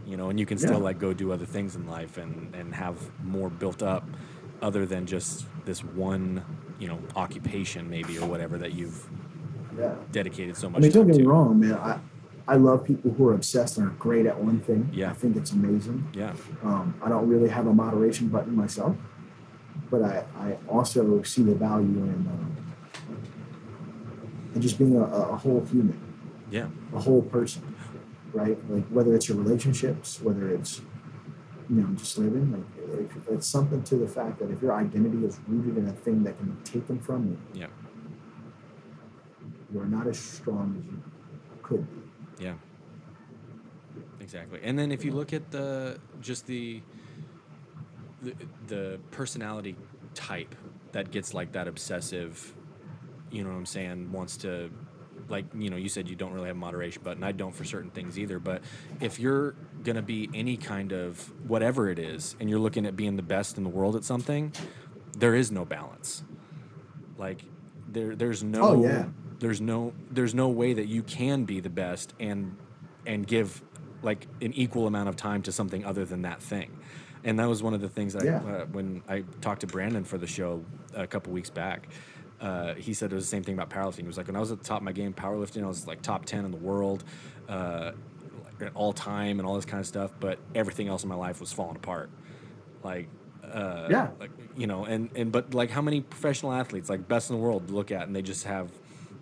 you 0.06 0.18
know 0.18 0.30
and 0.30 0.40
you 0.40 0.46
can 0.46 0.60
still 0.60 0.74
Yeah. 0.74 0.90
like 0.90 1.00
go 1.00 1.14
do 1.14 1.32
other 1.32 1.48
things 1.48 1.76
in 1.76 1.88
life 1.88 2.18
and 2.20 2.54
and 2.54 2.74
have 2.76 2.96
more 3.24 3.50
built 3.50 3.82
up 3.82 4.08
other 4.62 4.86
than 4.86 5.06
just 5.06 5.46
this 5.66 5.84
one 5.84 6.44
you 6.80 6.88
know 6.88 7.00
occupation 7.16 7.90
maybe 7.90 8.18
or 8.18 8.28
whatever 8.28 8.58
that 8.58 8.74
you've 8.74 9.08
yeah. 9.78 9.96
dedicated 10.12 10.56
so 10.56 10.68
I 10.68 10.72
much 10.72 10.82
mean, 10.82 10.92
don't 10.92 11.08
get 11.08 11.18
me 11.18 11.24
wrong, 11.24 11.60
man. 11.60 11.74
I, 11.74 12.00
I 12.48 12.56
love 12.56 12.86
people 12.86 13.12
who 13.12 13.28
are 13.28 13.34
obsessed 13.34 13.78
and 13.78 13.88
are 13.88 13.92
great 13.92 14.26
at 14.26 14.40
one 14.40 14.60
thing. 14.60 14.90
Yeah. 14.94 15.10
I 15.10 15.14
think 15.14 15.36
it's 15.36 15.52
amazing. 15.52 16.08
yeah 16.14 16.34
Um, 16.64 16.94
I 17.04 17.10
don't 17.10 17.28
really 17.28 17.50
have 17.50 17.68
a 17.68 17.74
moderation 17.74 18.28
button 18.30 18.56
myself, 18.56 18.96
but 19.90 20.02
I, 20.04 20.24
I 20.38 20.58
also 20.68 21.24
see 21.24 21.44
the 21.44 21.56
value 21.56 21.88
in, 21.88 22.28
um, 22.28 22.56
in 24.54 24.62
just 24.62 24.78
being 24.78 24.96
a, 24.96 25.04
a 25.04 25.36
whole 25.36 25.66
human, 25.66 26.00
yeah 26.52 26.68
a 26.94 27.00
whole 27.00 27.24
person, 27.24 27.76
right? 28.32 28.58
Like 28.70 28.86
whether 28.88 29.16
it's 29.16 29.28
your 29.28 29.38
relationships, 29.38 30.22
whether 30.22 30.50
it's 30.50 30.82
you 31.70 31.82
know 31.82 31.88
just 31.96 32.18
living, 32.18 32.52
like 32.52 33.12
it's 33.30 33.48
something 33.48 33.84
to 33.84 33.96
the 33.96 34.08
fact 34.08 34.40
that 34.40 34.50
if 34.52 34.62
your 34.62 34.74
identity 34.74 35.26
is 35.26 35.40
rooted 35.48 35.78
in 35.78 35.88
a 35.88 35.94
thing 35.94 36.24
that 36.24 36.38
can 36.38 36.52
be 36.52 36.64
taken 36.64 37.00
from 37.00 37.28
you, 37.28 37.38
yeah 37.54 37.68
you 39.76 39.82
are 39.82 39.86
not 39.86 40.08
as 40.08 40.18
strong 40.18 40.78
as 40.80 40.86
you 40.86 41.02
could 41.62 41.86
be. 41.90 42.44
Yeah. 42.44 42.54
Exactly. 44.20 44.60
And 44.64 44.78
then 44.80 44.92
if 44.92 45.04
you 45.04 45.12
look 45.12 45.34
at 45.34 45.52
the 45.52 46.00
just 46.22 46.48
the 46.48 46.82
the, 48.22 48.34
the 48.68 49.00
personality 49.12 49.76
type 50.14 50.56
that 50.94 51.12
gets 51.12 51.34
like 51.34 51.52
that 51.52 51.68
obsessive, 51.68 52.56
you 53.30 53.44
know 53.44 53.50
what 53.50 53.58
I'm 53.58 53.66
saying, 53.66 54.12
wants 54.12 54.38
to 54.38 54.72
like, 55.28 55.46
you 55.56 55.70
know, 55.70 55.78
you 55.78 55.90
said 55.90 56.08
you 56.08 56.16
don't 56.16 56.34
really 56.34 56.48
have 56.48 56.56
a 56.56 56.60
moderation 56.60 57.02
button. 57.04 57.24
I 57.24 57.32
don't 57.32 57.54
for 57.54 57.64
certain 57.64 57.90
things 57.92 58.18
either, 58.20 58.40
but 58.40 58.62
if 59.02 59.20
you're 59.20 59.56
going 59.84 59.96
to 59.96 60.02
be 60.02 60.30
any 60.34 60.58
kind 60.58 60.92
of 60.92 61.32
whatever 61.48 61.90
it 61.90 62.00
is 62.00 62.36
and 62.40 62.50
you're 62.50 62.60
looking 62.60 62.86
at 62.86 62.96
being 62.96 63.16
the 63.16 63.24
best 63.24 63.58
in 63.58 63.64
the 63.64 63.70
world 63.70 63.96
at 63.96 64.04
something, 64.04 64.52
there 65.18 65.36
is 65.36 65.52
no 65.52 65.66
balance. 65.66 66.24
Like 67.18 67.44
there 67.88 68.16
there's 68.16 68.44
no 68.44 68.62
Oh, 68.62 68.84
yeah. 68.84 69.06
there's 69.40 69.62
no 69.62 69.94
there's 70.12 70.34
no 70.36 70.50
way 70.50 70.74
that 70.74 70.88
you 70.88 71.02
can 71.04 71.46
be 71.46 71.60
the 71.60 71.70
best 71.70 72.14
and 72.20 72.58
and 73.06 73.26
give 73.26 73.62
like 74.04 74.28
an 74.42 74.54
equal 74.54 74.86
amount 74.88 75.08
of 75.10 75.16
time 75.16 75.42
to 75.44 75.52
something 75.52 75.86
other 75.86 76.04
than 76.06 76.24
that 76.24 76.42
thing 76.42 76.78
and 77.24 77.40
that 77.40 77.48
was 77.48 77.64
one 77.64 77.74
of 77.74 77.80
the 77.82 77.88
things 77.90 78.14
that 78.14 78.24
Yeah. 78.26 78.42
I, 78.46 78.50
uh, 78.52 78.66
when 78.66 79.02
i 79.08 79.24
talked 79.42 79.62
to 79.62 79.68
brandon 79.68 80.04
for 80.04 80.18
the 80.18 80.28
show 80.28 80.64
a 80.94 81.08
couple 81.08 81.32
weeks 81.32 81.50
back 81.50 81.88
uh, 82.46 82.76
he 82.76 82.94
said 82.94 83.12
it 83.12 83.16
was 83.16 83.26
the 83.26 83.30
same 83.30 83.44
thing 83.44 83.56
about 83.60 83.70
powerlifting. 83.70 84.02
He 84.02 84.08
was 84.08 84.18
like, 84.18 84.28
when 84.28 84.36
I 84.36 84.40
was 84.40 84.52
at 84.52 84.60
the 84.60 84.64
top 84.66 84.78
of 84.78 84.84
my 84.84 84.92
game, 84.92 85.14
powerlifting, 85.14 85.64
I 85.64 85.68
was 85.68 85.88
like 85.88 86.02
top 86.02 86.26
10 86.26 86.46
in 86.46 86.52
the 86.52 86.58
world, 86.58 87.04
uh, 87.50 87.92
like, 88.62 88.72
all 88.76 88.94
time 88.94 89.40
and 89.40 89.48
all 89.48 89.56
this 89.56 89.66
kind 89.66 89.80
of 89.82 89.88
stuff, 89.88 90.12
but 90.20 90.38
everything 90.54 90.88
else 90.88 91.04
in 91.04 91.10
my 91.10 91.16
life 91.16 91.40
was 91.40 91.52
falling 91.52 91.76
apart. 91.76 92.10
Like, 92.84 93.08
uh, 93.44 93.88
Yeah. 93.90 94.10
like 94.20 94.32
you 94.58 94.68
know, 94.68 94.86
and 94.86 95.10
and 95.16 95.32
but 95.32 95.54
like 95.54 95.70
how 95.72 95.82
many 95.82 96.02
professional 96.02 96.52
athletes, 96.52 96.90
like 96.90 97.08
best 97.08 97.30
in 97.30 97.36
the 97.36 97.42
world, 97.42 97.70
look 97.72 97.92
at 97.92 98.04
and 98.08 98.16
they 98.16 98.22
just 98.22 98.46
have 98.46 98.70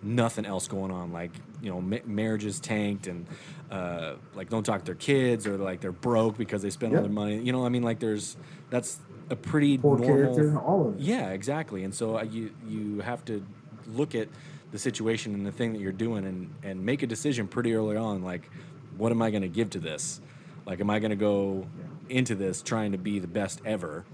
nothing 0.02 0.44
else 0.46 0.68
going 0.68 0.90
on. 0.90 1.12
Like 1.12 1.30
you 1.62 1.70
know, 1.70 1.80
ma- 1.80 2.04
marriages 2.06 2.60
tanked 2.60 3.06
and 3.06 3.26
uh, 3.70 4.14
like 4.34 4.48
don't 4.50 4.64
talk 4.64 4.80
to 4.80 4.84
their 4.86 4.94
kids 4.94 5.46
or 5.46 5.56
like 5.58 5.80
they're 5.80 5.92
broke 5.92 6.36
because 6.38 6.62
they 6.62 6.70
spend 6.70 6.94
all 6.94 7.02
their 7.02 7.10
money. 7.10 7.38
You 7.38 7.52
know, 7.52 7.64
I 7.66 7.68
mean, 7.70 7.82
like 7.82 7.98
there's 8.00 8.36
that's 8.70 8.98
a 9.30 9.36
pretty 9.36 9.78
Poor 9.78 9.98
normal, 9.98 10.16
character, 10.34 10.58
all 10.58 10.88
of 10.88 10.94
it. 10.96 11.00
yeah, 11.00 11.30
exactly. 11.30 11.84
And 11.84 11.94
so 11.94 12.18
uh, 12.18 12.22
you 12.22 12.50
you 12.66 13.00
have 13.00 13.24
to 13.26 13.44
look 13.88 14.14
at 14.14 14.28
the 14.72 14.78
situation 14.78 15.34
and 15.34 15.46
the 15.46 15.52
thing 15.52 15.72
that 15.72 15.80
you're 15.80 15.92
doing 15.92 16.26
and 16.26 16.54
and 16.62 16.84
make 16.84 17.02
a 17.02 17.06
decision 17.06 17.48
pretty 17.48 17.74
early 17.74 17.96
on. 17.96 18.22
Like, 18.22 18.50
what 18.96 19.12
am 19.12 19.22
I 19.22 19.30
going 19.30 19.42
to 19.42 19.48
give 19.48 19.70
to 19.70 19.78
this? 19.78 20.20
Like, 20.66 20.80
am 20.80 20.90
I 20.90 20.98
going 20.98 21.10
to 21.10 21.16
go 21.16 21.66
into 22.08 22.34
this 22.34 22.62
trying 22.62 22.92
to 22.92 22.98
be 22.98 23.18
the 23.18 23.26
best 23.26 23.60
ever, 23.64 24.04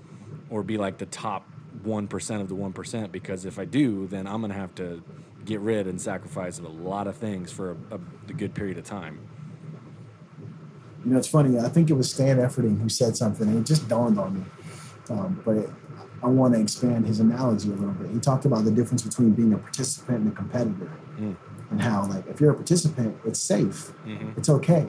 or 0.48 0.62
be 0.62 0.78
like 0.78 0.98
the 0.98 1.06
top 1.06 1.46
one 1.82 2.06
percent 2.08 2.42
of 2.42 2.48
the 2.48 2.54
one 2.54 2.72
percent? 2.72 3.10
Because 3.12 3.44
if 3.44 3.58
I 3.58 3.64
do, 3.64 4.06
then 4.06 4.26
I'm 4.26 4.40
going 4.40 4.52
to 4.52 4.58
have 4.58 4.74
to 4.76 5.02
get 5.44 5.60
rid 5.60 5.86
and 5.86 6.00
sacrifice 6.00 6.58
of 6.58 6.64
a 6.66 6.68
lot 6.68 7.06
of 7.06 7.16
things 7.16 7.50
for 7.50 7.70
a, 7.70 7.94
a, 7.94 8.00
a 8.28 8.32
good 8.32 8.54
period 8.54 8.78
of 8.78 8.84
time. 8.84 9.18
You 11.04 11.12
know, 11.12 11.18
it's 11.18 11.28
funny. 11.28 11.58
I 11.58 11.68
think 11.70 11.88
it 11.88 11.94
was 11.94 12.12
Stan 12.12 12.36
Efferding 12.36 12.78
who 12.80 12.88
said 12.90 13.16
something, 13.16 13.48
and 13.48 13.58
it 13.58 13.64
just 13.66 13.88
dawned 13.88 14.18
on 14.18 14.40
me. 14.40 14.44
Um, 15.10 15.40
but 15.44 15.56
it, 15.56 15.70
I 16.22 16.28
want 16.28 16.54
to 16.54 16.60
expand 16.60 17.06
his 17.06 17.20
analogy 17.20 17.70
a 17.70 17.74
little 17.74 17.94
bit. 17.94 18.10
He 18.10 18.20
talked 18.20 18.44
about 18.44 18.64
the 18.64 18.70
difference 18.70 19.02
between 19.02 19.30
being 19.32 19.52
a 19.52 19.58
participant 19.58 20.18
and 20.20 20.28
a 20.28 20.34
competitor, 20.34 20.90
Mm. 21.18 21.36
and 21.70 21.82
how, 21.82 22.06
like, 22.06 22.26
if 22.28 22.40
you're 22.40 22.52
a 22.52 22.54
participant, 22.54 23.16
it's 23.24 23.38
safe, 23.40 23.92
Mhm. 24.06 24.36
it's 24.38 24.48
okay. 24.48 24.86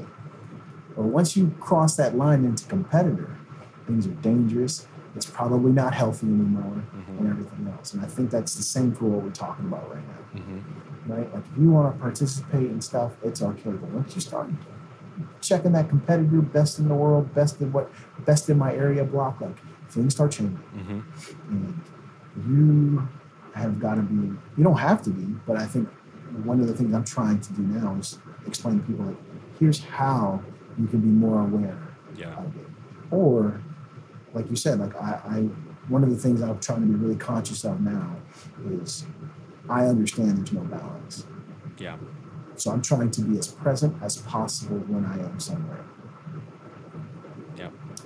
But 0.95 1.03
once 1.05 1.35
you 1.37 1.51
cross 1.59 1.95
that 1.97 2.15
line 2.17 2.45
into 2.45 2.65
competitor, 2.67 3.29
things 3.87 4.07
are 4.07 4.11
dangerous. 4.21 4.87
It's 5.15 5.25
probably 5.25 5.71
not 5.73 5.93
healthy 5.93 6.27
anymore, 6.27 6.83
and 7.19 7.27
everything 7.29 7.67
else. 7.75 7.93
And 7.93 8.01
I 8.01 8.05
think 8.07 8.29
that's 8.29 8.55
the 8.55 8.63
same 8.63 8.93
for 8.93 9.05
what 9.05 9.23
we're 9.23 9.31
talking 9.31 9.65
about 9.65 9.89
right 9.89 10.03
now 10.07 10.39
Mm-hmm. 10.39 11.11
right? 11.11 11.33
Like 11.33 11.43
if 11.51 11.57
you 11.61 11.71
want 11.71 11.93
to 11.93 12.01
participate 12.01 12.69
in 12.71 12.79
stuff, 12.79 13.11
it's 13.23 13.41
okay. 13.41 13.71
But 13.71 13.89
once 13.91 14.15
you 14.15 14.21
start 14.21 14.47
checking 15.41 15.71
that 15.73 15.89
competitor, 15.89 16.41
best 16.41 16.79
in 16.79 16.87
the 16.87 16.95
world, 16.95 17.33
best 17.33 17.59
in 17.61 17.71
what, 17.73 17.91
best 18.25 18.49
in 18.49 18.57
my 18.57 18.73
area 18.73 19.03
block, 19.03 19.41
like 19.41 19.57
things 19.91 20.13
start 20.15 20.31
changing, 20.31 20.57
Mm-hmm. 20.75 20.99
and 21.49 21.81
you 22.47 23.07
have 23.53 23.79
got 23.79 23.95
to 23.95 24.01
be. 24.01 24.15
You 24.57 24.63
don't 24.63 24.77
have 24.77 25.01
to 25.03 25.09
be, 25.09 25.25
but 25.45 25.57
I 25.57 25.65
think 25.65 25.87
one 26.43 26.59
of 26.61 26.67
the 26.67 26.73
things 26.73 26.93
I'm 26.93 27.03
trying 27.03 27.39
to 27.41 27.53
do 27.53 27.61
now 27.63 27.95
is 27.95 28.19
explain 28.47 28.79
to 28.79 28.85
people 28.85 29.05
like, 29.05 29.17
here's 29.59 29.83
how 29.83 30.41
you 30.79 30.87
can 30.87 31.01
be 31.01 31.07
more 31.09 31.41
aware 31.41 31.77
Yeah. 32.15 32.33
of 32.37 32.55
it, 32.55 32.67
or 33.11 33.61
like 34.33 34.49
you 34.49 34.55
said, 34.55 34.79
like 34.79 34.95
I, 34.95 35.21
I 35.25 35.39
one 35.89 36.03
of 36.03 36.09
the 36.09 36.15
things 36.15 36.41
I'm 36.41 36.59
trying 36.59 36.81
to 36.81 36.87
be 36.87 36.95
really 36.95 37.17
conscious 37.17 37.65
of 37.65 37.81
now 37.81 38.15
is 38.69 39.05
I 39.69 39.85
understand 39.87 40.37
there's 40.37 40.53
no 40.53 40.61
balance. 40.61 41.25
Yeah. 41.77 41.97
So 42.55 42.71
I'm 42.71 42.81
trying 42.81 43.11
to 43.11 43.21
be 43.21 43.37
as 43.39 43.47
present 43.49 43.95
as 44.01 44.17
possible 44.17 44.77
when 44.87 45.03
I 45.05 45.17
am 45.19 45.39
somewhere. 45.39 45.83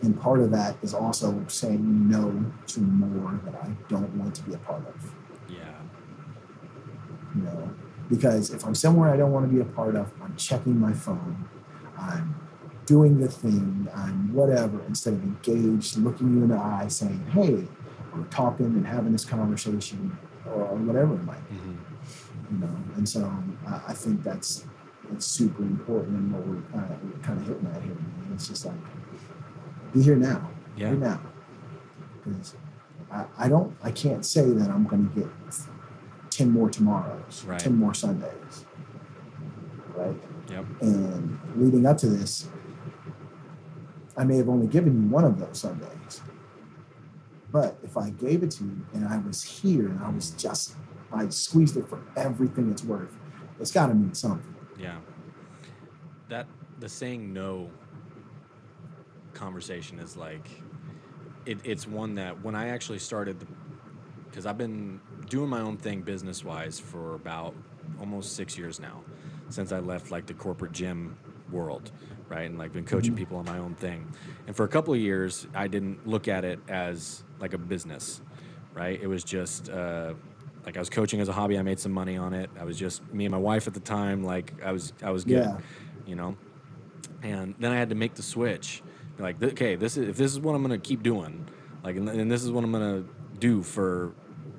And 0.02 0.20
part 0.20 0.40
of 0.40 0.52
that 0.52 0.78
is 0.82 0.94
also 0.94 1.44
saying 1.48 2.10
no 2.10 2.46
to 2.68 2.80
more 2.80 3.40
that 3.46 3.56
I 3.56 3.70
don't 3.90 4.14
want 4.16 4.36
to 4.36 4.44
be 4.44 4.54
a 4.54 4.58
part 4.60 4.86
of. 4.88 5.14
Yeah. 5.50 5.74
You 7.36 7.42
know, 7.42 7.70
because 8.10 8.52
if 8.52 8.66
I'm 8.66 8.76
somewhere 8.76 9.10
I 9.14 9.18
don't 9.18 9.32
want 9.32 9.50
to 9.50 9.54
be 9.54 9.62
a 9.62 9.66
part 9.66 9.96
of, 9.96 10.12
I'm 10.22 10.36
checking 10.36 10.80
my 10.80 10.94
phone, 10.94 11.48
I'm 11.98 12.36
doing 12.86 13.20
the 13.20 13.28
thing, 13.28 13.88
I'm 13.96 14.34
whatever, 14.34 14.82
instead 14.88 15.14
of 15.14 15.24
engaged, 15.24 15.98
looking 15.98 16.36
you 16.36 16.44
in 16.44 16.50
the 16.50 16.58
eye, 16.58 16.88
saying, 16.88 17.26
hey, 17.32 17.68
we're 18.16 18.24
talking 18.26 18.68
and 18.68 18.86
having 18.86 19.12
this 19.12 19.26
conversation 19.26 20.18
or 20.46 20.66
whatever 20.76 21.16
it 21.16 21.24
might 21.24 21.50
be. 21.50 21.56
hmm 21.56 21.76
You 22.52 22.58
know, 22.60 22.76
and 22.96 23.10
so 23.10 23.32
I, 23.68 23.82
I 23.88 23.94
think 23.94 24.24
that's 24.24 24.66
it's 25.14 25.26
super 25.26 25.62
important 25.64 26.18
and 26.18 26.32
what 26.34 26.46
we're 26.48 26.62
kind 26.72 26.92
of 26.92 27.04
we're 27.04 27.20
kind 27.20 27.40
of 27.40 27.48
hitting 27.48 27.68
at 27.76 27.82
here. 27.82 27.98
It's 28.34 28.48
just 28.48 28.66
like 28.66 28.76
be 29.96 30.04
here 30.04 30.16
now, 30.18 30.50
Yeah. 30.76 30.90
here 30.90 30.98
now, 30.98 31.20
because 32.24 32.56
I, 33.12 33.26
I 33.38 33.50
don't 33.50 33.76
I 33.84 33.92
can't 33.92 34.26
say 34.26 34.46
that 34.52 34.70
I'm 34.70 34.86
going 34.86 35.10
to 35.10 35.16
get 35.22 35.30
ten 36.30 36.52
more 36.52 36.70
tomorrows, 36.70 37.44
Right. 37.48 37.60
ten 37.60 37.76
more 37.76 37.94
Sundays, 37.94 38.66
right? 39.96 40.16
Yep. 40.50 40.66
And 40.82 41.40
leading 41.56 41.86
up 41.86 41.98
to 42.00 42.08
this, 42.08 42.48
I 44.18 44.24
may 44.26 44.38
have 44.38 44.50
only 44.50 44.68
given 44.68 44.94
you 45.04 45.10
one 45.10 45.24
of 45.24 45.40
those 45.40 45.60
Sundays. 45.60 46.22
But 47.52 47.78
if 47.84 47.96
I 47.98 48.10
gave 48.10 48.44
it 48.44 48.52
to 48.52 48.66
you 48.66 48.86
and 48.94 49.08
I 49.08 49.18
was 49.20 49.42
here 49.42 49.88
and 49.88 50.00
I 50.04 50.10
was 50.10 50.32
just, 50.32 50.76
I 51.14 51.30
squeezed 51.30 51.78
it 51.78 51.88
for 51.88 52.02
everything 52.18 52.70
it's 52.70 52.84
worth, 52.84 53.14
it's 53.62 53.72
got 53.72 53.88
to 53.88 53.94
mean 53.94 54.14
something. 54.14 54.54
Yeah. 54.78 54.98
That 56.28 56.48
the 56.82 56.90
saying 56.90 57.32
no 57.32 57.70
conversation 59.36 60.00
is 60.00 60.18
like 60.18 60.48
it, 61.46 61.60
it's 61.64 61.88
one 61.88 62.16
that 62.16 62.42
when 62.44 62.56
I 62.56 62.70
actually 62.70 63.00
started 63.00 63.38
because 64.30 64.46
I've 64.46 64.58
been 64.58 65.00
doing 65.30 65.50
my 65.50 65.62
own 65.62 65.78
thing 65.78 66.02
business 66.02 66.44
wise 66.44 66.80
for 66.80 67.16
about 67.16 67.54
almost 68.00 68.36
six 68.36 68.58
years 68.58 68.80
now 68.80 69.02
since 69.50 69.72
I 69.72 69.80
left 69.80 70.10
like 70.12 70.26
the 70.26 70.34
corporate 70.34 70.72
gym 70.72 71.16
world 71.52 71.92
right? 72.28 72.50
And 72.50 72.58
like 72.58 72.74
been 72.74 72.86
coaching 72.86 73.14
Mhm. 73.14 73.18
people 73.18 73.38
on 73.38 73.46
my 73.46 73.60
own 73.60 73.76
thing. 73.76 74.08
And 74.48 74.56
for 74.56 74.64
a 74.64 74.68
couple 74.68 74.94
of 74.96 75.00
years 75.00 75.46
I 75.54 75.68
didn't 75.68 76.08
look 76.08 76.28
at 76.28 76.44
it 76.44 76.60
as 76.68 77.24
like 77.40 77.54
a 77.54 77.58
business 77.60 78.22
right? 78.74 79.00
It 79.00 79.08
was 79.08 79.24
just 79.24 79.70
uh, 79.70 80.16
like 80.66 80.76
I 80.76 80.80
was 80.80 80.90
coaching 80.90 81.22
as 81.22 81.30
a 81.30 81.34
hobby. 81.34 81.58
I 81.58 81.62
made 81.62 81.80
some 81.80 81.92
money 81.94 82.18
on 82.18 82.34
it. 82.34 82.50
I 82.60 82.64
was 82.66 82.78
just 82.78 83.02
me 83.14 83.26
and 83.26 83.32
my 83.32 83.38
wife 83.38 83.68
at 83.68 83.74
the 83.76 83.80
time 83.80 84.24
like 84.24 84.52
I 84.64 84.72
was 84.72 84.92
I 85.04 85.12
was 85.12 85.24
good 85.24 85.34
Yeah. 85.36 85.58
you 86.08 86.16
know? 86.16 86.36
And 87.22 87.54
then 87.60 87.72
I 87.72 87.78
had 87.78 87.90
to 87.90 87.96
make 87.96 88.16
the 88.16 88.24
switch 88.24 88.82
like 89.20 89.42
okay 89.42 89.76
this 89.76 89.98
is 89.98 90.10
if 90.10 90.18
this 90.18 90.32
is 90.32 90.40
what 90.40 90.56
I'm 90.56 90.62
gonna 90.62 90.78
keep 90.78 91.04
doing 91.04 91.48
like 91.84 91.96
and, 91.96 92.10
and 92.10 92.32
this 92.32 92.44
is 92.44 92.52
what 92.52 92.64
I'm 92.64 92.72
gonna 92.72 93.04
do 93.40 93.64
for 93.64 94.14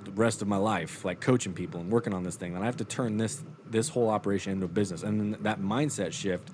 the 0.04 0.12
rest 0.12 0.42
of 0.42 0.48
my 0.48 0.56
life 0.56 1.04
like 1.04 1.20
coaching 1.20 1.52
people 1.52 1.80
and 1.80 1.90
working 1.90 2.14
on 2.14 2.22
this 2.22 2.36
thing 2.36 2.54
and 2.54 2.62
I 2.62 2.66
have 2.66 2.76
to 2.78 2.84
turn 2.84 3.16
this 3.16 3.44
this 3.68 3.88
whole 3.88 4.10
operation 4.10 4.52
into 4.52 4.66
a 4.66 4.68
business. 4.68 5.02
And 5.02 5.34
then 5.34 5.42
that 5.42 5.60
mindset 5.60 6.12
shift 6.12 6.50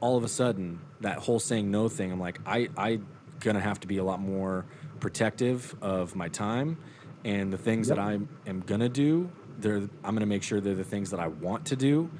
all 0.00 0.16
of 0.16 0.24
a 0.24 0.28
sudden 0.28 0.80
that 1.00 1.18
whole 1.18 1.40
saying 1.40 1.70
no 1.70 1.88
thing 1.88 2.12
i'm 2.12 2.20
like 2.20 2.38
i 2.46 2.68
i 2.76 3.00
gonna 3.40 3.60
have 3.60 3.80
to 3.80 3.86
be 3.86 3.98
a 3.98 4.04
lot 4.04 4.20
more 4.20 4.64
protective 5.00 5.74
of 5.80 6.14
my 6.16 6.28
time 6.28 6.76
and 7.24 7.52
the 7.52 7.58
things 7.58 7.88
that 7.88 7.98
i 7.98 8.18
am 8.46 8.60
gonna 8.66 8.88
do 8.88 9.30
they're 9.58 9.88
i'm 10.04 10.14
gonna 10.14 10.26
make 10.26 10.42
sure 10.42 10.60
they're 10.60 10.74
the 10.74 10.84
things 10.84 11.10
that 11.10 11.20
i 11.20 11.26
want 11.28 11.66
to 11.66 11.76
do. 11.76 12.10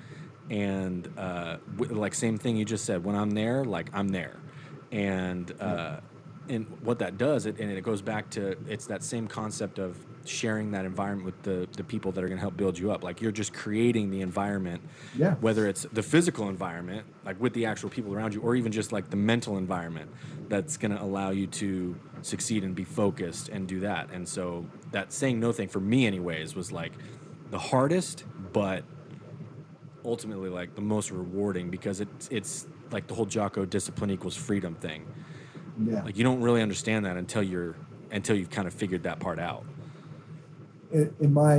And 0.50 1.06
uh, 1.18 1.58
w- 1.76 1.94
like 1.94 2.14
same 2.14 2.38
thing 2.38 2.56
you 2.56 2.64
just 2.64 2.84
said 2.86 3.04
when 3.04 3.14
i'm 3.14 3.30
there 3.30 3.64
like 3.64 3.90
i'm 3.92 4.08
there 4.08 4.36
and 4.92 5.52
uh, 5.60 6.00
and 6.48 6.66
what 6.82 6.98
that 7.00 7.18
does 7.18 7.44
it 7.46 7.58
and 7.58 7.70
it 7.70 7.82
goes 7.82 8.00
back 8.00 8.30
to 8.30 8.56
it's 8.68 8.86
that 8.86 9.02
same 9.02 9.26
concept 9.28 9.78
of 9.78 9.96
sharing 10.24 10.70
that 10.70 10.84
environment 10.84 11.24
with 11.26 11.42
the 11.42 11.68
the 11.76 11.84
people 11.84 12.10
that 12.12 12.22
are 12.24 12.26
going 12.28 12.38
to 12.38 12.40
help 12.40 12.56
build 12.56 12.78
you 12.78 12.90
up 12.90 13.02
like 13.04 13.20
you're 13.20 13.32
just 13.32 13.52
creating 13.52 14.10
the 14.10 14.20
environment 14.22 14.80
Yeah. 15.16 15.34
whether 15.36 15.66
it's 15.66 15.86
the 15.92 16.02
physical 16.02 16.48
environment 16.48 17.06
like 17.24 17.38
with 17.40 17.52
the 17.54 17.66
actual 17.66 17.88
people 17.90 18.14
around 18.14 18.34
you 18.34 18.40
or 18.40 18.56
even 18.56 18.72
just 18.72 18.92
like 18.92 19.10
the 19.10 19.16
mental 19.16 19.58
environment 19.58 20.10
that's 20.48 20.76
going 20.78 20.92
to 20.92 21.02
allow 21.02 21.30
you 21.30 21.46
to 21.46 21.94
succeed 22.22 22.64
and 22.64 22.74
be 22.74 22.84
focused 22.84 23.48
and 23.50 23.66
do 23.68 23.80
that 23.80 24.10
and 24.10 24.26
so 24.28 24.66
that 24.90 25.12
saying 25.12 25.38
no 25.40 25.52
thing 25.52 25.68
for 25.68 25.80
me 25.80 26.06
anyways 26.06 26.54
was 26.54 26.72
like 26.72 26.92
the 27.50 27.58
hardest 27.58 28.24
but 28.52 28.84
ultimately 30.04 30.48
like 30.48 30.74
the 30.74 30.80
most 30.80 31.10
rewarding 31.10 31.70
because 31.70 32.00
it's 32.00 32.28
it's 32.30 32.66
like 32.90 33.06
the 33.06 33.14
whole 33.14 33.26
Jocko 33.26 33.64
discipline 33.64 34.10
equals 34.10 34.36
freedom 34.36 34.74
thing. 34.74 35.06
Yeah. 35.80 36.02
like 36.02 36.16
you 36.16 36.24
don't 36.24 36.40
really 36.40 36.60
understand 36.60 37.04
that 37.06 37.16
until 37.16 37.42
you're 37.42 37.76
until 38.10 38.36
you've 38.36 38.50
kind 38.50 38.66
of 38.66 38.74
figured 38.74 39.04
that 39.04 39.20
part 39.20 39.38
out. 39.38 39.64
In, 40.92 41.14
in 41.20 41.32
my 41.32 41.56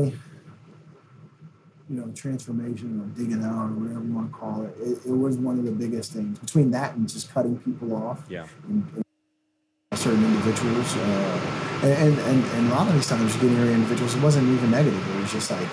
you 1.90 1.96
know 1.96 2.12
transformation 2.14 3.00
or 3.02 3.06
digging 3.18 3.44
out 3.44 3.70
or 3.70 3.74
whatever 3.74 4.04
you 4.04 4.14
want 4.14 4.32
to 4.32 4.38
call 4.38 4.64
it, 4.64 4.76
it, 4.80 5.06
it 5.06 5.18
was 5.18 5.38
one 5.38 5.58
of 5.58 5.66
the 5.66 5.72
biggest 5.72 6.14
things. 6.14 6.38
Between 6.40 6.72
that 6.72 6.96
and 6.96 7.08
just 7.08 7.34
cutting 7.34 7.58
people 7.60 7.96
off 7.96 8.24
yeah. 8.30 8.46
and, 8.68 8.86
and 8.96 9.04
certain 9.98 10.24
individuals 10.24 10.96
uh, 10.96 11.40
and, 11.84 12.18
and 12.20 12.46
and 12.46 12.68
a 12.72 12.76
lot 12.76 12.88
of 12.88 12.94
these 12.94 13.08
times 13.08 13.34
getting 13.36 13.58
rid 13.58 13.68
of 13.68 13.74
individuals 13.74 14.16
it 14.16 14.22
wasn't 14.22 14.48
even 14.48 14.72
negative. 14.72 15.16
It 15.16 15.22
was 15.22 15.32
just 15.32 15.50
like 15.50 15.68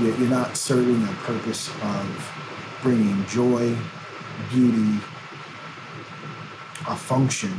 you're, 0.00 0.16
you're 0.16 0.30
not 0.30 0.56
serving 0.56 1.02
a 1.04 1.12
purpose 1.24 1.68
of 1.68 2.32
bringing 2.82 3.24
joy 3.26 3.76
beauty 4.50 4.98
a 6.88 6.96
function 6.96 7.54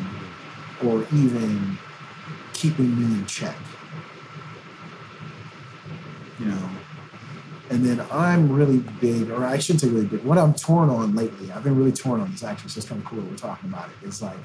or 0.85 1.05
even 1.13 1.77
keeping 2.53 2.97
me 2.99 3.19
in 3.19 3.25
check 3.25 3.55
you 6.43 6.45
know. 6.51 6.69
And 7.69 7.83
then 7.83 8.05
I'm 8.11 8.51
really 8.51 8.79
big, 8.99 9.31
or 9.31 9.45
I 9.45 9.57
shouldn't 9.57 9.81
say 9.81 9.87
really 9.87 10.05
big. 10.05 10.23
What 10.23 10.37
I'm 10.37 10.53
torn 10.53 10.89
on 10.89 11.15
lately, 11.15 11.51
I've 11.51 11.63
been 11.63 11.75
really 11.75 11.91
torn 11.91 12.21
on 12.21 12.31
this 12.31 12.43
actually. 12.43 12.69
So 12.69 12.79
it's 12.79 12.87
kind 12.87 13.01
of 13.01 13.07
cool 13.07 13.21
that 13.21 13.29
we're 13.29 13.37
talking 13.37 13.69
about 13.69 13.89
it. 13.89 13.95
It's 14.05 14.21
like, 14.21 14.37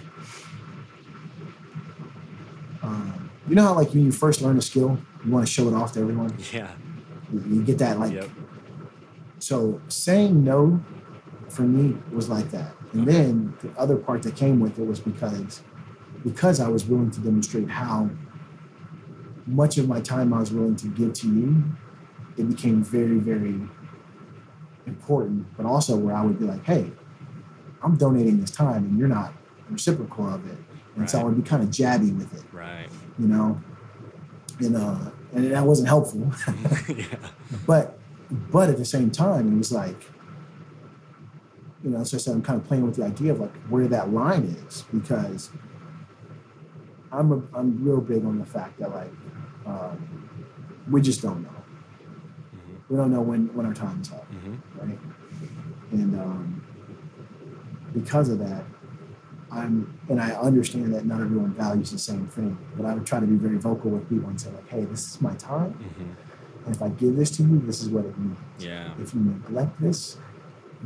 um, 2.83 3.31
you 3.49 3.55
know 3.55 3.65
how 3.65 3.75
like 3.75 3.91
when 3.91 4.05
you 4.05 4.13
first 4.13 4.41
learn 4.41 4.57
a 4.57 4.63
skill, 4.63 4.99
you 5.25 5.31
want 5.31 5.47
to 5.47 5.53
show 5.53 5.69
it 5.69 5.75
off 5.75 5.93
to 5.93 6.01
everyone. 6.01 6.35
yeah 6.53 6.71
You, 7.33 7.43
you 7.57 7.63
get 7.63 7.79
that 7.79 7.99
like. 7.99 8.13
yep 8.13 8.31
So 9.41 9.81
saying 9.89 10.43
no, 10.43 10.83
for 11.59 11.65
me 11.65 11.99
was 12.13 12.29
like 12.29 12.53
that. 12.53 12.73
And 12.93 13.05
then 13.05 13.53
the 13.61 13.71
other 13.77 13.97
part 13.97 14.23
that 14.23 14.37
came 14.37 14.61
with 14.61 14.79
it 14.79 14.87
was 14.87 15.01
because, 15.01 15.61
because 16.23 16.61
I 16.61 16.69
was 16.69 16.85
willing 16.85 17.11
to 17.11 17.21
demonstrate 17.21 17.69
how 17.69 18.09
much 19.45 19.77
of 19.77 19.89
my 19.89 20.01
time 20.01 20.33
I 20.33 20.39
was 20.39 20.53
willing 20.53 20.77
to 20.77 20.87
give 20.87 21.15
to 21.15 21.27
you, 21.27 21.65
it 22.37 22.49
became 22.49 22.85
very, 22.85 23.19
very 23.19 23.61
important. 24.87 25.49
But 25.57 25.67
also 25.67 25.97
where 25.97 26.15
I 26.15 26.23
would 26.23 26.39
be 26.39 26.45
like, 26.45 26.65
hey, 26.65 26.93
I'm 27.83 27.97
donating 27.97 28.41
this 28.41 28.53
time 28.53 28.85
and 28.85 28.97
you're 28.97 29.09
not 29.09 29.33
reciprocal 29.69 30.33
of 30.33 30.49
it. 30.49 30.59
And 30.95 31.11
so 31.11 31.19
I 31.19 31.25
would 31.25 31.43
be 31.43 31.43
kind 31.43 31.65
of 31.65 31.71
jabby 31.71 32.17
with 32.17 32.33
it, 32.35 32.45
right 32.53 32.89
you 33.19 33.27
know. 33.27 33.61
And 34.61 34.77
uh, 34.77 35.11
and 35.33 35.53
that 35.53 35.65
wasn't 35.65 35.89
helpful. 35.89 36.33
yeah 36.89 37.05
but 37.67 37.99
but 38.31 38.69
at 38.69 38.77
the 38.77 38.85
same 38.85 39.11
time, 39.11 39.53
it 39.53 39.59
was 39.59 39.73
like, 39.73 40.07
you 41.83 41.91
know, 41.91 42.03
so 42.05 42.17
I 42.17 42.21
said 42.21 42.35
I'm 42.35 42.43
kind 42.43 42.61
of 42.61 42.67
playing 42.67 42.85
with 42.85 42.97
the 42.97 43.05
idea 43.05 43.33
of 43.33 43.41
like 43.41 43.55
where 43.69 43.87
that 43.89 44.13
line 44.13 44.45
is 44.45 44.85
because 44.93 45.51
I'm 47.13 47.33
a, 47.33 47.59
I'm 47.59 47.83
real 47.85 48.01
big 48.01 48.25
on 48.25 48.39
the 48.39 48.45
fact 48.47 48.79
that 48.81 48.91
like 48.91 49.11
um, 49.67 50.29
we 50.91 51.01
just 51.01 51.23
don't 51.23 51.43
know. 51.43 51.49
Mhm. 52.55 52.77
We 52.91 52.97
don't 52.97 53.13
know 53.13 53.21
when 53.23 53.55
when 53.55 53.65
our 53.67 53.75
time 53.75 54.01
is 54.01 54.11
up, 54.13 54.27
Mhm. 54.33 54.59
right? 54.81 54.99
And 55.93 56.21
um, 56.21 56.63
because 57.95 58.29
of 58.29 58.39
that, 58.41 58.65
I'm 59.51 59.93
and 60.09 60.21
I 60.21 60.33
understand 60.33 60.93
that 60.95 61.07
not 61.07 61.21
everyone 61.21 61.53
values 61.55 61.91
the 61.91 61.99
same 61.99 62.27
thing, 62.27 62.59
but 62.77 62.85
I 62.87 62.95
would 62.95 63.07
try 63.07 63.21
to 63.21 63.27
be 63.27 63.37
very 63.37 63.57
vocal 63.57 63.91
with 63.91 64.09
people 64.09 64.29
and 64.29 64.39
say 64.41 64.51
like, 64.53 64.69
hey, 64.69 64.85
this 64.85 65.15
is 65.15 65.21
my 65.23 65.35
time, 65.35 65.73
Mhm. 65.75 66.67
and 66.67 66.75
if 66.77 66.83
I 66.83 66.89
give 66.91 67.17
this 67.17 67.31
to 67.39 67.43
you, 67.43 67.59
this 67.61 67.81
is 67.83 67.89
what 67.89 68.05
it 68.05 68.19
means. 68.19 68.37
yeah 68.59 68.93
If 69.01 69.15
you 69.15 69.21
neglect 69.21 69.81
this, 69.81 70.19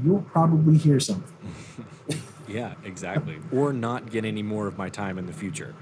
you'll 0.05 0.23
probably 0.23 0.77
hear 0.77 1.01
something. 1.01 1.32
Yeah, 2.48 2.74
exactly. 2.85 3.39
or 3.52 3.73
not 3.73 4.10
get 4.10 4.24
any 4.27 4.43
more 4.43 4.66
of 4.66 4.77
my 4.77 4.90
time 4.90 5.16
in 5.16 5.24
the 5.27 5.32
future. 5.32 5.74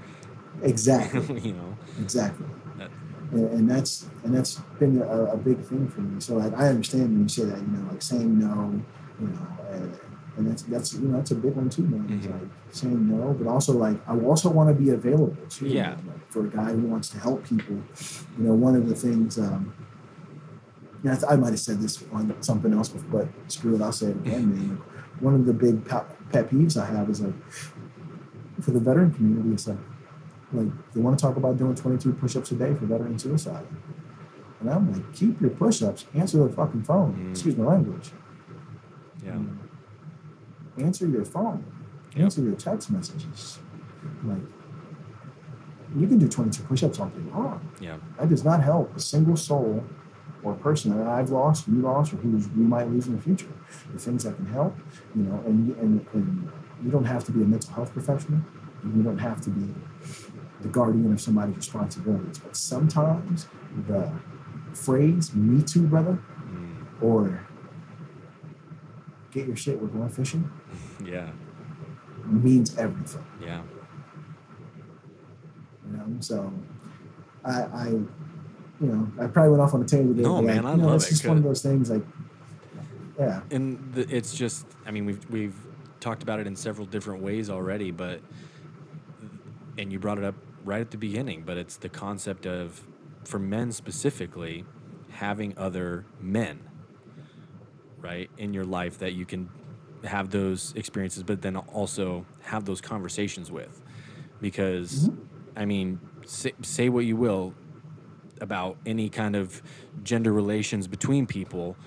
Exactly, 0.61 1.39
you 1.47 1.53
know, 1.53 1.77
exactly. 1.99 2.45
That- 2.77 2.91
And, 3.33 3.47
and 3.49 3.69
that's 3.69 4.05
and 4.23 4.33
that's 4.35 4.55
been 4.79 5.01
a, 5.01 5.23
a 5.33 5.37
big 5.37 5.59
thing 5.63 5.87
for 5.89 6.01
me. 6.01 6.19
So 6.21 6.35
like, 6.37 6.53
I 6.53 6.67
understand 6.69 7.03
when 7.11 7.23
you 7.23 7.27
say 7.29 7.45
that, 7.45 7.59
you 7.59 7.67
know, 7.67 7.89
like 7.91 8.01
saying 8.01 8.37
no, 8.39 8.81
you 9.19 9.27
know, 9.27 9.47
and, 9.71 9.99
and 10.37 10.47
that's 10.49 10.63
that's 10.63 10.93
you 10.93 11.07
know 11.07 11.17
that's 11.17 11.31
a 11.31 11.35
big 11.35 11.55
one 11.55 11.69
too, 11.69 11.83
man. 11.83 12.07
Mhm. 12.07 12.31
like 12.31 12.49
saying 12.71 13.07
no, 13.09 13.33
but 13.33 13.47
also 13.47 13.73
like 13.73 13.97
I 14.07 14.17
also 14.19 14.49
want 14.49 14.67
to 14.69 14.75
be 14.75 14.89
available 14.91 15.35
too. 15.49 15.67
Yeah. 15.67 15.91
Like, 16.07 16.31
for 16.31 16.45
a 16.45 16.49
guy 16.49 16.71
who 16.73 16.81
wants 16.87 17.09
to 17.09 17.17
help 17.19 17.43
people, 17.45 17.77
you 18.37 18.43
know, 18.45 18.53
one 18.53 18.75
of 18.75 18.87
the 18.87 18.95
things 18.95 19.37
um, 19.39 19.73
Yeah, 21.03 21.19
I, 21.27 21.35
might 21.35 21.49
have 21.49 21.59
said 21.59 21.81
this 21.81 22.03
on 22.11 22.41
something 22.43 22.73
else, 22.73 22.89
before, 22.89 23.25
but 23.25 23.51
screw 23.51 23.75
it, 23.75 23.81
I'll 23.81 23.91
say 23.91 24.07
it 24.07 24.17
again, 24.17 24.49
man. 24.49 24.69
Like, 24.69 25.21
one 25.21 25.33
of 25.33 25.45
the 25.45 25.53
big 25.53 25.87
pet, 25.87 26.05
pet 26.31 26.49
peeves 26.49 26.77
I 26.77 26.85
have 26.85 27.09
is 27.09 27.21
like 27.21 27.33
for 28.61 28.71
the 28.71 28.79
veteran 28.79 29.13
community, 29.13 29.53
it's 29.53 29.67
like 29.67 29.77
like 30.53 30.67
they 30.93 30.99
want 30.99 31.17
to 31.17 31.21
talk 31.21 31.37
about 31.37 31.57
doing 31.57 31.75
22 31.75 32.13
push-ups 32.13 32.51
a 32.51 32.55
day 32.55 32.73
for 32.73 32.85
veteran 32.85 33.17
suicide. 33.17 33.65
And 34.59 34.69
I'm 34.69 34.91
like, 34.91 35.13
keep 35.13 35.39
your 35.41 35.49
push-ups, 35.51 36.05
answer 36.13 36.45
the 36.45 36.53
fucking 36.53 36.83
phone. 36.83 37.13
Mm. 37.13 37.31
Excuse 37.31 37.55
my 37.55 37.65
language. 37.65 38.11
Yeah. 39.23 39.33
You 39.33 39.57
know, 40.77 40.85
answer 40.85 41.07
your 41.07 41.25
phone. 41.25 41.65
Yep. 42.15 42.23
Answer 42.23 42.41
your 42.41 42.55
text 42.55 42.91
messages. 42.91 43.59
Like 44.23 44.41
you 45.97 46.07
can 46.07 46.17
do 46.17 46.27
22 46.27 46.63
push-ups 46.63 46.99
all 46.99 47.07
day 47.07 47.31
long. 47.31 47.71
Yeah. 47.79 47.97
That 48.19 48.29
does 48.29 48.43
not 48.43 48.61
help 48.61 48.95
a 48.95 48.99
single 48.99 49.35
soul 49.35 49.83
or 50.43 50.53
person 50.55 50.97
that 50.97 51.07
I've 51.07 51.29
lost, 51.29 51.67
you 51.67 51.75
lost, 51.81 52.13
or 52.13 52.17
who 52.17 52.29
we 52.55 52.63
might 52.63 52.89
lose 52.89 53.07
in 53.07 53.15
the 53.15 53.21
future. 53.21 53.47
The 53.93 53.99
things 53.99 54.23
that 54.23 54.35
can 54.35 54.45
help, 54.47 54.75
you 55.15 55.23
know, 55.23 55.41
and, 55.45 55.75
and, 55.77 56.05
and 56.13 56.51
you 56.83 56.89
don't 56.91 57.05
have 57.05 57.23
to 57.25 57.31
be 57.31 57.41
a 57.43 57.45
mental 57.45 57.71
health 57.73 57.93
professional. 57.93 58.41
and 58.83 58.95
You 58.97 59.03
don't 59.03 59.19
have 59.19 59.39
to 59.41 59.49
be 59.49 59.73
the 60.61 60.67
guardian 60.69 61.11
of 61.13 61.21
somebody's 61.21 61.55
responsibilities. 61.57 62.39
But 62.39 62.55
sometimes 62.55 63.47
the 63.87 64.11
phrase 64.73 65.33
"Me 65.35 65.61
Too, 65.63 65.85
brother," 65.87 66.17
Mm. 66.49 66.85
or 67.03 67.41
"Get 69.31 69.47
your 69.47 69.55
shit, 69.55 69.79
we're 69.81 69.87
going 69.87 70.09
fishing" 70.09 70.49
Yeah. 71.05 71.29
means 72.25 72.77
everything. 72.77 73.25
Yeah. 73.41 73.61
You 75.89 75.97
know, 75.97 76.05
so 76.19 76.53
I, 77.43 77.61
I, 77.63 77.99
you 78.81 78.87
know, 78.87 79.23
I 79.23 79.27
probably 79.27 79.51
went 79.51 79.61
off 79.61 79.73
on 79.73 79.81
a 79.81 79.85
tangent. 79.85 80.17
there, 80.17 80.25
No, 80.25 80.41
but, 80.41 80.45
like, 80.45 80.65
I 80.65 80.71
you 80.71 80.77
know, 80.77 80.87
love 80.87 80.95
it's 80.95 81.07
it, 81.07 81.09
just 81.11 81.25
one 81.25 81.37
of 81.37 81.43
those 81.43 81.61
things. 81.61 81.89
Like, 81.89 82.03
yeah, 83.21 83.41
and 83.51 83.93
the, 83.93 84.15
it's 84.15 84.33
just 84.33 84.65
i 84.85 84.91
mean 84.91 85.05
we've 85.05 85.29
we've 85.29 85.55
talked 85.99 86.23
about 86.23 86.39
it 86.39 86.47
in 86.47 86.55
several 86.55 86.87
different 86.87 87.21
ways 87.21 87.49
already 87.49 87.91
but 87.91 88.19
and 89.77 89.91
you 89.91 89.99
brought 89.99 90.17
it 90.17 90.23
up 90.23 90.35
right 90.63 90.81
at 90.81 90.89
the 90.89 90.97
beginning 90.97 91.43
but 91.43 91.57
it's 91.57 91.77
the 91.77 91.89
concept 91.89 92.47
of 92.47 92.83
for 93.23 93.37
men 93.37 93.71
specifically 93.71 94.65
having 95.11 95.55
other 95.57 96.05
men 96.19 96.59
right 97.99 98.31
in 98.37 98.53
your 98.53 98.65
life 98.65 98.97
that 98.97 99.13
you 99.13 99.25
can 99.25 99.49
have 100.03 100.31
those 100.31 100.73
experiences 100.75 101.21
but 101.21 101.43
then 101.43 101.55
also 101.55 102.25
have 102.41 102.65
those 102.65 102.81
conversations 102.81 103.51
with 103.51 103.83
because 104.41 105.09
mm-hmm. 105.09 105.59
i 105.59 105.65
mean 105.65 105.99
say, 106.25 106.53
say 106.63 106.89
what 106.89 107.05
you 107.05 107.15
will 107.15 107.53
about 108.41 108.77
any 108.85 109.07
kind 109.09 109.35
of 109.35 109.61
gender 110.03 110.33
relations 110.33 110.87
between 110.87 111.25
people, 111.25 111.77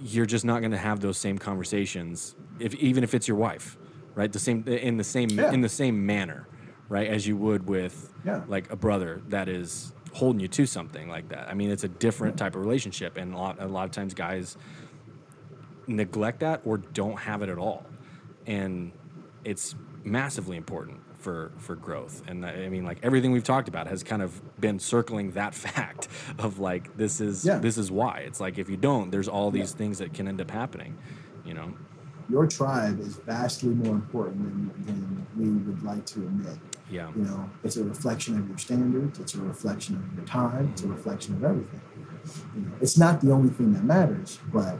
you're 0.00 0.26
just 0.26 0.44
not 0.44 0.60
going 0.60 0.70
to 0.70 0.78
have 0.78 1.00
those 1.00 1.18
same 1.18 1.36
conversations 1.38 2.34
if 2.58 2.74
even 2.76 3.04
if 3.04 3.12
it's 3.14 3.28
your 3.28 3.36
wife, 3.36 3.76
right? 4.14 4.32
The 4.32 4.38
same 4.38 4.64
in 4.66 4.96
the 4.96 5.04
same 5.04 5.28
Yeah. 5.30 5.52
in 5.52 5.60
the 5.60 5.68
same 5.68 6.06
manner, 6.06 6.46
right? 6.88 7.08
As 7.08 7.26
you 7.26 7.36
would 7.36 7.66
with 7.68 8.12
Yeah. 8.24 8.42
like 8.48 8.70
a 8.72 8.76
brother 8.76 9.20
that 9.28 9.48
is 9.48 9.92
holding 10.12 10.40
you 10.40 10.48
to 10.48 10.64
something 10.64 11.08
like 11.10 11.28
that. 11.28 11.48
I 11.50 11.54
mean, 11.54 11.70
it's 11.70 11.84
a 11.84 11.88
different 11.88 12.38
type 12.38 12.54
of 12.54 12.62
relationship, 12.62 13.16
and 13.18 13.34
a 13.34 13.36
lot 13.36 13.60
a 13.60 13.66
lot 13.66 13.84
of 13.84 13.90
times 13.90 14.14
guys 14.14 14.56
neglect 15.86 16.40
that 16.40 16.62
or 16.64 16.78
don't 16.78 17.18
have 17.20 17.42
it 17.42 17.48
at 17.48 17.58
all, 17.58 17.84
and 18.46 18.92
it's 19.44 19.74
massively 20.04 20.56
important 20.56 21.00
for 21.26 21.50
for 21.58 21.74
growth. 21.74 22.22
And 22.28 22.46
I 22.46 22.52
I 22.66 22.68
mean, 22.68 22.84
like 22.84 23.00
everything 23.02 23.32
we've 23.32 23.50
talked 23.54 23.66
about 23.68 23.88
has 23.88 24.04
kind 24.04 24.22
of 24.22 24.30
been 24.60 24.78
circling 24.78 25.32
that 25.32 25.54
fact 25.66 26.06
of 26.38 26.60
like 26.60 26.96
this 26.96 27.20
is 27.20 27.44
Yeah. 27.44 27.58
this 27.58 27.76
is 27.76 27.90
why. 27.90 28.18
It's 28.28 28.38
like 28.38 28.58
if 28.58 28.70
you 28.70 28.76
don't, 28.76 29.10
there's 29.10 29.26
all 29.26 29.50
these 29.50 29.72
things 29.72 29.98
that 29.98 30.14
can 30.14 30.28
end 30.28 30.40
up 30.40 30.50
happening. 30.52 30.96
You 31.44 31.54
know? 31.54 31.68
your 32.28 32.44
tribe 32.44 32.98
is 32.98 33.18
vastly 33.18 33.72
more 33.84 33.94
important 33.94 34.38
than, 34.46 34.84
than 34.86 35.26
we 35.40 35.48
would 35.64 35.80
like 35.84 36.04
to 36.04 36.18
admit. 36.28 36.58
Yeah. 36.90 37.08
You 37.14 37.22
know, 37.22 37.48
it's 37.62 37.76
a 37.76 37.84
reflection 37.84 38.36
of 38.36 38.48
your 38.48 38.58
standards. 38.58 39.20
It's 39.20 39.34
a 39.36 39.40
reflection 39.40 39.94
of 39.96 40.04
your 40.16 40.26
time. 40.26 40.70
It's 40.72 40.82
a 40.82 40.88
reflection 40.88 41.36
of 41.36 41.44
everything. 41.44 41.80
You 42.56 42.62
know, 42.62 42.72
it's 42.80 42.98
not 42.98 43.20
the 43.20 43.30
only 43.30 43.50
thing 43.50 43.72
that 43.74 43.84
matters, 43.84 44.40
but 44.52 44.76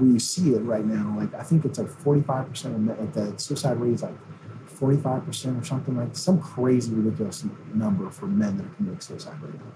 we 0.00 0.18
see 0.18 0.54
it 0.54 0.62
right 0.74 0.84
now. 0.84 1.14
Like 1.16 1.32
I 1.34 1.44
think 1.48 1.64
it's 1.64 1.78
like 1.78 1.90
forty-five 2.06 2.48
percent 2.48 2.74
of 2.74 2.80
men, 2.80 2.96
like 2.98 3.12
the 3.12 3.26
suicide 3.38 3.76
rate 3.80 3.94
is 3.94 4.02
like 4.02 4.18
forty-five 4.74 5.24
percent 5.24 5.60
or 5.60 5.64
something 5.64 5.96
like 5.96 6.14
some 6.16 6.40
crazy 6.40 6.92
ridiculous 6.94 7.44
number 7.72 8.10
for 8.10 8.26
men 8.26 8.56
that 8.56 8.66
are 8.66 8.74
committing 8.76 9.00
suicide 9.00 9.40
right 9.42 9.54
now. 9.54 9.72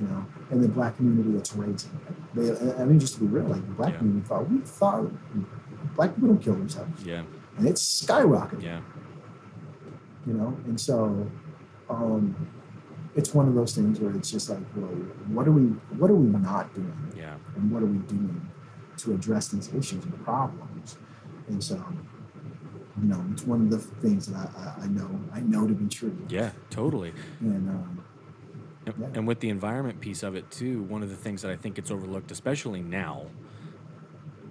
You 0.00 0.08
know, 0.08 0.26
in 0.50 0.60
the 0.62 0.68
black 0.68 0.96
community, 0.96 1.36
it's 1.36 1.54
raising. 1.54 1.98
They, 2.34 2.50
I 2.80 2.84
mean, 2.84 2.98
just 2.98 3.14
to 3.14 3.20
be 3.20 3.26
real, 3.26 3.44
like 3.44 3.64
the 3.66 3.74
black 3.74 3.92
Yeah. 3.92 3.98
community 3.98 4.26
thought 4.26 4.50
we 4.50 4.58
thought 4.60 5.10
black 5.94 6.14
people 6.14 6.28
don't 6.30 6.42
kill 6.42 6.54
themselves, 6.54 7.04
Yeah. 7.04 7.22
and 7.58 7.68
it's 7.68 7.82
skyrocketing 8.04 8.62
Yeah. 8.62 8.80
you 10.26 10.32
know 10.34 10.56
and 10.66 10.80
so 10.80 11.26
um 11.90 12.34
it's 13.14 13.34
one 13.34 13.46
of 13.48 13.54
those 13.54 13.74
things 13.74 14.00
where 14.00 14.14
it's 14.16 14.30
just 14.30 14.48
like 14.48 14.60
well 14.76 14.86
what 15.36 15.46
are 15.46 15.52
we 15.52 15.64
what 16.00 16.10
are 16.10 16.14
we 16.14 16.28
not 16.28 16.72
doing 16.74 17.12
Yeah. 17.16 17.34
and 17.56 17.70
what 17.70 17.82
are 17.82 17.86
we 17.86 17.98
doing 17.98 18.40
to 18.98 19.12
address 19.14 19.48
these 19.48 19.68
issues 19.74 20.04
and 20.04 20.24
problems 20.24 20.96
and 21.48 21.62
so 21.62 21.76
you 23.00 23.08
know 23.08 23.24
it's 23.32 23.44
one 23.46 23.60
of 23.62 23.70
the 23.70 23.78
things 23.78 24.26
that 24.26 24.36
i, 24.36 24.80
I, 24.80 24.84
I 24.84 24.86
know 24.88 25.08
i 25.32 25.40
know 25.40 25.66
to 25.66 25.74
be 25.74 25.88
true 25.88 26.16
Yeah. 26.28 26.50
Totally. 26.70 27.12
and 27.40 27.68
um 27.70 28.04
And, 28.86 28.94
Yeah. 28.98 29.06
and 29.14 29.26
with 29.26 29.40
the 29.40 29.48
environment 29.48 30.00
piece 30.00 30.22
of 30.24 30.34
it 30.34 30.50
too, 30.50 30.82
one 30.82 31.02
of 31.04 31.08
the 31.08 31.16
things 31.16 31.42
that 31.42 31.50
I 31.52 31.56
think 31.56 31.76
gets 31.76 31.90
overlooked, 31.92 32.30
especially 32.32 32.82
now, 32.82 33.26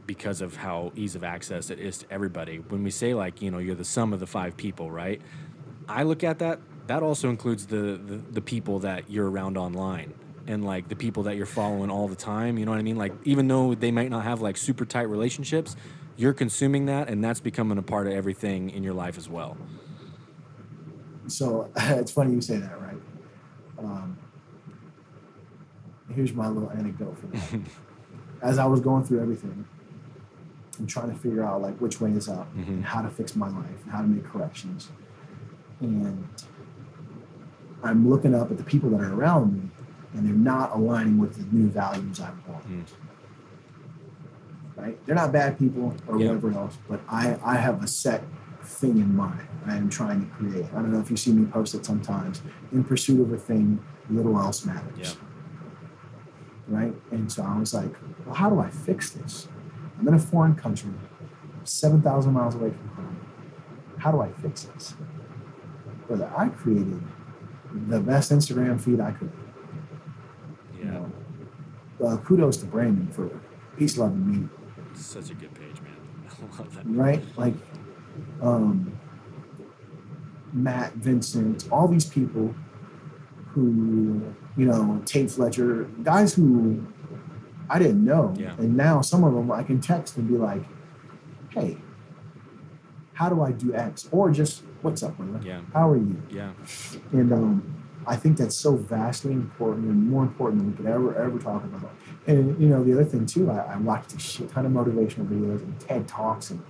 because 0.06 0.42
of 0.42 0.56
how 0.56 0.92
ease 0.96 1.16
of 1.16 1.24
access 1.24 1.70
it 1.70 1.80
is 1.80 2.00
to 2.00 2.06
everybody. 2.12 2.58
When 2.58 2.84
we 2.84 2.92
say 2.92 3.14
like, 3.14 3.42
you 3.42 3.52
know, 3.52 3.58
you're 3.60 3.76
the 3.76 3.86
sum 3.86 4.14
of 4.14 4.20
the 4.20 4.28
five 4.28 4.56
people, 4.58 4.90
right? 4.90 5.22
I 5.88 6.04
look 6.04 6.24
at 6.24 6.40
that. 6.40 6.60
That 6.88 7.04
also 7.04 7.30
includes 7.30 7.68
the 7.68 8.00
the, 8.12 8.18
the 8.32 8.42
people 8.42 8.80
that 8.80 9.10
you're 9.10 9.30
around 9.30 9.58
online 9.58 10.14
and 10.48 10.66
like 10.66 10.88
the 10.90 10.96
people 10.96 11.24
that 11.24 11.36
you're 11.36 11.46
following 11.46 11.90
all 11.92 12.08
the 12.08 12.16
time. 12.16 12.58
You 12.58 12.66
know 12.66 12.72
what 12.72 12.80
I 12.80 12.84
mean? 12.84 12.98
Like 12.98 13.14
even 13.26 13.48
though 13.48 13.76
they 13.76 13.92
might 13.92 14.10
not 14.10 14.24
have 14.24 14.42
like 14.42 14.58
super 14.58 14.86
tight 14.86 15.08
relationships, 15.10 15.76
you're 16.18 16.34
consuming 16.34 16.86
that, 16.88 17.10
and 17.10 17.24
that's 17.24 17.40
becoming 17.40 17.78
a 17.78 17.82
part 17.82 18.08
of 18.08 18.14
everything 18.14 18.70
in 18.70 18.84
your 18.84 18.94
life 18.94 19.18
as 19.18 19.28
well. 19.30 19.58
so 21.28 21.70
it's 21.78 22.12
funny 22.12 22.34
you 22.34 22.42
say 22.42 22.58
that 22.58 22.80
right 22.82 22.98
um 23.80 24.18
here's 26.14 26.34
my 26.34 26.48
little 26.48 26.70
anecdote 26.72 27.16
for 27.18 27.28
that 27.28 27.60
as 28.42 28.58
i 28.58 28.66
was 28.66 28.82
going 28.82 29.04
through 29.04 29.22
everything 29.22 29.66
and 30.80 30.90
trying 30.90 31.10
to 31.14 31.18
figure 31.18 31.44
out 31.44 31.62
like 31.62 31.76
which 31.78 32.02
way 32.02 32.12
is 32.12 32.28
up 32.28 32.48
and 32.56 32.84
how 32.84 33.02
to 33.02 33.10
fix 33.10 33.36
my 33.36 33.48
life 33.48 33.82
and 33.84 33.92
how 33.92 34.02
to 34.02 34.08
make 34.08 34.26
corrections 34.26 34.90
and 35.80 36.28
i'm 37.84 38.10
looking 38.10 38.36
up 38.36 38.52
at 38.52 38.58
the 38.58 38.64
people 38.64 38.90
that 38.90 39.00
are 39.02 39.14
around 39.14 39.54
me 39.54 39.70
and 40.14 40.26
they're 40.28 40.34
not 40.36 40.76
aligning 40.76 41.18
with 41.18 41.36
the 41.38 41.56
new 41.56 41.70
values 41.70 42.20
i 42.20 42.30
want 42.50 42.68
Mm. 42.68 42.84
Right 44.82 44.98
they're 45.06 45.16
not 45.16 45.32
bad 45.32 45.60
people 45.60 45.96
or 46.08 46.20
Yeah. 46.20 46.28
whatever 46.30 46.52
else 46.52 46.78
but 46.90 47.00
i 47.08 47.38
i 47.44 47.56
have 47.56 47.84
a 47.84 47.88
set 47.88 48.24
thing 48.64 48.98
in 48.98 49.16
mind 49.16 49.48
i 49.68 49.76
am 49.76 49.90
trying 49.90 50.20
to 50.26 50.28
create 50.36 50.66
i 50.74 50.76
don't 50.82 50.92
know 50.92 51.00
if 51.00 51.10
you 51.12 51.18
see 51.18 51.32
me 51.34 51.46
post 51.46 51.76
it 51.76 51.86
sometimes 51.86 52.42
in 52.72 52.84
pursuit 52.84 53.22
of 53.22 53.32
a 53.32 53.38
thing 53.38 53.80
little 54.10 54.38
else 54.40 54.66
matters 54.66 54.98
Yeah. 54.98 55.14
right? 56.78 56.94
And 57.12 57.32
so 57.32 57.44
I 57.44 57.58
was 57.60 57.74
like, 57.74 57.94
well, 58.26 58.36
how 58.36 58.50
do 58.50 58.60
I 58.60 58.70
fix 58.70 59.12
this? 59.12 59.48
I'm 60.00 60.08
in 60.08 60.14
a 60.14 60.20
foreign 60.20 60.56
country, 60.56 60.92
7,000 61.64 62.34
miles 62.34 62.56
away 62.56 62.72
from 62.72 62.88
home. 62.90 63.18
How 63.98 64.12
do 64.12 64.22
I 64.22 64.32
fix 64.32 64.64
this? 64.64 64.96
Brother, 66.08 66.32
I 66.36 66.50
created 66.50 67.02
the 67.88 68.00
best 68.00 68.32
Instagram 68.32 68.80
feed 68.82 69.00
I 69.00 69.12
could. 69.12 69.32
You 70.78 70.86
Yeah. 70.86 70.92
know, 70.92 71.12
uh, 72.08 72.18
kudos 72.18 72.58
to 72.58 72.66
Brandon 72.66 73.08
for 73.08 73.30
peace, 73.78 73.98
love, 73.98 74.12
and 74.12 74.26
meat, 74.28 74.50
Such 75.02 75.30
a 75.32 75.34
good 75.34 75.54
page, 75.54 75.82
man. 75.82 75.96
I 76.58 76.58
love 76.58 76.76
that. 76.76 76.84
right? 76.86 77.24
Like, 77.38 77.54
um, 78.42 78.98
Matt, 80.54 80.94
Vincent, 80.94 81.68
all 81.72 81.88
these 81.88 82.06
people 82.06 82.54
who, 83.48 84.34
you 84.58 84.66
know, 84.66 85.02
Tate 85.06 85.32
Fletcher, 85.32 85.84
guys 86.04 86.34
who 86.34 86.86
I 87.70 87.80
didn't 87.80 88.04
know. 88.04 88.34
Yeah. 88.38 88.54
And 88.58 88.76
now 88.76 89.02
some 89.02 89.24
of 89.24 89.34
them 89.34 89.52
I 89.52 89.64
can 89.64 89.80
text 89.80 90.18
and 90.18 90.28
be 90.28 90.38
like, 90.38 90.62
hey, 91.50 91.78
how 93.14 93.30
do 93.30 93.42
I 93.42 93.52
do 93.52 93.74
X? 93.74 94.10
Or 94.12 94.30
just, 94.32 94.64
what's 94.82 95.04
up, 95.04 95.18
brother? 95.18 95.40
Yeah. 95.46 95.62
How 95.74 95.90
are 95.90 95.98
you? 95.98 96.22
Yeah. 96.30 96.52
And 97.12 97.32
um, 97.32 97.84
I 98.06 98.16
think 98.16 98.38
that's 98.38 98.56
so 98.58 98.76
vastly 98.76 99.34
important 99.34 99.86
and 99.88 100.10
more 100.10 100.24
important 100.24 100.62
than 100.62 100.72
we 100.72 100.78
could 100.78 100.86
ever, 100.88 101.16
ever 101.16 101.40
talk 101.40 101.64
about. 101.64 101.92
And, 102.28 102.60
you 102.62 102.68
know, 102.68 102.84
the 102.84 102.94
other 102.94 103.04
thing 103.06 103.26
too, 103.26 103.50
I, 103.50 103.74
I 103.74 103.78
watched 103.78 104.14
a 104.14 104.20
shit 104.20 104.50
ton 104.52 104.66
of 104.66 104.72
motivational 104.72 105.28
videos 105.28 105.62
and 105.64 105.80
TED 105.80 106.08
Talks. 106.08 106.52
And, 106.52 106.62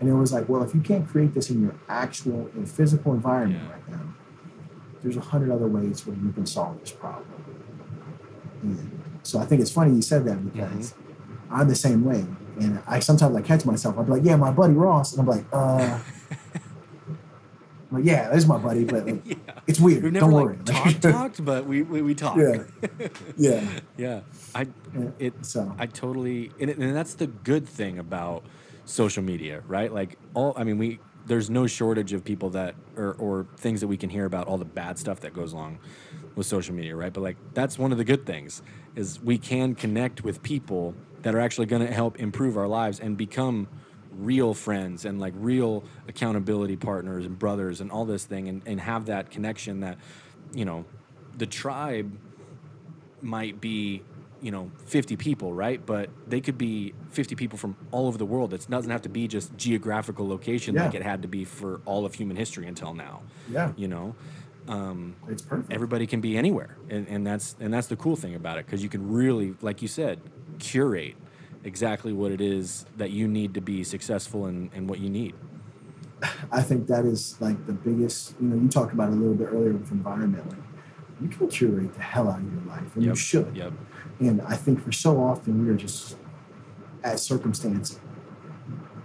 and 0.00 0.08
it 0.08 0.12
was 0.12 0.32
like, 0.32 0.48
well, 0.48 0.62
if 0.62 0.74
you 0.74 0.80
can't 0.80 1.08
create 1.08 1.32
this 1.34 1.50
in 1.50 1.62
your 1.62 1.74
actual 1.88 2.50
and 2.54 2.68
physical 2.70 3.14
environment 3.14 3.62
Yeah. 3.64 3.72
right 3.72 3.88
now, 3.88 4.14
there's 5.02 5.16
a 5.16 5.20
hundred 5.20 5.50
other 5.50 5.66
ways 5.66 6.06
where 6.06 6.16
you 6.16 6.30
can 6.32 6.44
solve 6.46 6.78
this 6.80 6.92
problem. 6.92 7.24
And 8.62 9.00
so 9.22 9.38
I 9.38 9.44
think 9.46 9.60
it's 9.60 9.70
funny 9.70 9.94
you 9.94 10.02
said 10.02 10.24
that 10.26 10.52
because 10.52 10.94
I'm 11.50 11.68
the 11.68 11.74
same 11.76 12.04
way. 12.04 12.26
And 12.60 12.80
I 12.86 12.98
sometimes 12.98 13.36
I 13.36 13.40
catch 13.40 13.64
myself. 13.64 13.96
I'm 13.98 14.08
like, 14.08 14.24
yeah, 14.24 14.36
my 14.36 14.50
buddy 14.50 14.74
Ross. 14.74 15.12
And 15.12 15.20
I'm 15.22 15.26
like, 15.26 15.44
uh, 15.52 15.98
like, 17.90 18.04
yeah, 18.04 18.28
that's 18.28 18.46
my 18.46 18.58
buddy, 18.58 18.84
but 18.84 19.06
like, 19.06 19.22
Yeah. 19.26 19.34
it's 19.66 19.80
weird. 19.80 20.02
We've 20.02 20.12
never 20.12 20.26
Don't 20.26 20.34
like 20.34 20.44
worry. 20.44 20.58
talked, 20.64 21.02
talked, 21.02 21.44
but 21.44 21.66
we 21.66 21.82
we, 21.82 22.02
we 22.02 22.14
talked. 22.14 22.38
yeah. 22.38 22.64
Yeah. 23.36 23.68
yeah. 23.96 24.20
I 24.54 24.66
Yeah. 24.96 25.08
it 25.18 25.44
So 25.46 25.74
I 25.78 25.86
totally 25.86 26.50
and, 26.60 26.70
it, 26.70 26.78
and 26.78 26.94
that's 26.94 27.14
the 27.14 27.26
good 27.26 27.68
thing 27.68 27.98
about 27.98 28.44
social 28.84 29.22
media, 29.22 29.62
right? 29.66 29.92
Like 29.92 30.18
all 30.34 30.52
I 30.56 30.64
mean 30.64 30.78
we 30.78 31.00
there's 31.26 31.50
no 31.50 31.66
shortage 31.66 32.12
of 32.14 32.24
people 32.24 32.50
that 32.50 32.74
or 32.96 33.14
or 33.18 33.46
things 33.56 33.80
that 33.80 33.88
we 33.88 33.96
can 33.96 34.10
hear 34.10 34.24
about 34.24 34.46
all 34.48 34.58
the 34.58 34.64
bad 34.64 34.98
stuff 34.98 35.20
that 35.20 35.34
goes 35.34 35.52
along 35.52 35.78
with 36.36 36.46
social 36.46 36.74
media, 36.74 36.94
right? 36.96 37.12
But 37.12 37.22
like 37.22 37.36
that's 37.54 37.78
one 37.78 37.92
of 37.92 37.98
the 37.98 38.04
good 38.04 38.24
things 38.26 38.62
is 38.96 39.20
we 39.22 39.38
can 39.38 39.74
connect 39.74 40.24
with 40.24 40.42
people 40.42 40.94
that 41.22 41.34
are 41.34 41.40
actually 41.40 41.66
going 41.66 41.86
to 41.86 41.92
help 41.92 42.18
improve 42.20 42.56
our 42.56 42.68
lives 42.68 43.00
and 43.00 43.16
become 43.16 43.66
real 44.18 44.52
friends 44.52 45.04
and 45.04 45.20
like 45.20 45.32
real 45.36 45.84
accountability 46.08 46.76
partners 46.76 47.24
and 47.24 47.38
brothers 47.38 47.80
and 47.80 47.90
all 47.90 48.04
this 48.04 48.24
thing 48.24 48.48
and, 48.48 48.62
and 48.66 48.80
have 48.80 49.06
that 49.06 49.30
connection 49.30 49.80
that 49.80 49.96
you 50.52 50.64
know 50.64 50.84
the 51.36 51.46
tribe 51.46 52.12
might 53.22 53.60
be 53.60 54.02
you 54.42 54.50
know 54.50 54.70
50 54.86 55.16
people 55.16 55.52
right? 55.52 55.84
But 55.84 56.10
they 56.26 56.40
could 56.40 56.58
be 56.58 56.94
50 57.10 57.36
people 57.36 57.58
from 57.58 57.76
all 57.90 58.06
over 58.06 58.18
the 58.18 58.26
world. 58.26 58.52
It 58.52 58.66
doesn't 58.68 58.90
have 58.90 59.02
to 59.02 59.08
be 59.08 59.28
just 59.28 59.56
geographical 59.56 60.28
location 60.28 60.74
like 60.74 60.94
it 60.94 61.02
had 61.02 61.22
to 61.22 61.28
be 61.28 61.44
for 61.44 61.80
all 61.84 62.04
of 62.04 62.14
human 62.14 62.36
history 62.36 62.66
until 62.66 62.94
now 62.94 63.22
yeah, 63.50 63.72
you 63.76 63.88
know? 63.88 64.14
Um, 64.68 65.16
it's 65.28 65.40
perfect. 65.40 65.72
everybody 65.72 66.06
can 66.06 66.20
be 66.20 66.36
anywhere. 66.36 66.76
And, 66.90 67.08
and 67.08 67.26
that's 67.26 67.56
and 67.58 67.72
that's 67.72 67.86
the 67.86 67.96
cool 67.96 68.16
thing 68.16 68.34
about 68.34 68.58
it 68.58 68.66
because 68.66 68.82
you 68.82 68.88
can 68.88 69.10
really 69.10 69.54
like 69.62 69.80
you 69.80 69.88
said 69.88 70.20
curate 70.58 71.14
exactly 71.64 72.12
what 72.12 72.32
it 72.32 72.40
is 72.40 72.86
that 72.96 73.10
you 73.10 73.28
need 73.28 73.54
to 73.54 73.60
be 73.60 73.82
successful 73.84 74.46
and, 74.46 74.70
and 74.74 74.88
what 74.88 75.00
you 75.00 75.10
need 75.10 75.34
I 76.50 76.62
think 76.62 76.86
that 76.88 77.04
is 77.04 77.40
like 77.40 77.66
the 77.66 77.72
biggest. 77.72 78.34
You 78.40 78.48
know, 78.48 78.56
you 78.56 78.68
talked 78.68 78.92
about 78.92 79.10
it 79.10 79.12
a 79.12 79.16
little 79.16 79.34
bit 79.34 79.48
earlier 79.48 79.72
with 79.72 79.90
environment. 79.92 80.48
Like, 80.48 80.58
you 81.20 81.28
can 81.28 81.48
curate 81.48 81.94
the 81.94 82.00
hell 82.00 82.28
out 82.28 82.40
of 82.40 82.52
your 82.52 82.62
life, 82.62 82.94
and 82.94 83.04
you 83.04 83.14
should. 83.14 83.56
yep 83.56 83.72
And 84.20 84.40
I 84.42 84.54
think 84.56 84.82
for 84.82 84.92
so 84.92 85.20
often 85.20 85.64
we 85.64 85.70
are 85.70 85.76
just 85.76 86.16
at 87.04 87.20
circumstance, 87.20 88.00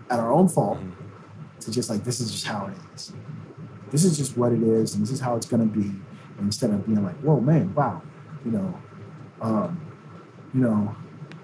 at 0.10 0.20
our 0.20 0.32
own 0.32 0.48
fault, 0.48 0.80
to 1.62 1.72
just 1.72 1.90
like 1.90 2.04
this 2.04 2.20
is 2.20 2.32
just 2.32 2.46
how 2.46 2.68
it 2.68 2.78
is. 2.96 3.14
This 3.92 4.04
is 4.04 4.18
just 4.18 4.38
what 4.38 4.52
it 4.52 4.64
is, 4.64 4.96
and 4.96 5.04
this 5.04 5.12
is 5.12 5.20
how 5.20 5.36
it's 5.36 5.46
going 5.46 5.68
to 5.70 5.80
be. 5.80 5.92
Instead 6.40 6.72
of 6.72 6.86
being 6.86 7.04
like, 7.04 7.16
"Whoa, 7.18 7.40
man, 7.40 7.74
wow," 7.76 8.02
you 8.44 8.52
know, 8.52 8.74
um, 9.40 9.80
you 10.54 10.62
know, 10.62 10.96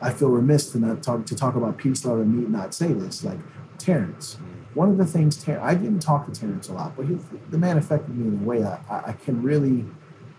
I 0.02 0.12
feel 0.12 0.30
remiss 0.30 0.72
to 0.72 0.80
not 0.80 1.04
talk 1.04 1.26
to 1.26 1.36
talk 1.36 1.56
about 1.56 1.78
peace, 1.78 2.06
love, 2.06 2.20
and 2.20 2.34
meat, 2.34 2.50
not 2.50 2.74
say 2.74 2.94
this. 2.94 3.24
Like 3.24 3.40
Terrence, 3.78 4.38
one 4.74 4.90
of 4.90 4.98
the 4.98 5.06
things 5.06 5.44
Ter- 5.44 5.60
I 5.60 5.76
didn't 5.76 6.00
talk 6.00 6.26
to 6.26 6.32
Terrence 6.32 6.70
a 6.70 6.74
lot, 6.74 6.96
but 6.96 7.06
he, 7.06 7.18
the 7.50 7.58
man 7.58 7.78
affected 7.78 8.18
me 8.18 8.28
in 8.28 8.42
a 8.42 8.46
way 8.46 8.64
I, 8.64 8.80
I, 8.90 9.10
I 9.10 9.12
can 9.14 9.42
really 9.42 9.86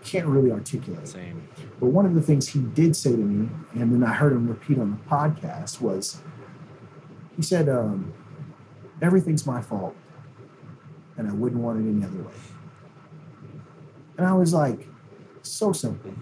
can't 0.03 0.25
really 0.25 0.51
articulate. 0.51 1.07
same 1.07 1.47
But 1.79 1.87
one 1.87 2.05
of 2.05 2.15
the 2.15 2.21
things 2.21 2.47
he 2.47 2.59
did 2.59 2.95
say 2.95 3.11
to 3.11 3.17
me, 3.17 3.49
and 3.73 3.93
then 3.93 4.03
I 4.03 4.13
heard 4.13 4.33
him 4.33 4.47
repeat 4.47 4.79
on 4.79 4.91
the 4.91 5.09
podcast, 5.09 5.79
was 5.79 6.21
he 7.35 7.41
said, 7.41 7.69
um, 7.69 8.13
Everything's 9.01 9.47
my 9.47 9.61
fault, 9.61 9.95
and 11.17 11.27
I 11.27 11.33
wouldn't 11.33 11.61
want 11.61 11.83
it 11.83 11.89
any 11.89 12.03
other 12.03 12.23
way. 12.23 12.33
And 14.17 14.27
I 14.27 14.33
was 14.33 14.53
like, 14.53 14.87
So 15.41 15.71
simple. 15.71 16.13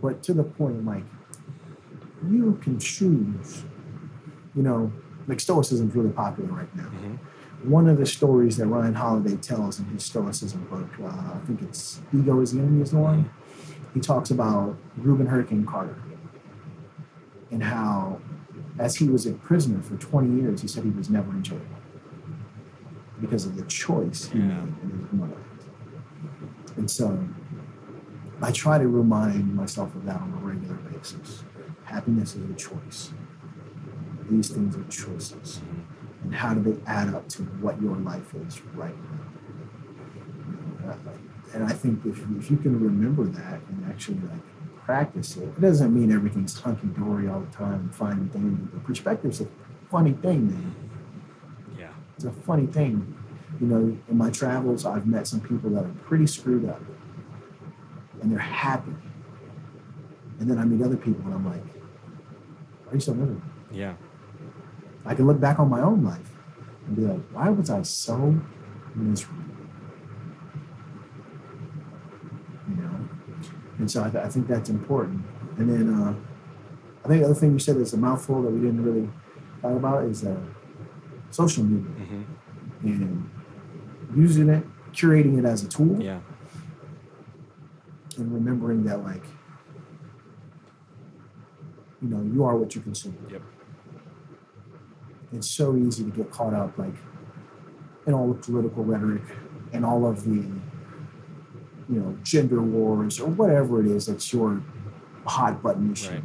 But 0.00 0.22
to 0.24 0.32
the 0.32 0.44
point, 0.44 0.84
like, 0.84 1.04
you 2.26 2.58
can 2.62 2.78
choose, 2.78 3.64
you 4.54 4.62
know, 4.62 4.90
like 5.26 5.40
Stoicism 5.40 5.88
is 5.90 5.94
really 5.94 6.10
popular 6.10 6.50
right 6.50 6.74
now. 6.76 6.88
One 7.64 7.88
of 7.88 7.98
the 7.98 8.06
stories 8.06 8.56
that 8.56 8.66
Ryan 8.66 8.94
Holiday 8.94 9.36
tells 9.36 9.78
in 9.78 9.84
his 9.86 10.04
Stoicism 10.04 10.64
book, 10.70 10.88
uh, 11.02 11.06
I 11.34 11.38
think 11.46 11.62
it's 11.62 12.00
Ego 12.14 12.40
is 12.40 12.52
the 12.52 12.60
Enemy 12.60 12.82
is 12.82 12.90
the 12.92 12.98
one 12.98 13.30
he 13.94 14.00
talks 14.00 14.30
about 14.30 14.76
Rubin 14.96 15.26
Hurricane 15.26 15.64
Carter 15.64 15.96
and 17.50 17.62
how, 17.62 18.20
as 18.78 18.94
he 18.96 19.08
was 19.08 19.26
a 19.26 19.32
prisoner 19.32 19.82
for 19.82 19.96
20 19.96 20.40
years, 20.40 20.60
he 20.62 20.68
said 20.68 20.84
he 20.84 20.90
was 20.90 21.08
never 21.10 21.30
in 21.32 21.42
jail 21.42 21.60
because 23.20 23.44
of 23.46 23.56
the 23.56 23.62
choice 23.64 24.26
he 24.26 24.38
Yeah. 24.38 24.46
made 24.64 24.74
in 24.82 24.98
his 25.00 25.12
mind. 25.12 25.34
And 26.76 26.88
so 26.90 27.18
I 28.40 28.52
try 28.52 28.78
to 28.78 28.86
remind 28.86 29.54
myself 29.56 29.94
of 29.96 30.04
that 30.04 30.20
on 30.20 30.32
a 30.40 30.46
regular 30.46 30.76
basis. 30.76 31.42
Happiness 31.88 32.36
is 32.36 32.50
a 32.50 32.54
choice. 32.54 33.12
These 34.28 34.50
things 34.50 34.76
are 34.76 34.84
choices. 34.84 35.62
And 36.22 36.34
how 36.34 36.52
do 36.52 36.60
they 36.60 36.78
add 36.86 37.14
up 37.14 37.28
to 37.30 37.44
what 37.62 37.80
your 37.80 37.96
life 37.96 38.34
is 38.34 38.60
right 38.74 38.94
now? 40.84 40.96
And 41.54 41.64
I 41.64 41.72
think 41.72 42.04
if, 42.04 42.18
if 42.38 42.50
you 42.50 42.58
can 42.58 42.78
remember 42.78 43.24
that 43.24 43.60
and 43.68 43.86
actually 43.88 44.18
like 44.20 44.84
practice 44.84 45.38
it, 45.38 45.44
it 45.44 45.60
doesn't 45.62 45.94
mean 45.94 46.12
everything's 46.12 46.60
hunky 46.60 46.88
dory 46.88 47.26
all 47.26 47.40
the 47.40 47.56
time 47.56 47.80
and 47.80 47.94
fine 47.94 48.12
and 48.12 48.32
dandy. 48.32 48.68
But 48.70 48.84
perspective's 48.84 49.40
a 49.40 49.46
funny 49.90 50.12
thing, 50.12 50.48
man. 50.48 50.74
yeah 51.78 51.88
It's 52.16 52.24
a 52.24 52.32
funny 52.32 52.66
thing. 52.66 53.14
You 53.60 53.66
know, 53.66 53.98
in 54.08 54.18
my 54.18 54.30
travels, 54.30 54.84
I've 54.84 55.06
met 55.06 55.26
some 55.26 55.40
people 55.40 55.70
that 55.70 55.84
are 55.84 55.94
pretty 56.04 56.26
screwed 56.26 56.68
up 56.68 56.82
and 58.20 58.30
they're 58.30 58.38
happy. 58.38 58.92
And 60.38 60.50
then 60.50 60.58
I 60.58 60.66
meet 60.66 60.84
other 60.84 60.96
people 60.98 61.24
and 61.24 61.34
I'm 61.34 61.46
like, 61.46 61.62
why 62.88 62.92
are 62.92 62.94
you 62.94 63.00
so 63.00 63.12
miserable? 63.14 63.42
yeah 63.70 63.94
I 65.04 65.14
can 65.14 65.26
look 65.26 65.38
back 65.40 65.58
on 65.58 65.68
my 65.68 65.80
own 65.80 66.04
life 66.04 66.30
and 66.86 66.96
be 66.96 67.02
like, 67.02 67.20
why 67.32 67.48
was 67.50 67.70
I 67.70 67.82
so 67.82 68.34
miserable? 68.94 69.42
You 72.68 72.76
know? 72.76 73.08
And 73.78 73.90
so 73.90 74.04
I, 74.04 74.10
th- 74.10 74.24
I 74.24 74.28
think 74.28 74.48
that's 74.48 74.68
important. 74.70 75.24
And 75.56 75.70
then 75.70 75.94
uh, 75.94 76.14
I 77.04 77.08
think 77.08 77.20
the 77.20 77.26
other 77.26 77.34
thing 77.34 77.52
you 77.52 77.58
said 77.58 77.76
is 77.76 77.92
a 77.94 77.96
mouthful 77.96 78.42
that 78.42 78.50
we 78.50 78.60
didn't 78.60 78.82
really 78.84 79.08
talk 79.62 79.72
about 79.72 80.04
is 80.04 80.24
uh, 80.24 80.36
social 81.30 81.64
media 81.64 81.90
hmm 82.04 82.22
and 82.82 83.30
using 84.14 84.48
it, 84.48 84.64
curating 84.92 85.38
it 85.38 85.44
as 85.44 85.64
a 85.64 85.68
tool, 85.68 86.00
yeah 86.02 86.20
and 88.18 88.32
remembering 88.32 88.84
that, 88.84 89.02
like, 89.04 89.22
you 92.02 92.08
know, 92.08 92.22
you 92.22 92.44
are 92.44 92.56
what 92.56 92.74
you 92.74 92.80
consume. 92.80 93.16
Yep. 93.30 93.42
It's 95.32 95.50
so 95.50 95.76
easy 95.76 96.04
to 96.04 96.10
get 96.10 96.30
caught 96.30 96.54
up, 96.54 96.78
like, 96.78 96.94
in 98.06 98.14
all 98.14 98.28
the 98.28 98.34
political 98.34 98.84
rhetoric 98.84 99.22
and 99.72 99.84
all 99.84 100.06
of 100.06 100.24
the, 100.24 100.36
you 101.90 102.00
know, 102.00 102.16
gender 102.22 102.62
wars 102.62 103.20
or 103.20 103.28
whatever 103.28 103.80
it 103.80 103.86
is 103.86 104.06
that's 104.06 104.32
your 104.32 104.62
hot 105.26 105.62
button 105.62 105.92
issue. 105.92 106.12
right 106.12 106.22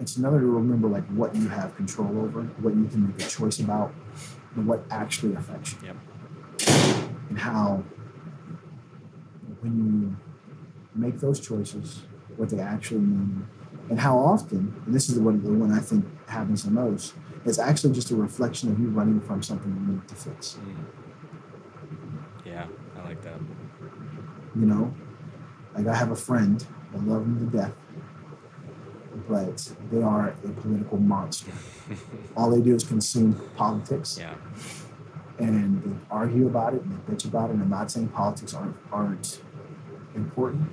It's 0.00 0.16
another 0.16 0.40
to 0.40 0.46
remember, 0.46 0.88
like, 0.88 1.06
what 1.06 1.34
you 1.34 1.48
have 1.48 1.74
control 1.76 2.18
over, 2.18 2.42
what 2.42 2.74
you 2.74 2.86
can 2.86 3.06
make 3.06 3.24
a 3.24 3.28
choice 3.28 3.60
about, 3.60 3.94
and 4.54 4.66
what 4.66 4.84
actually 4.90 5.34
affects 5.34 5.72
you. 5.72 5.78
Yep. 5.86 5.96
And 7.30 7.38
how, 7.38 7.82
when 9.60 9.76
you 9.76 10.16
make 10.94 11.20
those 11.20 11.40
choices, 11.40 12.02
what 12.36 12.48
they 12.50 12.60
actually 12.60 13.00
mean, 13.00 13.46
and 13.90 13.98
how 14.00 14.16
often, 14.18 14.74
and 14.86 14.94
this 14.94 15.08
is 15.08 15.14
the 15.16 15.22
one, 15.22 15.42
the 15.42 15.52
one 15.52 15.72
I 15.72 15.80
think 15.80 16.04
happens 16.28 16.64
the 16.64 16.70
most, 16.70 17.14
it's 17.44 17.58
actually 17.58 17.92
just 17.92 18.10
a 18.10 18.16
reflection 18.16 18.70
of 18.72 18.78
you 18.78 18.88
running 18.88 19.20
from 19.20 19.42
something 19.42 19.70
you 19.86 19.92
need 19.94 20.08
to 20.08 20.14
fix. 20.14 20.56
Mm. 20.64 22.46
yeah 22.46 22.66
i 22.96 23.04
like 23.08 23.20
that 23.22 23.38
You 24.56 24.66
know, 24.66 24.94
like 25.74 25.86
I 25.86 25.94
have 25.94 26.10
a 26.10 26.16
friend, 26.16 26.64
I 26.94 26.98
love 26.98 27.22
him 27.22 27.38
to 27.40 27.56
death, 27.56 27.74
but 29.28 29.72
they 29.90 30.02
are 30.02 30.28
a 30.28 30.48
political 30.48 30.98
monster. 30.98 31.52
All 32.36 32.50
they 32.50 32.60
do 32.60 32.74
is 32.74 32.84
consume 32.84 33.40
politics. 33.56 34.16
yeah 34.18 34.34
and 35.38 35.82
they 35.82 35.90
argue 36.12 36.46
about 36.46 36.74
it 36.74 36.82
and 36.82 36.92
they 36.92 37.12
bitch 37.12 37.24
about 37.24 37.50
it. 37.50 37.54
And 37.54 37.62
I'm 37.62 37.68
not 37.68 37.90
saying 37.90 38.08
politics 38.08 38.54
aren't 38.54 38.76
aren't 38.92 39.40
important, 40.14 40.68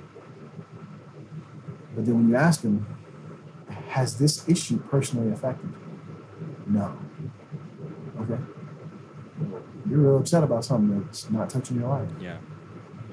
but 1.94 2.06
then 2.06 2.14
when 2.14 2.28
you 2.28 2.36
ask 2.36 2.62
them, 2.62 2.86
has 3.88 4.18
this 4.18 4.48
issue 4.48 4.78
personally 4.90 5.32
affected 5.32 5.70
you? 5.70 6.74
No. 6.74 6.96
Okay. 8.20 8.40
You're 9.88 9.98
real 9.98 10.18
upset 10.18 10.44
about 10.44 10.64
something 10.64 11.02
that's 11.04 11.30
not 11.30 11.50
touching 11.50 11.80
your 11.80 11.88
life. 11.88 12.08
yeah 12.20 12.38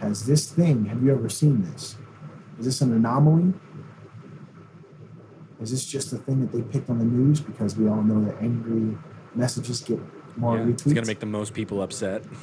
Has 0.02 0.26
this 0.26 0.52
thing? 0.52 0.86
Have 0.86 1.04
you 1.04 1.12
ever 1.12 1.30
seen 1.30 1.64
this? 1.64 1.98
Is 2.60 2.66
this 2.66 2.82
an 2.82 2.94
anomaly? 2.94 3.54
Is 5.62 5.72
this 5.72 5.86
just 5.86 6.14
a 6.14 6.18
thing 6.18 6.40
that 6.42 6.52
they 6.54 6.62
picked 6.62 6.90
on 6.90 7.00
the 7.00 7.06
news 7.06 7.42
because 7.42 7.76
we 7.76 7.90
all 7.90 8.02
know 8.02 8.24
that 8.24 8.42
angry 8.42 8.98
messages 9.36 9.82
get 9.82 10.00
more 10.38 10.58
yeah. 10.58 10.64
retweets? 10.64 10.86
it's 10.86 10.94
gonna 10.94 11.08
make 11.08 11.20
the 11.20 11.26
most 11.26 11.54
people 11.54 11.82
upset 11.82 12.24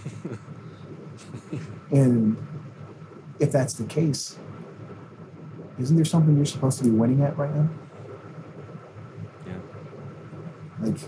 And 1.91 2.37
if 3.39 3.53
that's 3.53 3.75
the 3.75 3.85
case, 3.85 4.39
isn't 5.79 5.97
there 5.97 6.05
something 6.05 6.37
you're 6.37 6.47
supposed 6.47 6.79
to 6.79 6.85
be 6.85 6.91
winning 6.91 7.23
at 7.23 7.37
right 7.37 7.55
now? 7.55 7.69
Yeah. 9.47 9.53
Like 10.81 10.99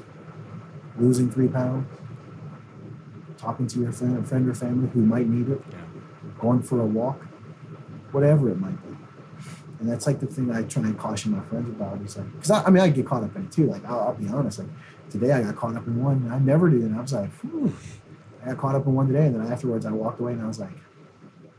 losing 0.99 1.31
three 1.31 1.49
pounds, 1.49 1.87
talking 3.37 3.67
to 3.69 3.81
your 3.81 3.93
friend, 3.93 4.27
friend 4.29 4.49
or 4.49 4.55
family 4.55 4.89
who 4.91 5.05
might 5.05 5.27
need 5.29 5.49
it, 5.49 5.63
Yeah. 5.71 5.79
going 6.41 6.63
for 6.63 6.81
a 6.81 6.87
walk, 6.87 7.21
whatever 8.13 8.49
it 8.51 8.59
might 8.61 8.81
be. 8.83 8.97
And 9.81 9.89
that's 9.89 10.07
like 10.09 10.19
the 10.19 10.27
thing 10.27 10.51
I 10.51 10.63
try 10.65 10.83
and 10.83 10.99
caution 10.99 11.33
my 11.33 11.41
friends 11.45 11.69
about. 11.71 12.01
Is 12.03 12.17
like, 12.17 12.33
because 12.33 12.51
I, 12.51 12.65
I 12.65 12.71
mean, 12.71 12.83
I 12.83 12.89
get 12.89 13.07
caught 13.07 13.23
up 13.23 13.37
in 13.37 13.45
it 13.45 13.53
too. 13.53 13.67
Like, 13.67 13.85
I'll, 13.85 14.01
I'll 14.01 14.15
be 14.15 14.27
honest. 14.29 14.59
Like 14.59 14.69
today, 15.09 15.31
I 15.33 15.43
got 15.43 15.55
caught 15.57 15.77
up 15.77 15.87
in 15.87 16.03
one. 16.03 16.17
And 16.25 16.33
I 16.33 16.39
never 16.41 16.69
do, 16.69 16.79
and 16.79 16.97
I 16.97 17.01
was 17.01 17.13
like, 17.13 17.33
Phew. 17.41 17.73
I 18.43 18.49
got 18.51 18.59
caught 18.59 18.75
up 18.75 18.87
in 18.87 18.95
one 18.95 19.07
today, 19.07 19.27
and 19.27 19.37
then 19.37 19.53
afterwards, 19.53 19.87
I 19.87 19.93
walked 19.93 20.21
away, 20.21 20.33
and 20.33 20.43
I 20.43 20.47
was 20.49 20.59
like, 20.59 20.73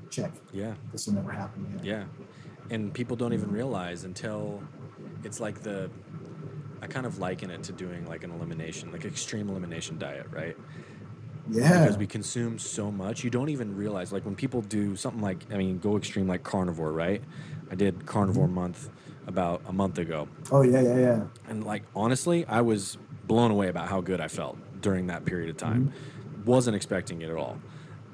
check. 0.09 0.31
Yeah. 0.51 0.73
This 0.91 1.07
will 1.07 1.13
never 1.13 1.31
happen 1.31 1.65
again. 1.65 1.85
Yeah. 1.85 2.03
And 2.69 2.93
people 2.93 3.15
don't 3.15 3.33
even 3.33 3.51
realize 3.51 4.03
until 4.03 4.61
it's 5.23 5.39
like 5.39 5.61
the 5.61 5.89
I 6.81 6.87
kind 6.87 7.05
of 7.05 7.19
liken 7.19 7.49
it 7.49 7.63
to 7.63 7.71
doing 7.71 8.05
like 8.07 8.23
an 8.23 8.31
elimination, 8.31 8.91
like 8.91 9.05
extreme 9.05 9.49
elimination 9.49 9.97
diet, 9.97 10.27
right? 10.31 10.55
Yeah. 11.51 11.81
Because 11.81 11.97
we 11.97 12.07
consume 12.07 12.59
so 12.59 12.91
much, 12.91 13.23
you 13.23 13.29
don't 13.29 13.49
even 13.49 13.75
realize. 13.75 14.13
Like 14.13 14.25
when 14.25 14.35
people 14.35 14.61
do 14.61 14.95
something 14.95 15.21
like, 15.21 15.51
I 15.51 15.57
mean, 15.57 15.79
go 15.79 15.97
extreme 15.97 16.27
like 16.27 16.43
carnivore, 16.43 16.91
right? 16.91 17.21
I 17.71 17.75
did 17.75 18.05
carnivore 18.05 18.47
month 18.47 18.89
about 19.27 19.61
a 19.67 19.73
month 19.73 19.97
ago. 19.99 20.27
oh 20.51 20.63
yeah, 20.63 20.81
yeah, 20.81 20.97
yeah. 20.97 21.23
And 21.47 21.63
like 21.63 21.83
honestly, 21.95 22.45
I 22.45 22.61
was 22.61 22.97
blown 23.25 23.51
away 23.51 23.67
about 23.67 23.87
how 23.87 24.01
good 24.01 24.19
I 24.21 24.27
felt 24.27 24.57
during 24.81 25.07
that 25.07 25.25
period 25.25 25.49
of 25.49 25.57
time. 25.57 25.93
Wasn't 26.45 26.75
expecting 26.75 27.21
it 27.21 27.29
at 27.29 27.35
all, 27.35 27.59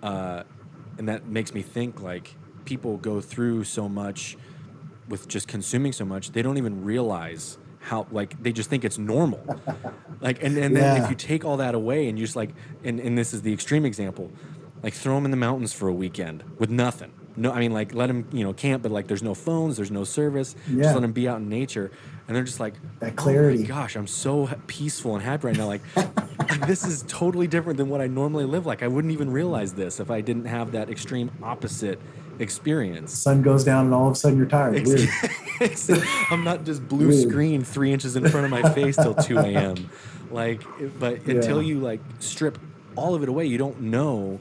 uh, 0.04 0.44
and 0.98 1.08
that 1.08 1.26
makes 1.28 1.54
me 1.54 1.62
think 1.62 2.02
like 2.02 2.36
people 2.66 2.98
go 2.98 3.22
through 3.22 3.64
so 3.64 3.88
much 3.88 4.38
with 5.08 5.28
just 5.28 5.48
consuming 5.48 5.92
so 5.94 6.04
much, 6.06 6.32
they 6.32 6.42
don't 6.42 6.58
even 6.58 6.84
realize 6.84 7.58
how 7.80 8.08
like 8.12 8.42
they 8.42 8.52
just 8.52 8.70
think 8.70 8.84
it's 8.84 8.98
normal. 8.98 9.40
like 10.22 10.42
and 10.44 10.58
and 10.58 10.76
then 10.76 10.98
Yeah. 10.98 11.04
if 11.04 11.10
you 11.10 11.16
take 11.16 11.46
all 11.46 11.58
that 11.58 11.76
away 11.76 12.08
and 12.10 12.18
you 12.18 12.26
just 12.26 12.36
like 12.36 12.50
and 12.84 13.00
and 13.00 13.18
this 13.18 13.34
is 13.34 13.44
the 13.44 13.54
extreme 13.54 13.86
example, 13.86 14.32
like 14.82 14.94
throw 14.94 15.16
them 15.16 15.26
in 15.26 15.32
the 15.32 15.38
mountains 15.38 15.74
for 15.74 15.88
a 15.88 15.94
weekend 15.94 16.44
with 16.58 16.70
nothing. 16.72 17.12
No, 17.38 17.52
I 17.52 17.60
mean 17.60 17.74
like 17.74 17.94
let 17.94 18.08
them 18.08 18.28
you 18.32 18.44
know 18.44 18.54
camp, 18.54 18.82
but 18.82 18.92
like 18.92 19.08
there's 19.08 19.22
no 19.22 19.36
phones, 19.36 19.76
there's 19.76 19.92
no 19.92 20.04
service. 20.04 20.56
Yeah. 20.68 20.84
Just 20.84 20.96
let 20.96 21.02
them 21.02 21.12
be 21.12 21.28
out 21.28 21.38
in 21.38 21.50
nature, 21.50 21.92
and 22.28 22.36
they're 22.36 22.44
just 22.46 22.60
like 22.60 22.74
That 23.02 23.12
Oh 23.12 23.16
clarity. 23.16 23.60
my 23.60 23.66
gosh, 23.68 23.96
I'm 23.96 24.08
so 24.08 24.48
peaceful 24.68 25.14
and 25.16 25.24
happy 25.24 25.48
right 25.48 25.58
now. 25.58 25.68
Like, 25.68 25.82
this 26.66 26.86
is 26.86 27.04
totally 27.08 27.46
different 27.48 27.78
than 27.78 27.90
what 27.90 28.00
I 28.02 28.08
normally 28.08 28.46
live 28.46 28.66
like. 28.66 28.82
I 28.84 28.88
wouldn't 28.88 29.12
even 29.14 29.30
realize 29.32 29.74
this 29.74 30.00
if 30.00 30.10
I 30.10 30.22
didn't 30.22 30.46
have 30.46 30.72
that 30.72 30.90
extreme 30.90 31.30
opposite 31.44 32.00
experience. 32.40 33.12
The 33.12 33.18
Sun 33.18 33.42
goes 33.42 33.64
down, 33.64 33.86
and 33.86 33.94
all 33.94 34.08
of 34.08 34.14
a 34.14 34.16
sudden 34.16 34.38
you're 34.38 34.48
tired. 34.48 34.86
Weird. 34.86 35.10
I'm 36.32 36.44
not 36.44 36.66
just 36.66 36.88
blue 36.88 37.08
Weird. 37.10 37.30
screen 37.30 37.64
three 37.64 37.94
inches 37.94 38.16
in 38.16 38.28
front 38.30 38.46
of 38.46 38.52
my 38.52 38.74
face 38.74 38.96
till 38.96 39.14
2 39.16 39.40
a.m. 39.40 39.90
Like, 40.32 40.62
but 41.00 41.26
until 41.28 41.62
Yeah. 41.62 41.68
you 41.70 41.80
like 41.80 42.02
strip 42.20 42.58
all 42.96 43.16
of 43.16 43.24
it 43.24 43.30
away, 43.30 43.46
you 43.46 43.58
don't 43.58 43.82
know 43.82 44.40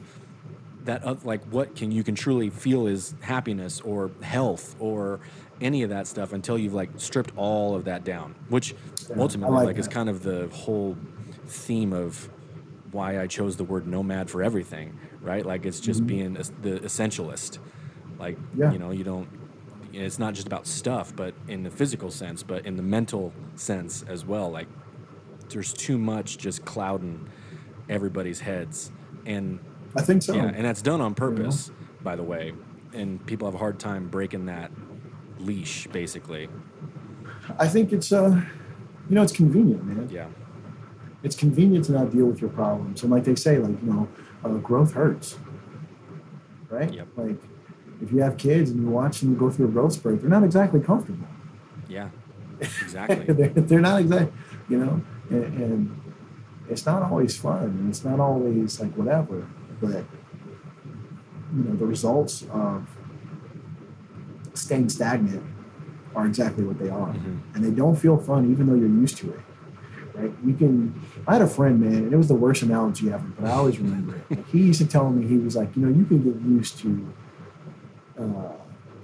that 0.85 1.03
of 1.03 1.25
like 1.25 1.43
what 1.45 1.75
can 1.75 1.91
you 1.91 2.03
can 2.03 2.15
truly 2.15 2.49
feel 2.49 2.87
is 2.87 3.15
happiness 3.21 3.81
or 3.81 4.11
health 4.21 4.75
or 4.79 5.19
any 5.61 5.83
of 5.83 5.89
that 5.89 6.07
stuff 6.07 6.33
until 6.33 6.57
you've 6.57 6.73
like 6.73 6.89
stripped 6.97 7.31
all 7.35 7.75
of 7.75 7.85
that 7.85 8.03
down 8.03 8.35
which 8.49 8.75
Yeah, 9.09 9.15
ultimately 9.17 9.55
I 9.55 9.59
like, 9.59 9.67
like 9.67 9.77
is 9.77 9.87
kind 9.87 10.09
of 10.09 10.23
the 10.23 10.47
whole 10.49 10.95
theme 11.47 11.91
of 11.91 12.29
why 12.91 13.19
I 13.19 13.27
chose 13.27 13.57
the 13.57 13.63
word 13.63 13.87
nomad 13.87 14.29
for 14.29 14.43
everything 14.43 14.99
right 15.21 15.45
like 15.45 15.65
it's 15.65 15.79
just 15.79 16.01
mm-hmm. 16.01 16.07
being 16.07 16.33
the 16.33 16.79
essentialist 16.81 17.57
like. 18.27 18.37
Yeah. 18.55 18.71
you 18.71 18.79
know 18.79 18.91
you 18.91 19.03
don't 19.03 19.27
it's 19.93 20.19
not 20.19 20.33
just 20.33 20.47
about 20.47 20.67
stuff 20.67 21.15
but 21.15 21.33
in 21.47 21.63
the 21.63 21.71
physical 21.71 22.11
sense 22.11 22.43
but 22.43 22.65
in 22.65 22.75
the 22.75 22.83
mental 22.83 23.31
sense 23.55 24.03
as 24.07 24.25
well 24.25 24.51
like 24.51 24.67
there's 25.49 25.73
too 25.73 25.97
much 25.97 26.37
just 26.37 26.65
clouding 26.65 27.29
everybody's 27.87 28.39
heads 28.39 28.91
and 29.25 29.59
I 29.95 30.01
think 30.01 30.23
so. 30.23 30.35
yeah, 30.35 30.51
and 30.53 30.65
that's 30.65 30.81
done 30.81 31.01
on 31.01 31.15
purpose, 31.15 31.71
by 32.03 32.15
the 32.15 32.23
way. 32.23 32.53
And 32.93 33.25
people 33.25 33.47
have 33.47 33.55
a 33.55 33.57
hard 33.57 33.79
time 33.79 34.09
breaking 34.09 34.45
that 34.47 34.71
leash, 35.39 35.87
basically. 35.87 36.49
I 37.57 37.67
think 37.67 37.93
it's 37.93 38.11
uh, 38.11 38.41
you 39.09 39.15
know, 39.15 39.21
it's 39.21 39.31
convenient, 39.31 39.83
man. 39.85 40.09
Yeah. 40.11 40.27
It's 41.23 41.35
convenient 41.35 41.85
to 41.85 41.93
not 41.93 42.11
deal 42.11 42.25
with 42.25 42.41
your 42.41 42.49
problems, 42.49 43.03
and 43.03 43.11
like 43.11 43.23
they 43.23 43.35
say, 43.35 43.57
like 43.57 43.81
you 43.81 43.91
know, 43.91 44.07
uh, 44.43 44.49
growth 44.57 44.93
hurts, 44.93 45.37
right? 46.69 46.93
Yep. 46.93 47.07
Like 47.15 47.41
if 48.01 48.11
you 48.11 48.21
have 48.21 48.37
kids 48.37 48.69
and 48.71 48.81
you 48.81 48.87
watch 48.89 49.21
them 49.21 49.35
go 49.37 49.49
through 49.49 49.67
a 49.67 49.71
growth 49.71 49.93
spurt, 49.93 50.21
they're 50.21 50.29
not 50.29 50.43
exactly 50.43 50.79
comfortable. 50.79 51.27
Yeah. 51.87 52.09
Exactly. 52.59 53.25
they're, 53.33 53.49
they're 53.49 53.81
not 53.81 53.99
exactly, 54.01 54.31
you 54.69 54.77
know, 54.77 55.01
and, 55.29 55.43
and 55.61 56.01
it's 56.69 56.85
not 56.85 57.03
always 57.03 57.35
fun, 57.37 57.63
and 57.65 57.89
it's 57.89 58.03
not 58.05 58.19
always 58.21 58.79
like 58.79 58.93
whatever, 58.95 59.45
but 59.81 60.05
you 61.55 61.63
know, 61.63 61.75
the 61.75 61.85
results 61.85 62.45
of 62.51 62.87
staying 64.53 64.87
stagnant 64.89 65.43
are 66.15 66.25
exactly 66.25 66.63
what 66.63 66.79
they 66.79 66.89
are, 66.89 67.09
Mhm. 67.13 67.39
and 67.55 67.63
they 67.65 67.71
don't 67.71 67.95
feel 67.95 68.17
fun 68.17 68.49
even 68.51 68.67
though 68.67 68.75
you're 68.75 68.87
used 68.87 69.17
to 69.17 69.31
it. 69.33 69.39
Right? 70.13 70.31
You 70.45 70.53
can. 70.53 70.95
I 71.27 71.33
had 71.33 71.41
a 71.41 71.47
friend, 71.47 71.81
man, 71.81 71.93
and 72.05 72.13
it 72.13 72.15
was 72.15 72.29
the 72.29 72.35
worst 72.35 72.61
analogy 72.63 73.11
ever, 73.11 73.27
but 73.37 73.49
I 73.49 73.51
always 73.51 73.77
remember 73.79 74.15
it. 74.15 74.23
Like, 74.37 74.47
he 74.47 74.59
used 74.59 74.79
to 74.79 74.87
tell 74.87 75.09
me, 75.09 75.27
he 75.27 75.37
was 75.37 75.57
like, 75.57 75.75
you 75.75 75.81
know, 75.85 75.89
you 75.89 76.05
can 76.05 76.23
get 76.23 76.35
used 76.41 76.77
to. 76.79 77.05
Uh, 78.19 78.53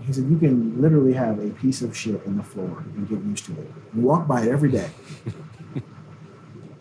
he 0.05 0.13
said 0.13 0.25
you 0.29 0.38
can 0.38 0.81
literally 0.81 1.13
have 1.13 1.39
a 1.39 1.49
piece 1.51 1.81
of 1.81 1.95
shit 1.95 2.23
in 2.25 2.38
the 2.38 2.43
floor 2.43 2.83
and 2.95 3.07
get 3.07 3.19
used 3.23 3.45
to 3.45 3.51
it. 3.53 3.71
You 3.95 4.01
walk 4.01 4.27
by 4.27 4.43
it 4.43 4.47
every 4.49 4.71
day. 4.71 4.89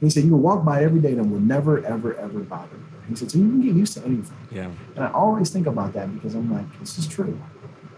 he 0.01 0.09
said 0.09 0.25
you 0.25 0.31
can 0.31 0.43
walk 0.43 0.65
by 0.65 0.81
it 0.81 0.85
every 0.85 1.01
day 1.01 1.13
and 1.13 1.27
it 1.27 1.31
will 1.31 1.41
never, 1.41 1.85
ever, 1.85 2.15
ever 2.15 2.41
bother 2.41 2.77
you. 2.77 2.85
He 3.09 3.17
said 3.17 3.31
so 3.31 3.39
you 3.39 3.49
can 3.49 3.61
get 3.61 3.75
used 3.75 3.95
to 3.95 4.05
anything. 4.05 4.37
yeah. 4.51 4.71
And 4.95 5.05
I 5.05 5.11
always 5.13 5.51
think 5.51 5.67
about 5.67 5.93
that 5.95 6.13
because 6.15 6.35
I'm 6.35 6.53
like, 6.53 6.81
this 6.81 6.97
is 6.99 7.07
true. 7.07 7.39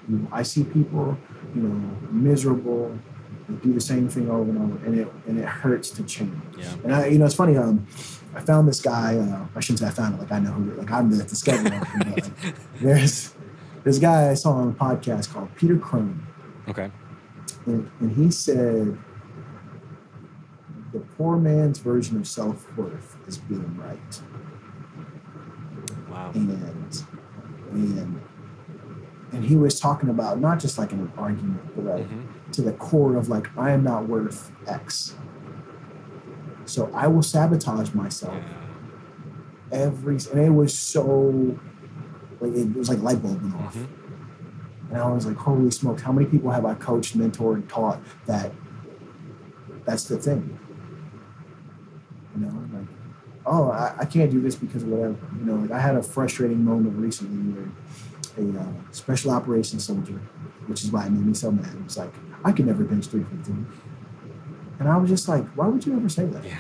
You 0.08 0.18
know, 0.18 0.28
I 0.32 0.42
see 0.42 0.64
people, 0.64 1.16
you 1.54 1.62
know, 1.62 1.96
miserable, 2.10 2.98
do 3.62 3.72
the 3.72 3.80
same 3.80 4.08
thing 4.08 4.30
over 4.30 4.50
and 4.50 4.58
over, 4.58 4.86
and 4.86 4.98
it 4.98 5.08
and 5.26 5.38
it 5.38 5.44
hurts 5.44 5.90
to 5.90 6.02
change. 6.04 6.32
Yeah. 6.58 6.74
And 6.84 6.94
I, 6.94 7.06
you 7.06 7.18
know, 7.18 7.26
it's 7.26 7.34
funny. 7.34 7.56
Um, 7.56 7.86
I 8.34 8.40
found 8.40 8.66
this 8.66 8.80
guy. 8.80 9.16
Uh, 9.16 9.46
I 9.54 9.60
shouldn't 9.60 9.80
say 9.80 9.86
I 9.86 9.90
found 9.90 10.14
it. 10.14 10.20
Like 10.20 10.32
I 10.32 10.38
know 10.38 10.50
who. 10.50 10.74
Like 10.74 10.90
I'm 10.90 11.10
the 11.10 11.22
discoverer. 11.24 11.70
him, 11.70 11.84
but, 11.98 12.08
like, 12.08 12.54
there's 12.80 13.31
this 13.84 13.98
guy 13.98 14.30
I 14.30 14.34
saw 14.34 14.52
on 14.52 14.68
a 14.68 14.72
podcast 14.72 15.32
called 15.32 15.54
Peter 15.56 15.76
Crone, 15.78 16.26
Okay. 16.68 16.90
and, 17.66 17.90
and 18.00 18.12
he 18.12 18.30
said 18.30 18.96
the 20.92 21.00
poor 21.16 21.36
man's 21.38 21.78
version 21.78 22.16
of 22.18 22.26
self 22.28 22.76
worth 22.76 23.16
is 23.26 23.38
being 23.38 23.76
right. 23.78 24.22
Wow. 26.10 26.30
and 26.34 26.50
and 27.72 28.20
and 29.32 29.42
he 29.44 29.56
was 29.56 29.80
talking 29.80 30.10
about 30.10 30.38
not 30.40 30.58
just 30.60 30.76
like 30.78 30.92
an 30.92 31.10
argument, 31.16 31.62
but 31.74 31.84
like 31.86 32.08
Mhm. 32.10 32.22
to 32.52 32.62
the 32.62 32.72
core 32.72 33.16
of 33.16 33.28
like 33.30 33.48
I 33.56 33.70
am 33.70 33.82
not 33.82 34.06
worth 34.08 34.52
X. 34.66 35.16
So 36.66 36.90
I 36.94 37.06
will 37.06 37.22
sabotage 37.22 37.94
myself 37.94 38.34
Yeah. 38.34 39.78
every, 39.78 40.18
and 40.32 40.40
it 40.40 40.50
was 40.50 40.78
so 40.78 41.58
like 42.42 42.54
it 42.54 42.74
was 42.76 42.88
like 42.88 43.00
light 43.02 43.22
bulb 43.22 43.40
went 43.42 43.54
off, 43.54 43.76
Mhm. 43.76 43.86
and 44.90 44.98
I 44.98 45.10
was 45.10 45.26
like, 45.26 45.36
holy 45.36 45.70
smokes! 45.70 46.02
How 46.02 46.12
many 46.12 46.26
people 46.26 46.50
have 46.50 46.64
I 46.66 46.74
coached, 46.74 47.16
mentored, 47.16 47.68
taught 47.68 48.00
that 48.26 48.52
that's 49.84 50.04
the 50.04 50.18
thing? 50.18 50.58
You 52.34 52.46
know, 52.46 52.78
like 52.78 52.88
oh, 53.46 53.70
I, 53.70 53.94
I 54.00 54.04
can't 54.04 54.30
do 54.30 54.40
this 54.40 54.54
because 54.56 54.82
of 54.82 54.88
whatever. 54.88 55.16
You 55.38 55.44
know, 55.44 55.54
like 55.56 55.70
I 55.70 55.78
had 55.80 55.96
a 55.96 56.02
frustrating 56.02 56.64
moment 56.64 56.96
recently 56.98 57.52
where 57.52 57.68
a 58.38 58.60
uh, 58.60 58.66
special 58.92 59.30
operations 59.30 59.84
soldier, 59.84 60.18
which 60.66 60.82
is 60.84 60.90
why 60.92 61.06
it 61.06 61.10
made 61.12 61.26
me 61.26 61.34
so 61.34 61.50
mad. 61.52 61.74
It 61.74 61.84
was 61.84 61.98
like, 61.98 62.12
I 62.44 62.52
could 62.52 62.66
never 62.66 62.82
bench 62.84 63.06
315. 63.08 63.66
And 64.78 64.88
I 64.88 64.96
was 64.96 65.10
just 65.10 65.28
like, 65.28 65.46
why 65.50 65.66
would 65.66 65.84
you 65.84 65.94
ever 65.96 66.08
say 66.08 66.24
that? 66.26 66.42
Yeah. 66.44 66.58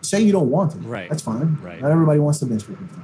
Say 0.00 0.22
you 0.22 0.32
don't 0.32 0.48
want 0.48 0.72
to. 0.72 0.78
Right. 0.78 1.08
That's 1.10 1.22
fine. 1.22 1.58
Right. 1.62 1.82
Not 1.82 1.90
everybody 1.90 2.18
wants 2.18 2.38
to 2.38 2.46
bench 2.46 2.62
315. 2.62 3.03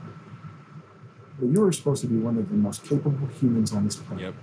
But 1.40 1.48
you're 1.48 1.72
supposed 1.72 2.02
to 2.02 2.06
be 2.06 2.16
one 2.18 2.36
of 2.36 2.48
the 2.48 2.54
most 2.54 2.84
capable 2.84 3.26
humans 3.28 3.72
on 3.72 3.84
this 3.84 3.96
planet. 3.96 4.24
Yep. 4.26 4.34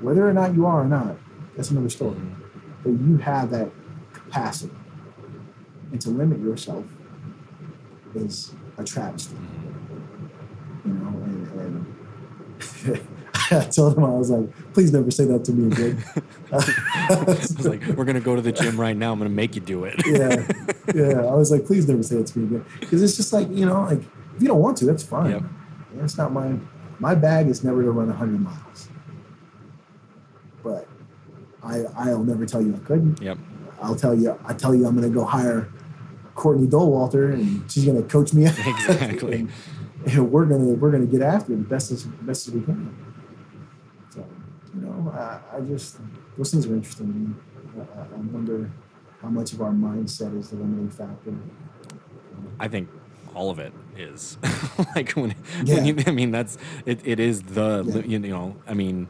Whether 0.00 0.28
or 0.28 0.32
not 0.32 0.54
you 0.54 0.66
are 0.66 0.82
or 0.82 0.84
not, 0.86 1.16
that's 1.56 1.70
another 1.70 1.88
story. 1.88 2.16
Mhm. 2.16 2.34
But 2.82 2.90
you 2.90 3.16
have 3.18 3.50
that 3.50 3.70
capacity. 4.12 4.74
And 5.92 6.00
to 6.00 6.10
limit 6.10 6.40
yourself 6.40 6.84
is 8.14 8.54
a 8.78 8.84
travesty. 8.84 9.36
Mhm. 9.36 10.86
You 10.86 10.92
know, 10.94 11.08
and, 11.22 11.60
and 11.60 13.00
I 13.52 13.60
told 13.66 13.96
him 13.96 14.04
I 14.04 14.08
was 14.10 14.30
like, 14.30 14.50
please 14.72 14.92
never 14.92 15.10
say 15.10 15.24
that 15.26 15.44
to 15.44 15.52
me 15.52 15.70
again. 15.72 16.02
I 16.52 17.24
was 17.26 17.64
like 17.66 17.84
we're 17.96 18.04
gonna 18.04 18.20
go 18.20 18.34
to 18.34 18.42
the 18.42 18.50
gym 18.52 18.80
right 18.80 18.96
now. 18.96 19.12
I'm 19.12 19.18
gonna 19.18 19.30
make 19.30 19.54
you 19.54 19.60
do 19.60 19.84
it. 19.84 19.94
yeah, 20.06 20.46
yeah. 20.94 21.20
I 21.26 21.34
was 21.34 21.50
like, 21.52 21.64
please 21.64 21.86
never 21.86 22.02
say 22.02 22.16
that 22.16 22.26
to 22.28 22.38
me 22.38 22.46
again, 22.46 22.64
because 22.80 23.02
it's 23.02 23.16
just 23.16 23.32
like 23.32 23.48
you 23.50 23.66
know, 23.66 23.82
like 23.82 24.00
if 24.36 24.42
you 24.42 24.48
don't 24.48 24.58
want 24.60 24.76
to, 24.78 24.86
that's 24.86 25.02
fine. 25.04 25.30
Yep. 25.30 25.42
It's 26.00 26.16
not 26.16 26.32
my 26.32 26.56
my 26.98 27.14
bag 27.14 27.48
is 27.48 27.64
never 27.64 27.82
to 27.82 27.90
run 27.90 28.10
hundred 28.10 28.40
miles, 28.40 28.88
but 30.62 30.88
I 31.62 31.84
I'll 31.96 32.24
never 32.24 32.46
tell 32.46 32.62
you 32.62 32.74
I 32.74 32.78
couldn't. 32.86 33.20
Yep. 33.20 33.38
I'll 33.82 33.96
tell 33.96 34.14
you, 34.14 34.38
I 34.44 34.54
tell 34.54 34.74
you, 34.74 34.86
I'm 34.86 34.96
going 34.96 35.10
to 35.10 35.14
go 35.14 35.24
hire 35.24 35.68
Courtney 36.36 36.68
Dauwalter, 36.68 37.32
and 37.32 37.70
she's 37.70 37.84
going 37.84 38.00
to 38.00 38.08
coach 38.08 38.32
me. 38.32 38.46
Exactly. 38.46 39.34
and, 39.40 39.50
and 40.06 40.32
we're 40.32 40.46
gonna 40.46 40.74
we're 40.74 40.90
gonna 40.90 41.06
get 41.06 41.22
after 41.22 41.52
it 41.52 41.56
the 41.56 41.62
best 41.62 41.90
as 41.92 42.04
best 42.04 42.48
as 42.48 42.54
we 42.54 42.62
can. 42.62 42.96
So 44.10 44.26
you 44.74 44.80
know, 44.80 45.12
I, 45.12 45.56
I 45.56 45.60
just 45.60 45.98
those 46.36 46.50
things 46.50 46.66
are 46.66 46.74
interesting 46.74 47.06
to 47.06 47.18
me. 47.18 47.34
I, 47.96 48.00
I 48.00 48.16
wonder 48.16 48.70
how 49.20 49.28
much 49.28 49.52
of 49.52 49.60
our 49.60 49.70
mindset 49.70 50.36
is 50.38 50.50
the 50.50 50.56
limiting 50.56 50.90
factor. 50.90 51.34
I 52.58 52.68
think 52.68 52.88
all 53.34 53.50
of 53.50 53.58
it 53.58 53.72
is 53.96 54.38
like 54.96 55.12
when, 55.12 55.34
Yeah. 55.64 55.74
when 55.76 55.84
you, 55.86 55.96
I 56.06 56.10
mean 56.10 56.30
that's 56.30 56.58
it, 56.86 57.00
it 57.04 57.20
is 57.20 57.42
the 57.42 57.84
Yeah. 57.86 58.02
you 58.02 58.18
know 58.18 58.56
I 58.66 58.74
mean 58.74 59.08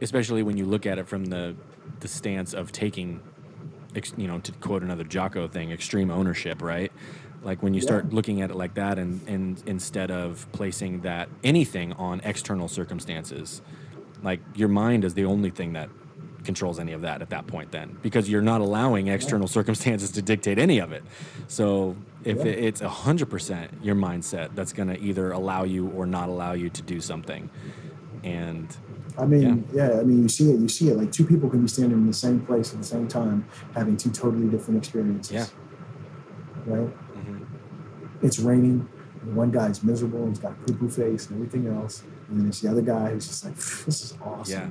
especially 0.00 0.42
when 0.42 0.56
you 0.56 0.64
look 0.64 0.86
at 0.86 0.98
it 0.98 1.08
from 1.08 1.26
the 1.26 1.54
the 2.00 2.08
stance 2.08 2.54
of 2.54 2.72
taking 2.72 3.20
ex, 3.94 4.12
you 4.16 4.26
know 4.26 4.38
to 4.40 4.52
quote 4.52 4.82
another 4.82 5.04
Jocko 5.04 5.48
thing 5.48 5.70
extreme 5.70 6.10
ownership 6.10 6.62
right 6.62 6.92
like 7.42 7.62
when 7.62 7.74
you 7.74 7.80
start 7.80 8.06
Yeah. 8.08 8.14
looking 8.16 8.42
at 8.42 8.50
it 8.50 8.56
like 8.56 8.74
that 8.74 8.98
and 8.98 9.20
and 9.28 9.62
instead 9.66 10.10
of 10.10 10.46
placing 10.52 11.00
that 11.02 11.28
anything 11.44 11.92
on 11.94 12.20
external 12.24 12.68
circumstances 12.68 13.62
like 14.22 14.40
your 14.54 14.68
mind 14.68 15.04
is 15.04 15.14
the 15.14 15.24
only 15.24 15.50
thing 15.50 15.72
that 15.74 15.88
controls 16.44 16.78
any 16.78 16.92
of 16.92 17.02
that 17.02 17.20
at 17.20 17.28
that 17.30 17.46
point 17.46 17.70
then 17.70 17.96
because 18.02 18.28
you're 18.30 18.40
not 18.42 18.62
allowing 18.62 19.08
external 19.08 19.46
circumstances 19.46 20.10
to 20.10 20.22
dictate 20.22 20.58
any 20.58 20.78
of 20.78 20.90
it 20.92 21.02
so 21.48 21.94
if 22.24 22.36
Yeah. 22.38 22.44
it, 22.44 22.58
it's 22.64 22.80
100% 22.82 23.82
your 23.82 23.94
mindset 23.94 24.54
that's 24.54 24.72
going 24.72 24.88
to 24.88 24.98
either 25.00 25.32
allow 25.32 25.64
you 25.64 25.88
or 25.88 26.06
not 26.06 26.28
allow 26.28 26.52
you 26.52 26.68
to 26.70 26.82
do 26.82 27.00
something 27.00 27.48
and 28.24 28.76
I 29.18 29.26
mean, 29.26 29.66
yeah. 29.72 29.98
I 29.98 30.02
mean, 30.02 30.22
you 30.22 30.28
see 30.28 30.50
it. 30.50 30.60
You 30.60 30.68
see 30.68 30.88
it. 30.88 30.96
Like 30.96 31.10
two 31.12 31.26
people 31.26 31.50
can 31.50 31.60
be 31.62 31.68
standing 31.68 31.98
in 31.98 32.06
the 32.06 32.12
same 32.12 32.40
place 32.40 32.72
at 32.72 32.78
the 32.78 32.86
same 32.86 33.06
time, 33.08 33.44
having 33.74 33.96
two 33.96 34.10
totally 34.10 34.46
different 34.48 34.78
experiences. 34.78 35.32
Yeah. 35.32 35.46
Right. 36.64 36.88
mhm, 37.16 37.44
It's 38.22 38.38
raining. 38.38 38.88
And 39.22 39.34
one 39.36 39.50
guy's 39.50 39.82
miserable. 39.82 40.26
He's 40.28 40.38
got 40.38 40.52
a 40.52 40.54
poo 40.54 40.74
poo 40.74 40.88
face 40.88 41.26
and 41.28 41.36
everything 41.36 41.66
else. 41.74 42.02
And 42.28 42.40
then 42.40 42.48
it's 42.48 42.60
the 42.60 42.70
other 42.70 42.80
guy 42.82 43.10
who's 43.10 43.26
just 43.26 43.44
like, 43.44 43.56
"This 43.56 44.02
is 44.04 44.16
awesome." 44.24 44.52
yeah 44.52 44.68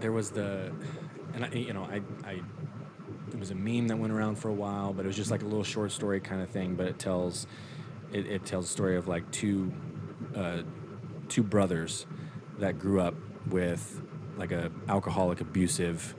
there 0.00 0.12
was 0.12 0.30
the 0.30 0.70
and 1.32 1.44
I, 1.46 1.48
you 1.52 1.72
know 1.72 1.84
I, 1.84 2.02
I 2.28 2.40
it 3.36 3.40
was 3.40 3.50
a 3.50 3.54
meme 3.54 3.86
that 3.88 3.98
went 3.98 4.12
around 4.12 4.36
for 4.36 4.48
a 4.48 4.54
while 4.54 4.92
but 4.94 5.04
it 5.04 5.08
was 5.08 5.16
just 5.16 5.30
like 5.30 5.42
a 5.42 5.44
little 5.44 5.62
short 5.64 5.92
story 5.92 6.20
kind 6.20 6.40
of 6.42 6.48
thing 6.48 6.74
but 6.74 6.86
it 6.86 6.98
tells 6.98 7.46
it, 8.12 8.26
it 8.26 8.44
tells 8.46 8.64
a 8.64 8.68
story 8.68 8.96
of 8.96 9.06
like 9.08 9.30
two 9.30 9.72
uh, 10.34 10.62
two 11.28 11.42
brothers 11.42 12.06
that 12.58 12.78
grew 12.78 13.00
up 13.00 13.14
with 13.50 14.00
like 14.38 14.52
a 14.52 14.70
alcoholic 14.88 15.40
abusive 15.40 16.14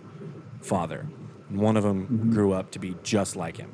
father 0.62 1.08
and 1.50 1.60
one 1.60 1.76
of 1.76 1.84
them 1.84 2.08
Mhm. 2.08 2.34
grew 2.34 2.54
up 2.54 2.72
to 2.72 2.80
be 2.80 2.96
just 3.04 3.36
like 3.36 3.58
him 3.58 3.72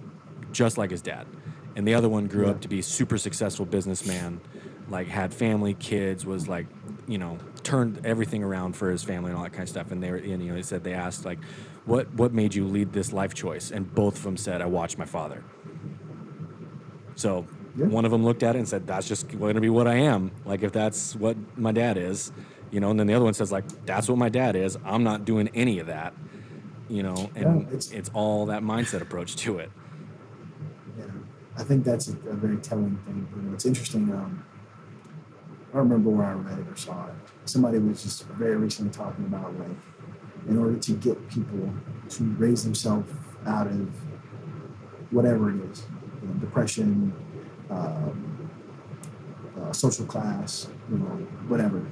just 0.53 0.77
like 0.77 0.91
his 0.91 1.01
dad 1.01 1.27
and 1.75 1.85
the 1.87 1.93
other 1.95 2.07
one 2.07 2.27
grew 2.27 2.45
Yeah. 2.45 2.51
up 2.51 2.61
to 2.61 2.67
be 2.69 2.81
super 2.81 3.17
successful 3.17 3.65
businessman 3.65 4.39
like 4.89 5.07
had 5.07 5.33
family 5.33 5.73
kids 5.73 6.25
was 6.25 6.47
like 6.47 6.67
you 7.07 7.17
know 7.17 7.37
turned 7.63 8.05
everything 8.05 8.43
around 8.43 8.75
for 8.75 8.89
his 8.91 9.03
family 9.03 9.29
and 9.31 9.37
all 9.37 9.43
that 9.43 9.51
kind 9.51 9.63
of 9.63 9.69
stuff 9.69 9.91
and 9.91 10.01
they 10.03 10.11
were 10.11 10.17
and, 10.17 10.41
you 10.43 10.49
know 10.49 10.55
they 10.55 10.61
said 10.61 10.83
they 10.83 10.93
asked 10.93 11.25
like 11.25 11.39
what 11.85 12.11
what 12.13 12.33
made 12.33 12.53
you 12.55 12.65
lead 12.65 12.93
this 12.93 13.11
life 13.13 13.33
choice 13.33 13.71
and 13.71 13.93
both 13.93 14.17
of 14.17 14.23
them 14.23 14.37
said 14.37 14.61
i 14.61 14.65
watched 14.65 14.97
my 14.97 15.05
father 15.05 15.43
so 17.15 17.45
Yeah. 17.75 17.87
one 17.87 18.05
of 18.05 18.11
them 18.11 18.23
looked 18.23 18.43
at 18.43 18.55
it 18.55 18.59
and 18.59 18.67
said 18.67 18.85
that's 18.87 19.07
just 19.07 19.27
going 19.39 19.55
to 19.55 19.61
be 19.61 19.69
what 19.69 19.87
i 19.87 19.95
am 19.95 20.31
like 20.45 20.63
if 20.63 20.71
that's 20.71 21.15
what 21.15 21.35
my 21.57 21.71
dad 21.71 21.97
is 21.97 22.31
you 22.71 22.79
know 22.79 22.89
and 22.91 22.99
then 22.99 23.07
the 23.07 23.13
other 23.13 23.25
one 23.25 23.33
says 23.33 23.51
like 23.51 23.65
that's 23.85 24.07
what 24.09 24.17
my 24.17 24.29
dad 24.29 24.55
is 24.55 24.77
i'm 24.85 25.03
not 25.03 25.25
doing 25.25 25.49
any 25.53 25.79
of 25.79 25.87
that 25.87 26.13
you 26.89 27.03
know 27.03 27.29
and 27.35 27.61
Yeah, 27.67 27.73
it's, 27.75 27.87
it's- 27.91 28.09
all 28.13 28.45
that 28.47 28.61
mindset 28.63 29.01
approach 29.01 29.35
to 29.37 29.59
it 29.59 29.71
Yeah, 30.97 31.05
I 31.57 31.63
think 31.63 31.83
that's 31.83 32.07
a, 32.09 32.11
a 32.29 32.35
very 32.35 32.57
telling 32.57 32.97
thing. 33.05 33.27
You 33.35 33.41
know, 33.43 33.53
it's 33.53 33.65
interesting. 33.65 34.11
Um, 34.11 34.43
I 35.71 35.77
don't 35.77 35.89
remember 35.89 36.09
where 36.11 36.27
I 36.27 36.33
read 36.33 36.59
it 36.59 36.67
or 36.67 36.75
saw 36.75 37.07
it. 37.07 37.13
Somebody 37.45 37.77
was 37.79 38.03
just 38.03 38.25
very 38.43 38.57
recently 38.57 38.91
talking 38.91 39.25
about 39.25 39.57
like, 39.59 39.69
in 40.47 40.57
order 40.57 40.77
to 40.77 40.91
get 40.93 41.29
people 41.29 41.73
to 42.09 42.23
raise 42.37 42.63
themselves 42.63 43.11
out 43.45 43.67
of 43.67 43.89
whatever 45.11 45.49
it 45.49 45.61
is, 45.71 45.85
you 46.21 46.27
know, 46.27 46.33
depression, 46.35 47.13
um, 47.69 48.49
uh, 49.61 49.71
social 49.71 50.05
class, 50.05 50.67
you 50.89 50.97
know, 50.97 51.05
whatever, 51.47 51.85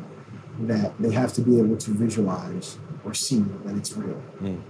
that 0.61 0.97
they 0.99 1.11
have 1.11 1.33
to 1.33 1.41
be 1.41 1.59
able 1.59 1.77
to 1.77 1.91
visualize 1.91 2.77
or 3.05 3.13
see 3.13 3.39
that 3.65 3.75
it's 3.75 3.93
real. 3.93 4.21
Mm. 4.41 4.61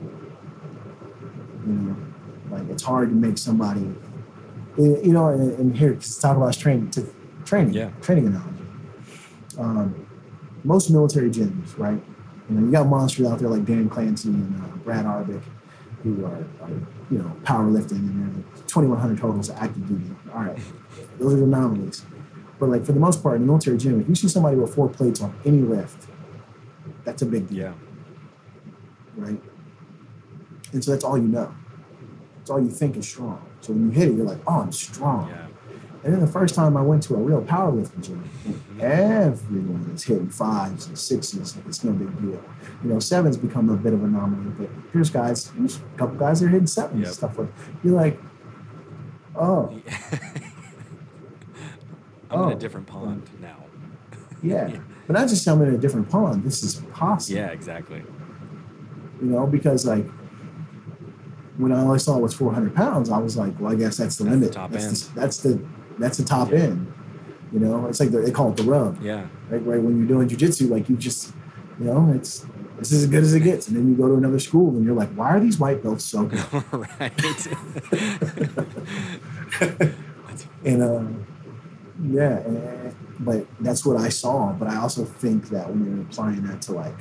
You 1.66 1.74
know, 1.74 1.96
like 2.50 2.70
it's 2.70 2.84
hard 2.84 3.10
to 3.10 3.16
make 3.16 3.38
somebody, 3.38 3.94
you 4.78 5.12
know, 5.14 5.28
and, 5.30 5.52
and 5.60 5.78
here, 5.78 5.94
let's 5.94 6.18
talk 6.18 6.38
about 6.38 6.54
training, 6.54 6.92
to 6.92 7.08
training, 7.46 7.74
Yeah. 7.74 7.90
training 8.02 8.28
analogy. 8.28 8.66
Um, 9.58 10.08
most 10.64 10.90
military 10.92 11.30
gyms, 11.30 11.78
right? 11.78 12.02
You 12.50 12.56
know, 12.56 12.66
you 12.66 12.72
got 12.72 12.88
monsters 12.88 13.28
out 13.28 13.40
there 13.40 13.50
like 13.50 13.66
Dan 13.66 13.90
Clancy 13.90 14.30
and 14.30 14.62
uh, 14.62 14.76
Brad 14.78 15.06
Arbic, 15.06 15.42
who 16.04 16.26
are, 16.26 16.46
are, 16.62 16.70
you 17.10 17.18
know, 17.20 17.36
powerlifting 17.44 18.00
and 18.00 18.36
they're 18.36 18.64
2,100 18.68 19.18
totals 19.18 19.50
active 19.50 19.88
duty. 19.88 20.06
All 20.34 20.44
right, 20.44 20.58
those 21.20 21.34
are 21.34 21.38
the 21.38 21.44
anomalies. 21.44 22.04
But 22.60 22.70
like 22.70 22.86
for 22.86 22.92
the 22.92 23.00
most 23.00 23.24
part, 23.24 23.36
in 23.36 23.42
the 23.42 23.48
military 23.48 23.78
gym, 23.78 24.02
if 24.02 24.10
you 24.10 24.16
see 24.16 24.28
somebody 24.28 24.58
with 24.58 24.74
four 24.74 24.90
plates 24.90 25.22
on 25.22 25.34
any 25.46 25.62
lift, 25.62 26.08
that's 27.04 27.22
a 27.22 27.26
big 27.26 27.48
deal 27.48 27.58
yeah 27.58 27.74
right? 29.16 29.42
And 30.74 30.84
so 30.84 30.92
that's 30.92 31.04
all 31.04 31.18
you 31.18 31.28
know. 31.28 31.54
It's 32.42 32.50
all 32.50 32.62
you 32.62 32.70
think 32.70 32.98
is 32.98 33.08
strong. 33.08 33.46
So 33.62 33.74
when 33.74 33.86
you 33.86 33.92
hit 33.92 34.10
it, 34.10 34.16
you're 34.16 34.26
like, 34.26 34.40
oh, 34.48 34.62
I'm 34.62 34.72
strong. 34.72 35.30
yeah 35.30 35.48
And 36.04 36.14
then 36.14 36.20
the 36.20 36.28
first 36.28 36.56
time 36.56 36.76
I 36.76 36.82
went 36.82 37.04
to 37.04 37.14
a 37.16 37.18
real 37.18 37.44
powerlifting 37.44 38.02
gym, 38.04 38.24
everyone 38.80 39.92
is 39.94 40.04
hitting 40.04 40.30
fives 40.30 40.88
and 40.88 40.98
sixes. 40.98 41.56
It's 41.68 41.84
no 41.84 41.92
big 41.92 42.20
deal. 42.22 42.44
You 42.84 42.90
know, 42.90 43.00
sevens 43.00 43.38
become 43.38 43.70
a 43.70 43.76
bit 43.76 43.94
of 43.94 44.04
an 44.04 44.16
anomaly, 44.16 44.52
but 44.58 44.70
here's 44.92 45.12
guys, 45.12 45.52
here's 45.58 45.78
a 45.78 45.98
couple 45.98 46.16
guys 46.18 46.40
that 46.40 46.48
are 46.48 46.50
hitting 46.50 46.66
sevens 46.68 46.98
Yep. 47.00 47.06
and 47.08 47.16
stuff 47.16 47.38
like 47.38 47.50
You're 47.84 47.94
like, 47.94 48.20
oh, 49.36 49.80
i'm 52.30 52.40
in 52.40 52.46
Oh. 52.46 52.50
a 52.50 52.56
different 52.56 52.88
pond 52.88 53.30
now 53.42 53.58
yeah. 54.42 54.68
Yeah. 54.72 54.80
But 55.08 55.14
not 55.20 55.28
just 55.30 55.48
I'm 55.48 55.62
in 55.62 55.74
a 55.76 55.78
different 55.78 56.10
pond. 56.10 56.44
This 56.44 56.64
is 56.64 56.76
possible. 56.94 57.38
yeah 57.40 57.48
exactly 57.50 58.04
you 59.22 59.28
know, 59.28 59.46
because 59.46 59.86
like 59.86 60.06
when 61.58 61.72
I 61.72 61.82
only 61.82 62.00
saw 62.00 62.18
it 62.18 62.22
was 62.22 62.34
400 62.34 62.74
pounds, 62.74 63.12
I 63.12 63.20
was 63.20 63.38
like, 63.38 63.60
well, 63.60 63.72
I 63.72 63.76
guess 63.76 63.98
that's 63.98 64.16
the 64.16 64.24
That's 64.24 64.34
the 64.34 64.40
limit. 64.40 64.52
top 64.54 64.72
that's, 64.72 64.86
end. 64.86 64.96
The, 64.96 65.20
that's 65.20 65.38
the 65.44 65.64
that's 66.02 66.18
the 66.18 66.24
top 66.26 66.52
Yeah. 66.52 66.60
end. 66.60 66.92
You 67.54 67.60
know, 67.60 67.86
it's 67.88 68.00
like 68.00 68.10
they 68.12 68.32
call 68.32 68.50
it 68.52 68.58
the 68.58 68.64
rub. 68.64 69.02
yeah 69.02 69.26
Right, 69.50 69.66
right. 69.66 69.82
When 69.82 69.98
you're 69.98 70.08
doing 70.08 70.28
jujitsu, 70.30 70.70
like 70.70 70.88
you 70.90 70.96
just, 70.96 71.34
you 71.80 71.86
know, 71.86 72.12
it's 72.16 72.46
this 72.80 72.92
is 72.94 73.04
as 73.04 73.10
good 73.10 73.24
as 73.24 73.34
it 73.34 73.42
gets, 73.42 73.68
and 73.68 73.76
then 73.78 73.88
you 73.90 73.96
go 73.96 74.08
to 74.08 74.16
another 74.16 74.40
school 74.40 74.70
and 74.70 74.84
you're 74.86 74.96
like, 74.96 75.10
why 75.14 75.30
are 75.36 75.40
these 75.40 75.60
white 75.60 75.84
belts 75.84 76.04
so 76.06 76.24
good? 76.26 76.40
right 77.00 77.48
and 80.66 80.84
um, 80.84 81.26
yeah, 82.10 82.38
and, 82.40 82.96
but 83.20 83.46
that's 83.60 83.86
what 83.86 83.98
I 83.98 84.10
saw. 84.10 84.52
But 84.54 84.68
I 84.70 84.78
also 84.78 85.06
think 85.06 85.50
that 85.50 85.70
when 85.70 85.86
you're 85.86 86.02
applying 86.04 86.44
that 86.48 86.62
to 86.64 86.72
like, 86.74 86.98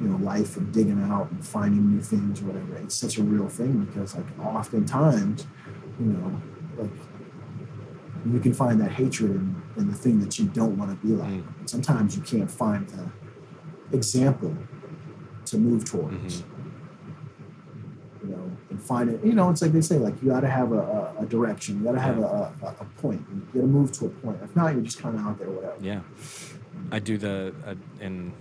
you 0.00 0.08
know, 0.08 0.16
life 0.18 0.56
and 0.56 0.72
digging 0.72 1.02
out 1.10 1.30
and 1.30 1.44
finding 1.44 1.90
new 1.90 2.00
things 2.02 2.40
or 2.42 2.46
whatever, 2.46 2.76
it's 2.76 2.94
such 2.94 3.18
a 3.18 3.22
real 3.22 3.48
thing 3.48 3.84
because 3.86 4.14
like 4.14 4.26
oftentimes, 4.40 5.46
you 5.98 6.06
know, 6.06 6.40
like 6.78 6.90
you 8.30 8.40
can 8.40 8.54
find 8.54 8.80
that 8.80 8.92
hatred 8.92 9.32
in, 9.32 9.62
in 9.76 9.88
the 9.88 9.94
thing 9.94 10.20
that 10.20 10.38
you 10.38 10.46
don't 10.46 10.76
want 10.78 10.90
to 10.90 11.06
be 11.06 11.12
like. 11.14 11.30
Mm. 11.30 11.58
And 11.58 11.70
sometimes 11.70 12.16
you 12.16 12.22
can't 12.22 12.50
find 12.50 12.88
the 12.88 13.10
example 13.96 14.56
to 15.46 15.58
move 15.58 15.84
towards. 15.84 16.44
You 18.22 18.28
know, 18.28 18.50
and 18.70 18.82
find 18.82 19.10
it. 19.10 19.24
You 19.24 19.32
know, 19.32 19.50
it's 19.50 19.62
like 19.62 19.72
they 19.72 19.80
say, 19.80 19.98
like 19.98 20.14
you 20.22 20.28
got 20.28 20.40
to 20.40 20.50
have 20.50 20.72
a, 20.72 20.78
a, 20.78 21.22
a 21.22 21.26
direction. 21.26 21.78
You 21.78 21.84
got 21.84 21.92
to 21.92 22.00
have 22.00 22.18
a, 22.18 22.22
a, 22.62 22.76
a 22.80 22.84
point. 23.00 23.24
You 23.30 23.60
got 23.60 23.66
to 23.66 23.66
move 23.66 23.92
to 23.92 24.06
a 24.06 24.08
point. 24.08 24.38
If 24.42 24.54
not, 24.54 24.72
you're 24.74 24.82
just 24.82 25.00
kind 25.00 25.16
of 25.16 25.26
out 25.26 25.38
there, 25.38 25.50
whatever. 25.50 25.74
Yeah, 25.80 26.00
I 26.92 27.00
do 27.00 27.18
the 27.18 27.52
uh, 27.66 27.74
and 28.00 28.32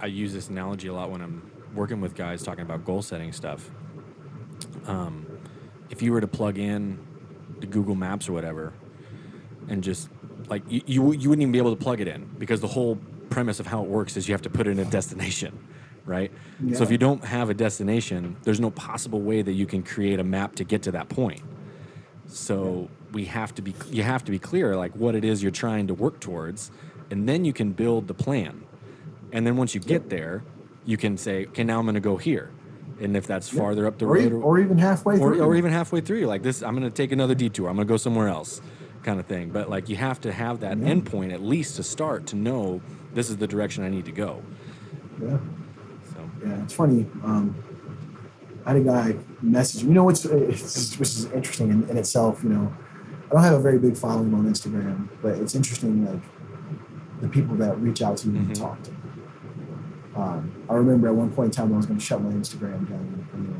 I 0.00 0.06
use 0.06 0.32
this 0.32 0.48
analogy 0.48 0.88
a 0.88 0.94
lot 0.94 1.10
when 1.10 1.20
I'm 1.20 1.50
working 1.74 2.00
with 2.00 2.14
guys 2.14 2.42
talking 2.42 2.62
about 2.62 2.84
goal 2.86 3.02
setting 3.02 3.32
stuff. 3.32 3.70
Um, 4.86 5.26
if 5.90 6.00
you 6.00 6.12
were 6.12 6.20
to 6.20 6.28
plug 6.28 6.58
in 6.58 6.98
the 7.60 7.66
Google 7.66 7.94
Maps 7.94 8.28
or 8.28 8.32
whatever, 8.32 8.72
and 9.68 9.82
just 9.82 10.08
like 10.48 10.62
you, 10.68 10.82
you, 10.86 11.12
you 11.12 11.28
wouldn't 11.28 11.42
even 11.42 11.52
be 11.52 11.58
able 11.58 11.74
to 11.74 11.82
plug 11.82 12.00
it 12.00 12.08
in 12.08 12.24
because 12.38 12.60
the 12.60 12.68
whole 12.68 12.98
premise 13.30 13.60
of 13.60 13.66
how 13.66 13.82
it 13.82 13.88
works 13.88 14.16
is 14.16 14.28
you 14.28 14.34
have 14.34 14.42
to 14.42 14.50
put 14.50 14.66
it 14.66 14.70
in 14.70 14.78
a 14.80 14.84
destination, 14.84 15.56
right? 16.04 16.32
So 16.74 16.82
if 16.82 16.90
you 16.90 16.98
don't 16.98 17.24
have 17.24 17.48
a 17.48 17.54
destination, 17.54 18.36
there's 18.42 18.60
no 18.60 18.70
possible 18.70 19.20
way 19.20 19.42
that 19.42 19.52
you 19.52 19.66
can 19.66 19.82
create 19.82 20.18
a 20.18 20.24
map 20.24 20.56
to 20.56 20.64
get 20.64 20.82
to 20.82 20.92
that 20.92 21.08
point. 21.08 21.40
So 22.26 22.88
we 23.12 23.24
have 23.26 23.54
to 23.56 23.62
be 23.62 23.74
you 23.90 24.02
have 24.02 24.24
to 24.24 24.30
be 24.30 24.38
clear 24.38 24.76
like 24.76 24.92
what 24.92 25.14
it 25.14 25.24
is 25.24 25.42
you're 25.42 25.52
trying 25.52 25.86
to 25.86 25.94
work 25.94 26.20
towards, 26.20 26.70
and 27.10 27.28
then 27.28 27.44
you 27.44 27.52
can 27.52 27.72
build 27.72 28.08
the 28.08 28.14
plan. 28.14 28.64
And 29.32 29.46
then 29.46 29.56
once 29.56 29.74
you 29.74 29.80
get 29.80 30.10
there, 30.10 30.42
you 30.84 30.96
can 30.96 31.16
say, 31.16 31.46
okay, 31.46 31.64
now 31.64 31.78
I'm 31.78 31.84
going 31.84 31.94
to 31.94 32.00
go 32.00 32.16
here. 32.16 32.50
And 33.00 33.16
if 33.16 33.26
that's 33.26 33.48
farther 33.48 33.86
up 33.86 33.98
the 33.98 34.06
or, 34.06 34.14
road 34.14 34.32
e- 34.32 34.34
or 34.34 34.58
even 34.58 34.78
halfway 34.78 35.14
or, 35.14 35.34
through. 35.34 35.42
or 35.42 35.56
even 35.56 35.72
halfway 35.72 36.00
through, 36.00 36.18
you're 36.18 36.28
like 36.28 36.42
this, 36.42 36.62
I'm 36.62 36.76
going 36.76 36.88
to 36.88 36.94
take 36.94 37.12
another 37.12 37.34
detour. 37.34 37.68
I'm 37.68 37.76
going 37.76 37.86
to 37.86 37.92
go 37.92 37.96
somewhere 37.96 38.28
else, 38.28 38.60
kind 39.02 39.18
of 39.18 39.26
thing. 39.26 39.50
But 39.50 39.68
like 39.70 39.88
you 39.88 39.96
have 39.96 40.20
to 40.22 40.32
have 40.32 40.60
that 40.60 40.78
Yeah. 40.78 40.88
endpoint 40.88 41.32
at 41.32 41.42
least 41.42 41.76
to 41.76 41.82
start 41.82 42.26
to 42.28 42.36
know 42.36 42.80
this 43.14 43.30
is 43.30 43.36
the 43.38 43.46
direction 43.46 43.84
I 43.84 43.88
need 43.88 44.04
to 44.04 44.12
go. 44.12 44.42
yeah. 45.22 45.38
So 46.14 46.30
Yeah, 46.46 46.62
it's 46.62 46.74
funny. 46.74 47.06
Um, 47.24 47.54
I 48.66 48.72
had 48.72 48.82
a 48.82 48.84
guy 48.84 49.16
message 49.40 49.82
me. 49.82 49.88
You 49.88 49.94
know 49.94 50.04
what's 50.04 50.24
it's, 50.26 50.98
which 50.98 51.08
is 51.08 51.24
interesting 51.32 51.70
in, 51.70 51.88
in 51.88 51.96
itself. 51.96 52.42
You 52.44 52.50
know, 52.50 52.72
I 53.30 53.34
don't 53.34 53.42
have 53.42 53.54
a 53.54 53.60
very 53.60 53.78
big 53.78 53.96
following 53.96 54.34
on 54.34 54.44
Instagram, 54.52 55.08
but 55.22 55.36
it's 55.38 55.54
interesting 55.54 56.04
like 56.04 56.22
the 57.22 57.28
people 57.28 57.56
that 57.56 57.78
reach 57.80 58.02
out 58.02 58.16
to 58.18 58.28
me 58.28 58.38
Mhm. 58.40 58.46
and 58.48 58.56
talk 58.56 58.82
to 58.82 58.90
me. 58.90 58.96
Um, 60.20 60.52
I 60.68 60.74
remember 60.74 61.08
at 61.08 61.14
one 61.14 61.32
point 61.32 61.46
in 61.46 61.52
time 61.52 61.72
I 61.72 61.76
was 61.78 61.86
going 61.86 61.98
to 61.98 62.04
shut 62.04 62.20
my 62.20 62.30
Instagram 62.30 62.88
down. 62.88 63.26
You 63.34 63.40
know, 63.40 63.56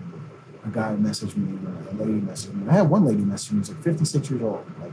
a 0.66 0.69
guy 0.69 0.95
messaged 0.97 1.37
me, 1.37 1.59
uh, 1.66 1.93
a 1.93 1.95
lady 1.97 2.20
messaged 2.20 2.55
me. 2.55 2.69
I 2.69 2.74
had 2.74 2.91
one 2.91 3.05
lady 3.07 3.23
message 3.23 3.53
me. 3.53 3.59
Who's 3.59 3.70
like 3.70 3.82
56 3.82 4.31
years 4.31 4.43
old. 4.43 4.65
Like 4.81 4.93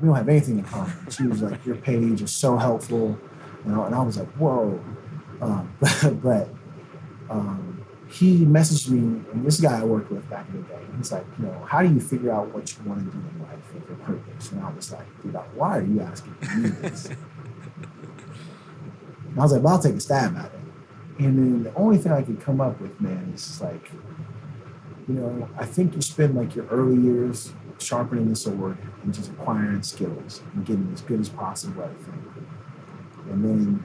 we 0.00 0.06
don't 0.06 0.16
have 0.16 0.28
anything 0.28 0.58
in 0.58 0.64
common. 0.64 0.92
She 1.10 1.26
was 1.26 1.42
like, 1.42 1.64
"Your 1.66 1.76
page 1.76 2.22
is 2.22 2.30
so 2.30 2.56
helpful," 2.56 3.18
you 3.66 3.72
know, 3.72 3.84
and 3.84 3.94
I 3.94 4.02
was 4.02 4.16
like, 4.16 4.28
"Whoa." 4.38 4.82
Um, 5.42 5.76
but 6.22 6.48
um, 7.28 7.84
he 8.08 8.44
messaged 8.46 8.88
me, 8.88 9.22
and 9.32 9.44
this 9.44 9.60
guy 9.60 9.78
I 9.78 9.84
worked 9.84 10.10
with 10.10 10.28
back 10.30 10.48
in 10.48 10.62
the 10.62 10.68
day. 10.68 10.80
He's 10.96 11.12
like, 11.12 11.24
you 11.38 11.46
know, 11.46 11.64
how 11.66 11.82
do 11.82 11.92
you 11.92 12.00
figure 12.00 12.32
out 12.32 12.52
what 12.52 12.76
you 12.76 12.88
want 12.88 13.04
to 13.04 13.10
do 13.10 13.18
in 13.18 13.42
life 13.42 13.74
with 13.74 13.88
your 13.88 13.98
purpose? 13.98 14.52
And 14.52 14.62
I 14.62 14.70
was 14.72 14.90
like, 14.90 15.06
dude, 15.22 15.34
why 15.54 15.78
are 15.78 15.82
you 15.82 16.00
asking 16.00 16.34
me 16.40 16.70
this? 16.70 17.10
And 19.30 19.38
I 19.38 19.42
was 19.42 19.52
like, 19.52 19.62
well, 19.62 19.74
I'll 19.74 19.82
take 19.82 19.94
a 19.94 20.00
stab 20.00 20.36
at 20.36 20.46
it. 20.46 20.60
And 21.18 21.38
then 21.38 21.62
the 21.64 21.74
only 21.74 21.98
thing 21.98 22.12
I 22.12 22.22
could 22.22 22.40
come 22.40 22.60
up 22.60 22.80
with, 22.80 22.98
man, 23.00 23.32
is 23.34 23.60
like, 23.60 23.90
you 25.06 25.14
know, 25.14 25.48
I 25.58 25.66
think 25.66 25.94
you 25.94 26.02
spend 26.02 26.34
like 26.34 26.54
your 26.54 26.66
early 26.66 27.00
years 27.00 27.52
sharpening 27.78 28.28
the 28.28 28.36
sword 28.36 28.78
and 29.02 29.12
just 29.12 29.30
acquiring 29.30 29.82
skills 29.82 30.42
and 30.54 30.64
getting 30.64 30.90
as 30.92 31.00
good 31.02 31.20
as 31.20 31.28
possible 31.28 31.82
at 31.82 31.90
a 31.90 31.94
thing. 31.94 32.46
And 33.30 33.44
then 33.44 33.84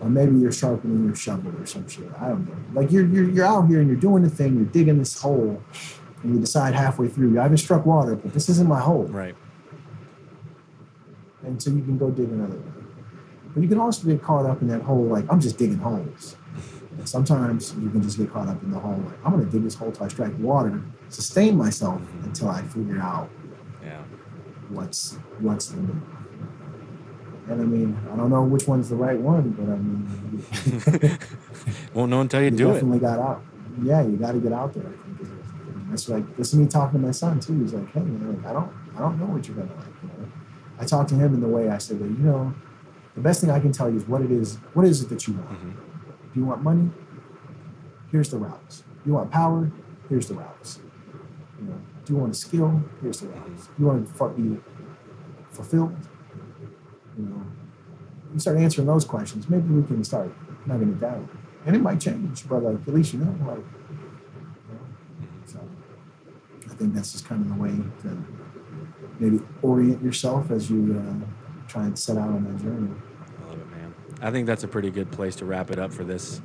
or 0.00 0.10
maybe 0.10 0.36
you're 0.36 0.52
sharpening 0.52 1.06
your 1.06 1.14
shovel 1.14 1.50
or 1.58 1.64
some 1.64 1.88
shit. 1.88 2.10
I 2.20 2.28
don't 2.28 2.46
know. 2.46 2.56
Like 2.78 2.92
you're 2.92 3.06
you're, 3.06 3.30
you're 3.30 3.46
out 3.46 3.68
here 3.68 3.80
and 3.80 3.88
you're 3.88 3.96
doing 3.96 4.22
the 4.22 4.28
thing, 4.28 4.54
you're 4.56 4.66
digging 4.66 4.98
this 4.98 5.20
hole, 5.20 5.62
and 6.22 6.34
you 6.34 6.40
decide 6.40 6.74
halfway 6.74 7.08
through, 7.08 7.38
I 7.38 7.42
haven't 7.44 7.58
struck 7.58 7.86
water, 7.86 8.14
but 8.14 8.34
this 8.34 8.48
isn't 8.50 8.68
my 8.68 8.80
hole. 8.80 9.04
right, 9.04 9.34
And 11.42 11.62
so 11.62 11.70
you 11.70 11.82
can 11.82 11.96
go 11.96 12.10
dig 12.10 12.28
another 12.28 12.56
one. 12.56 12.73
But 13.54 13.62
you 13.62 13.68
can 13.68 13.78
also 13.78 14.06
get 14.06 14.22
caught 14.22 14.46
up 14.46 14.60
in 14.62 14.68
that 14.68 14.82
hole, 14.82 15.04
like 15.04 15.24
I'm 15.30 15.40
just 15.40 15.58
digging 15.58 15.78
holes. 15.78 16.36
And 16.98 17.08
sometimes 17.08 17.74
you 17.80 17.88
can 17.90 18.02
just 18.02 18.18
get 18.18 18.32
caught 18.32 18.48
up 18.48 18.62
in 18.62 18.70
the 18.70 18.78
hole, 18.78 19.00
like 19.06 19.18
I'm 19.24 19.32
gonna 19.32 19.44
dig 19.44 19.62
this 19.62 19.74
hole 19.74 19.92
till 19.92 20.04
I 20.04 20.08
strike 20.08 20.36
water, 20.38 20.82
sustain 21.08 21.56
myself 21.56 22.02
until 22.24 22.48
I 22.48 22.62
figure 22.62 23.00
out 23.00 23.30
yeah, 23.82 24.02
what's 24.70 25.14
what's 25.40 25.66
the 25.66 25.78
move. 25.78 26.02
And 27.48 27.60
I 27.60 27.64
mean, 27.64 27.98
I 28.10 28.16
don't 28.16 28.30
know 28.30 28.42
which 28.42 28.66
one's 28.66 28.88
the 28.88 28.96
right 28.96 29.18
one, 29.18 29.50
but 29.50 29.68
I 29.70 29.76
mean, 29.76 31.18
won't 31.94 32.10
know 32.10 32.22
until 32.22 32.40
you 32.40 32.46
you 32.50 32.56
do 32.56 32.70
it. 32.70 32.74
definitely 32.74 33.00
got 33.00 33.18
out. 33.18 33.42
Yeah, 33.82 34.02
you 34.02 34.16
got 34.16 34.32
to 34.32 34.38
get 34.38 34.52
out 34.52 34.72
there. 34.72 34.86
I. 34.86 35.04
That's 35.90 36.08
like 36.08 36.36
this 36.36 36.52
is 36.52 36.58
me 36.58 36.66
talking 36.66 37.00
to 37.00 37.06
my 37.06 37.12
son 37.12 37.38
too. 37.38 37.60
He's 37.60 37.74
like, 37.74 37.88
hey, 37.92 38.00
man, 38.00 38.36
like, 38.36 38.46
I 38.46 38.52
don't, 38.52 38.72
I 38.96 39.00
don't 39.00 39.18
know 39.18 39.26
what 39.26 39.46
you're 39.46 39.56
gonna 39.56 39.74
like. 39.76 39.86
You 40.02 40.08
know, 40.08 40.28
I 40.78 40.84
talked 40.86 41.10
to 41.10 41.14
him 41.14 41.34
in 41.34 41.40
the 41.40 41.48
way 41.48 41.68
I 41.68 41.78
said, 41.78 42.00
well, 42.00 42.08
you 42.08 42.16
know, 42.16 42.54
the 43.14 43.20
best 43.20 43.40
thing 43.40 43.50
I 43.50 43.60
can 43.60 43.72
tell 43.72 43.88
you 43.90 43.96
is 43.96 44.06
what 44.08 44.22
it 44.22 44.30
is. 44.30 44.56
What 44.74 44.86
is 44.86 45.02
it 45.02 45.08
that 45.10 45.26
you 45.26 45.34
want? 45.34 45.50
Mhm. 45.50 45.72
Do 46.32 46.40
you 46.40 46.44
want 46.46 46.62
money? 46.62 46.90
Here's 48.10 48.30
the 48.30 48.38
routes. 48.38 48.84
You 49.06 49.12
want 49.14 49.30
power? 49.30 49.70
Here's 50.08 50.28
the 50.28 50.34
routes. 50.34 50.80
You 51.60 51.68
know, 51.68 51.74
do 52.04 52.12
you 52.12 52.18
want 52.18 52.32
a 52.32 52.34
skill? 52.34 52.82
Here's 53.00 53.20
the 53.20 53.28
routes. 53.28 53.68
You 53.78 53.86
want 53.86 54.14
to 54.16 54.28
be 54.30 54.60
fulfilled? 55.50 55.94
You 57.18 57.24
know, 57.26 57.42
you 58.32 58.38
start 58.40 58.56
answering 58.58 58.86
those 58.86 59.04
questions. 59.04 59.48
Maybe 59.48 59.68
we 59.72 59.82
can 59.84 60.02
start 60.04 60.32
knocking 60.66 60.88
it 60.90 61.00
down, 61.00 61.28
and 61.66 61.76
it 61.76 61.82
might 61.82 62.00
change, 62.00 62.48
but 62.48 62.62
like 62.62 62.76
at 62.88 62.94
least 62.94 63.12
you 63.14 63.20
know, 63.20 63.34
like. 63.46 63.58
You 63.58 64.74
know, 64.74 64.80
so, 65.46 65.60
I 66.70 66.74
think 66.74 66.94
that's 66.94 67.12
just 67.12 67.26
kind 67.26 67.40
of 67.42 67.48
the 67.48 67.62
way 67.62 67.74
to 68.02 68.24
maybe 69.20 69.40
orient 69.62 70.02
yourself 70.02 70.50
as 70.50 70.68
you 70.70 71.00
uh, 71.00 71.24
try 71.74 71.84
and 71.86 71.98
set 71.98 72.16
out 72.16 72.28
on 72.28 72.44
that 72.44 72.62
journey. 72.62 72.88
I 73.42 73.48
love 73.48 73.60
it, 73.60 73.70
man. 73.70 73.94
I 74.22 74.30
think 74.30 74.46
that's 74.46 74.62
a 74.62 74.68
pretty 74.68 74.90
good 74.90 75.10
place 75.10 75.34
to 75.36 75.44
wrap 75.44 75.72
it 75.72 75.78
up 75.78 75.92
for 75.92 76.04
this 76.04 76.40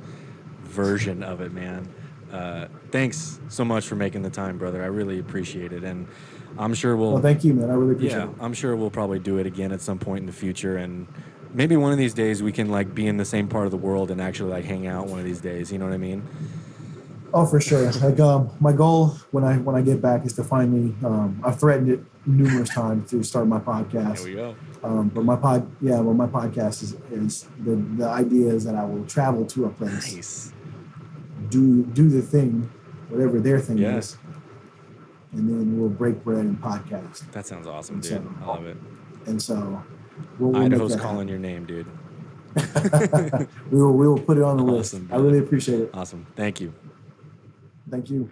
version 0.64 1.22
of 1.22 1.40
it, 1.40 1.52
man. 1.52 1.88
Uh, 2.32 2.66
thanks 2.90 3.40
so 3.48 3.64
much 3.64 3.86
for 3.86 3.94
making 3.94 4.22
the 4.22 4.30
time, 4.30 4.58
brother. 4.58 4.82
I 4.82 4.86
really 4.86 5.20
appreciate 5.20 5.72
it, 5.72 5.84
and 5.84 6.08
I'm 6.58 6.74
sure 6.74 6.96
we'll. 6.96 7.12
Well, 7.12 7.22
thank 7.22 7.44
you, 7.44 7.54
man. 7.54 7.70
I 7.70 7.74
really 7.74 7.94
appreciate 7.94 8.18
it. 8.18 8.24
yeah, 8.24 8.30
it. 8.30 8.36
I'm 8.40 8.52
sure 8.52 8.74
we'll 8.74 8.90
probably 8.90 9.20
do 9.20 9.38
it 9.38 9.46
again 9.46 9.70
at 9.70 9.80
some 9.80 9.98
point 10.00 10.20
in 10.20 10.26
the 10.26 10.32
future, 10.32 10.76
and 10.76 11.06
maybe 11.54 11.76
one 11.76 11.92
of 11.92 11.98
these 11.98 12.14
days 12.14 12.42
we 12.42 12.50
can 12.50 12.68
like 12.68 12.92
be 12.92 13.06
in 13.06 13.16
the 13.16 13.24
same 13.24 13.48
part 13.48 13.66
of 13.66 13.70
the 13.70 13.76
world 13.76 14.10
and 14.10 14.20
actually 14.20 14.50
like 14.50 14.64
hang 14.64 14.88
out 14.88 15.06
one 15.06 15.20
of 15.20 15.24
these 15.24 15.40
days. 15.40 15.72
You 15.72 15.78
know 15.78 15.84
what 15.84 15.94
I 15.94 15.98
mean? 15.98 16.26
Oh, 17.32 17.46
for 17.46 17.60
sure. 17.60 17.90
Like 17.92 18.18
um, 18.18 18.50
my 18.58 18.72
goal 18.72 19.16
when 19.30 19.44
I 19.44 19.58
when 19.58 19.76
I 19.76 19.80
get 19.80 20.02
back 20.02 20.26
is 20.26 20.32
to 20.34 20.44
finally. 20.44 20.94
Um, 21.04 21.40
I've 21.44 21.58
threatened 21.60 21.88
it 21.88 22.00
numerous 22.26 22.68
times 22.70 23.10
to 23.10 23.22
start 23.22 23.46
my 23.46 23.58
podcast. 23.58 24.16
There 24.18 24.24
we 24.26 24.34
go. 24.34 24.54
Um, 24.82 25.08
but 25.08 25.24
my 25.24 25.36
pod, 25.36 25.70
yeah, 25.80 26.00
well, 26.00 26.14
my 26.14 26.26
podcast 26.26 26.82
is 26.82 26.96
is 27.10 27.48
the 27.64 27.76
the 27.96 28.06
idea 28.08 28.48
is 28.52 28.64
that 28.64 28.74
I 28.74 28.84
will 28.84 29.04
travel 29.06 29.44
to 29.46 29.66
a 29.66 29.70
place, 29.70 30.14
Nice. 30.14 30.52
do 31.50 31.82
do 31.84 32.08
the 32.08 32.22
thing, 32.22 32.70
whatever 33.08 33.40
their 33.40 33.58
thing 33.60 33.78
Yeah. 33.78 33.96
is, 33.98 34.16
and 35.32 35.48
then 35.48 35.78
we'll 35.78 35.88
break 35.90 36.22
bread 36.24 36.44
and 36.44 36.60
podcast. 36.60 37.30
That 37.32 37.46
sounds 37.46 37.66
awesome, 37.66 37.96
And 37.96 38.02
dude. 38.02 38.12
so- 38.12 38.34
I 38.42 38.46
love 38.46 38.66
it. 38.66 38.76
And 39.26 39.40
so, 39.42 39.82
we'll, 40.38 40.50
we'll 40.52 40.62
Idaho's 40.62 40.96
calling 40.96 41.28
your 41.28 41.38
name, 41.38 41.66
dude. 41.66 41.86
we 43.70 43.80
will 43.80 43.92
we 43.92 44.08
will 44.08 44.18
put 44.18 44.36
it 44.38 44.42
on 44.42 44.56
the 44.56 44.62
list. 44.64 44.94
Awesome, 44.94 45.08
I 45.12 45.16
really 45.16 45.38
appreciate 45.38 45.80
it. 45.80 45.90
Awesome. 45.94 46.26
Thank 46.36 46.60
you. 46.60 46.72
Thank 47.90 48.08
you. 48.10 48.30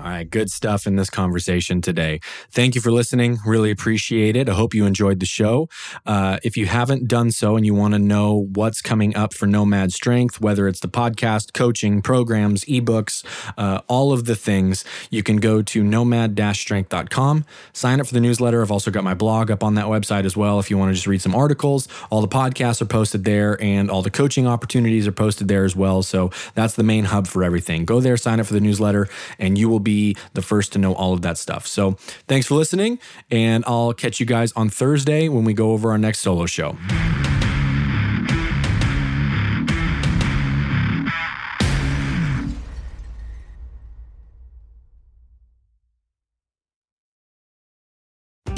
All 0.00 0.08
right, 0.08 0.30
good 0.30 0.50
stuff 0.50 0.86
in 0.86 0.96
this 0.96 1.10
conversation 1.10 1.82
today. 1.82 2.20
Thank 2.50 2.74
you 2.74 2.80
for 2.80 2.90
listening. 2.90 3.38
Really 3.44 3.70
appreciate 3.70 4.34
it. 4.34 4.48
I 4.48 4.54
hope 4.54 4.72
you 4.72 4.86
enjoyed 4.86 5.20
the 5.20 5.26
show. 5.26 5.68
Uh, 6.06 6.38
if 6.42 6.56
you 6.56 6.64
haven't 6.64 7.06
done 7.06 7.30
so 7.30 7.54
and 7.54 7.66
you 7.66 7.74
want 7.74 7.92
to 7.92 7.98
know 7.98 8.46
what's 8.54 8.80
coming 8.80 9.14
up 9.14 9.34
for 9.34 9.46
Nomad 9.46 9.92
Strength, 9.92 10.40
whether 10.40 10.66
it's 10.68 10.80
the 10.80 10.88
podcast, 10.88 11.52
coaching, 11.52 12.00
programs, 12.00 12.64
ebooks, 12.64 13.22
uh, 13.58 13.82
all 13.88 14.10
of 14.10 14.24
the 14.24 14.34
things, 14.34 14.86
you 15.10 15.22
can 15.22 15.36
go 15.36 15.60
to 15.60 15.84
nomad-strength.com. 15.84 17.44
Sign 17.74 18.00
up 18.00 18.06
for 18.06 18.14
the 18.14 18.20
newsletter. 18.20 18.62
I've 18.62 18.72
also 18.72 18.90
got 18.90 19.04
my 19.04 19.14
blog 19.14 19.50
up 19.50 19.62
on 19.62 19.74
that 19.74 19.86
website 19.86 20.24
as 20.24 20.34
well. 20.34 20.58
If 20.58 20.70
you 20.70 20.78
want 20.78 20.92
to 20.92 20.94
just 20.94 21.06
read 21.06 21.20
some 21.20 21.34
articles, 21.34 21.88
all 22.08 22.22
the 22.22 22.28
podcasts 22.28 22.80
are 22.80 22.86
posted 22.86 23.24
there, 23.24 23.62
and 23.62 23.90
all 23.90 24.00
the 24.00 24.10
coaching 24.10 24.46
opportunities 24.46 25.06
are 25.06 25.12
posted 25.12 25.48
there 25.48 25.66
as 25.66 25.76
well. 25.76 26.02
So 26.02 26.30
that's 26.54 26.74
the 26.74 26.84
main 26.84 27.04
hub 27.04 27.26
for 27.26 27.44
everything. 27.44 27.84
Go 27.84 28.00
there, 28.00 28.16
sign 28.16 28.40
up 28.40 28.46
for 28.46 28.54
the 28.54 28.60
newsletter, 28.60 29.06
and 29.38 29.58
you 29.58 29.68
will 29.68 29.78
be 29.78 29.89
the 29.90 30.42
first 30.42 30.72
to 30.72 30.78
know 30.78 30.94
all 30.94 31.12
of 31.12 31.22
that 31.22 31.38
stuff. 31.38 31.66
So 31.66 31.92
thanks 32.28 32.46
for 32.46 32.54
listening, 32.54 32.98
and 33.30 33.64
I'll 33.66 33.92
catch 33.92 34.20
you 34.20 34.26
guys 34.26 34.52
on 34.52 34.70
Thursday 34.70 35.28
when 35.28 35.44
we 35.44 35.54
go 35.54 35.72
over 35.72 35.90
our 35.90 35.98
next 35.98 36.20
solo 36.20 36.46
show. 36.46 36.76